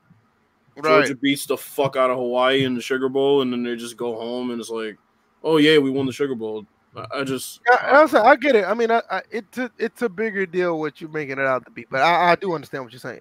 Right. 0.77 0.85
Georgia 0.85 1.15
beats 1.15 1.47
the 1.47 1.57
fuck 1.57 1.97
out 1.97 2.11
of 2.11 2.17
Hawaii 2.17 2.65
in 2.65 2.75
the 2.75 2.81
Sugar 2.81 3.09
Bowl, 3.09 3.43
and 3.43 3.53
then 3.53 3.63
they 3.63 3.77
just 3.77 3.97
go 3.97 4.17
home 4.17 4.51
and 4.51 4.61
it's 4.61 4.71
like, 4.71 4.97
oh 5.45 5.59
yeah, 5.59 5.79
we 5.79 5.91
won 5.91 6.07
the 6.07 6.13
Sugar 6.13 6.35
Bowl. 6.35 6.67
I, 6.95 7.25
just, 7.25 7.61
I, 7.71 8.07
I, 8.13 8.31
I, 8.31 8.37
get 8.37 8.55
it. 8.55 8.67
I 8.67 8.75
mean, 8.75 8.91
I, 8.91 9.01
I, 9.11 9.23
it's 9.31 9.57
a, 9.57 9.71
it's 9.79 10.03
a 10.03 10.11
bigger 10.11 10.45
deal 10.45 10.79
what 10.79 11.01
you're 11.01 11.09
making 11.09 11.39
it 11.39 11.47
out 11.47 11.65
to 11.65 11.71
be, 11.71 11.87
but 11.91 12.03
I, 12.03 12.33
I 12.33 12.37
do 12.37 12.53
understand 12.53 12.85
what 12.85 12.93
you're 12.93 13.01
saying. 13.01 13.21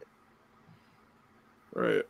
Right. 1.74 2.04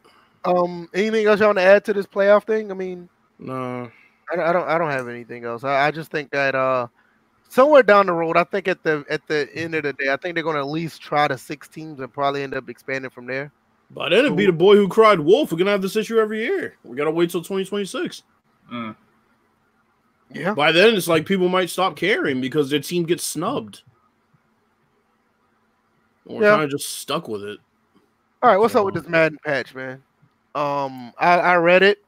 Um. 0.44 0.90
Anything 0.94 1.28
else 1.28 1.40
you 1.40 1.46
want 1.46 1.60
to 1.60 1.64
add 1.64 1.86
to 1.86 1.94
this 1.94 2.08
playoff 2.08 2.46
thing? 2.46 2.72
I 2.72 2.74
mean, 2.74 3.08
no. 3.38 3.92
I, 4.32 4.42
I 4.42 4.54
don't. 4.54 4.68
I 4.68 4.80
don't 4.80 4.90
have 4.90 5.08
anything 5.08 5.46
else. 5.46 5.64
I, 5.64 5.88
I 5.88 5.92
just 5.92 6.10
think 6.10 6.32
that 6.32 6.56
uh, 6.56 6.88
somewhere 7.48 7.84
down 7.84 8.08
the 8.08 8.14
road, 8.14 8.38
I 8.38 8.44
think 8.44 8.68
at 8.68 8.82
the 8.82 9.06
at 9.08 9.22
the 9.28 9.48
end 9.54 9.76
of 9.76 9.84
the 9.84 9.94
day, 9.94 10.12
I 10.12 10.18
think 10.18 10.34
they're 10.34 10.44
going 10.44 10.56
to 10.56 10.62
at 10.62 10.68
least 10.68 11.00
try 11.00 11.28
the 11.28 11.38
six 11.38 11.68
teams 11.68 12.00
and 12.00 12.12
probably 12.12 12.42
end 12.42 12.56
up 12.56 12.70
expanding 12.70 13.12
from 13.12 13.28
there. 13.28 13.52
By 13.94 14.10
then, 14.10 14.26
it'd 14.26 14.38
be 14.38 14.46
the 14.46 14.54
boy 14.54 14.76
who 14.76 14.88
cried 14.88 15.20
wolf. 15.20 15.52
We're 15.52 15.58
gonna 15.58 15.72
have 15.72 15.82
this 15.82 15.96
issue 15.96 16.20
every 16.20 16.44
year. 16.44 16.76
We 16.84 16.96
gotta 16.96 17.12
wait 17.12 17.30
till 17.30 17.42
2026. 17.42 18.24
Mm. 18.72 18.96
Yeah. 20.34 20.54
By 20.54 20.72
then, 20.72 20.96
it's 20.96 21.08
like 21.08 21.26
people 21.26 21.50
might 21.50 21.70
stop 21.70 21.96
caring 21.96 22.40
because 22.40 22.70
their 22.70 22.80
team 22.80 23.04
gets 23.04 23.24
snubbed. 23.24 23.84
We're 26.26 26.44
yeah. 26.44 26.52
kind 26.52 26.64
of 26.64 26.70
just 26.70 27.00
stuck 27.00 27.28
with 27.28 27.44
it. 27.44 27.60
All 28.42 28.50
right, 28.50 28.58
what's 28.58 28.74
so, 28.74 28.80
up 28.80 28.86
with 28.86 28.96
this 28.96 29.08
Madden 29.08 29.38
patch, 29.44 29.76
man? 29.76 30.02
Um, 30.56 31.14
I, 31.18 31.40
I 31.40 31.56
read 31.58 31.84
it. 31.84 32.04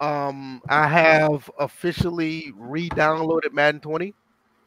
Um, 0.00 0.60
I 0.68 0.86
have 0.86 1.50
officially 1.58 2.52
re-downloaded 2.56 3.52
Madden 3.52 3.80
20. 3.80 4.14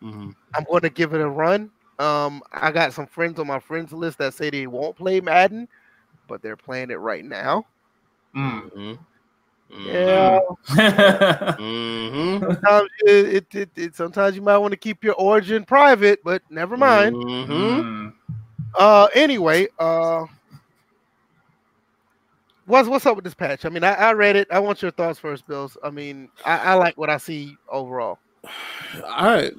Mm-hmm. 0.01 0.29
I'm 0.55 0.63
going 0.63 0.81
to 0.81 0.89
give 0.89 1.13
it 1.13 1.21
a 1.21 1.29
run. 1.29 1.69
Um, 1.99 2.41
I 2.51 2.71
got 2.71 2.93
some 2.93 3.05
friends 3.05 3.39
on 3.39 3.47
my 3.47 3.59
friends 3.59 3.93
list 3.93 4.17
that 4.17 4.33
say 4.33 4.49
they 4.49 4.67
won't 4.67 4.95
play 4.95 5.21
Madden, 5.21 5.67
but 6.29 6.41
they're 6.41 6.55
playing 6.55 6.91
it 6.91 6.99
right 6.99 7.25
now. 7.25 7.65
Mm-hmm. 8.35 8.93
Yeah. 9.71 10.39
mm-hmm. 10.69 12.43
Sometimes 12.51 12.89
it, 13.01 13.45
it, 13.53 13.69
it, 13.75 13.95
sometimes 13.95 14.35
you 14.35 14.41
might 14.41 14.57
want 14.57 14.71
to 14.71 14.77
keep 14.77 15.03
your 15.03 15.13
origin 15.15 15.63
private, 15.63 16.23
but 16.23 16.41
never 16.49 16.75
mind. 16.75 17.15
Mm-hmm. 17.15 17.53
Mm. 17.53 18.13
Uh, 18.77 19.07
anyway, 19.13 19.67
uh, 19.77 20.25
what's 22.65 22.87
what's 22.87 23.05
up 23.05 23.15
with 23.15 23.25
this 23.25 23.33
patch? 23.33 23.65
I 23.65 23.69
mean, 23.69 23.83
I, 23.83 23.93
I 23.93 24.13
read 24.13 24.35
it. 24.35 24.47
I 24.51 24.59
want 24.59 24.81
your 24.81 24.91
thoughts 24.91 25.19
first, 25.19 25.47
Bills. 25.47 25.77
I 25.83 25.89
mean, 25.89 26.29
I, 26.45 26.57
I 26.57 26.73
like 26.75 26.97
what 26.97 27.09
I 27.09 27.17
see 27.17 27.57
overall. 27.67 28.19
I 29.05 29.51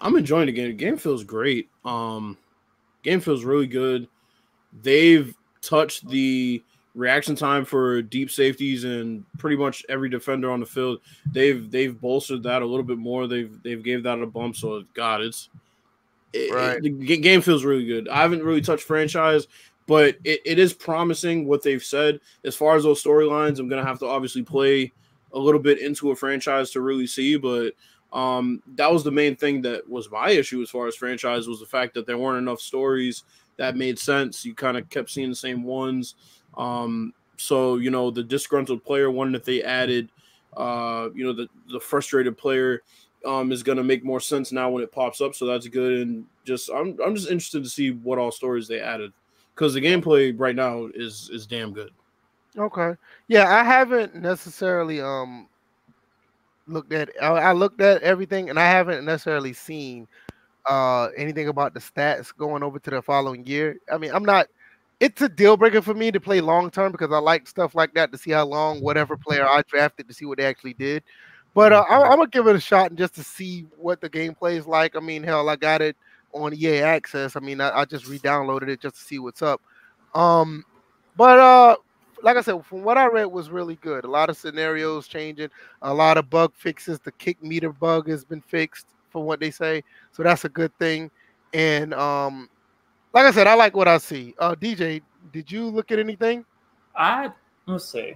I'm 0.00 0.16
enjoying 0.16 0.46
the 0.46 0.52
game. 0.52 0.68
The 0.68 0.74
game 0.74 0.96
feels 0.96 1.24
great. 1.24 1.68
Um, 1.84 2.36
game 3.02 3.20
feels 3.20 3.44
really 3.44 3.66
good. 3.66 4.08
They've 4.82 5.34
touched 5.66 6.08
the 6.08 6.62
reaction 6.94 7.36
time 7.36 7.64
for 7.64 8.00
deep 8.00 8.30
safeties 8.30 8.84
and 8.84 9.24
pretty 9.38 9.56
much 9.56 9.84
every 9.88 10.08
defender 10.08 10.50
on 10.50 10.60
the 10.60 10.66
field. 10.66 11.00
They've 11.32 11.70
they've 11.70 11.98
bolstered 11.98 12.42
that 12.44 12.62
a 12.62 12.66
little 12.66 12.84
bit 12.84 12.98
more. 12.98 13.26
They've 13.26 13.62
they've 13.62 13.82
gave 13.82 14.02
that 14.04 14.20
a 14.20 14.26
bump. 14.26 14.56
So 14.56 14.82
God, 14.94 15.20
it's 15.20 15.50
it, 16.32 16.52
right. 16.52 16.78
It, 16.78 16.98
the 16.98 17.16
game 17.18 17.42
feels 17.42 17.64
really 17.64 17.86
good. 17.86 18.08
I 18.08 18.22
haven't 18.22 18.42
really 18.42 18.62
touched 18.62 18.84
franchise, 18.84 19.46
but 19.86 20.16
it, 20.24 20.40
it 20.44 20.58
is 20.58 20.72
promising 20.72 21.46
what 21.46 21.62
they've 21.62 21.84
said 21.84 22.20
as 22.44 22.56
far 22.56 22.76
as 22.76 22.84
those 22.84 23.02
storylines. 23.02 23.58
I'm 23.58 23.68
gonna 23.68 23.84
have 23.84 24.00
to 24.00 24.06
obviously 24.06 24.42
play 24.42 24.92
a 25.32 25.38
little 25.38 25.60
bit 25.60 25.80
into 25.80 26.10
a 26.10 26.16
franchise 26.16 26.70
to 26.70 26.80
really 26.80 27.06
see, 27.06 27.36
but 27.36 27.74
um, 28.12 28.62
that 28.76 28.90
was 28.90 29.04
the 29.04 29.10
main 29.10 29.36
thing 29.36 29.60
that 29.62 29.86
was 29.88 30.10
my 30.10 30.30
issue 30.30 30.62
as 30.62 30.70
far 30.70 30.86
as 30.86 30.94
franchise 30.94 31.46
was 31.46 31.60
the 31.60 31.66
fact 31.66 31.92
that 31.94 32.06
there 32.06 32.16
weren't 32.16 32.38
enough 32.38 32.60
stories 32.60 33.24
that 33.56 33.76
made 33.76 33.98
sense. 33.98 34.44
You 34.44 34.54
kind 34.54 34.76
of 34.76 34.88
kept 34.90 35.10
seeing 35.10 35.30
the 35.30 35.36
same 35.36 35.62
ones. 35.62 36.14
Um, 36.56 37.12
so 37.36 37.76
you 37.76 37.90
know 37.90 38.10
the 38.10 38.22
disgruntled 38.22 38.84
player 38.84 39.10
one 39.10 39.32
that 39.32 39.44
they 39.44 39.62
added, 39.62 40.10
uh, 40.56 41.08
you 41.14 41.24
know 41.24 41.32
the 41.32 41.48
the 41.70 41.80
frustrated 41.80 42.36
player 42.36 42.82
um, 43.26 43.52
is 43.52 43.62
going 43.62 43.78
to 43.78 43.84
make 43.84 44.04
more 44.04 44.20
sense 44.20 44.52
now 44.52 44.70
when 44.70 44.82
it 44.82 44.92
pops 44.92 45.20
up. 45.20 45.34
So 45.34 45.46
that's 45.46 45.68
good. 45.68 46.00
And 46.00 46.26
just 46.44 46.70
I'm 46.70 46.96
I'm 47.04 47.14
just 47.14 47.28
interested 47.28 47.62
to 47.62 47.70
see 47.70 47.90
what 47.90 48.18
all 48.18 48.30
stories 48.30 48.68
they 48.68 48.80
added 48.80 49.12
because 49.54 49.74
the 49.74 49.80
gameplay 49.80 50.34
right 50.36 50.56
now 50.56 50.88
is 50.94 51.30
is 51.32 51.46
damn 51.46 51.72
good. 51.72 51.90
Okay. 52.56 52.94
Yeah, 53.28 53.54
I 53.54 53.64
haven't 53.64 54.14
necessarily 54.14 55.00
um 55.00 55.48
looked 56.66 56.92
at 56.92 57.10
I, 57.20 57.26
I 57.26 57.52
looked 57.52 57.80
at 57.80 58.02
everything 58.02 58.50
and 58.50 58.58
I 58.58 58.66
haven't 58.66 59.04
necessarily 59.04 59.52
seen 59.52 60.08
uh 60.68 61.08
anything 61.16 61.48
about 61.48 61.74
the 61.74 61.80
stats 61.80 62.36
going 62.36 62.62
over 62.62 62.78
to 62.78 62.90
the 62.90 63.02
following 63.02 63.46
year. 63.46 63.78
I 63.92 63.98
mean, 63.98 64.12
I'm 64.12 64.24
not 64.24 64.46
it's 64.98 65.20
a 65.20 65.28
deal 65.28 65.56
breaker 65.56 65.82
for 65.82 65.94
me 65.94 66.10
to 66.10 66.20
play 66.20 66.40
long 66.40 66.70
term 66.70 66.92
because 66.92 67.12
I 67.12 67.18
like 67.18 67.46
stuff 67.46 67.74
like 67.74 67.94
that 67.94 68.12
to 68.12 68.18
see 68.18 68.30
how 68.30 68.46
long 68.46 68.80
whatever 68.80 69.16
player 69.16 69.46
I 69.46 69.62
drafted 69.68 70.08
to 70.08 70.14
see 70.14 70.24
what 70.24 70.38
they 70.38 70.46
actually 70.46 70.74
did. 70.74 71.02
But 71.54 71.72
uh, 71.72 71.84
I, 71.88 72.12
am 72.12 72.18
gonna 72.18 72.28
give 72.28 72.46
it 72.46 72.56
a 72.56 72.60
shot 72.60 72.90
and 72.90 72.98
just 72.98 73.14
to 73.14 73.24
see 73.24 73.66
what 73.76 74.00
the 74.00 74.10
gameplay 74.10 74.56
is 74.56 74.66
like. 74.66 74.96
I 74.96 75.00
mean, 75.00 75.22
hell, 75.22 75.48
I 75.48 75.56
got 75.56 75.80
it 75.80 75.96
on 76.32 76.54
EA 76.54 76.80
Access. 76.80 77.36
I 77.36 77.40
mean, 77.40 77.60
I, 77.60 77.80
I 77.80 77.84
just 77.84 78.06
re-downloaded 78.06 78.68
it 78.68 78.80
just 78.80 78.96
to 78.96 79.02
see 79.02 79.18
what's 79.18 79.42
up. 79.42 79.60
Um, 80.14 80.64
but 81.16 81.38
uh, 81.38 81.76
like 82.22 82.36
I 82.36 82.42
said, 82.42 82.64
from 82.66 82.82
what 82.82 82.98
I 82.98 83.06
read 83.06 83.26
was 83.26 83.50
really 83.50 83.76
good. 83.76 84.04
A 84.04 84.10
lot 84.10 84.28
of 84.28 84.36
scenarios 84.36 85.08
changing, 85.08 85.48
a 85.82 85.92
lot 85.92 86.18
of 86.18 86.28
bug 86.28 86.52
fixes. 86.54 86.98
The 86.98 87.12
kick 87.12 87.42
meter 87.42 87.72
bug 87.72 88.08
has 88.08 88.24
been 88.24 88.40
fixed, 88.40 88.86
what 89.24 89.40
they 89.40 89.50
say, 89.50 89.82
so 90.12 90.22
that's 90.22 90.44
a 90.44 90.48
good 90.48 90.76
thing. 90.78 91.10
And 91.52 91.94
um, 91.94 92.48
like 93.12 93.26
I 93.26 93.30
said, 93.30 93.46
I 93.46 93.54
like 93.54 93.74
what 93.74 93.88
I 93.88 93.98
see. 93.98 94.34
Uh, 94.38 94.54
DJ, 94.54 95.02
did 95.32 95.50
you 95.50 95.66
look 95.66 95.90
at 95.90 95.98
anything? 95.98 96.44
I 96.94 97.30
let's 97.66 97.90
see, 97.90 98.14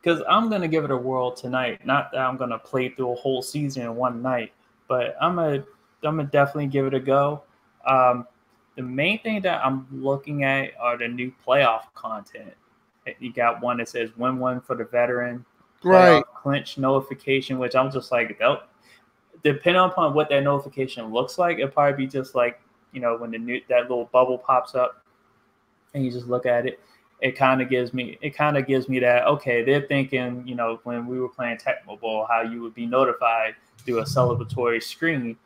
because 0.00 0.22
I'm 0.28 0.50
gonna 0.50 0.68
give 0.68 0.84
it 0.84 0.90
a 0.90 0.96
whirl 0.96 1.32
tonight. 1.32 1.84
Not 1.86 2.12
that 2.12 2.20
I'm 2.20 2.36
gonna 2.36 2.58
play 2.58 2.90
through 2.90 3.12
a 3.12 3.16
whole 3.16 3.42
season 3.42 3.82
in 3.82 3.96
one 3.96 4.22
night, 4.22 4.52
but 4.88 5.16
I'm 5.20 5.36
gonna 5.36 5.64
I'm 6.04 6.16
gonna 6.16 6.24
definitely 6.24 6.66
give 6.66 6.86
it 6.86 6.94
a 6.94 7.00
go. 7.00 7.42
Um, 7.86 8.26
the 8.76 8.82
main 8.82 9.20
thing 9.22 9.42
that 9.42 9.64
I'm 9.64 9.86
looking 9.90 10.44
at 10.44 10.72
are 10.80 10.96
the 10.96 11.08
new 11.08 11.32
playoff 11.46 11.82
content. 11.94 12.54
You 13.18 13.32
got 13.32 13.60
one 13.60 13.78
that 13.78 13.88
says 13.88 14.10
win 14.16 14.38
one 14.38 14.60
for 14.60 14.76
the 14.76 14.84
veteran, 14.84 15.44
right? 15.82 16.22
Clinch 16.34 16.78
notification, 16.78 17.58
which 17.58 17.74
I'm 17.74 17.90
just 17.90 18.12
like, 18.12 18.40
oh, 18.42 18.62
depending 19.42 19.82
upon 19.82 20.14
what 20.14 20.28
that 20.28 20.42
notification 20.42 21.12
looks 21.12 21.38
like, 21.38 21.58
it'll 21.58 21.70
probably 21.70 22.06
be 22.06 22.10
just 22.10 22.34
like 22.34 22.60
you 22.92 23.00
know, 23.00 23.16
when 23.16 23.30
the 23.30 23.38
new 23.38 23.60
that 23.68 23.82
little 23.82 24.08
bubble 24.12 24.38
pops 24.38 24.74
up 24.74 25.02
and 25.94 26.04
you 26.04 26.10
just 26.10 26.26
look 26.26 26.46
at 26.46 26.66
it, 26.66 26.78
it 27.20 27.32
kind 27.32 27.60
of 27.62 27.68
gives 27.68 27.92
me 27.92 28.18
it 28.20 28.30
kind 28.30 28.56
of 28.56 28.66
gives 28.66 28.88
me 28.88 29.00
that 29.00 29.26
okay, 29.26 29.64
they're 29.64 29.82
thinking, 29.82 30.42
you 30.46 30.54
know, 30.54 30.80
when 30.84 31.06
we 31.06 31.18
were 31.18 31.28
playing 31.28 31.58
Tecmo 31.58 31.98
Bowl, 31.98 32.26
how 32.28 32.42
you 32.42 32.60
would 32.62 32.74
be 32.74 32.86
notified 32.86 33.54
through 33.78 33.98
a 33.98 34.04
celebratory 34.04 34.82
screen 34.82 35.36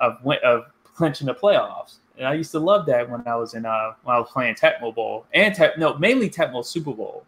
of 0.00 0.26
of 0.42 0.64
clinching 0.84 1.26
the 1.26 1.34
playoffs. 1.34 1.96
And 2.18 2.26
I 2.26 2.32
used 2.32 2.50
to 2.52 2.58
love 2.58 2.86
that 2.86 3.08
when 3.10 3.26
I 3.26 3.36
was 3.36 3.54
in 3.54 3.66
uh 3.66 3.92
when 4.02 4.16
I 4.16 4.18
was 4.18 4.30
playing 4.32 4.54
Tecmo 4.54 4.94
Bowl 4.94 5.26
and 5.34 5.54
Tech 5.54 5.78
no 5.78 5.96
mainly 5.98 6.30
Tecmo 6.30 6.64
Super 6.64 6.92
Bowl. 6.92 7.24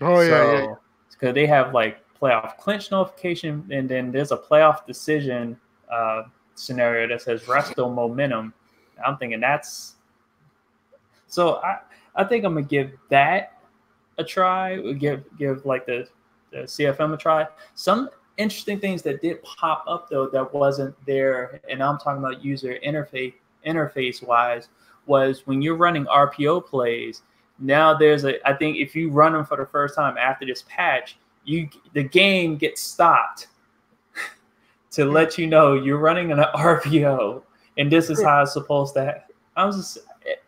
Oh 0.00 0.20
yeah, 0.20 0.52
yeah. 0.52 0.74
Because 1.10 1.34
they 1.34 1.46
have 1.46 1.72
like 1.72 1.98
playoff 2.20 2.56
clinch 2.58 2.90
notification, 2.90 3.66
and 3.70 3.88
then 3.88 4.10
there's 4.10 4.32
a 4.32 4.36
playoff 4.36 4.86
decision 4.86 5.58
uh, 5.90 6.24
scenario 6.54 7.06
that 7.08 7.22
says 7.22 7.42
resto 7.42 7.92
momentum, 7.92 8.52
I'm 9.04 9.16
thinking 9.16 9.40
that's 9.40 9.96
so 11.26 11.56
I 11.56 11.78
I 12.14 12.24
think 12.24 12.44
I'm 12.44 12.54
gonna 12.54 12.66
give 12.66 12.92
that 13.10 13.60
a 14.18 14.24
try. 14.24 14.80
Give 14.92 15.22
give 15.38 15.64
like 15.66 15.86
the, 15.86 16.08
the 16.50 16.58
CFM 16.58 17.14
a 17.14 17.16
try. 17.16 17.46
Some 17.74 18.08
interesting 18.38 18.80
things 18.80 19.02
that 19.02 19.20
did 19.20 19.42
pop 19.42 19.84
up 19.86 20.08
though 20.08 20.28
that 20.28 20.52
wasn't 20.52 20.94
there, 21.06 21.60
and 21.68 21.82
I'm 21.82 21.98
talking 21.98 22.22
about 22.22 22.44
user 22.44 22.78
interface 22.84 23.34
interface 23.66 24.26
wise, 24.26 24.68
was 25.06 25.46
when 25.46 25.60
you're 25.60 25.76
running 25.76 26.06
RPO 26.06 26.66
plays. 26.66 27.22
Now 27.58 27.94
there's 27.94 28.24
a 28.24 28.46
I 28.48 28.54
think 28.54 28.78
if 28.78 28.94
you 28.94 29.10
run 29.10 29.32
them 29.32 29.44
for 29.44 29.56
the 29.56 29.66
first 29.66 29.94
time 29.94 30.16
after 30.16 30.46
this 30.46 30.64
patch, 30.68 31.18
you 31.46 31.68
the 31.94 32.02
game 32.02 32.56
gets 32.56 32.82
stopped 32.82 33.46
to 34.90 35.06
let 35.06 35.38
you 35.38 35.46
know 35.46 35.74
you're 35.74 35.98
running 35.98 36.32
an 36.32 36.38
RPO 36.54 37.42
and 37.78 37.90
this 37.90 38.10
is 38.10 38.22
how 38.22 38.42
it's 38.42 38.52
supposed 38.52 38.94
to. 38.94 39.04
Ha- 39.04 39.34
I 39.56 39.64
was 39.64 39.76
just, 39.76 39.98
it, 40.24 40.42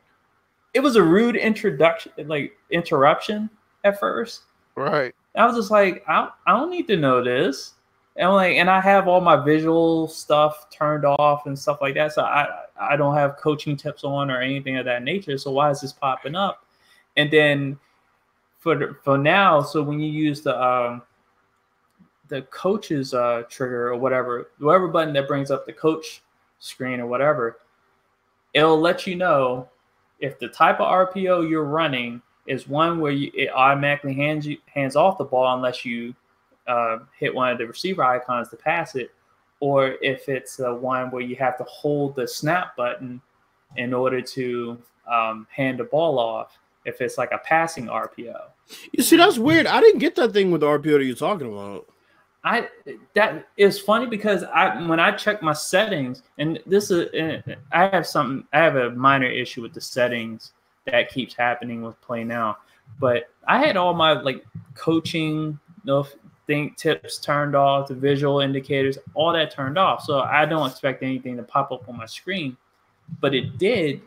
it 0.74 0.80
was 0.80 0.96
a 0.96 1.02
rude 1.02 1.36
introduction, 1.36 2.12
like 2.26 2.56
interruption 2.70 3.50
at 3.84 3.98
first. 3.98 4.42
Right. 4.74 5.14
I 5.34 5.46
was 5.46 5.56
just 5.56 5.70
like, 5.70 6.04
I, 6.08 6.30
I 6.46 6.56
don't 6.56 6.70
need 6.70 6.86
to 6.88 6.96
know 6.96 7.22
this. 7.22 7.74
And 8.16 8.28
I'm 8.28 8.34
like, 8.34 8.56
and 8.56 8.68
I 8.68 8.80
have 8.80 9.06
all 9.06 9.20
my 9.20 9.36
visual 9.36 10.08
stuff 10.08 10.68
turned 10.70 11.04
off 11.04 11.46
and 11.46 11.56
stuff 11.56 11.80
like 11.80 11.94
that. 11.94 12.12
So 12.12 12.22
I 12.22 12.48
I 12.80 12.96
don't 12.96 13.14
have 13.14 13.36
coaching 13.36 13.76
tips 13.76 14.02
on 14.02 14.30
or 14.30 14.40
anything 14.40 14.76
of 14.76 14.84
that 14.86 15.04
nature. 15.04 15.38
So 15.38 15.52
why 15.52 15.70
is 15.70 15.80
this 15.80 15.92
popping 15.92 16.34
up? 16.34 16.64
And 17.16 17.30
then 17.30 17.78
for 18.58 18.94
for 19.02 19.16
now, 19.16 19.62
so 19.62 19.82
when 19.82 20.00
you 20.00 20.10
use 20.10 20.42
the 20.42 20.60
um 20.62 21.02
the 22.28 22.42
coach's 22.42 23.14
uh, 23.14 23.42
trigger 23.48 23.88
or 23.88 23.96
whatever, 23.96 24.50
whatever 24.58 24.88
button 24.88 25.14
that 25.14 25.26
brings 25.26 25.50
up 25.50 25.64
the 25.64 25.72
coach 25.72 26.22
screen 26.58 27.00
or 27.00 27.06
whatever, 27.06 27.58
it'll 28.52 28.78
let 28.78 29.06
you 29.06 29.16
know 29.16 29.66
if 30.20 30.38
the 30.38 30.48
type 30.48 30.80
of 30.80 31.08
RPO 31.08 31.48
you're 31.48 31.64
running 31.64 32.20
is 32.46 32.68
one 32.68 33.00
where 33.00 33.12
you, 33.12 33.30
it 33.34 33.50
automatically 33.54 34.14
hands 34.14 34.46
you 34.46 34.58
hands 34.66 34.96
off 34.96 35.18
the 35.18 35.24
ball 35.24 35.54
unless 35.54 35.84
you 35.84 36.14
uh, 36.66 36.98
hit 37.18 37.34
one 37.34 37.50
of 37.50 37.58
the 37.58 37.66
receiver 37.66 38.04
icons 38.04 38.48
to 38.48 38.56
pass 38.56 38.94
it, 38.94 39.10
or 39.60 39.96
if 40.02 40.28
it's 40.28 40.60
uh, 40.60 40.72
one 40.74 41.10
where 41.10 41.22
you 41.22 41.36
have 41.36 41.56
to 41.58 41.64
hold 41.64 42.14
the 42.14 42.26
snap 42.26 42.76
button 42.76 43.20
in 43.76 43.94
order 43.94 44.20
to 44.20 44.78
um, 45.10 45.46
hand 45.50 45.78
the 45.78 45.84
ball 45.84 46.18
off. 46.18 46.58
If 46.88 47.00
it's 47.00 47.18
like 47.18 47.32
a 47.32 47.38
passing 47.38 47.86
RPO. 47.86 48.40
You 48.92 49.02
see, 49.02 49.16
that's 49.16 49.38
weird. 49.38 49.66
I 49.66 49.80
didn't 49.80 50.00
get 50.00 50.16
that 50.16 50.32
thing 50.32 50.50
with 50.50 50.62
the 50.62 50.66
RPO 50.66 50.98
that 50.98 51.04
you're 51.04 51.14
talking 51.14 51.52
about. 51.52 51.86
I 52.44 52.68
that 53.14 53.48
is 53.56 53.80
funny 53.80 54.06
because 54.06 54.44
I 54.44 54.86
when 54.86 55.00
I 55.00 55.10
check 55.12 55.42
my 55.42 55.52
settings 55.52 56.22
and 56.38 56.60
this 56.66 56.90
is 56.90 57.08
I 57.72 57.86
have 57.88 58.06
something 58.06 58.46
I 58.52 58.58
have 58.58 58.76
a 58.76 58.90
minor 58.90 59.26
issue 59.26 59.60
with 59.60 59.74
the 59.74 59.80
settings 59.80 60.52
that 60.86 61.10
keeps 61.10 61.34
happening 61.34 61.82
with 61.82 62.00
play 62.00 62.24
now, 62.24 62.58
but 63.00 63.30
I 63.46 63.58
had 63.58 63.76
all 63.76 63.92
my 63.92 64.12
like 64.12 64.46
coaching 64.74 65.58
you 65.84 65.84
know 65.84 66.06
think 66.46 66.76
tips 66.76 67.18
turned 67.18 67.54
off, 67.54 67.88
the 67.88 67.94
visual 67.94 68.40
indicators, 68.40 68.98
all 69.14 69.32
that 69.32 69.50
turned 69.50 69.76
off. 69.76 70.02
So 70.02 70.20
I 70.20 70.46
don't 70.46 70.70
expect 70.70 71.02
anything 71.02 71.36
to 71.36 71.42
pop 71.42 71.70
up 71.70 71.88
on 71.88 71.96
my 71.96 72.06
screen, 72.06 72.56
but 73.20 73.34
it 73.34 73.58
did 73.58 74.00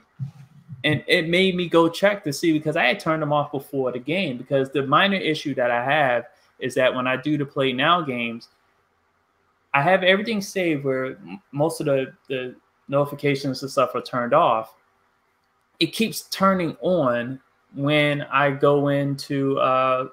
and 0.83 1.03
it 1.07 1.27
made 1.29 1.55
me 1.55 1.67
go 1.69 1.87
check 1.89 2.23
to 2.23 2.33
see 2.33 2.53
because 2.53 2.75
I 2.75 2.85
had 2.85 2.99
turned 2.99 3.21
them 3.21 3.33
off 3.33 3.51
before 3.51 3.91
the 3.91 3.99
game. 3.99 4.37
Because 4.37 4.69
the 4.69 4.85
minor 4.85 5.17
issue 5.17 5.53
that 5.55 5.69
I 5.69 5.83
have 5.83 6.25
is 6.59 6.73
that 6.75 6.93
when 6.93 7.07
I 7.07 7.17
do 7.17 7.37
the 7.37 7.45
play 7.45 7.71
now 7.71 8.01
games, 8.01 8.49
I 9.73 9.81
have 9.81 10.03
everything 10.03 10.41
saved 10.41 10.83
where 10.83 11.17
most 11.51 11.79
of 11.79 11.85
the, 11.85 12.13
the 12.27 12.55
notifications 12.87 13.61
and 13.61 13.71
stuff 13.71 13.95
are 13.95 14.01
turned 14.01 14.33
off. 14.33 14.73
It 15.79 15.87
keeps 15.87 16.23
turning 16.23 16.75
on 16.81 17.39
when 17.73 18.23
I 18.23 18.51
go 18.51 18.89
in 18.89 19.15
to 19.17 19.59
uh, 19.59 20.07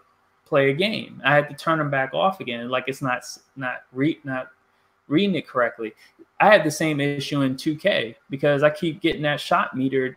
play 0.45 0.71
a 0.71 0.75
game. 0.75 1.21
I 1.25 1.35
had 1.35 1.49
to 1.49 1.57
turn 1.57 1.79
them 1.79 1.91
back 1.91 2.15
off 2.15 2.41
again, 2.41 2.69
like 2.69 2.85
it's 2.87 3.03
not 3.03 3.25
not 3.57 3.83
re- 3.93 4.21
not 4.25 4.51
reading 5.09 5.35
it 5.35 5.47
correctly. 5.47 5.95
I 6.41 6.47
had 6.47 6.63
the 6.63 6.71
same 6.71 7.01
issue 7.01 7.43
in 7.43 7.57
2K 7.57 8.15
because 8.31 8.63
I 8.63 8.71
keep 8.71 9.01
getting 9.03 9.23
that 9.23 9.41
shot 9.41 9.75
metered 9.75 10.15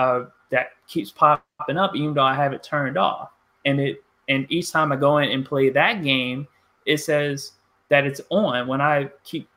uh, 0.00 0.24
that 0.50 0.70
keeps 0.88 1.10
popping 1.10 1.76
up, 1.76 1.94
even 1.94 2.14
though 2.14 2.22
I 2.22 2.34
have 2.34 2.52
it 2.52 2.62
turned 2.62 2.96
off. 2.96 3.30
And 3.66 3.78
it 3.78 4.02
and 4.28 4.46
each 4.48 4.70
time 4.70 4.92
I 4.92 4.96
go 4.96 5.18
in 5.18 5.30
and 5.30 5.44
play 5.44 5.70
that 5.70 6.02
game, 6.02 6.48
it 6.86 6.98
says 6.98 7.52
that 7.90 8.06
it's 8.06 8.20
on 8.30 8.66
when 8.66 8.80
I 8.80 9.10
keep 9.24 9.48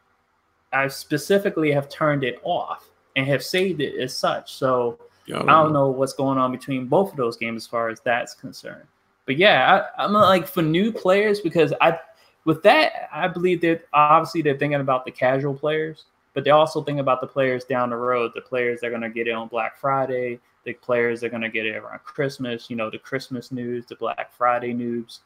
I 0.73 0.87
specifically 0.87 1.71
have 1.71 1.87
turned 1.87 2.23
it 2.23 2.39
off 2.43 2.89
and 3.15 3.25
have 3.27 3.43
saved 3.43 3.79
it 3.79 3.99
as 4.01 4.15
such. 4.15 4.53
So 4.53 4.99
yeah, 5.27 5.41
I 5.43 5.63
don't 5.63 5.71
know 5.71 5.89
what's 5.89 6.13
going 6.13 6.37
on 6.37 6.51
between 6.51 6.87
both 6.87 7.11
of 7.11 7.17
those 7.17 7.37
games 7.37 7.63
as 7.63 7.67
far 7.67 7.89
as 7.89 8.01
that's 8.01 8.33
concerned. 8.33 8.87
But 9.25 9.37
yeah, 9.37 9.87
I, 9.97 10.03
I'm 10.03 10.11
like 10.11 10.47
for 10.47 10.61
new 10.61 10.91
players 10.91 11.39
because 11.39 11.73
I 11.79 11.97
with 12.43 12.61
that 12.63 13.07
I 13.13 13.29
believe 13.29 13.61
that 13.61 13.85
obviously 13.93 14.41
they're 14.41 14.57
thinking 14.57 14.81
about 14.81 15.05
the 15.05 15.11
casual 15.11 15.53
players, 15.53 16.03
but 16.33 16.43
they 16.43 16.51
also 16.51 16.83
think 16.83 16.99
about 16.99 17.21
the 17.21 17.27
players 17.27 17.63
down 17.65 17.89
the 17.89 17.95
road, 17.95 18.31
the 18.35 18.41
players 18.41 18.81
that 18.81 18.87
are 18.87 18.89
going 18.89 19.01
to 19.01 19.09
get 19.09 19.27
it 19.27 19.31
on 19.31 19.47
Black 19.47 19.77
Friday, 19.77 20.39
the 20.63 20.73
players 20.73 21.21
that 21.21 21.27
are 21.27 21.29
going 21.29 21.41
to 21.41 21.49
get 21.49 21.65
it 21.65 21.75
around 21.75 21.99
Christmas. 22.03 22.69
You 22.69 22.75
know, 22.75 22.89
the 22.89 22.99
Christmas 22.99 23.51
news, 23.51 23.85
the 23.85 23.95
Black 23.95 24.33
Friday 24.33 24.73
news. 24.73 25.19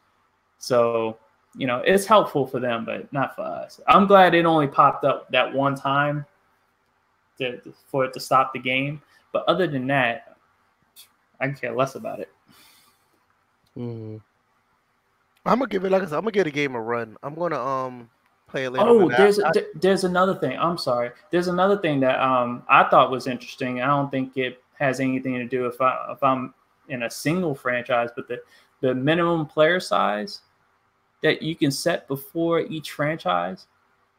So 0.60 1.18
you 1.58 1.66
know, 1.66 1.82
it's 1.86 2.06
helpful 2.06 2.46
for 2.46 2.60
them, 2.60 2.86
but 2.86 3.12
not 3.12 3.36
for 3.36 3.42
us. 3.42 3.82
I'm 3.88 4.06
glad 4.06 4.36
it 4.36 4.46
only 4.46 4.68
popped 4.68 5.04
up 5.04 5.30
that 5.32 5.52
one 5.52 5.76
time 5.76 6.26
to, 7.40 7.60
for 7.88 8.06
it 8.06 8.14
to 8.14 8.20
stop 8.20 8.54
the 8.54 8.60
game. 8.60 9.02
But 9.34 9.44
other 9.48 9.68
than 9.68 9.88
that, 9.88 10.38
I 11.40 11.50
care 11.50 11.76
less 11.76 11.96
about 11.96 12.20
it. 12.20 12.30
Mm. 13.78 14.22
I'm 15.46 15.60
gonna 15.60 15.70
give 15.70 15.86
it 15.86 15.92
like 15.92 16.02
I 16.02 16.06
said, 16.06 16.16
I'm 16.16 16.22
gonna 16.22 16.32
give 16.32 16.48
a 16.48 16.52
game 16.52 16.76
a 16.76 16.82
run. 16.82 17.18
I'm 17.24 17.36
gonna 17.36 17.60
um 17.60 18.10
play 18.48 18.66
it 18.66 18.72
later. 18.72 18.86
Oh, 18.88 19.10
there's 19.10 19.40
I, 19.40 19.52
there's 19.76 20.04
another 20.04 20.36
thing. 20.36 20.58
I'm 20.58 20.78
sorry. 20.78 21.12
There's 21.32 21.48
another 21.48 21.78
thing 21.78 22.00
that 22.02 22.20
um 22.20 22.64
I 22.70 22.86
thought 22.86 23.12
was 23.12 23.28
interesting. 23.28 23.82
I 23.82 23.88
don't 23.88 24.10
think 24.10 24.38
it 24.38 24.64
has 24.80 25.00
anything 25.00 25.34
to 25.36 25.46
do 25.46 25.66
if 25.66 25.80
I 25.82 26.12
if 26.12 26.24
I'm 26.24 26.54
in 26.90 27.04
a 27.04 27.10
single 27.10 27.56
franchise, 27.56 28.10
but 28.16 28.28
the 28.28 28.42
the 28.82 28.94
minimum 28.94 29.46
player 29.46 29.80
size 29.80 30.42
that 31.24 31.42
you 31.42 31.56
can 31.56 31.72
set 31.72 32.08
before 32.08 32.62
each 32.62 32.92
franchise 32.92 33.68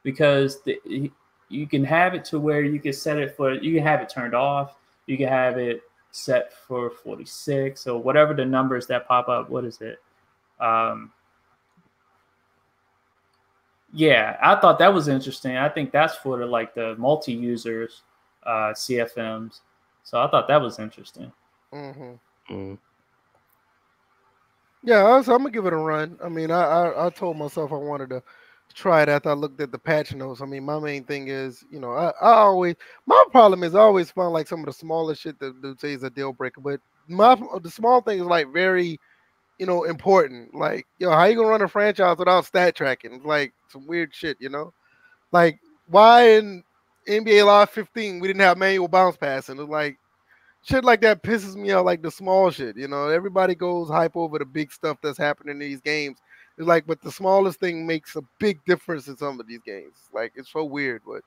because 0.03 0.61
the, 0.63 1.11
you 1.49 1.67
can 1.67 1.85
have 1.85 2.15
it 2.15 2.25
to 2.27 2.41
where 2.41 2.63
you 2.63 2.81
can 2.81 2.93
set 2.93 3.19
it 3.19 3.37
for 3.37 3.53
you 3.55 3.75
can 3.75 3.83
have 3.83 4.01
it 4.01 4.09
turned 4.09 4.35
off 4.35 4.77
you 5.07 5.17
can 5.17 5.29
have 5.29 5.59
it 5.59 5.83
set 6.11 6.53
for 6.53 6.91
46 6.91 7.87
or 7.87 8.01
whatever 8.01 8.35
the 8.35 8.45
numbers 8.45 8.87
that 8.87 9.07
pop 9.07 9.29
up 9.29 9.49
what 9.49 9.65
is 9.65 9.81
it 9.81 10.01
um 10.61 11.13
yeah 13.93 14.37
i 14.43 14.55
thought 14.61 14.79
that 14.79 14.93
was 14.93 15.09
interesting 15.09 15.57
i 15.57 15.69
think 15.69 15.91
that's 15.91 16.17
for 16.17 16.39
the 16.39 16.47
like 16.47 16.75
the 16.75 16.95
multi 16.97 17.33
users 17.33 18.03
uh 18.45 18.73
cfms 18.75 19.61
so 20.03 20.21
i 20.21 20.31
thought 20.31 20.47
that 20.49 20.61
was 20.61 20.79
interesting 20.79 21.33
mm-hmm. 21.73 22.13
Mm-hmm. 22.51 22.75
Yeah, 24.83 25.21
so 25.23 25.35
I'm 25.35 25.41
gonna 25.41 25.51
give 25.51 25.67
it 25.67 25.73
a 25.73 25.77
run. 25.77 26.19
I 26.23 26.29
mean, 26.29 26.51
I, 26.51 26.63
I, 26.63 27.07
I 27.07 27.11
told 27.11 27.37
myself 27.37 27.73
I 27.73 27.77
wanted 27.77 28.11
to 28.11 28.23
try 28.75 29.03
it 29.03 29.09
after 29.09 29.31
I 29.31 29.35
looked 29.35 29.61
at 29.61 29.73
the 29.73 29.79
patch 29.79 30.15
notes. 30.15 30.41
I 30.41 30.47
mean, 30.47 30.65
my 30.65 30.79
main 30.79 31.05
thing 31.05 31.29
is, 31.29 31.65
you 31.71 31.81
know, 31.81 31.93
I, 31.93 32.13
I 32.21 32.33
always 32.35 32.77
my 33.07 33.23
problem 33.31 33.65
is 33.65 33.75
I 33.75 33.81
always 33.81 34.11
find 34.11 34.33
like 34.33 34.47
some 34.47 34.61
of 34.61 34.67
the 34.67 34.73
smallest 34.73 35.23
shit 35.23 35.39
that 35.41 35.61
they 35.63 35.75
say 35.79 35.95
is 35.95 36.05
a 36.05 36.11
deal 36.11 36.33
breaker, 36.33 36.61
but 36.61 36.81
my 37.09 37.35
the 37.63 37.71
small 37.71 38.01
thing 38.01 38.21
is 38.21 38.27
like 38.27 38.53
very, 38.53 39.01
you 39.59 39.67
know, 39.67 39.85
important. 39.85 40.55
Like, 40.55 40.87
yo, 40.99 41.11
how 41.11 41.25
you 41.25 41.37
gonna 41.37 41.49
run 41.49 41.63
a 41.63 41.69
franchise 41.69 42.19
without 42.19 42.45
stat 42.47 42.75
tracking? 42.75 43.23
Like 43.25 43.53
some 43.69 43.87
weird 43.87 44.15
shit, 44.15 44.37
you 44.41 44.49
know. 44.49 44.73
Like, 45.33 45.61
why 45.89 46.31
in 46.31 46.65
NBA 47.09 47.45
Live 47.47 47.71
15 47.71 48.21
we 48.21 48.29
didn't 48.29 48.41
have 48.41 48.59
manual 48.59 48.89
bounce 48.89 49.17
passing? 49.17 49.59
It's 49.59 49.69
like 49.69 49.99
shit 50.63 50.85
like 50.85 51.01
that 51.01 51.23
pisses 51.23 51.57
me 51.57 51.73
out, 51.73 51.85
like 51.85 52.03
the 52.03 52.11
small 52.11 52.51
shit. 52.51 52.77
You 52.77 52.89
know, 52.89 53.09
everybody 53.09 53.55
goes 53.55 53.89
hype 53.89 54.17
over 54.17 54.39
the 54.39 54.45
big 54.45 54.73
stuff 54.73 54.99
that's 55.03 55.19
happening 55.19 55.53
in 55.53 55.59
these 55.59 55.81
games. 55.81 56.19
It's 56.57 56.67
like, 56.67 56.87
but 56.87 57.01
the 57.01 57.13
smallest 57.13 57.61
thing 57.61 57.87
makes 57.87 58.17
a 58.17 58.23
big 58.39 58.65
difference 58.65 59.07
in 59.07 59.17
some 59.17 59.39
of 59.39 59.47
these 59.47 59.63
games. 59.65 59.95
Like, 60.13 60.33
it's 60.35 60.51
so 60.51 60.65
weird, 60.65 61.03
but 61.07 61.23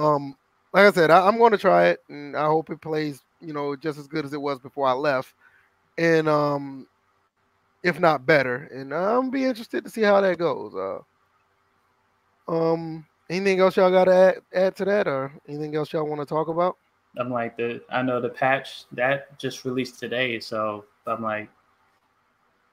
um, 0.00 0.34
like 0.72 0.86
I 0.86 0.92
said, 0.92 1.10
I, 1.10 1.28
am 1.28 1.38
to 1.50 1.58
try 1.58 1.88
it, 1.88 2.00
and 2.08 2.34
I 2.36 2.46
hope 2.46 2.70
it 2.70 2.80
plays, 2.80 3.22
you 3.40 3.52
know, 3.52 3.76
just 3.76 3.98
as 3.98 4.08
good 4.08 4.24
as 4.24 4.32
it 4.32 4.40
was 4.40 4.58
before 4.58 4.86
I 4.86 4.92
left, 4.92 5.34
and 5.98 6.28
um, 6.28 6.86
if 7.82 8.00
not 8.00 8.26
better. 8.26 8.68
And 8.72 8.94
I'm 8.94 9.30
be 9.30 9.44
interested 9.44 9.84
to 9.84 9.90
see 9.90 10.02
how 10.02 10.20
that 10.20 10.38
goes. 10.38 10.74
Uh, 10.74 10.98
um, 12.48 13.06
anything 13.30 13.60
else 13.60 13.76
y'all 13.76 13.90
got 13.90 14.04
to 14.04 14.14
add, 14.14 14.42
add 14.54 14.76
to 14.76 14.84
that, 14.84 15.08
or 15.08 15.32
anything 15.48 15.74
else 15.76 15.92
y'all 15.92 16.06
want 16.06 16.20
to 16.20 16.26
talk 16.26 16.48
about? 16.48 16.76
I'm 17.18 17.30
like 17.30 17.56
the 17.56 17.82
I 17.90 18.02
know 18.02 18.20
the 18.20 18.30
patch 18.30 18.84
that 18.92 19.38
just 19.38 19.64
released 19.64 19.98
today, 19.98 20.40
so 20.40 20.84
I'm 21.06 21.22
like, 21.22 21.50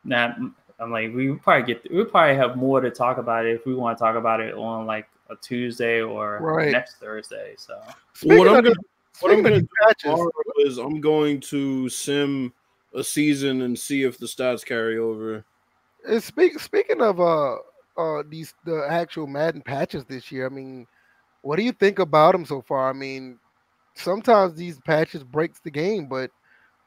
nah. 0.04 0.34
I'm 0.82 0.92
like 0.92 1.14
we 1.14 1.34
probably 1.34 1.74
get 1.74 1.94
we 1.94 2.06
probably 2.06 2.38
have 2.38 2.56
more 2.56 2.80
to 2.80 2.90
talk 2.90 3.18
about 3.18 3.46
it 3.46 3.54
if 3.56 3.66
we 3.66 3.76
want 3.76 3.98
to 3.98 4.02
talk 4.02 4.16
about 4.16 4.40
it 4.40 4.54
on 4.54 4.86
like 4.86 5.10
a 5.30 5.36
Tuesday 5.36 6.02
or 6.02 6.40
right. 6.42 6.72
next 6.72 6.96
Thursday. 6.96 7.54
So 7.58 7.82
what 8.24 8.48
I'm 8.48 8.64
gonna, 8.64 8.76
what 9.20 9.32
I'm 9.34 9.44
gonna 9.44 9.62
do 9.62 9.68
tomorrow 9.98 10.32
is 10.60 10.78
I'm 10.78 11.02
going 11.02 11.42
to 11.42 11.90
sim 11.90 12.54
a 12.94 13.04
season 13.04 13.62
and 13.62 13.78
see 13.78 14.04
if 14.04 14.18
the 14.18 14.26
stats 14.26 14.66
carry 14.66 14.98
over. 14.98 15.46
And 16.08 16.24
speak, 16.24 16.60
speaking 16.60 17.02
of 17.02 17.20
uh 17.20 17.56
uh 17.98 18.24
these 18.30 18.54
the 18.66 18.86
actual 18.90 19.28
Madden 19.28 19.62
patches 19.62 20.06
this 20.06 20.32
year, 20.32 20.46
I 20.46 20.50
mean, 20.50 20.88
what 21.42 21.58
do 21.58 21.64
you 21.64 21.72
think 21.72 22.00
about 22.00 22.32
them 22.32 22.46
so 22.46 22.62
far? 22.62 22.90
I 22.90 22.94
mean, 22.94 23.40
sometimes 23.96 24.56
these 24.56 24.80
patches 24.80 25.24
breaks 25.24 25.60
the 25.60 25.72
game, 25.72 26.08
but 26.08 26.32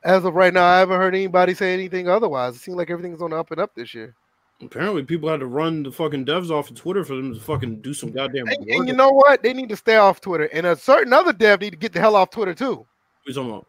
as 0.04 0.24
of 0.24 0.34
right 0.34 0.52
now, 0.52 0.64
I 0.64 0.78
haven't 0.80 0.98
heard 0.98 1.14
anybody 1.14 1.54
say 1.54 1.72
anything 1.74 2.08
otherwise. 2.08 2.56
It 2.56 2.60
seems 2.60 2.76
like 2.76 2.90
everything's 2.90 3.22
on 3.22 3.30
the 3.30 3.36
up 3.36 3.50
and 3.50 3.60
up 3.60 3.74
this 3.74 3.94
year. 3.94 4.14
Apparently, 4.60 5.02
people 5.02 5.28
had 5.28 5.40
to 5.40 5.46
run 5.46 5.82
the 5.82 5.90
fucking 5.90 6.24
devs 6.24 6.50
off 6.50 6.70
of 6.70 6.76
Twitter 6.76 7.04
for 7.04 7.16
them 7.16 7.34
to 7.34 7.40
fucking 7.40 7.80
do 7.80 7.92
some 7.92 8.12
goddamn. 8.12 8.46
And, 8.46 8.68
and 8.68 8.88
you 8.88 8.94
know 8.94 9.10
what? 9.10 9.42
They 9.42 9.52
need 9.52 9.68
to 9.70 9.76
stay 9.76 9.96
off 9.96 10.20
Twitter, 10.20 10.48
and 10.52 10.66
a 10.66 10.76
certain 10.76 11.12
other 11.12 11.32
dev 11.32 11.60
need 11.60 11.70
to 11.70 11.76
get 11.76 11.92
the 11.92 12.00
hell 12.00 12.16
off 12.16 12.30
Twitter 12.30 12.54
too. 12.54 12.86
Who's 13.24 13.34
talking 13.34 13.50
about? 13.50 13.66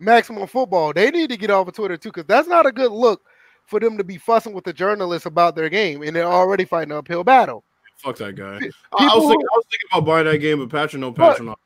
Maximum 0.00 0.46
Football. 0.46 0.92
They 0.92 1.10
need 1.10 1.30
to 1.30 1.36
get 1.36 1.50
off 1.50 1.68
of 1.68 1.74
Twitter 1.74 1.96
too, 1.96 2.08
because 2.08 2.26
that's 2.26 2.48
not 2.48 2.66
a 2.66 2.72
good 2.72 2.90
look 2.90 3.22
for 3.66 3.78
them 3.78 3.96
to 3.96 4.04
be 4.04 4.18
fussing 4.18 4.52
with 4.52 4.64
the 4.64 4.72
journalists 4.72 5.26
about 5.26 5.54
their 5.54 5.68
game, 5.68 6.02
and 6.02 6.16
they're 6.16 6.24
already 6.24 6.64
fighting 6.64 6.90
an 6.90 6.98
uphill 6.98 7.22
battle. 7.22 7.62
Fuck 7.98 8.16
that 8.16 8.34
guy. 8.34 8.58
I, 8.92 9.06
I, 9.06 9.14
was 9.14 9.28
thinking, 9.28 9.46
I 9.52 9.56
was 9.56 9.64
thinking 9.70 9.88
about 9.92 10.06
buying 10.06 10.26
that 10.26 10.38
game, 10.38 10.58
but 10.58 10.70
Patrick 10.70 11.00
no 11.00 11.12
Patrick 11.12 11.46
no. 11.46 11.56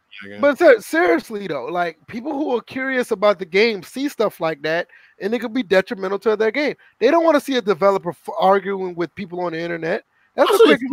But 0.40 0.82
seriously 0.82 1.46
though, 1.46 1.66
like 1.66 1.98
people 2.06 2.32
who 2.32 2.56
are 2.56 2.60
curious 2.60 3.10
about 3.10 3.38
the 3.38 3.44
game 3.44 3.82
see 3.82 4.08
stuff 4.08 4.40
like 4.40 4.62
that, 4.62 4.88
and 5.20 5.32
it 5.34 5.40
could 5.40 5.52
be 5.52 5.62
detrimental 5.62 6.18
to 6.20 6.36
their 6.36 6.50
game. 6.50 6.74
They 6.98 7.10
don't 7.10 7.24
want 7.24 7.36
to 7.36 7.40
see 7.40 7.56
a 7.56 7.62
developer 7.62 8.10
f- 8.10 8.28
arguing 8.38 8.94
with 8.94 9.14
people 9.14 9.40
on 9.40 9.52
the 9.52 9.60
internet. 9.60 10.04
That's 10.36 10.50
the 10.50 10.64
quickest 10.64 10.92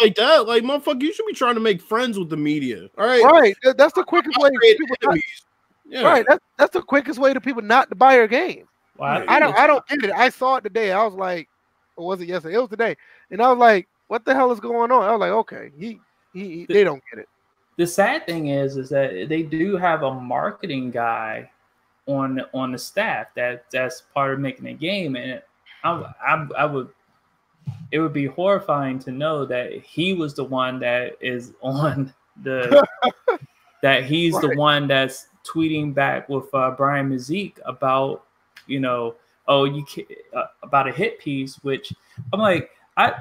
like 0.00 0.14
that. 0.16 0.46
Like 0.46 0.62
motherfucker, 0.62 1.02
you 1.02 1.12
should 1.12 1.26
be 1.26 1.34
trying 1.34 1.54
to 1.54 1.60
make 1.60 1.80
friends 1.80 2.18
with 2.18 2.30
the 2.30 2.36
media. 2.36 2.88
All 2.96 3.06
right, 3.06 3.22
right. 3.24 3.54
That's 3.76 3.94
the 3.94 4.04
quickest 4.04 4.38
way. 4.38 4.50
Yeah. 5.86 6.02
Right. 6.02 6.24
That's 6.28 6.44
that's 6.58 6.72
the 6.72 6.82
quickest 6.82 7.18
way 7.18 7.34
to 7.34 7.40
people 7.40 7.62
not 7.62 7.88
to 7.90 7.94
buy 7.94 8.16
your 8.16 8.28
game. 8.28 8.66
Well, 8.96 9.24
I, 9.28 9.36
I 9.36 9.40
don't. 9.40 9.56
I 9.56 9.66
don't 9.66 9.86
get 9.88 10.04
it. 10.04 10.12
I 10.12 10.28
saw 10.28 10.56
it 10.56 10.64
today. 10.64 10.92
I 10.92 11.04
was 11.04 11.14
like, 11.14 11.48
or 11.96 12.08
was 12.08 12.20
it 12.20 12.28
yesterday? 12.28 12.56
It 12.56 12.60
was 12.60 12.70
today, 12.70 12.96
and 13.30 13.42
I 13.42 13.50
was 13.50 13.58
like, 13.58 13.88
what 14.08 14.24
the 14.24 14.34
hell 14.34 14.52
is 14.52 14.60
going 14.60 14.90
on? 14.90 15.02
I 15.02 15.12
was 15.12 15.20
like, 15.20 15.30
okay, 15.30 15.70
he, 15.78 16.00
he, 16.32 16.48
he 16.50 16.66
they 16.66 16.84
don't 16.84 17.02
get 17.10 17.20
it 17.20 17.28
the 17.76 17.86
sad 17.86 18.26
thing 18.26 18.48
is 18.48 18.76
is 18.76 18.88
that 18.90 19.28
they 19.28 19.42
do 19.42 19.76
have 19.76 20.02
a 20.02 20.14
marketing 20.14 20.90
guy 20.90 21.50
on 22.06 22.40
on 22.52 22.72
the 22.72 22.78
staff 22.78 23.28
that 23.34 23.64
that's 23.70 24.02
part 24.14 24.34
of 24.34 24.40
making 24.40 24.64
the 24.64 24.72
game 24.72 25.16
and 25.16 25.40
I, 25.84 26.12
I, 26.24 26.46
I 26.58 26.66
would 26.66 26.88
it 27.90 28.00
would 28.00 28.12
be 28.12 28.26
horrifying 28.26 28.98
to 29.00 29.10
know 29.10 29.44
that 29.46 29.72
he 29.72 30.14
was 30.14 30.34
the 30.34 30.44
one 30.44 30.80
that 30.80 31.16
is 31.20 31.52
on 31.60 32.12
the 32.42 32.86
that 33.82 34.04
he's 34.04 34.34
right. 34.34 34.42
the 34.42 34.56
one 34.56 34.86
that's 34.86 35.28
tweeting 35.44 35.94
back 35.94 36.28
with 36.28 36.52
uh, 36.54 36.70
Brian 36.72 37.10
Mazique 37.10 37.58
about 37.64 38.24
you 38.66 38.80
know 38.80 39.14
oh 39.48 39.64
you 39.64 39.84
can, 39.84 40.04
uh, 40.34 40.44
about 40.62 40.88
a 40.88 40.92
hit 40.92 41.18
piece 41.18 41.56
which 41.62 41.92
I'm 42.32 42.40
like 42.40 42.70
I 42.96 43.12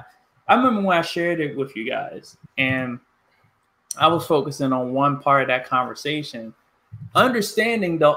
I 0.47 0.55
remember 0.55 0.81
when 0.81 0.97
I 0.97 1.01
shared 1.01 1.39
it 1.39 1.55
with 1.55 1.75
you 1.75 1.89
guys 1.89 2.37
and 2.57 2.99
I 3.97 4.07
was 4.07 4.25
focusing 4.25 4.71
on 4.71 4.93
one 4.93 5.19
part 5.19 5.43
of 5.43 5.47
that 5.49 5.67
conversation, 5.67 6.53
understanding 7.15 7.97
the 7.97 8.15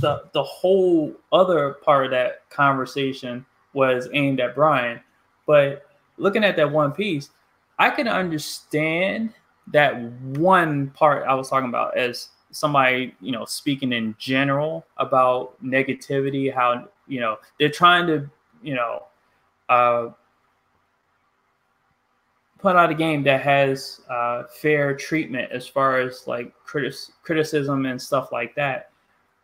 the 0.00 0.24
the 0.32 0.42
whole 0.42 1.14
other 1.32 1.74
part 1.74 2.06
of 2.06 2.10
that 2.12 2.48
conversation 2.50 3.44
was 3.72 4.08
aimed 4.12 4.40
at 4.40 4.54
Brian. 4.54 5.00
But 5.46 5.86
looking 6.16 6.44
at 6.44 6.56
that 6.56 6.70
one 6.70 6.92
piece, 6.92 7.30
I 7.78 7.90
can 7.90 8.08
understand 8.08 9.34
that 9.68 10.00
one 10.38 10.90
part 10.90 11.26
I 11.26 11.34
was 11.34 11.48
talking 11.48 11.68
about 11.68 11.96
as 11.96 12.28
somebody, 12.50 13.14
you 13.20 13.32
know, 13.32 13.44
speaking 13.44 13.92
in 13.92 14.14
general 14.18 14.86
about 14.96 15.62
negativity, 15.64 16.52
how, 16.52 16.88
you 17.06 17.20
know, 17.20 17.38
they're 17.58 17.70
trying 17.70 18.06
to, 18.06 18.28
you 18.62 18.74
know, 18.74 19.04
uh, 19.68 20.08
put 22.58 22.76
out 22.76 22.90
a 22.90 22.94
game 22.94 23.22
that 23.22 23.40
has 23.40 24.00
uh, 24.10 24.44
fair 24.60 24.94
treatment 24.94 25.50
as 25.50 25.66
far 25.66 25.98
as 26.00 26.26
like 26.26 26.52
criticism 26.64 27.86
and 27.86 28.00
stuff 28.00 28.32
like 28.32 28.54
that. 28.54 28.90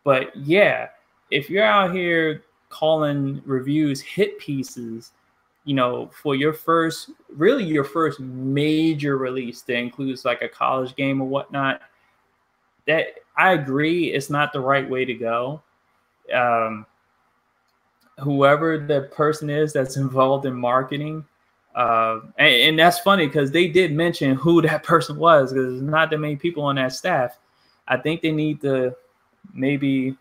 But 0.03 0.35
yeah, 0.35 0.89
if 1.31 1.49
you're 1.49 1.65
out 1.65 1.93
here 1.93 2.43
calling 2.69 3.41
reviews 3.45 4.01
hit 4.01 4.37
pieces, 4.39 5.11
you 5.65 5.73
know, 5.73 6.09
for 6.21 6.35
your 6.35 6.53
first, 6.53 7.09
really 7.29 7.63
your 7.63 7.83
first 7.83 8.19
major 8.19 9.17
release 9.17 9.63
that 9.63 9.75
includes 9.75 10.23
like 10.23 10.41
a 10.41 10.47
college 10.47 10.95
game 10.95 11.19
or 11.19 11.27
whatnot, 11.27 11.81
that 12.87 13.07
I 13.37 13.53
agree 13.53 14.13
it's 14.13 14.29
not 14.29 14.53
the 14.53 14.59
right 14.59 14.89
way 14.89 15.05
to 15.05 15.13
go. 15.13 15.61
Um, 16.33 16.85
whoever 18.19 18.79
the 18.79 19.03
person 19.13 19.49
is 19.49 19.73
that's 19.73 19.97
involved 19.97 20.45
in 20.45 20.53
marketing, 20.53 21.23
uh, 21.75 22.21
and, 22.37 22.53
and, 22.55 22.79
that's 22.79 22.99
funny 22.99 23.27
because 23.27 23.51
they 23.51 23.67
did 23.67 23.93
mention 23.93 24.35
who 24.35 24.63
that 24.63 24.81
person 24.91 25.15
was 25.15 25.53
because 25.53 25.73
there's 25.73 25.81
not 25.83 26.09
that 26.09 26.17
many 26.17 26.35
people 26.35 26.63
on 26.63 26.75
that 26.75 26.91
staff. 26.91 27.37
I 27.87 27.97
think 27.97 28.21
they 28.21 28.31
need 28.31 28.61
to 28.61 28.95
maybe 29.53 30.17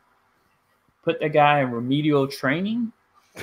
put 1.02 1.18
the 1.18 1.30
guy 1.30 1.60
in 1.60 1.70
remedial 1.70 2.28
training 2.28 2.92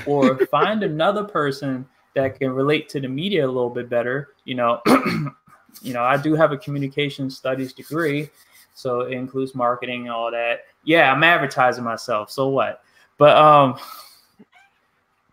or 0.06 0.46
find 0.52 0.84
another 0.84 1.24
person 1.24 1.88
that 2.16 2.40
can 2.40 2.52
relate 2.52 2.88
to 2.90 3.00
the 3.00 3.08
media 3.08 3.46
a 3.46 3.48
little 3.48 3.70
bit 3.70 3.90
better. 3.90 4.30
You 4.46 4.56
know, 4.56 4.82
you 5.82 5.94
know, 5.94 6.04
I 6.04 6.18
do 6.18 6.36
have 6.36 6.52
a 6.52 6.58
communication 6.58 7.30
studies 7.30 7.74
degree, 7.74 8.30
so 8.74 9.02
it 9.02 9.14
includes 9.14 9.56
marketing 9.56 10.02
and 10.02 10.12
all 10.12 10.32
that. 10.32 10.66
Yeah, 10.84 11.12
I'm 11.12 11.24
advertising 11.24 11.84
myself. 11.84 12.32
So 12.32 12.50
what? 12.50 12.84
But 13.18 13.38
um, 13.38 13.78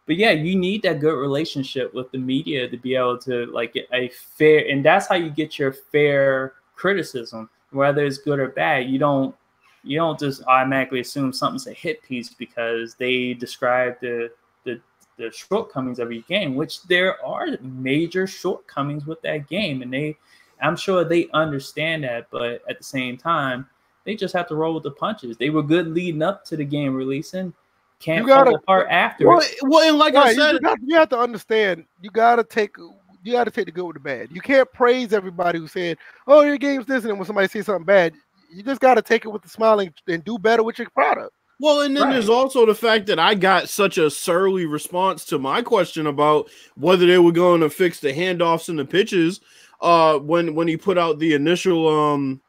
but 0.07 0.17
yeah, 0.17 0.33
you 0.33 0.57
need 0.57 0.83
that 0.83 1.01
good 1.01 1.19
relationship 1.19 1.95
with 1.95 2.11
the 2.11 2.19
media 2.19 2.69
to 2.69 2.77
be 2.77 2.95
able 2.97 3.19
to 3.19 3.47
like 3.47 3.75
get 3.75 3.89
a 3.93 4.09
fair, 4.09 4.67
and 4.69 4.85
that's 4.85 5.07
how 5.07 5.15
you 5.15 5.31
get 5.31 5.59
your 5.59 5.73
fair 5.73 6.55
criticism, 6.75 7.49
whether 7.71 8.05
it's 8.05 8.19
good 8.19 8.39
or 8.39 8.49
bad. 8.49 8.91
You 8.91 8.99
don't 8.99 9.35
you 9.83 9.97
don't 9.97 10.19
just 10.19 10.43
automatically 10.47 11.01
assume 11.01 11.33
something's 11.33 11.67
a 11.67 11.73
hit 11.73 12.03
piece 12.03 12.29
because 12.29 12.95
they 12.95 13.35
describe 13.35 14.01
the 14.01 14.31
the 14.65 14.81
the 15.17 15.31
shortcomings 15.31 15.99
of 15.99 16.13
your 16.13 16.23
game, 16.23 16.55
which 16.55 16.83
there 16.85 17.25
are 17.25 17.47
major 17.61 18.27
shortcomings 18.27 19.07
with 19.07 19.21
that 19.23 19.49
game, 19.49 19.83
and 19.83 19.93
they 19.93 20.17
I'm 20.63 20.77
sure 20.77 21.05
they 21.05 21.29
understand 21.33 22.05
that, 22.05 22.29
but 22.31 22.63
at 22.69 22.79
the 22.79 22.85
same 22.85 23.17
time, 23.17 23.67
they 24.05 24.15
just 24.17 24.35
have 24.35 24.49
to 24.49 24.55
roll 24.55 24.75
with 24.75 24.83
the 24.83 24.91
punches. 24.91 25.37
They 25.37 25.51
were 25.51 25.63
good 25.63 25.89
leading 25.89 26.23
up 26.23 26.45
to 26.47 26.57
the 26.57 26.65
game 26.65 26.95
releasing 26.95 27.53
can't 28.01 28.23
you 28.23 28.29
gotta, 28.29 28.51
fall 28.51 28.57
apart 28.57 28.89
after. 28.91 29.29
Well, 29.29 29.43
well 29.63 29.89
and 29.89 29.99
like 29.99 30.15
right, 30.15 30.29
I 30.29 30.35
said, 30.35 30.53
you, 30.55 30.61
got, 30.61 30.79
you 30.83 30.97
have 30.97 31.11
to 31.11 31.19
understand. 31.19 31.85
You 32.01 32.11
got 32.11 32.37
to 32.37 32.45
take 32.45 32.77
you 33.23 33.33
got 33.33 33.45
to 33.45 33.51
take 33.51 33.67
the 33.67 33.73
good 33.73 33.85
with 33.85 33.95
the 33.95 34.01
bad. 34.01 34.29
You 34.33 34.41
can't 34.41 34.71
praise 34.73 35.13
everybody 35.13 35.59
who 35.59 35.69
said, 35.69 35.99
"Oh, 36.27 36.41
your 36.41 36.57
game's 36.57 36.87
this," 36.87 37.05
and 37.05 37.19
when 37.19 37.27
somebody 37.27 37.49
says 37.49 37.67
something 37.67 37.85
bad, 37.85 38.15
you 38.51 38.63
just 38.63 38.81
got 38.81 38.95
to 38.95 39.03
take 39.03 39.27
it 39.27 39.29
with 39.29 39.43
the 39.43 39.51
smiling 39.51 39.93
and 40.09 40.25
do 40.25 40.39
better 40.39 40.63
with 40.63 40.79
your 40.79 40.89
product. 40.91 41.35
Well, 41.61 41.83
and 41.83 41.95
then 41.95 42.05
right. 42.05 42.13
there's 42.15 42.31
also 42.31 42.65
the 42.65 42.75
fact 42.75 43.07
that 43.09 43.19
I 43.19 43.35
got 43.35 43.69
such 43.69 43.99
a 43.99 44.11
surly 44.11 44.65
response 44.65 45.27
to 45.27 45.39
my 45.39 45.61
question 45.61 46.07
about 46.07 46.49
whether 46.75 47.05
they 47.05 47.19
were 47.19 47.33
going 47.33 47.61
to 47.61 47.69
fix 47.69 48.01
the 48.01 48.15
handoffs 48.15 48.71
and 48.71 48.79
the 48.79 48.87
pitches. 48.87 49.43
Uh, 49.81 50.19
when 50.19 50.55
when 50.55 50.69
he 50.69 50.77
put 50.77 50.99
out 50.99 51.19
the 51.19 51.35
initial 51.35 51.89
um, 51.89 52.41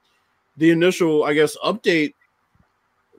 the 0.57 0.69
initial 0.69 1.23
I 1.23 1.33
guess 1.33 1.57
update, 1.63 2.13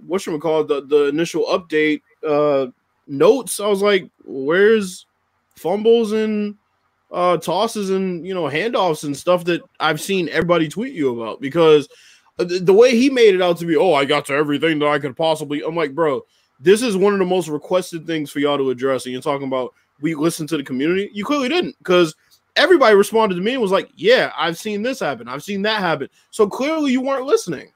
what 0.07 0.21
should 0.21 0.35
we 0.35 0.41
call 0.41 0.61
it? 0.61 0.69
The 0.69 0.83
the 0.83 1.05
initial 1.09 1.45
update 1.47 2.03
uh, 2.27 2.67
notes, 3.07 3.61
I 3.61 3.67
was 3.67 3.83
like, 3.83 4.11
where's 4.25 5.07
fumbles 5.57 6.13
and 6.13 6.57
uh, 7.13 7.37
tosses 7.37 7.91
and 7.91 8.27
you 8.27 8.35
know 8.35 8.45
handoffs 8.45 9.05
and 9.05 9.17
stuff 9.17 9.45
that 9.45 9.63
I've 9.81 10.01
seen 10.01 10.29
everybody 10.29 10.69
tweet 10.69 10.95
you 10.95 11.21
about 11.21 11.41
because 11.41 11.89
uh, 12.39 12.45
the 12.49 12.73
way 12.73 12.97
he 12.97 13.11
made 13.11 13.35
it 13.35 13.43
out 13.43 13.59
to 13.59 13.67
be, 13.67 13.77
oh, 13.77 13.93
I 13.93 14.05
got 14.05 14.25
to 14.27 14.35
everything 14.35 14.79
that 14.79 14.89
I 14.89 14.99
could 14.99 15.17
possibly. 15.17 15.63
I'm 15.63 15.77
like, 15.77 15.95
bro, 15.95 16.23
this 16.61 16.83
is 16.83 16.97
one 16.97 17.13
of 17.13 17.19
the 17.19 17.27
most 17.27 17.49
requested 17.49 18.07
things 18.07 18.31
for 18.31 18.39
y'all 18.39 18.59
to 18.59 18.71
address. 18.71 19.05
And 19.05 19.13
you're 19.13 19.23
talking 19.23 19.47
about 19.47 19.75
we 20.01 20.15
listen 20.15 20.47
to 20.49 20.57
the 20.57 20.65
community. 20.65 21.11
You 21.13 21.25
clearly 21.25 21.49
didn't 21.49 21.77
because 21.79 22.15
everybody 22.57 22.95
responded 22.95 23.35
to 23.37 23.41
me 23.41 23.53
and 23.53 23.63
was 23.63 23.71
like, 23.71 23.91
yeah, 23.95 24.33
I've 24.37 24.59
seen 24.59 24.83
this 24.83 25.01
happen. 25.01 25.29
I've 25.29 25.43
seen 25.43 25.63
that 25.63 25.81
happen. 25.81 26.09
So 26.31 26.47
clearly 26.47 26.93
you 26.93 27.01
weren't 27.01 27.27
listening. 27.27 27.73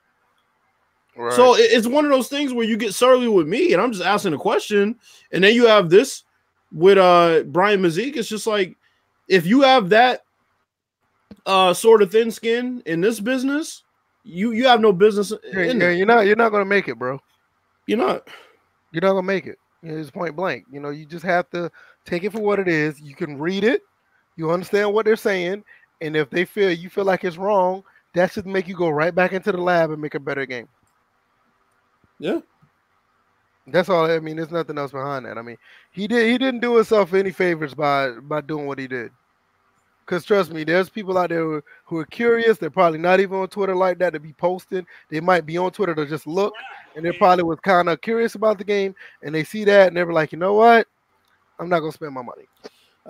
Right. 1.16 1.32
So 1.32 1.54
it's 1.56 1.86
one 1.86 2.04
of 2.04 2.10
those 2.10 2.28
things 2.28 2.52
where 2.52 2.66
you 2.66 2.76
get 2.76 2.94
surly 2.94 3.28
with 3.28 3.46
me, 3.46 3.72
and 3.72 3.80
I'm 3.80 3.90
just 3.90 4.04
asking 4.04 4.34
a 4.34 4.38
question, 4.38 4.96
and 5.32 5.42
then 5.42 5.54
you 5.54 5.66
have 5.66 5.88
this 5.88 6.24
with 6.72 6.98
uh 6.98 7.44
Brian 7.46 7.80
Mazique. 7.80 8.16
It's 8.16 8.28
just 8.28 8.46
like 8.46 8.76
if 9.28 9.46
you 9.46 9.62
have 9.62 9.88
that 9.90 10.24
uh 11.46 11.72
sort 11.72 12.02
of 12.02 12.12
thin 12.12 12.30
skin 12.30 12.82
in 12.84 13.00
this 13.00 13.18
business, 13.18 13.82
you 14.24 14.50
you 14.50 14.66
have 14.66 14.80
no 14.82 14.92
business. 14.92 15.32
Yeah, 15.54 15.72
yeah 15.72 15.90
you're 15.90 16.06
not 16.06 16.26
you're 16.26 16.36
not 16.36 16.50
gonna 16.50 16.66
make 16.66 16.86
it, 16.86 16.98
bro. 16.98 17.18
You're 17.86 17.98
not. 17.98 18.28
You're 18.92 19.02
not 19.02 19.12
gonna 19.12 19.22
make 19.22 19.46
it. 19.46 19.58
It's 19.82 20.10
point 20.10 20.36
blank. 20.36 20.64
You 20.70 20.80
know, 20.80 20.90
you 20.90 21.06
just 21.06 21.24
have 21.24 21.48
to 21.50 21.70
take 22.04 22.24
it 22.24 22.32
for 22.32 22.40
what 22.40 22.58
it 22.58 22.68
is. 22.68 23.00
You 23.00 23.14
can 23.14 23.38
read 23.38 23.64
it, 23.64 23.80
you 24.36 24.50
understand 24.50 24.92
what 24.92 25.06
they're 25.06 25.16
saying, 25.16 25.64
and 26.00 26.16
if 26.16 26.30
they 26.30 26.44
feel 26.44 26.70
you 26.70 26.90
feel 26.90 27.04
like 27.04 27.24
it's 27.24 27.36
wrong, 27.36 27.82
that 28.14 28.32
should 28.32 28.46
make 28.46 28.68
you 28.68 28.74
go 28.76 28.88
right 28.88 29.14
back 29.14 29.32
into 29.32 29.52
the 29.52 29.60
lab 29.60 29.90
and 29.90 30.00
make 30.00 30.14
a 30.14 30.20
better 30.20 30.46
game. 30.46 30.68
Yeah. 32.18 32.40
That's 33.66 33.88
all. 33.88 34.10
I 34.10 34.20
mean, 34.20 34.36
there's 34.36 34.50
nothing 34.50 34.78
else 34.78 34.92
behind 34.92 35.26
that. 35.26 35.38
I 35.38 35.42
mean, 35.42 35.56
he 35.90 36.06
did. 36.06 36.30
He 36.30 36.38
didn't 36.38 36.60
do 36.60 36.76
himself 36.76 37.12
any 37.14 37.32
favors 37.32 37.74
by 37.74 38.10
by 38.10 38.40
doing 38.40 38.66
what 38.66 38.78
he 38.78 38.86
did. 38.86 39.10
Cause 40.06 40.24
trust 40.24 40.52
me, 40.52 40.62
there's 40.62 40.88
people 40.88 41.18
out 41.18 41.30
there 41.30 41.42
who, 41.42 41.60
who, 41.84 41.98
are 41.98 42.04
curious. 42.04 42.58
They're 42.58 42.70
probably 42.70 43.00
not 43.00 43.18
even 43.18 43.38
on 43.38 43.48
Twitter 43.48 43.74
like 43.74 43.98
that 43.98 44.12
to 44.12 44.20
be 44.20 44.32
posting. 44.32 44.86
They 45.10 45.18
might 45.18 45.44
be 45.44 45.58
on 45.58 45.72
Twitter 45.72 45.96
to 45.96 46.06
just 46.06 46.28
look, 46.28 46.54
and 46.94 47.04
they 47.04 47.10
probably 47.10 47.42
was 47.42 47.58
kind 47.58 47.88
of 47.88 48.00
curious 48.00 48.36
about 48.36 48.58
the 48.58 48.62
game, 48.62 48.94
and 49.24 49.34
they 49.34 49.42
see 49.42 49.64
that, 49.64 49.88
and 49.88 49.96
they're 49.96 50.12
like, 50.12 50.30
you 50.30 50.38
know 50.38 50.54
what? 50.54 50.86
I'm 51.58 51.68
not 51.68 51.80
gonna 51.80 51.90
spend 51.90 52.14
my 52.14 52.22
money. 52.22 52.44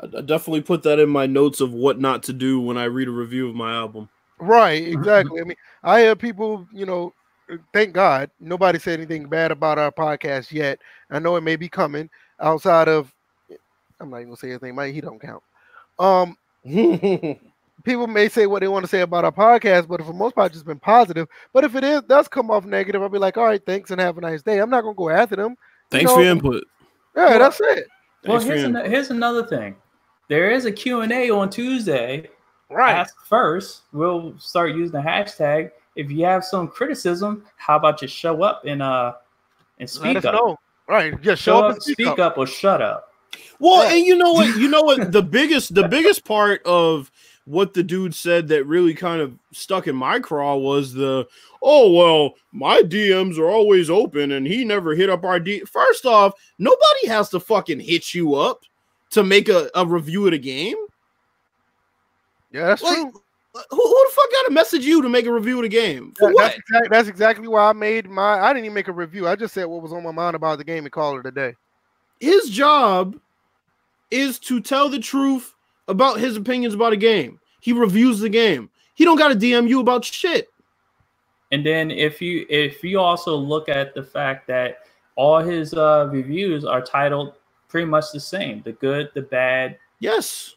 I 0.02 0.20
definitely 0.20 0.62
put 0.62 0.82
that 0.82 0.98
in 0.98 1.08
my 1.08 1.26
notes 1.26 1.60
of 1.60 1.72
what 1.72 2.00
not 2.00 2.22
to 2.24 2.32
do 2.32 2.60
when 2.60 2.76
I 2.76 2.84
read 2.84 3.08
a 3.08 3.12
review 3.12 3.48
of 3.48 3.54
my 3.54 3.74
album. 3.74 4.08
Right, 4.38 4.86
exactly. 4.86 5.40
I 5.40 5.44
mean, 5.44 5.56
I 5.82 6.00
have 6.00 6.18
people, 6.18 6.66
you 6.72 6.84
know, 6.84 7.14
thank 7.72 7.92
God 7.94 8.30
nobody 8.40 8.78
said 8.78 8.98
anything 8.98 9.28
bad 9.28 9.50
about 9.50 9.78
our 9.78 9.90
podcast 9.90 10.52
yet. 10.52 10.78
I 11.10 11.18
know 11.18 11.36
it 11.36 11.42
may 11.42 11.56
be 11.56 11.68
coming 11.68 12.10
outside 12.40 12.88
of 12.88 13.12
I'm 13.98 14.10
not 14.10 14.18
even 14.18 14.28
gonna 14.28 14.36
say 14.36 14.50
anything, 14.50 14.74
Mike. 14.74 14.94
He 14.94 15.00
don't 15.00 15.20
count. 15.20 15.42
Um 15.98 16.36
people 17.84 18.06
may 18.06 18.28
say 18.28 18.46
what 18.46 18.60
they 18.60 18.68
want 18.68 18.84
to 18.84 18.90
say 18.90 19.00
about 19.00 19.24
our 19.24 19.32
podcast, 19.32 19.88
but 19.88 20.04
for 20.04 20.12
most 20.12 20.34
part, 20.34 20.52
it's 20.52 20.62
been 20.62 20.78
positive. 20.78 21.28
But 21.52 21.64
if 21.64 21.74
it 21.74 21.84
is 21.84 22.02
does 22.02 22.28
come 22.28 22.50
off 22.50 22.66
negative, 22.66 23.00
I'll 23.00 23.08
be 23.08 23.18
like, 23.18 23.38
all 23.38 23.44
right, 23.44 23.64
thanks 23.64 23.90
and 23.90 24.00
have 24.00 24.18
a 24.18 24.20
nice 24.20 24.42
day. 24.42 24.58
I'm 24.58 24.70
not 24.70 24.82
gonna 24.82 24.94
go 24.94 25.08
after 25.08 25.36
them. 25.36 25.56
Thanks 25.90 26.02
you 26.02 26.08
know? 26.08 26.14
for 26.14 26.22
your 26.22 26.32
input. 26.32 26.64
Yeah, 27.16 27.30
well, 27.30 27.38
that's 27.38 27.60
it. 27.60 27.86
Well, 28.26 28.40
here's, 28.40 28.64
an, 28.64 28.74
here's 28.74 29.10
another 29.10 29.46
thing. 29.46 29.76
There 30.28 30.50
is 30.50 30.64
a 30.64 30.72
Q&A 30.72 31.30
on 31.30 31.50
Tuesday. 31.50 32.28
Right. 32.70 32.96
Ask 32.96 33.14
first. 33.26 33.82
We'll 33.92 34.36
start 34.38 34.74
using 34.74 34.92
the 34.92 34.98
hashtag 35.06 35.70
if 35.96 36.10
you 36.10 36.24
have 36.26 36.44
some 36.44 36.68
criticism, 36.68 37.44
how 37.56 37.76
about 37.76 38.00
you 38.02 38.08
show 38.08 38.42
up 38.42 38.64
and 38.64 38.82
uh 38.82 39.14
and 39.80 39.88
speak 39.88 40.24
up? 40.24 40.34
Know. 40.34 40.56
Right, 40.88 41.20
just 41.20 41.42
show, 41.42 41.52
show 41.60 41.66
up, 41.66 41.76
up 41.76 41.82
speak, 41.82 41.94
speak 41.94 42.06
up. 42.06 42.18
up. 42.18 42.38
or 42.38 42.46
shut 42.46 42.80
up. 42.80 43.12
Well, 43.58 43.84
yeah. 43.84 43.96
and 43.96 44.06
you 44.06 44.16
know 44.16 44.32
what? 44.32 44.56
You 44.56 44.68
know 44.68 44.82
what? 44.82 45.10
The 45.12 45.22
biggest, 45.22 45.74
the 45.74 45.88
biggest 45.88 46.24
part 46.24 46.64
of 46.64 47.10
what 47.44 47.74
the 47.74 47.82
dude 47.82 48.14
said 48.14 48.48
that 48.48 48.66
really 48.66 48.94
kind 48.94 49.20
of 49.20 49.34
stuck 49.52 49.86
in 49.86 49.96
my 49.96 50.20
craw 50.20 50.56
was 50.56 50.92
the, 50.92 51.26
oh 51.62 51.90
well, 51.92 52.34
my 52.52 52.82
DMs 52.82 53.38
are 53.38 53.50
always 53.50 53.90
open, 53.90 54.32
and 54.32 54.46
he 54.46 54.64
never 54.64 54.94
hit 54.94 55.10
up 55.10 55.24
our 55.24 55.40
D. 55.40 55.60
First 55.60 56.06
off, 56.06 56.34
nobody 56.58 57.08
has 57.08 57.30
to 57.30 57.40
fucking 57.40 57.80
hit 57.80 58.14
you 58.14 58.34
up 58.34 58.62
to 59.10 59.22
make 59.22 59.48
a, 59.48 59.70
a 59.74 59.86
review 59.86 60.26
of 60.26 60.32
the 60.32 60.38
game. 60.38 60.76
Yeah, 62.52 62.66
that's 62.66 62.82
like, 62.82 62.94
true 62.94 63.12
who, 63.70 63.76
who, 63.76 64.06
the 64.08 64.12
fuck 64.14 64.30
got 64.32 64.42
to 64.46 64.50
message 64.52 64.84
you 64.84 65.02
to 65.02 65.08
make 65.08 65.26
a 65.26 65.32
review 65.32 65.56
of 65.56 65.62
the 65.62 65.68
game? 65.68 66.12
For 66.18 66.32
what? 66.32 66.42
That's 66.42 66.58
exactly, 66.58 66.88
that's 66.90 67.08
exactly 67.08 67.48
why 67.48 67.68
I 67.68 67.72
made 67.72 68.08
my. 68.08 68.40
I 68.40 68.52
didn't 68.52 68.66
even 68.66 68.74
make 68.74 68.88
a 68.88 68.92
review. 68.92 69.26
I 69.26 69.36
just 69.36 69.54
said 69.54 69.64
what 69.64 69.82
was 69.82 69.92
on 69.92 70.02
my 70.02 70.10
mind 70.10 70.36
about 70.36 70.58
the 70.58 70.64
game 70.64 70.84
and 70.84 70.92
call 70.92 71.18
it 71.18 71.26
a 71.26 71.30
day. 71.30 71.54
His 72.20 72.50
job 72.50 73.16
is 74.10 74.38
to 74.40 74.60
tell 74.60 74.88
the 74.88 74.98
truth 74.98 75.54
about 75.88 76.18
his 76.18 76.36
opinions 76.36 76.74
about 76.74 76.92
a 76.92 76.96
game. 76.96 77.40
He 77.60 77.72
reviews 77.72 78.20
the 78.20 78.28
game. 78.28 78.70
He 78.94 79.04
don't 79.04 79.18
got 79.18 79.28
to 79.28 79.34
DM 79.34 79.68
you 79.68 79.80
about 79.80 80.04
shit. 80.04 80.48
And 81.52 81.64
then 81.64 81.90
if 81.90 82.20
you 82.20 82.46
if 82.48 82.82
you 82.82 83.00
also 83.00 83.36
look 83.36 83.68
at 83.68 83.94
the 83.94 84.02
fact 84.02 84.46
that 84.48 84.78
all 85.14 85.38
his 85.40 85.72
uh, 85.74 86.08
reviews 86.10 86.64
are 86.64 86.82
titled 86.82 87.34
pretty 87.68 87.86
much 87.86 88.12
the 88.12 88.20
same: 88.20 88.62
the 88.62 88.72
good, 88.72 89.10
the 89.14 89.22
bad. 89.22 89.78
Yes. 89.98 90.54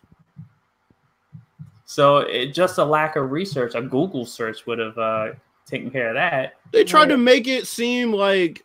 So 1.85 2.17
it 2.17 2.53
just 2.53 2.77
a 2.77 2.85
lack 2.85 3.15
of 3.15 3.31
research. 3.31 3.73
A 3.75 3.81
Google 3.81 4.25
search 4.25 4.65
would 4.67 4.77
have 4.77 4.97
uh, 4.97 5.29
taken 5.65 5.89
care 5.89 6.09
of 6.09 6.15
that. 6.15 6.53
They 6.71 6.83
tried 6.83 7.07
to 7.07 7.17
make 7.17 7.47
it 7.47 7.67
seem 7.67 8.13
like 8.13 8.63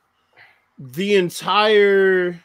the 0.79 1.15
entire. 1.17 2.39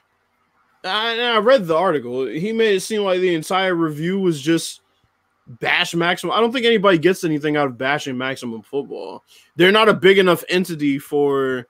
I, 0.84 1.20
I 1.20 1.38
read 1.40 1.68
the 1.68 1.76
article. 1.76 2.26
He 2.28 2.54
made 2.54 2.76
it 2.76 2.80
seem 2.80 3.02
like 3.02 3.20
the 3.20 3.36
entire 3.36 3.76
review 3.76 4.20
was 4.20 4.42
just 4.42 4.80
bash 5.48 5.96
maximum. 5.96 6.34
I 6.34 6.40
don't 6.40 6.52
think 6.52 6.66
anybody 6.66 6.98
gets 6.98 7.24
anything 7.24 7.58
out 7.58 7.68
of 7.68 7.78
bashing 7.78 8.18
maximum 8.18 8.62
football. 8.62 9.24
They're 9.56 9.72
not 9.72 9.90
a 9.90 9.94
big 9.94 10.18
enough 10.18 10.44
entity 10.48 11.00
for 11.00 11.68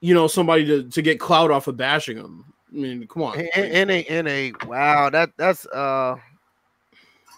you 0.00 0.14
know 0.14 0.26
somebody 0.26 0.64
to, 0.66 0.84
to 0.84 1.02
get 1.02 1.20
clout 1.20 1.50
off 1.50 1.66
of 1.66 1.76
bashing 1.76 2.16
them. 2.16 2.51
I 2.72 2.78
mean, 2.78 3.06
come 3.06 3.22
on. 3.22 3.38
In 3.38 3.90
a 3.90 4.00
in 4.00 4.26
a 4.26 4.52
wow, 4.66 5.10
that 5.10 5.30
that's 5.36 5.66
uh 5.66 6.16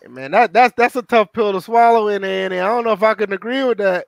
man, 0.09 0.31
that 0.31 0.53
that's 0.53 0.75
that's 0.77 0.97
a 0.97 1.03
tough 1.03 1.33
pill 1.33 1.53
to 1.53 1.61
swallow 1.61 2.09
in 2.09 2.23
a, 2.23 2.45
I 2.47 2.49
don't 2.49 2.85
know 2.85 2.93
if 2.93 3.03
I 3.03 3.15
can 3.15 3.33
agree 3.33 3.65
with 3.65 3.79
that. 3.79 4.07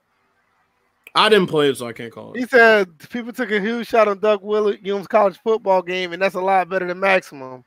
I 1.15 1.29
didn't 1.29 1.47
play 1.47 1.69
it, 1.69 1.77
so 1.77 1.87
I 1.87 1.93
can't 1.93 2.13
call 2.13 2.33
it. 2.33 2.39
He 2.39 2.45
said 2.45 2.97
people 3.09 3.33
took 3.33 3.51
a 3.51 3.59
huge 3.59 3.87
shot 3.87 4.07
on 4.07 4.19
Doug 4.19 4.43
Williams' 4.43 5.07
college 5.07 5.39
football 5.43 5.81
game, 5.81 6.13
and 6.13 6.21
that's 6.21 6.35
a 6.35 6.41
lot 6.41 6.69
better 6.69 6.87
than 6.87 6.99
maximum. 6.99 7.63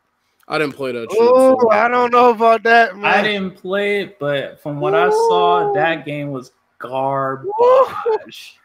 I 0.49 0.59
didn't 0.59 0.75
play 0.75 0.93
that. 0.93 1.09
Oh. 1.11 1.69
I 1.71 1.89
don't 1.89 2.13
know 2.13 2.31
about 2.31 2.63
that. 2.65 2.97
Man. 2.97 3.05
I 3.05 3.23
didn't 3.23 3.57
play 3.57 4.03
it, 4.03 4.19
but 4.19 4.61
from 4.63 4.81
what 4.81 4.95
Ooh. 4.95 4.97
I 4.97 5.11
saw, 5.11 5.73
that 5.75 6.05
game 6.05 6.31
was 6.31 6.53
garbage. 6.79 8.57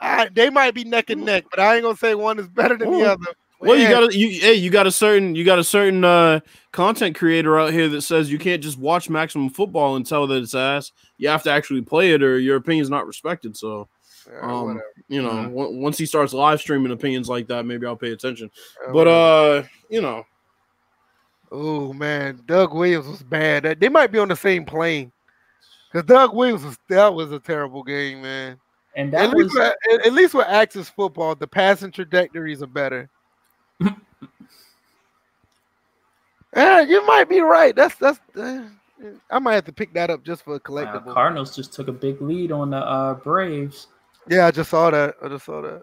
I, 0.00 0.28
they 0.32 0.50
might 0.50 0.74
be 0.74 0.84
neck 0.84 1.10
and 1.10 1.24
neck, 1.24 1.46
but 1.50 1.58
I 1.58 1.74
ain't 1.76 1.84
gonna 1.84 1.96
say 1.96 2.14
one 2.14 2.38
is 2.38 2.48
better 2.48 2.76
than 2.76 2.88
Ooh. 2.88 2.98
the 2.98 3.12
other. 3.12 3.34
Well, 3.58 3.78
you 3.78 3.88
got 3.88 4.12
a, 4.12 4.16
you 4.16 4.40
hey, 4.40 4.54
you 4.54 4.70
got 4.70 4.86
a 4.86 4.90
certain 4.90 5.34
you 5.34 5.44
got 5.44 5.58
a 5.58 5.64
certain 5.64 6.04
uh 6.04 6.40
content 6.72 7.16
creator 7.16 7.58
out 7.58 7.72
here 7.72 7.88
that 7.88 8.02
says 8.02 8.30
you 8.30 8.38
can't 8.38 8.62
just 8.62 8.78
watch 8.78 9.08
maximum 9.08 9.48
football 9.48 9.96
and 9.96 10.06
tell 10.06 10.26
that 10.26 10.42
it's 10.42 10.54
ass. 10.54 10.92
You 11.16 11.28
have 11.28 11.42
to 11.44 11.50
actually 11.50 11.82
play 11.82 12.12
it, 12.12 12.22
or 12.22 12.38
your 12.38 12.56
opinion's 12.56 12.90
not 12.90 13.06
respected. 13.06 13.56
So, 13.56 13.88
um, 14.42 14.80
you 15.08 15.22
know, 15.22 15.44
w- 15.44 15.80
once 15.80 15.96
he 15.96 16.04
starts 16.04 16.34
live 16.34 16.60
streaming 16.60 16.92
opinions 16.92 17.28
like 17.28 17.46
that, 17.48 17.64
maybe 17.64 17.86
I'll 17.86 17.96
pay 17.96 18.12
attention. 18.12 18.50
but 18.92 19.08
uh, 19.08 19.62
you 19.88 20.02
know, 20.02 20.24
oh 21.50 21.94
man, 21.94 22.42
Doug 22.46 22.74
Williams 22.74 23.06
was 23.06 23.22
bad. 23.22 23.80
They 23.80 23.88
might 23.88 24.12
be 24.12 24.18
on 24.18 24.28
the 24.28 24.36
same 24.36 24.66
plane 24.66 25.12
because 25.90 26.06
Doug 26.06 26.34
Williams 26.34 26.62
was 26.62 26.78
that 26.90 27.14
was 27.14 27.32
a 27.32 27.38
terrible 27.40 27.82
game, 27.82 28.20
man. 28.20 28.58
And 28.96 29.12
that 29.12 29.30
at 29.30 29.34
was 29.34 29.52
least 29.52 29.74
with, 29.88 30.06
at 30.06 30.12
least 30.12 30.34
with 30.34 30.46
Axis 30.46 30.88
football, 30.88 31.34
the 31.34 31.46
passing 31.46 31.92
trajectories 31.92 32.62
are 32.62 32.66
better. 32.66 33.10
Yeah, 33.80 33.90
you 36.80 37.04
might 37.06 37.28
be 37.28 37.40
right. 37.40 37.74
That's 37.74 37.94
that's. 37.96 38.20
Uh, 38.36 38.64
I 39.30 39.38
might 39.38 39.54
have 39.54 39.66
to 39.66 39.72
pick 39.72 39.92
that 39.94 40.08
up 40.08 40.24
just 40.24 40.42
for 40.42 40.54
a 40.54 40.60
collectible. 40.60 41.08
Uh, 41.08 41.14
Cardinals 41.14 41.54
just 41.54 41.74
took 41.74 41.88
a 41.88 41.92
big 41.92 42.20
lead 42.22 42.50
on 42.50 42.70
the 42.70 42.78
uh, 42.78 43.14
Braves. 43.14 43.88
Yeah, 44.28 44.46
I 44.46 44.50
just 44.50 44.70
saw 44.70 44.90
that. 44.90 45.16
I 45.22 45.28
just 45.28 45.44
saw 45.44 45.60
that. 45.60 45.82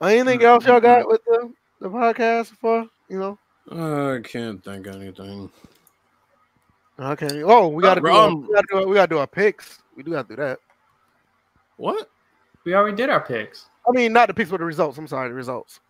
Uh, 0.00 0.06
anything 0.06 0.44
else 0.44 0.64
y'all 0.64 0.80
got 0.80 1.08
with 1.08 1.24
the, 1.24 1.52
the 1.80 1.88
podcast 1.88 2.52
for 2.60 2.86
you 3.08 3.18
know? 3.18 3.38
I 3.70 4.20
can't 4.22 4.62
think 4.64 4.86
of 4.86 4.96
anything. 4.96 5.50
Okay. 6.98 7.42
Oh, 7.42 7.68
we 7.68 7.82
got 7.82 7.94
to 7.94 8.00
do, 8.00 8.06
we 8.06 8.54
got 8.54 8.64
to 8.68 8.70
do 8.70 8.88
we 8.88 8.94
got 8.94 9.08
to 9.08 9.14
do 9.14 9.18
our 9.18 9.26
picks. 9.26 9.78
We 9.96 10.02
do 10.02 10.12
have 10.12 10.28
to 10.28 10.36
do 10.36 10.42
that. 10.42 10.58
What? 11.76 12.08
We 12.64 12.74
already 12.74 12.96
did 12.96 13.10
our 13.10 13.20
picks. 13.20 13.66
I 13.86 13.92
mean, 13.92 14.12
not 14.12 14.28
the 14.28 14.34
picks, 14.34 14.50
but 14.50 14.58
the 14.58 14.64
results. 14.64 14.98
I'm 14.98 15.08
sorry, 15.08 15.28
the 15.28 15.34
results. 15.34 15.80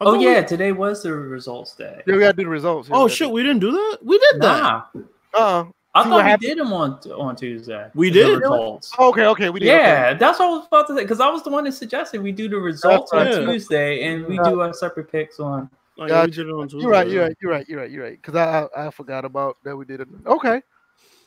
Oh 0.00 0.14
yeah, 0.14 0.40
we... 0.40 0.46
today 0.46 0.72
was 0.72 1.02
the 1.02 1.12
results 1.12 1.74
day. 1.74 2.02
Yeah, 2.06 2.14
we 2.14 2.20
gotta 2.20 2.36
do 2.36 2.44
the 2.44 2.50
results. 2.50 2.88
oh 2.92 3.08
shit, 3.08 3.30
we 3.30 3.42
didn't 3.42 3.60
do 3.60 3.72
that. 3.72 3.98
We 4.02 4.18
did 4.18 4.38
nah. 4.38 4.84
that. 4.94 5.04
Uh, 5.34 5.64
I 5.94 6.04
thought 6.04 6.16
we 6.16 6.22
happened? 6.22 6.40
did 6.40 6.58
them 6.58 6.72
on 6.72 6.92
on 7.16 7.34
Tuesday. 7.34 7.90
We 7.94 8.10
did. 8.10 8.40
Results. 8.40 8.92
Okay, 8.98 9.26
okay, 9.26 9.50
we 9.50 9.60
did. 9.60 9.66
Yeah, 9.66 10.10
okay. 10.10 10.18
that's 10.18 10.38
what 10.38 10.46
I 10.46 10.50
was 10.50 10.66
about 10.66 10.86
to 10.88 10.94
say 10.94 11.02
because 11.02 11.20
I 11.20 11.28
was 11.28 11.42
the 11.42 11.50
one 11.50 11.64
that 11.64 11.72
suggested 11.72 12.22
we 12.22 12.32
do 12.32 12.48
the 12.48 12.56
results 12.56 13.12
on 13.12 13.26
yeah. 13.26 13.40
Tuesday 13.40 14.04
and 14.04 14.26
we 14.26 14.36
do 14.38 14.60
our 14.60 14.72
separate 14.72 15.10
picks 15.10 15.40
on. 15.40 15.68
Oh, 16.00 16.06
yeah, 16.06 16.20
on 16.20 16.30
you're 16.32 16.90
right. 16.90 17.08
You're 17.08 17.22
right. 17.24 17.36
You're 17.40 17.50
right. 17.50 17.68
You're 17.68 17.80
right. 17.80 17.90
You're 17.90 18.04
right. 18.04 18.22
Because 18.22 18.36
I, 18.36 18.68
I, 18.76 18.86
I 18.86 18.90
forgot 18.90 19.24
about 19.24 19.56
that. 19.64 19.76
We 19.76 19.84
did 19.84 20.00
it. 20.00 20.08
Okay. 20.26 20.62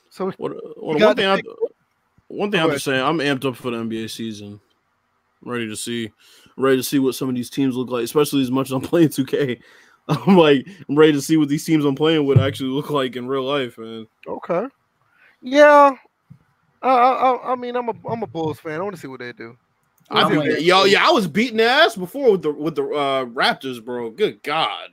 So 0.09 0.31
what, 0.37 0.39
what, 0.39 0.99
one 0.99 1.15
thing 1.15 1.25
I, 1.25 1.41
one 2.27 2.51
thing 2.51 2.61
I'm 2.61 2.71
just 2.71 2.85
saying, 2.85 3.01
I'm 3.01 3.17
amped 3.17 3.43
up 3.43 3.57
for 3.57 3.71
the 3.71 3.77
NBA 3.77 4.09
season. 4.09 4.61
I'm 5.43 5.51
ready 5.51 5.67
to 5.67 5.75
see 5.75 6.11
ready 6.57 6.77
to 6.77 6.83
see 6.83 6.99
what 6.99 7.15
some 7.15 7.29
of 7.29 7.35
these 7.35 7.49
teams 7.49 7.75
look 7.75 7.89
like, 7.89 8.03
especially 8.03 8.41
as 8.41 8.51
much 8.51 8.67
as 8.67 8.71
I'm 8.73 8.81
playing 8.91 9.09
2K. 9.09 9.61
I'm 10.07 10.35
like, 10.35 10.67
I'm 10.89 10.95
ready 10.95 11.13
to 11.13 11.21
see 11.21 11.37
what 11.37 11.47
these 11.47 11.63
teams 11.63 11.85
I'm 11.85 11.95
playing 11.95 12.25
would 12.25 12.39
actually 12.39 12.69
look 12.69 12.89
like 12.89 13.15
in 13.15 13.27
real 13.27 13.43
life, 13.43 13.77
man. 13.77 14.07
Okay. 14.27 14.67
Yeah. 15.41 15.91
I, 16.81 16.89
I, 16.89 17.51
I 17.51 17.55
mean, 17.55 17.75
I'm 17.75 17.89
a 17.89 17.93
I'm 18.09 18.23
a 18.23 18.27
Bulls 18.27 18.59
fan. 18.59 18.79
I 18.79 18.83
want 18.83 18.95
to 18.95 19.01
see 19.01 19.07
what 19.07 19.19
they 19.19 19.31
do. 19.33 19.55
I 20.09 20.29
mean, 20.29 20.57
yo, 20.59 20.83
yeah, 20.83 21.07
I 21.07 21.11
was 21.11 21.27
beating 21.27 21.61
ass 21.61 21.95
before 21.95 22.31
with 22.31 22.41
the 22.41 22.51
with 22.51 22.75
the 22.75 22.83
uh, 22.83 23.25
Raptors, 23.25 23.83
bro. 23.83 24.09
Good 24.09 24.43
God, 24.43 24.89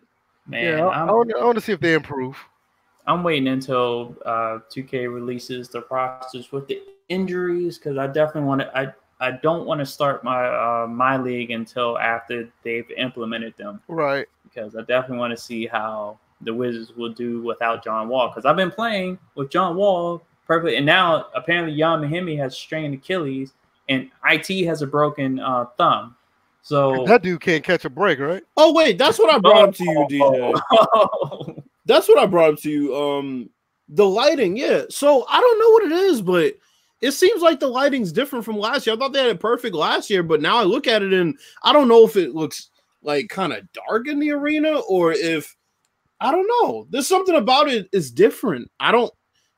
man. 0.46 0.78
Yeah, 0.78 0.86
I, 0.86 1.06
I, 1.06 1.10
want, 1.10 1.32
I 1.34 1.44
want 1.44 1.56
to 1.56 1.60
see 1.60 1.72
if 1.72 1.80
they 1.80 1.94
improve. 1.94 2.38
I'm 3.06 3.24
waiting 3.24 3.48
until 3.48 4.14
uh, 4.26 4.58
2K 4.70 5.12
releases 5.12 5.70
the 5.70 5.82
rosters 5.90 6.52
with 6.52 6.68
the 6.68 6.82
injuries 7.08 7.78
because 7.78 7.96
I 7.96 8.06
definitely 8.06 8.42
want 8.42 8.60
to. 8.60 8.78
I 8.78 8.92
I 9.20 9.32
don't 9.32 9.66
want 9.66 9.80
to 9.80 9.86
start 9.86 10.22
my 10.22 10.46
uh, 10.46 10.86
my 10.86 11.16
league 11.16 11.50
until 11.50 11.98
after 11.98 12.48
they've 12.62 12.90
implemented 12.92 13.54
them. 13.56 13.80
Right. 13.88 14.26
Because 14.44 14.76
I 14.76 14.80
definitely 14.80 15.18
want 15.18 15.32
to 15.32 15.42
see 15.42 15.66
how 15.66 16.18
the 16.42 16.54
Wizards 16.54 16.92
will 16.96 17.12
do 17.12 17.42
without 17.42 17.82
John 17.82 18.08
Wall. 18.08 18.28
Because 18.28 18.44
I've 18.44 18.56
been 18.56 18.70
playing 18.70 19.18
with 19.34 19.50
John 19.50 19.76
Wall 19.76 20.22
perfectly, 20.46 20.76
and 20.76 20.86
now 20.86 21.26
apparently 21.34 21.74
Ian 21.74 22.00
Mahinmi 22.00 22.38
has 22.38 22.56
strained 22.56 22.94
Achilles, 22.94 23.52
and 23.88 24.10
IT 24.26 24.64
has 24.66 24.82
a 24.82 24.86
broken 24.86 25.40
uh, 25.40 25.66
thumb. 25.76 26.14
So 26.62 27.04
that 27.06 27.22
dude 27.22 27.40
can't 27.40 27.64
catch 27.64 27.84
a 27.84 27.90
break, 27.90 28.18
right? 28.18 28.42
Oh 28.56 28.72
wait, 28.72 28.98
that's 28.98 29.18
what 29.18 29.32
I 29.32 29.38
brought 29.40 29.70
up 29.70 29.74
to 29.76 29.84
you, 29.84 30.06
DJ. 30.10 31.62
that's 31.86 32.08
what 32.08 32.18
I 32.18 32.26
brought 32.26 32.54
up 32.54 32.60
to 32.60 32.70
you. 32.70 32.96
Um, 32.96 33.50
the 33.88 34.06
lighting, 34.06 34.56
yeah. 34.56 34.82
So 34.90 35.24
I 35.28 35.40
don't 35.40 35.58
know 35.58 35.70
what 35.70 35.84
it 35.84 35.92
is, 36.10 36.22
but 36.22 36.54
it 37.00 37.12
seems 37.12 37.42
like 37.42 37.60
the 37.60 37.68
lighting's 37.68 38.12
different 38.12 38.44
from 38.44 38.58
last 38.58 38.86
year. 38.86 38.96
I 38.96 38.98
thought 38.98 39.12
they 39.12 39.20
had 39.20 39.28
it 39.28 39.40
perfect 39.40 39.74
last 39.74 40.10
year, 40.10 40.22
but 40.22 40.40
now 40.40 40.56
I 40.56 40.64
look 40.64 40.86
at 40.86 41.02
it 41.02 41.12
and 41.12 41.38
I 41.62 41.72
don't 41.72 41.88
know 41.88 42.04
if 42.04 42.16
it 42.16 42.34
looks 42.34 42.70
like 43.02 43.28
kind 43.28 43.52
of 43.52 43.70
dark 43.72 44.08
in 44.08 44.18
the 44.18 44.32
arena 44.32 44.80
or 44.88 45.12
if 45.12 45.56
I 46.20 46.32
don't 46.32 46.48
know. 46.48 46.86
There's 46.90 47.06
something 47.06 47.36
about 47.36 47.68
it 47.68 47.88
is 47.92 48.10
different. 48.10 48.70
I 48.80 48.90
don't 48.90 49.12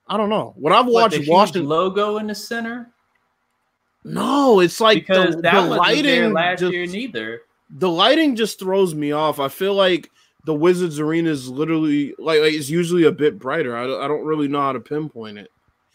I 0.07 0.17
don't 0.17 0.29
know. 0.29 0.55
When 0.57 0.73
I've 0.73 0.87
watched 0.87 1.19
what, 1.19 1.29
Washington 1.29 1.69
logo 1.69 2.19
in 2.19 2.27
the 2.27 2.35
center. 2.35 2.91
No, 4.05 4.61
it's 4.61 4.81
like 4.81 5.07
because 5.07 5.37
the, 5.37 5.43
that 5.43 5.63
the 5.63 5.77
lighting 5.77 6.33
last 6.33 6.61
just, 6.61 6.73
year 6.73 6.87
neither. 6.87 7.43
The 7.71 7.89
lighting 7.89 8.35
just 8.35 8.59
throws 8.59 8.95
me 8.95 9.13
off. 9.13 9.39
I 9.39 9.49
feel 9.49 9.75
like 9.75 10.11
the 10.45 10.55
Wizards 10.55 10.99
arena 10.99 11.31
is 11.31 11.49
literally 11.49 12.15
like, 12.19 12.41
like 12.41 12.55
it's 12.55 12.69
usually 12.69 13.05
a 13.05 13.13
bit 13.13 13.39
brighter. 13.39 13.77
I, 13.77 13.85
I 13.85 14.09
don't 14.09 14.25
really 14.25 14.49
know 14.49 14.61
how 14.61 14.73
to 14.73 14.81
pinpoint 14.81 15.39
it. 15.39 15.51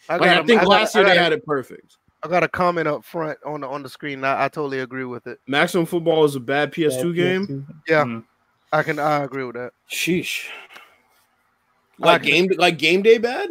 I, 0.08 0.16
like, 0.16 0.30
I 0.30 0.42
think 0.44 0.62
I 0.62 0.64
last 0.64 0.94
got, 0.94 1.00
year 1.00 1.08
they 1.08 1.20
had 1.20 1.32
it 1.32 1.44
perfect. 1.44 1.96
I 2.22 2.28
got 2.28 2.42
a 2.42 2.48
comment 2.48 2.88
up 2.88 3.04
front 3.04 3.38
on 3.44 3.60
the 3.60 3.68
on 3.68 3.82
the 3.82 3.88
screen. 3.88 4.24
I, 4.24 4.44
I 4.44 4.48
totally 4.48 4.80
agree 4.80 5.04
with 5.04 5.26
it. 5.26 5.40
Maximum 5.46 5.86
Football 5.86 6.24
is 6.24 6.34
a 6.34 6.40
bad 6.40 6.72
PS2 6.72 7.02
bad 7.02 7.14
game. 7.14 7.46
PS2. 7.46 7.74
Yeah, 7.88 8.04
mm-hmm. 8.04 8.18
I 8.72 8.82
can. 8.82 8.98
I 8.98 9.24
agree 9.24 9.44
with 9.44 9.56
that. 9.56 9.72
Sheesh. 9.90 10.46
Like 11.98 12.22
game, 12.22 12.48
like 12.58 12.78
game 12.78 13.02
day 13.02 13.18
bad. 13.18 13.50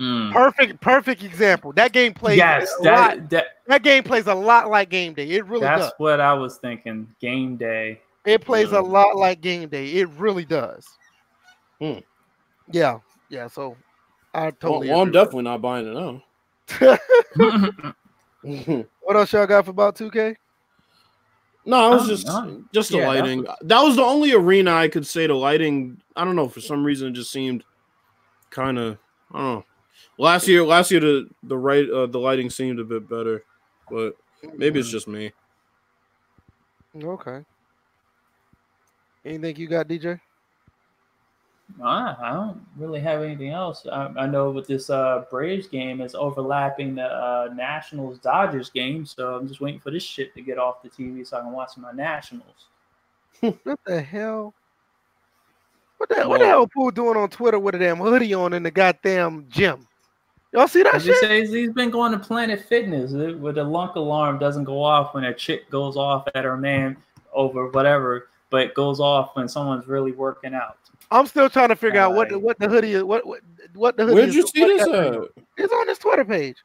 Mm. 0.00 0.32
Perfect, 0.32 0.80
perfect 0.80 1.22
example. 1.22 1.72
That 1.72 1.92
game 1.92 2.14
plays. 2.14 2.38
Yes, 2.38 2.72
that, 2.82 3.18
lot, 3.18 3.30
that 3.30 3.46
that 3.66 3.82
game 3.82 4.02
plays 4.02 4.26
a 4.28 4.34
lot 4.34 4.70
like 4.70 4.88
game 4.88 5.12
day. 5.12 5.28
It 5.28 5.44
really 5.46 5.60
that's 5.60 5.82
does. 5.82 5.92
what 5.98 6.20
I 6.20 6.32
was 6.32 6.56
thinking. 6.56 7.08
Game 7.20 7.56
day. 7.56 8.00
It 8.24 8.44
plays 8.44 8.72
a 8.72 8.80
lot 8.80 9.16
like 9.16 9.40
game 9.40 9.68
day. 9.68 9.88
It 9.92 10.08
really 10.10 10.44
does. 10.44 10.86
Hmm. 11.80 11.98
Yeah, 12.70 13.00
yeah. 13.28 13.46
So 13.48 13.76
I 14.32 14.50
totally. 14.50 14.88
Well, 14.88 14.98
well 14.98 15.06
I'm 15.06 15.12
definitely 15.12 15.42
not 15.42 15.62
buying 15.62 15.86
it 15.86 15.94
now. 15.94 16.22
what 19.00 19.16
else 19.16 19.32
y'all 19.32 19.46
got 19.46 19.64
for 19.64 19.70
about 19.70 19.96
2K? 19.96 20.36
No, 21.66 21.92
it 21.92 21.96
was 21.96 22.08
just 22.08 22.28
um, 22.28 22.68
just 22.72 22.90
the 22.90 22.98
yeah, 22.98 23.08
lighting. 23.08 23.42
That 23.42 23.48
was... 23.48 23.68
that 23.68 23.82
was 23.82 23.96
the 23.96 24.02
only 24.02 24.32
arena 24.32 24.74
I 24.74 24.88
could 24.88 25.06
say 25.06 25.26
the 25.26 25.34
lighting. 25.34 26.00
I 26.16 26.24
don't 26.24 26.36
know 26.36 26.48
for 26.48 26.60
some 26.60 26.84
reason 26.84 27.08
it 27.08 27.12
just 27.12 27.30
seemed 27.30 27.64
kind 28.50 28.78
of. 28.78 28.98
I 29.32 29.38
don't 29.38 29.46
know. 29.46 29.64
Last 30.16 30.48
year, 30.48 30.64
last 30.64 30.90
year 30.90 31.00
the 31.00 31.28
the 31.42 31.56
right 31.56 31.88
uh, 31.88 32.06
the 32.06 32.18
lighting 32.18 32.48
seemed 32.48 32.80
a 32.80 32.84
bit 32.84 33.08
better, 33.08 33.44
but 33.90 34.16
maybe 34.54 34.80
it's 34.80 34.88
mm. 34.88 34.92
just 34.92 35.06
me. 35.06 35.32
Okay. 36.96 37.44
Anything 39.24 39.56
you 39.56 39.68
got, 39.68 39.86
DJ? 39.86 40.18
I, 41.82 42.16
I 42.20 42.32
don't 42.32 42.60
really 42.76 43.00
have 43.00 43.22
anything 43.22 43.50
else. 43.50 43.86
I, 43.90 44.10
I 44.18 44.26
know 44.26 44.50
with 44.50 44.66
this 44.66 44.90
uh, 44.90 45.24
Braves 45.30 45.66
game 45.66 46.00
is 46.00 46.14
overlapping 46.14 46.94
the 46.94 47.04
uh, 47.04 47.50
Nationals 47.54 48.18
Dodgers 48.18 48.70
game, 48.70 49.06
so 49.06 49.34
I'm 49.34 49.48
just 49.48 49.60
waiting 49.60 49.80
for 49.80 49.90
this 49.90 50.02
shit 50.02 50.34
to 50.34 50.42
get 50.42 50.58
off 50.58 50.82
the 50.82 50.90
TV 50.90 51.26
so 51.26 51.38
I 51.38 51.40
can 51.40 51.52
watch 51.52 51.76
my 51.76 51.92
Nationals. 51.92 52.68
what 53.40 53.80
the 53.86 54.00
hell? 54.00 54.54
What 55.98 56.08
the, 56.08 56.28
what 56.28 56.40
the 56.40 56.46
hell 56.46 56.66
fool 56.72 56.90
doing 56.90 57.16
on 57.16 57.28
Twitter 57.28 57.58
with 57.58 57.74
a 57.74 57.78
damn 57.78 57.98
hoodie 57.98 58.32
on 58.32 58.54
in 58.54 58.62
the 58.62 58.70
goddamn 58.70 59.46
gym? 59.50 59.86
Y'all 60.52 60.66
see 60.66 60.82
that 60.82 61.00
shit? 61.00 61.16
Says 61.18 61.52
he's 61.52 61.72
been 61.72 61.90
going 61.90 62.12
to 62.12 62.18
Planet 62.18 62.64
Fitness 62.68 63.12
where 63.12 63.52
the 63.52 63.62
lunk 63.62 63.94
alarm 63.94 64.38
doesn't 64.38 64.64
go 64.64 64.82
off 64.82 65.14
when 65.14 65.24
a 65.24 65.34
chick 65.34 65.70
goes 65.70 65.96
off 65.96 66.26
at 66.34 66.44
her 66.44 66.56
man 66.56 66.96
over 67.32 67.68
whatever, 67.68 68.28
but 68.50 68.62
it 68.62 68.74
goes 68.74 68.98
off 68.98 69.36
when 69.36 69.48
someone's 69.48 69.86
really 69.86 70.12
working 70.12 70.54
out. 70.54 70.78
I'm 71.10 71.26
still 71.26 71.50
trying 71.50 71.68
to 71.70 71.76
figure 71.76 72.00
out 72.00 72.14
what 72.14 72.28
the, 72.28 72.38
what 72.38 72.58
the 72.58 72.68
hoodie 72.68 72.92
is. 72.92 73.02
What 73.02 73.26
what, 73.26 73.40
what 73.74 73.96
the 73.96 74.04
hoodie 74.04 74.14
Where'd 74.14 74.34
you 74.34 74.44
is, 74.44 74.50
see 74.50 74.64
this 74.64 74.82
at? 74.82 75.14
It's 75.56 75.72
on 75.72 75.88
his 75.88 75.98
Twitter 75.98 76.24
page. 76.24 76.56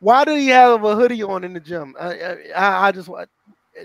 Why 0.00 0.24
did 0.24 0.38
he 0.38 0.48
have 0.48 0.82
a 0.84 0.96
hoodie 0.96 1.22
on 1.22 1.44
in 1.44 1.52
the 1.52 1.60
gym? 1.60 1.94
I 2.00 2.36
I, 2.56 2.88
I 2.88 2.92
just 2.92 3.08
want 3.08 3.28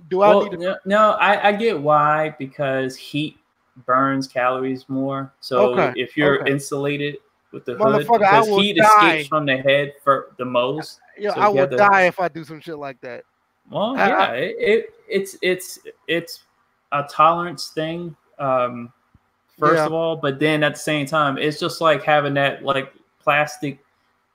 do 0.10 0.22
I 0.22 0.30
well, 0.30 0.44
need 0.44 0.52
to? 0.52 0.58
No, 0.58 0.78
no 0.86 1.12
I, 1.12 1.50
I 1.50 1.52
get 1.52 1.80
why 1.80 2.36
because 2.40 2.96
heat 2.96 3.38
burns 3.86 4.28
calories 4.28 4.88
more. 4.88 5.34
So 5.42 5.74
Okay, 5.74 6.00
if 6.00 6.16
you're 6.16 6.42
okay. 6.42 6.52
insulated 6.52 7.18
with 7.52 7.66
the 7.66 7.76
hood, 7.76 8.06
Motherfucker, 8.06 8.24
I 8.24 8.40
because 8.40 8.50
will 8.50 8.62
heat 8.62 8.78
die. 8.78 8.86
escapes 8.86 9.28
from 9.28 9.46
the 9.46 9.58
head 9.58 9.94
for 10.04 10.34
the 10.38 10.46
most. 10.46 11.00
Yeah, 11.18 11.34
so 11.34 11.42
I 11.42 11.50
you 11.50 11.56
would 11.56 11.72
to- 11.72 11.78
die 11.78 12.04
if 12.04 12.20
I 12.20 12.28
do 12.28 12.44
some 12.44 12.60
shit 12.60 12.78
like 12.78 13.00
that. 13.02 13.24
Well, 13.70 13.98
I- 13.98 14.08
yeah, 14.08 14.32
it, 14.32 14.56
it 14.60 14.94
it's 15.08 15.38
it's 15.42 15.80
it's 16.08 16.44
a 16.92 17.04
tolerance 17.04 17.70
thing. 17.70 18.16
Um, 18.40 18.92
first 19.58 19.80
Yeah. 19.80 19.86
of 19.86 19.94
all, 19.94 20.16
but 20.16 20.40
then 20.40 20.64
at 20.64 20.74
the 20.74 20.80
same 20.80 21.06
time, 21.06 21.38
it's 21.38 21.60
just 21.60 21.82
like 21.82 22.04
having 22.04 22.34
that 22.36 22.64
like 22.64 22.94
plastic 23.22 23.80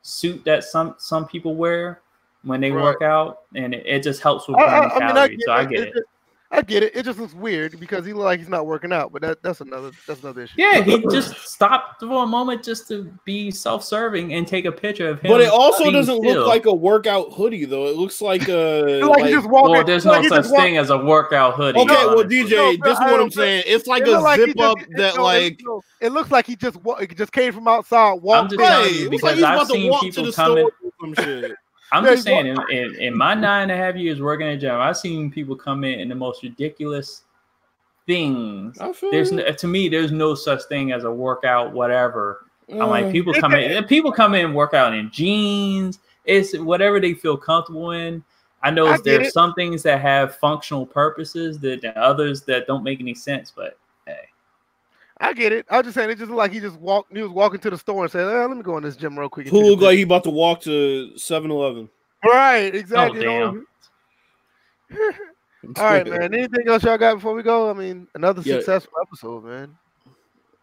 suit 0.02 0.44
that 0.44 0.64
some 0.64 0.94
some 0.98 1.26
people 1.26 1.54
wear 1.54 2.00
when 2.42 2.60
they 2.60 2.72
Right. 2.72 2.82
work 2.82 3.02
out, 3.02 3.42
and 3.54 3.74
it, 3.74 3.86
it 3.86 4.02
just 4.02 4.22
helps 4.22 4.48
with 4.48 4.56
burning 4.56 4.72
I, 4.72 4.76
I 4.78 4.82
mean, 4.82 4.92
I 4.94 5.12
calories. 5.12 5.44
so 5.44 5.52
I 5.52 5.64
get 5.64 5.80
It 5.80 5.96
it. 5.96 6.04
Just- 6.50 6.58
I 6.58 6.62
get 6.62 6.82
it. 6.82 6.96
It 6.96 7.04
just 7.04 7.18
looks 7.18 7.32
weird 7.34 7.78
because 7.78 8.04
he 8.04 8.12
look 8.12 8.24
like 8.24 8.40
he's 8.40 8.48
not 8.48 8.66
working 8.66 8.92
out, 8.92 9.12
but 9.12 9.22
that, 9.22 9.42
that's 9.42 9.60
another 9.60 9.92
that's 10.06 10.20
another 10.22 10.42
issue. 10.42 10.54
Yeah, 10.56 10.82
he 10.82 11.00
just 11.10 11.34
stopped 11.48 12.00
for 12.00 12.24
a 12.24 12.26
moment 12.26 12.64
just 12.64 12.88
to 12.88 13.04
be 13.24 13.50
self-serving 13.52 14.34
and 14.34 14.46
take 14.48 14.64
a 14.64 14.72
picture 14.72 15.08
of 15.08 15.20
him. 15.20 15.30
But 15.30 15.40
it 15.42 15.48
also 15.48 15.90
doesn't 15.92 16.22
still. 16.22 16.34
look 16.40 16.46
like 16.48 16.66
a 16.66 16.74
workout 16.74 17.32
hoodie 17.32 17.64
though. 17.66 17.86
It 17.86 17.96
looks 17.96 18.20
like 18.20 18.48
a 18.48 18.98
It's 18.98 19.06
like, 19.08 19.24
he 19.26 19.30
just 19.30 19.48
walking. 19.48 19.70
Well, 19.72 19.84
there's 19.84 20.04
it's 20.04 20.06
like 20.06 20.22
no 20.24 20.28
such 20.42 20.46
thing 20.46 20.76
as 20.76 20.90
a 20.90 20.98
workout 20.98 21.54
hoodie. 21.54 21.78
Okay, 21.80 21.94
well, 21.94 22.18
honestly. 22.20 22.42
DJ, 22.44 22.50
No, 22.50 22.70
this 22.84 22.94
is 22.94 23.00
what 23.00 23.20
I'm 23.20 23.30
saying. 23.30 23.62
It's 23.66 23.86
like 23.86 24.02
it 24.02 24.08
a 24.08 24.18
like 24.20 24.40
zip 24.40 24.58
up 24.60 24.80
it- 24.80 24.88
that 24.96 25.14
it- 25.14 25.20
like 25.20 25.60
no, 25.64 25.80
it 26.00 26.10
looks 26.12 26.30
like 26.32 26.46
he 26.46 26.56
just 26.56 26.76
wa- 26.82 26.96
it 26.96 27.16
just 27.16 27.32
came 27.32 27.52
from 27.52 27.68
outside. 27.68 28.14
I'm 28.14 28.20
Walked 28.22 28.50
just 28.50 28.60
in. 28.60 28.66
telling 28.66 28.88
Hey, 28.92 28.98
you 28.98 29.06
it 29.06 29.10
looks 29.12 29.22
like 29.22 29.34
he's 29.36 29.44
I've 29.44 29.54
about 29.54 29.66
to 29.68 29.72
seen 29.74 29.90
walk 29.90 30.02
to 30.02 30.10
the 30.22 30.32
coming. 30.32 30.32
store 30.32 30.72
or 30.82 30.90
some 31.14 31.24
shit. 31.24 31.52
I'm 31.92 32.04
just 32.04 32.24
saying, 32.24 32.46
in, 32.46 32.56
in, 32.70 32.94
in 32.96 33.16
my 33.16 33.34
nine 33.34 33.64
and 33.64 33.72
a 33.72 33.76
half 33.76 33.96
years 33.96 34.20
working 34.20 34.46
at 34.46 34.54
a 34.54 34.56
gym, 34.56 34.76
I've 34.76 34.96
seen 34.96 35.30
people 35.30 35.56
come 35.56 35.84
in 35.84 35.98
in 36.00 36.08
the 36.08 36.14
most 36.14 36.42
ridiculous 36.42 37.22
things. 38.06 38.78
There's 39.10 39.32
no, 39.32 39.50
to 39.50 39.66
me, 39.66 39.88
there's 39.88 40.12
no 40.12 40.34
such 40.34 40.62
thing 40.64 40.92
as 40.92 41.04
a 41.04 41.10
workout, 41.10 41.72
whatever. 41.72 42.46
I'm 42.70 42.88
like 42.90 43.06
Uh, 43.06 43.10
people 43.10 43.34
come 43.34 43.54
in, 43.54 43.84
people 43.84 44.12
come 44.12 44.34
in 44.34 44.46
and 44.46 44.54
work 44.54 44.74
out 44.74 44.94
in 44.94 45.10
jeans. 45.10 45.98
It's 46.24 46.56
whatever 46.56 47.00
they 47.00 47.14
feel 47.14 47.36
comfortable 47.36 47.90
in. 47.90 48.22
I 48.62 48.70
know 48.70 48.86
I 48.86 48.98
there's 48.98 49.28
it. 49.28 49.32
some 49.32 49.54
things 49.54 49.82
that 49.82 50.00
have 50.00 50.36
functional 50.36 50.86
purposes 50.86 51.58
that 51.60 51.82
that 51.82 51.96
others 51.96 52.42
that 52.42 52.66
don't 52.68 52.84
make 52.84 53.00
any 53.00 53.14
sense. 53.14 53.50
But 53.50 53.78
I 55.20 55.34
get 55.34 55.52
it. 55.52 55.66
I 55.68 55.76
was 55.76 55.84
just 55.84 55.94
saying 55.96 56.08
it 56.10 56.16
just 56.18 56.30
looked 56.30 56.38
like 56.38 56.52
he 56.52 56.60
just 56.60 56.78
walked. 56.78 57.14
He 57.14 57.22
was 57.22 57.30
walking 57.30 57.60
to 57.60 57.70
the 57.70 57.76
store 57.78 58.04
and 58.04 58.10
said, 58.10 58.26
eh, 58.26 58.46
"Let 58.46 58.56
me 58.56 58.62
go 58.62 58.78
in 58.78 58.82
this 58.82 58.96
gym 58.96 59.18
real 59.18 59.28
quick." 59.28 59.46
and 59.46 59.52
Who 59.54 59.58
take 59.60 59.66
a 59.66 59.70
look 59.72 59.80
like 59.82 59.96
he 59.98 60.02
about 60.02 60.24
to 60.24 60.30
walk 60.30 60.62
to 60.62 61.10
7-Eleven? 61.16 61.88
picture." 62.22 62.34
right? 62.34 62.74
oh 62.74 62.78
Exactly. 62.78 63.20
damn, 63.20 63.66
All 65.76 65.84
right, 65.84 66.06
man. 66.06 66.22
Anything 66.34 66.68
else 66.68 66.82
y'all 66.82 66.96
got 66.98 67.16
before 67.16 67.34
we 67.34 67.42
go? 67.42 67.70
I 67.70 67.74
mean, 67.74 68.08
another 68.14 68.42
Yeah. 68.42 68.56
successful 68.56 68.94
episode, 69.02 69.44
man. 69.44 69.76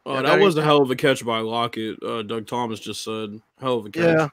Oh, 0.06 0.16
Yeah, 0.16 0.22
that 0.24 0.40
was 0.40 0.56
you 0.56 0.62
a 0.62 0.64
hell 0.64 0.82
of 0.82 0.90
a 0.90 0.96
catch 0.96 1.26
by 1.26 1.40
Lockett. 1.40 2.02
Uh, 2.02 2.24
Doug 2.24 2.48
Thomas 2.48 2.80
just 2.80 3.04
said, 3.04 3.40
"Hell 3.60 3.78
of 3.78 3.86
a 3.86 3.90
catch." 3.92 4.04
Yeah. 4.04 4.28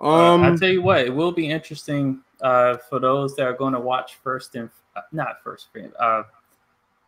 Um, 0.00 0.42
I 0.42 0.48
Um, 0.48 0.58
tell 0.58 0.68
you 0.70 0.82
what, 0.82 1.00
it 1.06 1.14
will 1.14 1.32
be 1.32 1.48
interesting 1.48 2.20
uh, 2.42 2.76
for 2.76 2.98
those 2.98 3.36
that 3.36 3.46
are 3.46 3.52
going 3.54 3.72
to 3.72 3.80
watch 3.80 4.16
first 4.16 4.54
and 4.54 4.68
uh, 4.94 5.02
not 5.12 5.42
first 5.42 5.70
frame, 5.72 5.92
uh, 5.98 6.22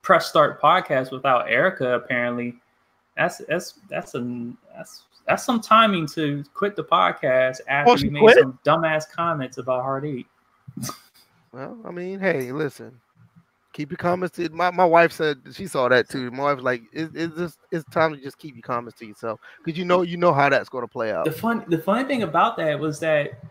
press 0.09 0.27
start 0.27 0.59
podcast 0.59 1.13
without 1.13 1.51
Erica. 1.51 1.93
Apparently, 1.93 2.57
that's 3.15 3.43
that's 3.47 3.75
that's 3.91 4.15
a 4.15 4.53
that's 4.75 5.03
that's 5.27 5.45
some 5.45 5.61
timing 5.61 6.07
to 6.07 6.43
quit 6.55 6.77
the 6.77 6.83
podcast 6.83 7.61
after 7.69 7.93
Oh, 7.93 7.97
she 7.97 8.09
made 8.09 8.21
quit? 8.21 8.39
some 8.39 8.59
dumbass 8.65 9.05
comments 9.07 9.59
about 9.59 9.83
Hard 9.83 10.07
Eight. 10.07 10.27
Well, 11.51 11.79
I 11.87 11.91
mean, 11.91 12.21
hey, 12.21 12.53
listen. 12.53 13.01
Keep 13.73 13.93
your 13.93 13.97
comments 13.97 14.37
to 14.37 14.51
my, 14.51 14.71
my 14.71 14.85
wife 14.85 15.13
said 15.13 15.39
she 15.51 15.67
saw 15.67 15.89
that 15.89 16.07
too. 16.07 16.31
My 16.31 16.43
wife's 16.43 16.63
like, 16.63 16.83
it, 16.93 17.11
it's 17.15 17.35
just 17.39 17.59
it's 17.73 17.89
time 17.89 18.15
to 18.15 18.21
just 18.21 18.37
keep 18.37 18.55
your 18.55 18.63
comments 18.63 18.99
to 18.99 19.07
yourself 19.07 19.41
because 19.65 19.79
you 19.79 19.87
know 19.87 20.03
you 20.03 20.19
know 20.19 20.35
how 20.35 20.51
that's 20.51 20.69
going 20.69 20.85
to 20.85 20.89
play 20.89 21.11
out. 21.11 21.25
The 21.25 21.33
fun 21.33 21.65
the 21.69 21.79
funny 21.79 22.07
thing 22.07 22.23
about 22.23 22.59
that 22.59 22.79
was 22.79 23.01
that 23.01 23.43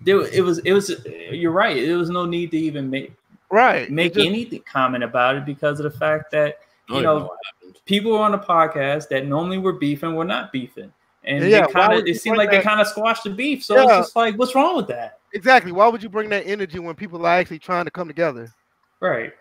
there 0.00 0.22
it 0.32 0.40
was 0.40 0.60
it 0.60 0.72
was 0.72 0.90
you're 1.30 1.52
right. 1.52 1.76
There 1.76 1.98
was 1.98 2.08
no 2.08 2.24
need 2.24 2.52
to 2.52 2.56
even 2.58 2.88
make 2.88 3.12
Right. 3.50 3.90
Make 3.90 4.14
just- 4.14 4.26
any 4.26 4.44
comment 4.60 5.04
about 5.04 5.36
it 5.36 5.44
because 5.44 5.80
of 5.80 5.84
the 5.84 5.98
fact 5.98 6.30
that 6.32 6.58
you 6.88 7.02
know, 7.02 7.18
know 7.20 7.36
people 7.84 8.12
were 8.12 8.18
on 8.18 8.32
the 8.32 8.38
podcast 8.38 9.08
that 9.08 9.26
normally 9.26 9.58
were 9.58 9.72
beefing 9.74 10.14
were 10.14 10.24
not 10.24 10.50
beefing. 10.52 10.92
And 11.24 11.44
Yeah, 11.44 11.66
they 11.66 11.72
kind 11.72 11.92
of 11.92 12.06
it 12.06 12.20
seemed 12.20 12.36
bring 12.36 12.48
like 12.48 12.50
they 12.50 12.62
kind 12.62 12.80
of 12.80 12.86
squashed 12.86 13.24
the 13.24 13.30
beef. 13.30 13.62
So 13.64 13.76
Yeah. 13.76 13.82
it's 13.82 13.92
just 14.06 14.16
like, 14.16 14.36
what's 14.36 14.54
wrong 14.54 14.76
with 14.76 14.88
that? 14.88 15.18
Exactly. 15.34 15.70
Why 15.70 15.86
would 15.86 16.02
you 16.02 16.08
bring 16.08 16.28
that 16.30 16.46
energy 16.46 16.78
when 16.78 16.94
people 16.94 17.24
are 17.26 17.38
actually 17.38 17.58
trying 17.60 17.84
to 17.84 17.90
come 17.90 18.08
together? 18.08 18.52
Right. 19.00 19.32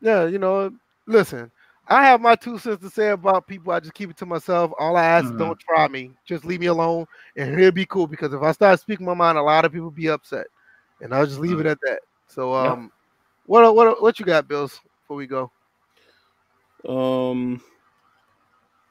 Yeah, 0.00 0.26
you 0.26 0.38
know, 0.38 0.72
listen, 1.06 1.50
I 1.88 2.04
have 2.04 2.20
my 2.20 2.36
two 2.36 2.58
cents 2.58 2.82
to 2.82 2.90
say 2.90 3.10
about 3.10 3.46
people. 3.46 3.72
I 3.72 3.80
just 3.80 3.94
keep 3.94 4.10
it 4.10 4.16
to 4.18 4.26
myself. 4.26 4.70
All 4.78 4.96
I 4.96 5.04
ask 5.04 5.24
is 5.26 5.32
Mhm. 5.32 5.38
don't 5.38 5.58
try 5.58 5.88
me. 5.88 6.12
Just 6.24 6.44
leave 6.44 6.60
me 6.60 6.66
alone 6.66 7.06
and 7.36 7.58
it'll 7.58 7.72
be 7.72 7.86
cool 7.86 8.06
because 8.06 8.32
if 8.32 8.42
I 8.42 8.52
start 8.52 8.78
speaking 8.80 9.06
my 9.06 9.14
mind, 9.14 9.38
a 9.38 9.42
lot 9.42 9.64
of 9.64 9.72
people 9.72 9.90
be 9.90 10.08
upset. 10.08 10.46
And 11.00 11.12
I'll 11.12 11.26
just 11.26 11.40
leave 11.40 11.58
it 11.58 11.66
at 11.66 11.80
that. 11.80 12.00
So 12.28 12.52
Yep. 12.62 12.72
um 12.72 12.92
what 13.46 13.74
what 13.74 14.02
what 14.02 14.18
you 14.20 14.26
got, 14.26 14.48
Bills, 14.48 14.80
before 15.02 15.16
we 15.16 15.26
go? 15.26 15.50
Um, 16.88 17.60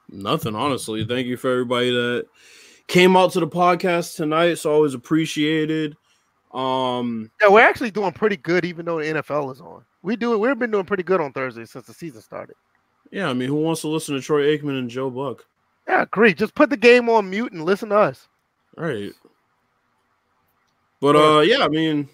nothing 0.09 0.55
honestly. 0.55 1.05
Thank 1.05 1.27
you 1.27 1.37
for 1.37 1.51
everybody 1.51 1.91
that 1.91 2.25
came 2.87 3.15
out 3.17 3.31
to 3.33 3.39
the 3.39 3.47
podcast 3.47 4.15
tonight. 4.15 4.45
It's 4.51 4.65
always 4.65 4.93
appreciated. 4.93 5.97
Um, 6.53 7.31
Yeah, 7.41 7.49
we're 7.49 7.61
actually 7.61 7.91
doing 7.91 8.11
pretty 8.11 8.37
good 8.37 8.65
even 8.65 8.85
though 8.85 8.99
the 8.99 9.05
NFL 9.21 9.51
is 9.53 9.61
on. 9.61 9.83
We 10.03 10.15
do 10.15 10.33
it. 10.33 10.37
we've 10.37 10.57
been 10.59 10.71
doing 10.71 10.85
pretty 10.85 11.03
good 11.03 11.21
on 11.21 11.31
Thursday 11.31 11.65
since 11.65 11.85
the 11.85 11.93
season 11.93 12.21
started. 12.21 12.55
yeah, 13.11 13.29
I 13.29 13.33
mean, 13.33 13.47
who 13.47 13.55
wants 13.55 13.81
to 13.81 13.87
listen 13.87 14.15
to 14.15 14.21
Troy 14.21 14.57
Aikman 14.57 14.77
and 14.79 14.89
Joe 14.89 15.09
Buck? 15.09 15.45
Yeah, 15.87 16.05
great. 16.11 16.37
Just 16.37 16.55
put 16.55 16.69
the 16.69 16.77
game 16.77 17.09
on 17.09 17.29
mute 17.29 17.51
and 17.53 17.63
listen 17.63 17.89
to 17.89 17.97
us. 17.97 18.27
All 18.77 18.85
right. 18.85 19.11
But 20.99 21.15
uh, 21.15 21.39
yeah, 21.41 21.63
I 21.63 21.67
mean, 21.67 22.07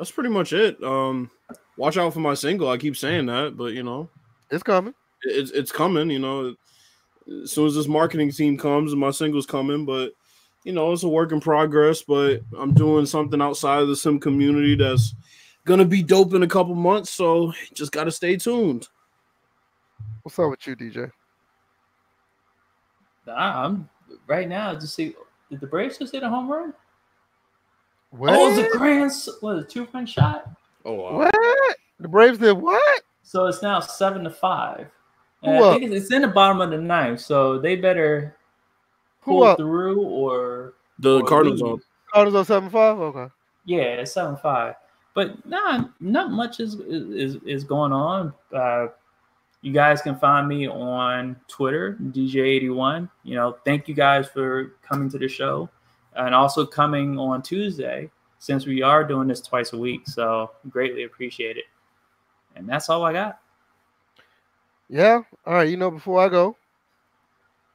that's 0.00 0.10
pretty 0.10 0.30
much 0.30 0.54
it. 0.54 0.82
Um, 0.82 1.30
watch 1.76 1.98
out 1.98 2.14
for 2.14 2.20
my 2.20 2.32
single. 2.32 2.70
I 2.70 2.78
keep 2.78 2.96
saying 2.96 3.26
that, 3.26 3.54
but 3.58 3.74
you 3.74 3.82
know, 3.82 4.08
It's 4.50 4.62
coming. 4.62 4.94
it's 5.24 5.50
it's 5.50 5.70
coming. 5.70 6.08
You 6.08 6.18
know, 6.20 6.54
as 7.42 7.52
soon 7.52 7.66
as 7.66 7.74
this 7.74 7.86
marketing 7.86 8.30
team 8.32 8.56
comes, 8.56 8.94
my 8.96 9.10
single's 9.10 9.44
coming. 9.44 9.84
But 9.84 10.12
you 10.64 10.72
know, 10.72 10.90
it's 10.94 11.02
a 11.02 11.08
work 11.08 11.32
in 11.32 11.40
progress. 11.40 12.00
But 12.00 12.40
I'm 12.58 12.72
doing 12.72 13.04
something 13.04 13.42
outside 13.42 13.82
of 13.82 13.88
the 13.88 13.96
sim 13.96 14.18
community 14.18 14.74
that's 14.74 15.14
gonna 15.66 15.84
be 15.84 16.02
dope 16.02 16.32
in 16.32 16.44
a 16.44 16.48
couple 16.48 16.74
months. 16.74 17.10
So 17.10 17.52
just 17.74 17.92
gotta 17.92 18.10
stay 18.10 18.38
tuned. 18.38 18.88
What's 20.22 20.38
up 20.38 20.48
with 20.48 20.66
you, 20.66 20.76
DJ? 20.76 21.12
Nah, 23.26 23.66
I'm 23.66 23.86
right 24.26 24.48
now. 24.48 24.72
Just 24.74 24.94
see, 24.94 25.14
did 25.50 25.60
the 25.60 25.66
Braves 25.66 25.98
just 25.98 26.14
hit 26.14 26.22
a 26.22 26.28
home 26.30 26.50
run? 26.50 26.72
What? 28.10 28.30
Oh, 28.34 28.46
it 28.46 28.56
was 28.56 28.58
a 28.74 28.78
grand, 28.78 29.10
s- 29.10 29.28
what, 29.40 29.56
a 29.58 29.62
two 29.64 29.86
run 29.92 30.06
shot. 30.06 30.50
Oh 30.84 30.94
wow. 30.94 31.12
what? 31.18 31.76
The 32.00 32.08
Braves 32.08 32.38
did 32.38 32.52
what? 32.52 33.02
So 33.22 33.46
it's 33.46 33.62
now 33.62 33.80
seven 33.80 34.24
to 34.24 34.30
five. 34.30 34.88
And 35.42 35.56
I 35.64 35.72
think 35.72 35.84
it's, 35.92 36.04
it's 36.04 36.12
in 36.12 36.22
the 36.22 36.28
bottom 36.28 36.60
of 36.60 36.70
the 36.70 36.78
ninth, 36.78 37.20
so 37.20 37.58
they 37.58 37.76
better 37.76 38.36
pull 39.22 39.42
up? 39.44 39.58
through 39.58 40.00
or 40.02 40.74
The 40.98 41.20
or 41.20 41.26
Cardinals 41.26 41.62
lose. 41.62 41.72
on. 41.72 41.80
Cardinals 42.12 42.36
on 42.40 42.44
seven 42.46 42.70
five. 42.70 42.98
Okay. 42.98 43.32
Yeah, 43.64 43.82
it's 43.82 44.12
seven 44.12 44.36
five. 44.36 44.74
But 45.14 45.44
nah, 45.46 45.84
not 46.00 46.30
much 46.30 46.60
is 46.60 46.74
is 46.80 47.36
is 47.46 47.64
going 47.64 47.92
on. 47.92 48.32
Uh, 48.54 48.88
you 49.62 49.72
guys 49.72 50.00
can 50.02 50.16
find 50.16 50.48
me 50.48 50.66
on 50.68 51.36
Twitter, 51.48 51.96
DJ81. 52.00 53.08
You 53.24 53.36
know, 53.36 53.56
thank 53.64 53.88
you 53.88 53.94
guys 53.94 54.26
for 54.28 54.76
coming 54.86 55.08
to 55.10 55.18
the 55.18 55.28
show, 55.28 55.68
and 56.16 56.34
also 56.34 56.64
coming 56.66 57.18
on 57.18 57.42
Tuesday 57.42 58.10
since 58.38 58.66
we 58.66 58.82
are 58.82 59.04
doing 59.04 59.28
this 59.28 59.40
twice 59.40 59.72
a 59.72 59.78
week. 59.78 60.02
So 60.08 60.50
greatly 60.70 61.04
appreciate 61.04 61.56
it. 61.56 61.64
And 62.56 62.68
that's 62.68 62.88
all 62.88 63.04
I 63.04 63.12
got. 63.12 63.38
Yeah. 64.88 65.20
All 65.46 65.54
right. 65.54 65.68
You 65.68 65.76
know, 65.76 65.90
before 65.90 66.20
I 66.20 66.28
go, 66.28 66.56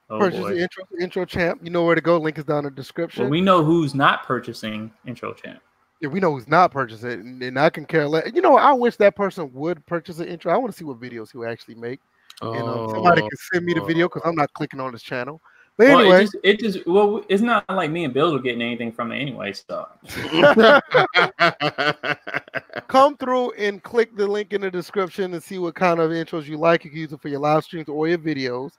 Oh 0.09 0.19
purchase 0.19 0.39
boy. 0.39 0.53
the 0.53 0.61
intro, 0.61 0.83
intro 1.01 1.25
champ. 1.25 1.61
You 1.63 1.71
know 1.71 1.83
where 1.83 1.95
to 1.95 2.01
go. 2.01 2.17
Link 2.19 2.37
is 2.37 2.43
down 2.43 2.59
in 2.59 2.65
the 2.65 2.71
description. 2.71 3.23
Well, 3.23 3.31
we 3.31 3.41
know 3.41 3.63
who's 3.63 3.95
not 3.95 4.23
purchasing 4.23 4.91
intro 5.07 5.33
champ. 5.33 5.59
yeah, 6.01 6.09
we 6.09 6.19
know 6.19 6.31
who's 6.35 6.47
not 6.47 6.71
purchasing 6.71 7.09
it, 7.09 7.19
and, 7.19 7.41
and 7.41 7.57
I 7.59 7.69
can 7.71 7.85
care 7.85 8.07
less. 8.07 8.29
You 8.33 8.41
know, 8.41 8.55
I 8.57 8.71
wish 8.73 8.97
that 8.97 9.15
person 9.15 9.49
would 9.53 9.83
purchase 9.87 10.19
an 10.19 10.27
intro. 10.27 10.53
I 10.53 10.57
want 10.57 10.71
to 10.71 10.77
see 10.77 10.85
what 10.85 10.99
videos 10.99 11.31
he 11.31 11.39
will 11.39 11.47
actually 11.49 11.75
make. 11.75 11.99
And 12.41 12.67
um, 12.67 12.89
somebody 12.89 13.21
Oh. 13.23 13.27
can 13.29 13.37
send 13.53 13.65
me 13.65 13.73
the 13.73 13.81
video 13.81 14.07
because 14.07 14.21
I'm 14.25 14.35
not 14.35 14.53
clicking 14.53 14.79
on 14.79 14.91
his 14.93 15.01
channel. 15.01 15.41
But 15.77 15.87
Well, 15.87 15.99
anyway, 15.99 16.17
it 16.17 16.21
just, 16.21 16.35
it 16.43 16.59
just 16.59 16.87
well, 16.87 17.23
it's 17.27 17.41
not 17.41 17.65
like 17.69 17.91
me 17.91 18.05
and 18.05 18.13
Bill 18.13 18.33
are 18.35 18.39
getting 18.39 18.61
anything 18.61 18.93
from 18.93 19.11
it 19.11 19.19
anyway. 19.19 19.51
So 19.51 19.87
come 22.87 23.17
through 23.17 23.51
and 23.53 23.83
click 23.83 24.15
the 24.15 24.25
link 24.25 24.53
in 24.53 24.61
the 24.61 24.71
description 24.71 25.33
and 25.33 25.43
see 25.43 25.57
what 25.57 25.75
kind 25.75 25.99
of 25.99 26.11
intros 26.11 26.45
you 26.45 26.57
like. 26.57 26.85
You 26.85 26.91
can 26.91 26.99
use 26.99 27.11
it 27.11 27.21
for 27.21 27.27
your 27.27 27.39
live 27.39 27.65
streams 27.65 27.89
or 27.89 28.07
your 28.07 28.17
videos. 28.17 28.71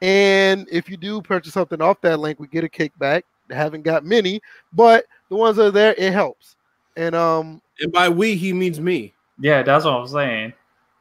And 0.00 0.66
if 0.70 0.88
you 0.88 0.96
do 0.96 1.20
purchase 1.20 1.52
something 1.52 1.82
off 1.82 2.00
that 2.00 2.18
link, 2.18 2.40
we 2.40 2.46
get 2.46 2.64
a 2.64 2.68
kickback. 2.68 3.24
haven't 3.50 3.82
got 3.82 4.04
many, 4.04 4.40
but 4.72 5.04
the 5.28 5.36
ones 5.36 5.56
that 5.56 5.66
are 5.66 5.70
there, 5.70 5.94
it 5.98 6.12
helps. 6.12 6.56
And 6.96 7.14
um, 7.14 7.60
and 7.80 7.92
by 7.92 8.08
we, 8.08 8.36
he 8.36 8.54
means 8.54 8.80
me. 8.80 9.12
yeah, 9.38 9.62
that's 9.62 9.84
what 9.84 9.94
I'm 9.94 10.06
saying. 10.06 10.52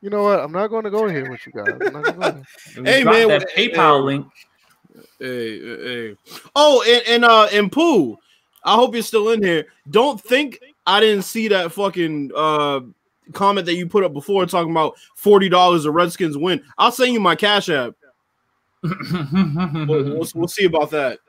you 0.01 0.09
know 0.09 0.23
what? 0.23 0.39
I'm 0.39 0.51
not 0.51 0.67
going 0.67 0.83
to 0.83 0.91
go 0.91 1.07
here 1.07 1.29
with 1.29 1.39
you 1.45 1.53
guys. 1.53 1.79
I'm 1.85 1.93
not 1.93 2.03
gonna 2.03 2.17
go 2.17 2.31
there. 2.31 2.47
If 2.65 2.77
we 2.77 2.83
Hey, 2.83 3.03
man, 3.03 3.27
that 3.29 3.49
PayPal 3.55 3.99
hey. 3.99 4.03
link. 4.03 4.27
Hey, 5.19 5.59
hey. 5.59 6.15
Oh, 6.55 6.83
and, 6.87 7.03
and 7.07 7.25
uh 7.25 7.47
and 7.51 7.71
Pooh, 7.71 8.17
I 8.63 8.75
hope 8.75 8.93
you're 8.93 9.03
still 9.03 9.29
in 9.29 9.43
here. 9.43 9.67
Don't 9.89 10.19
think 10.19 10.59
I 10.85 10.99
didn't 10.99 11.23
see 11.23 11.47
that 11.49 11.71
fucking 11.71 12.31
uh 12.35 12.81
comment 13.33 13.65
that 13.65 13.75
you 13.75 13.87
put 13.87 14.03
up 14.03 14.13
before 14.13 14.45
talking 14.45 14.71
about 14.71 14.97
forty 15.15 15.49
dollars 15.49 15.83
the 15.83 15.91
Redskins 15.91 16.37
win. 16.37 16.63
I'll 16.77 16.91
send 16.91 17.13
you 17.13 17.19
my 17.19 17.35
cash 17.35 17.69
app. 17.69 17.93
We'll, 18.83 19.87
we'll, 19.87 20.27
we'll 20.35 20.47
see 20.47 20.65
about 20.65 20.91
that. 20.91 21.19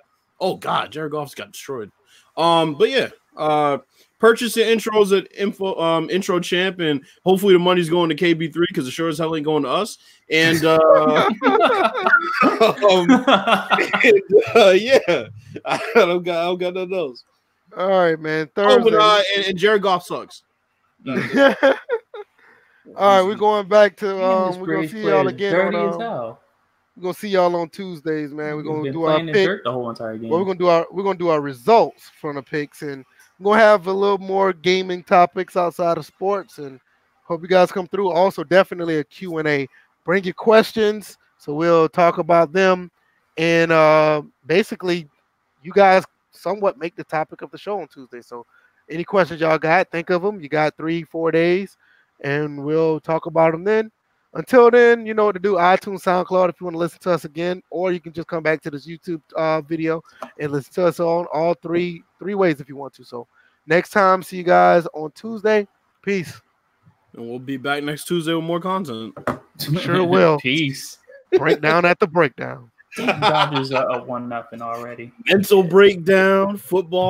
Oh 0.41 0.57
God, 0.57 0.93
Jared 0.93 1.13
Goff's 1.13 1.35
got 1.35 1.53
destroyed. 1.53 1.91
Um, 2.37 2.75
but 2.75 2.91
yeah, 2.91 3.09
uh, 3.37 3.79
purchase 4.19 4.57
your 4.57 4.67
intros 4.67 5.17
at 5.17 5.29
info 5.37 5.79
um 5.81 6.09
IntroChamp, 6.09 6.81
and 6.81 7.05
hopefully 7.25 7.55
the 7.55 7.59
money's 7.59 7.89
going 7.89 8.09
to 8.11 8.17
KB 8.17 8.53
three 8.53 8.67
because 8.69 8.87
it 8.87 8.93
sure 8.93 9.09
as 9.09 9.19
hell 9.19 9.35
ain't 9.37 9.45
going 9.45 9.63
to 9.63 9.69
us. 9.69 9.99
And 10.31 10.65
uh, 10.65 10.79
um, 11.45 13.11
and, 13.11 14.23
uh, 14.55 14.71
yeah, 14.71 15.29
I 15.65 15.81
don't 15.95 16.23
got 16.23 16.39
I 16.39 16.45
don't 16.45 16.59
got 16.59 16.75
none 16.75 16.85
of 16.85 16.91
those. 16.91 17.25
All 17.77 17.89
right, 17.89 18.19
man. 18.19 18.49
Oh, 18.57 18.63
Thursday. 18.63 18.91
but 18.91 18.95
uh, 18.95 19.23
and, 19.37 19.47
and 19.47 19.59
Jared 19.59 19.83
Goff 19.83 20.05
sucks. 20.05 20.43
All 21.07 21.15
right, 22.97 23.23
we're 23.23 23.35
going 23.35 23.69
back 23.69 23.97
to 23.99 24.25
um. 24.25 24.59
We're 24.61 24.77
gonna 24.77 24.89
see 24.89 25.03
y'all 25.03 25.29
again. 25.29 25.75
On, 25.75 26.03
um, 26.03 26.37
we're 26.97 27.03
gonna 27.03 27.15
see 27.15 27.29
y'all 27.29 27.55
on 27.55 27.69
Tuesdays, 27.69 28.33
man. 28.33 28.57
We're 28.57 28.63
gonna 28.63 28.91
do 28.91 29.05
our 29.05 29.25
pick. 29.25 29.63
the 29.63 29.71
whole 29.71 29.89
entire 29.89 30.17
game. 30.17 30.31
Well, 30.31 30.41
we're 30.41 30.47
gonna 30.47 30.59
do 30.59 30.69
our 30.69 30.87
we're 30.91 31.05
gonna 31.05 31.19
do 31.19 31.29
our 31.29 31.41
results 31.41 32.11
from 32.21 32.37
the 32.37 32.43
picks, 32.43 32.83
and 32.83 33.05
we're 33.39 33.53
gonna 33.53 33.63
have 33.63 33.87
a 33.87 33.93
little 33.93 34.19
more 34.19 34.53
gaming 34.53 35.03
topics 35.03 35.57
outside 35.57 35.99
of 35.99 36.07
sports. 36.07 36.59
And 36.59 36.81
hope 37.25 37.43
you 37.43 37.49
guys 37.49 37.73
come 37.73 37.87
through. 37.87 38.11
Also, 38.11 38.43
definitely 38.45 38.99
a 38.99 39.05
Q 39.05 39.39
and 39.39 39.49
A. 39.49 39.69
Bring 40.05 40.25
your 40.25 40.35
questions, 40.35 41.19
so 41.37 41.55
we'll 41.55 41.89
talk 41.89 42.19
about 42.19 42.53
them. 42.53 42.91
And 43.37 43.71
uh, 43.71 44.23
basically, 44.47 45.09
you 45.63 45.73
guys 45.73 46.05
somewhat 46.31 46.79
make 46.79 46.97
the 46.97 47.05
topic 47.05 47.43
of 47.43 47.51
the 47.51 47.59
show 47.59 47.81
on 47.81 47.89
Tuesday. 47.89 48.23
So, 48.23 48.47
any 48.91 49.05
questions 49.05 49.41
y'all 49.41 49.59
got, 49.59 49.91
think 49.91 50.11
of 50.11 50.23
them. 50.23 50.41
You 50.41 50.49
got 50.49 50.77
three, 50.77 51.05
four 51.05 51.31
days, 51.31 51.77
and 52.21 52.65
we'll 52.65 53.01
talk 53.01 53.27
about 53.27 53.53
them 53.53 53.65
then. 53.65 53.93
Until 54.35 54.71
then, 54.71 55.07
you 55.07 55.15
know 55.15 55.25
what 55.27 55.33
to 55.33 55.39
do. 55.39 55.55
iTunes, 55.55 56.03
SoundCloud, 56.03 56.51
if 56.51 56.61
you 56.61 56.67
want 56.67 56.75
to 56.75 56.79
listen 56.79 56.99
to 57.01 57.11
us 57.11 57.25
again, 57.25 57.63
or 57.71 57.93
you 57.93 58.01
can 58.01 58.13
just 58.13 58.29
come 58.29 58.43
back 58.43 58.61
to 58.63 58.71
this 58.71 58.87
YouTube 58.87 59.23
uh, 59.35 59.63
video 59.63 60.03
and 60.39 60.53
listen 60.53 60.73
to 60.75 60.87
us 60.87 61.01
on 61.01 61.27
all 61.33 61.55
three 61.55 62.03
three 62.19 62.35
ways 62.35 62.61
if 62.61 62.69
you 62.69 62.77
want 62.77 62.93
to. 62.95 63.05
So 63.05 63.27
next 63.67 63.91
time, 63.91 64.23
see 64.23 64.37
you 64.37 64.43
guys 64.43 64.87
on 64.93 65.13
Tuesday. 65.13 65.67
Peace. 66.03 66.41
And 67.15 67.29
we'll 67.29 67.39
be 67.39 67.57
back 67.57 67.83
next 67.83 68.05
Tuesday 68.05 68.35
with 68.35 68.45
more 68.45 68.61
content. 68.61 69.17
Sure 69.81 70.05
will. 70.05 70.39
Peace. 70.39 70.99
Breakdown 71.33 71.85
at 71.85 71.99
the 71.99 72.07
breakdown. 72.07 72.71
Dodgers 72.97 73.73
are 73.73 73.91
up 73.91 74.07
one 74.07 74.29
nothing 74.29 74.63
already. 74.63 75.13
Mental 75.27 75.63
breakdown, 75.65 76.57
football. 76.57 77.07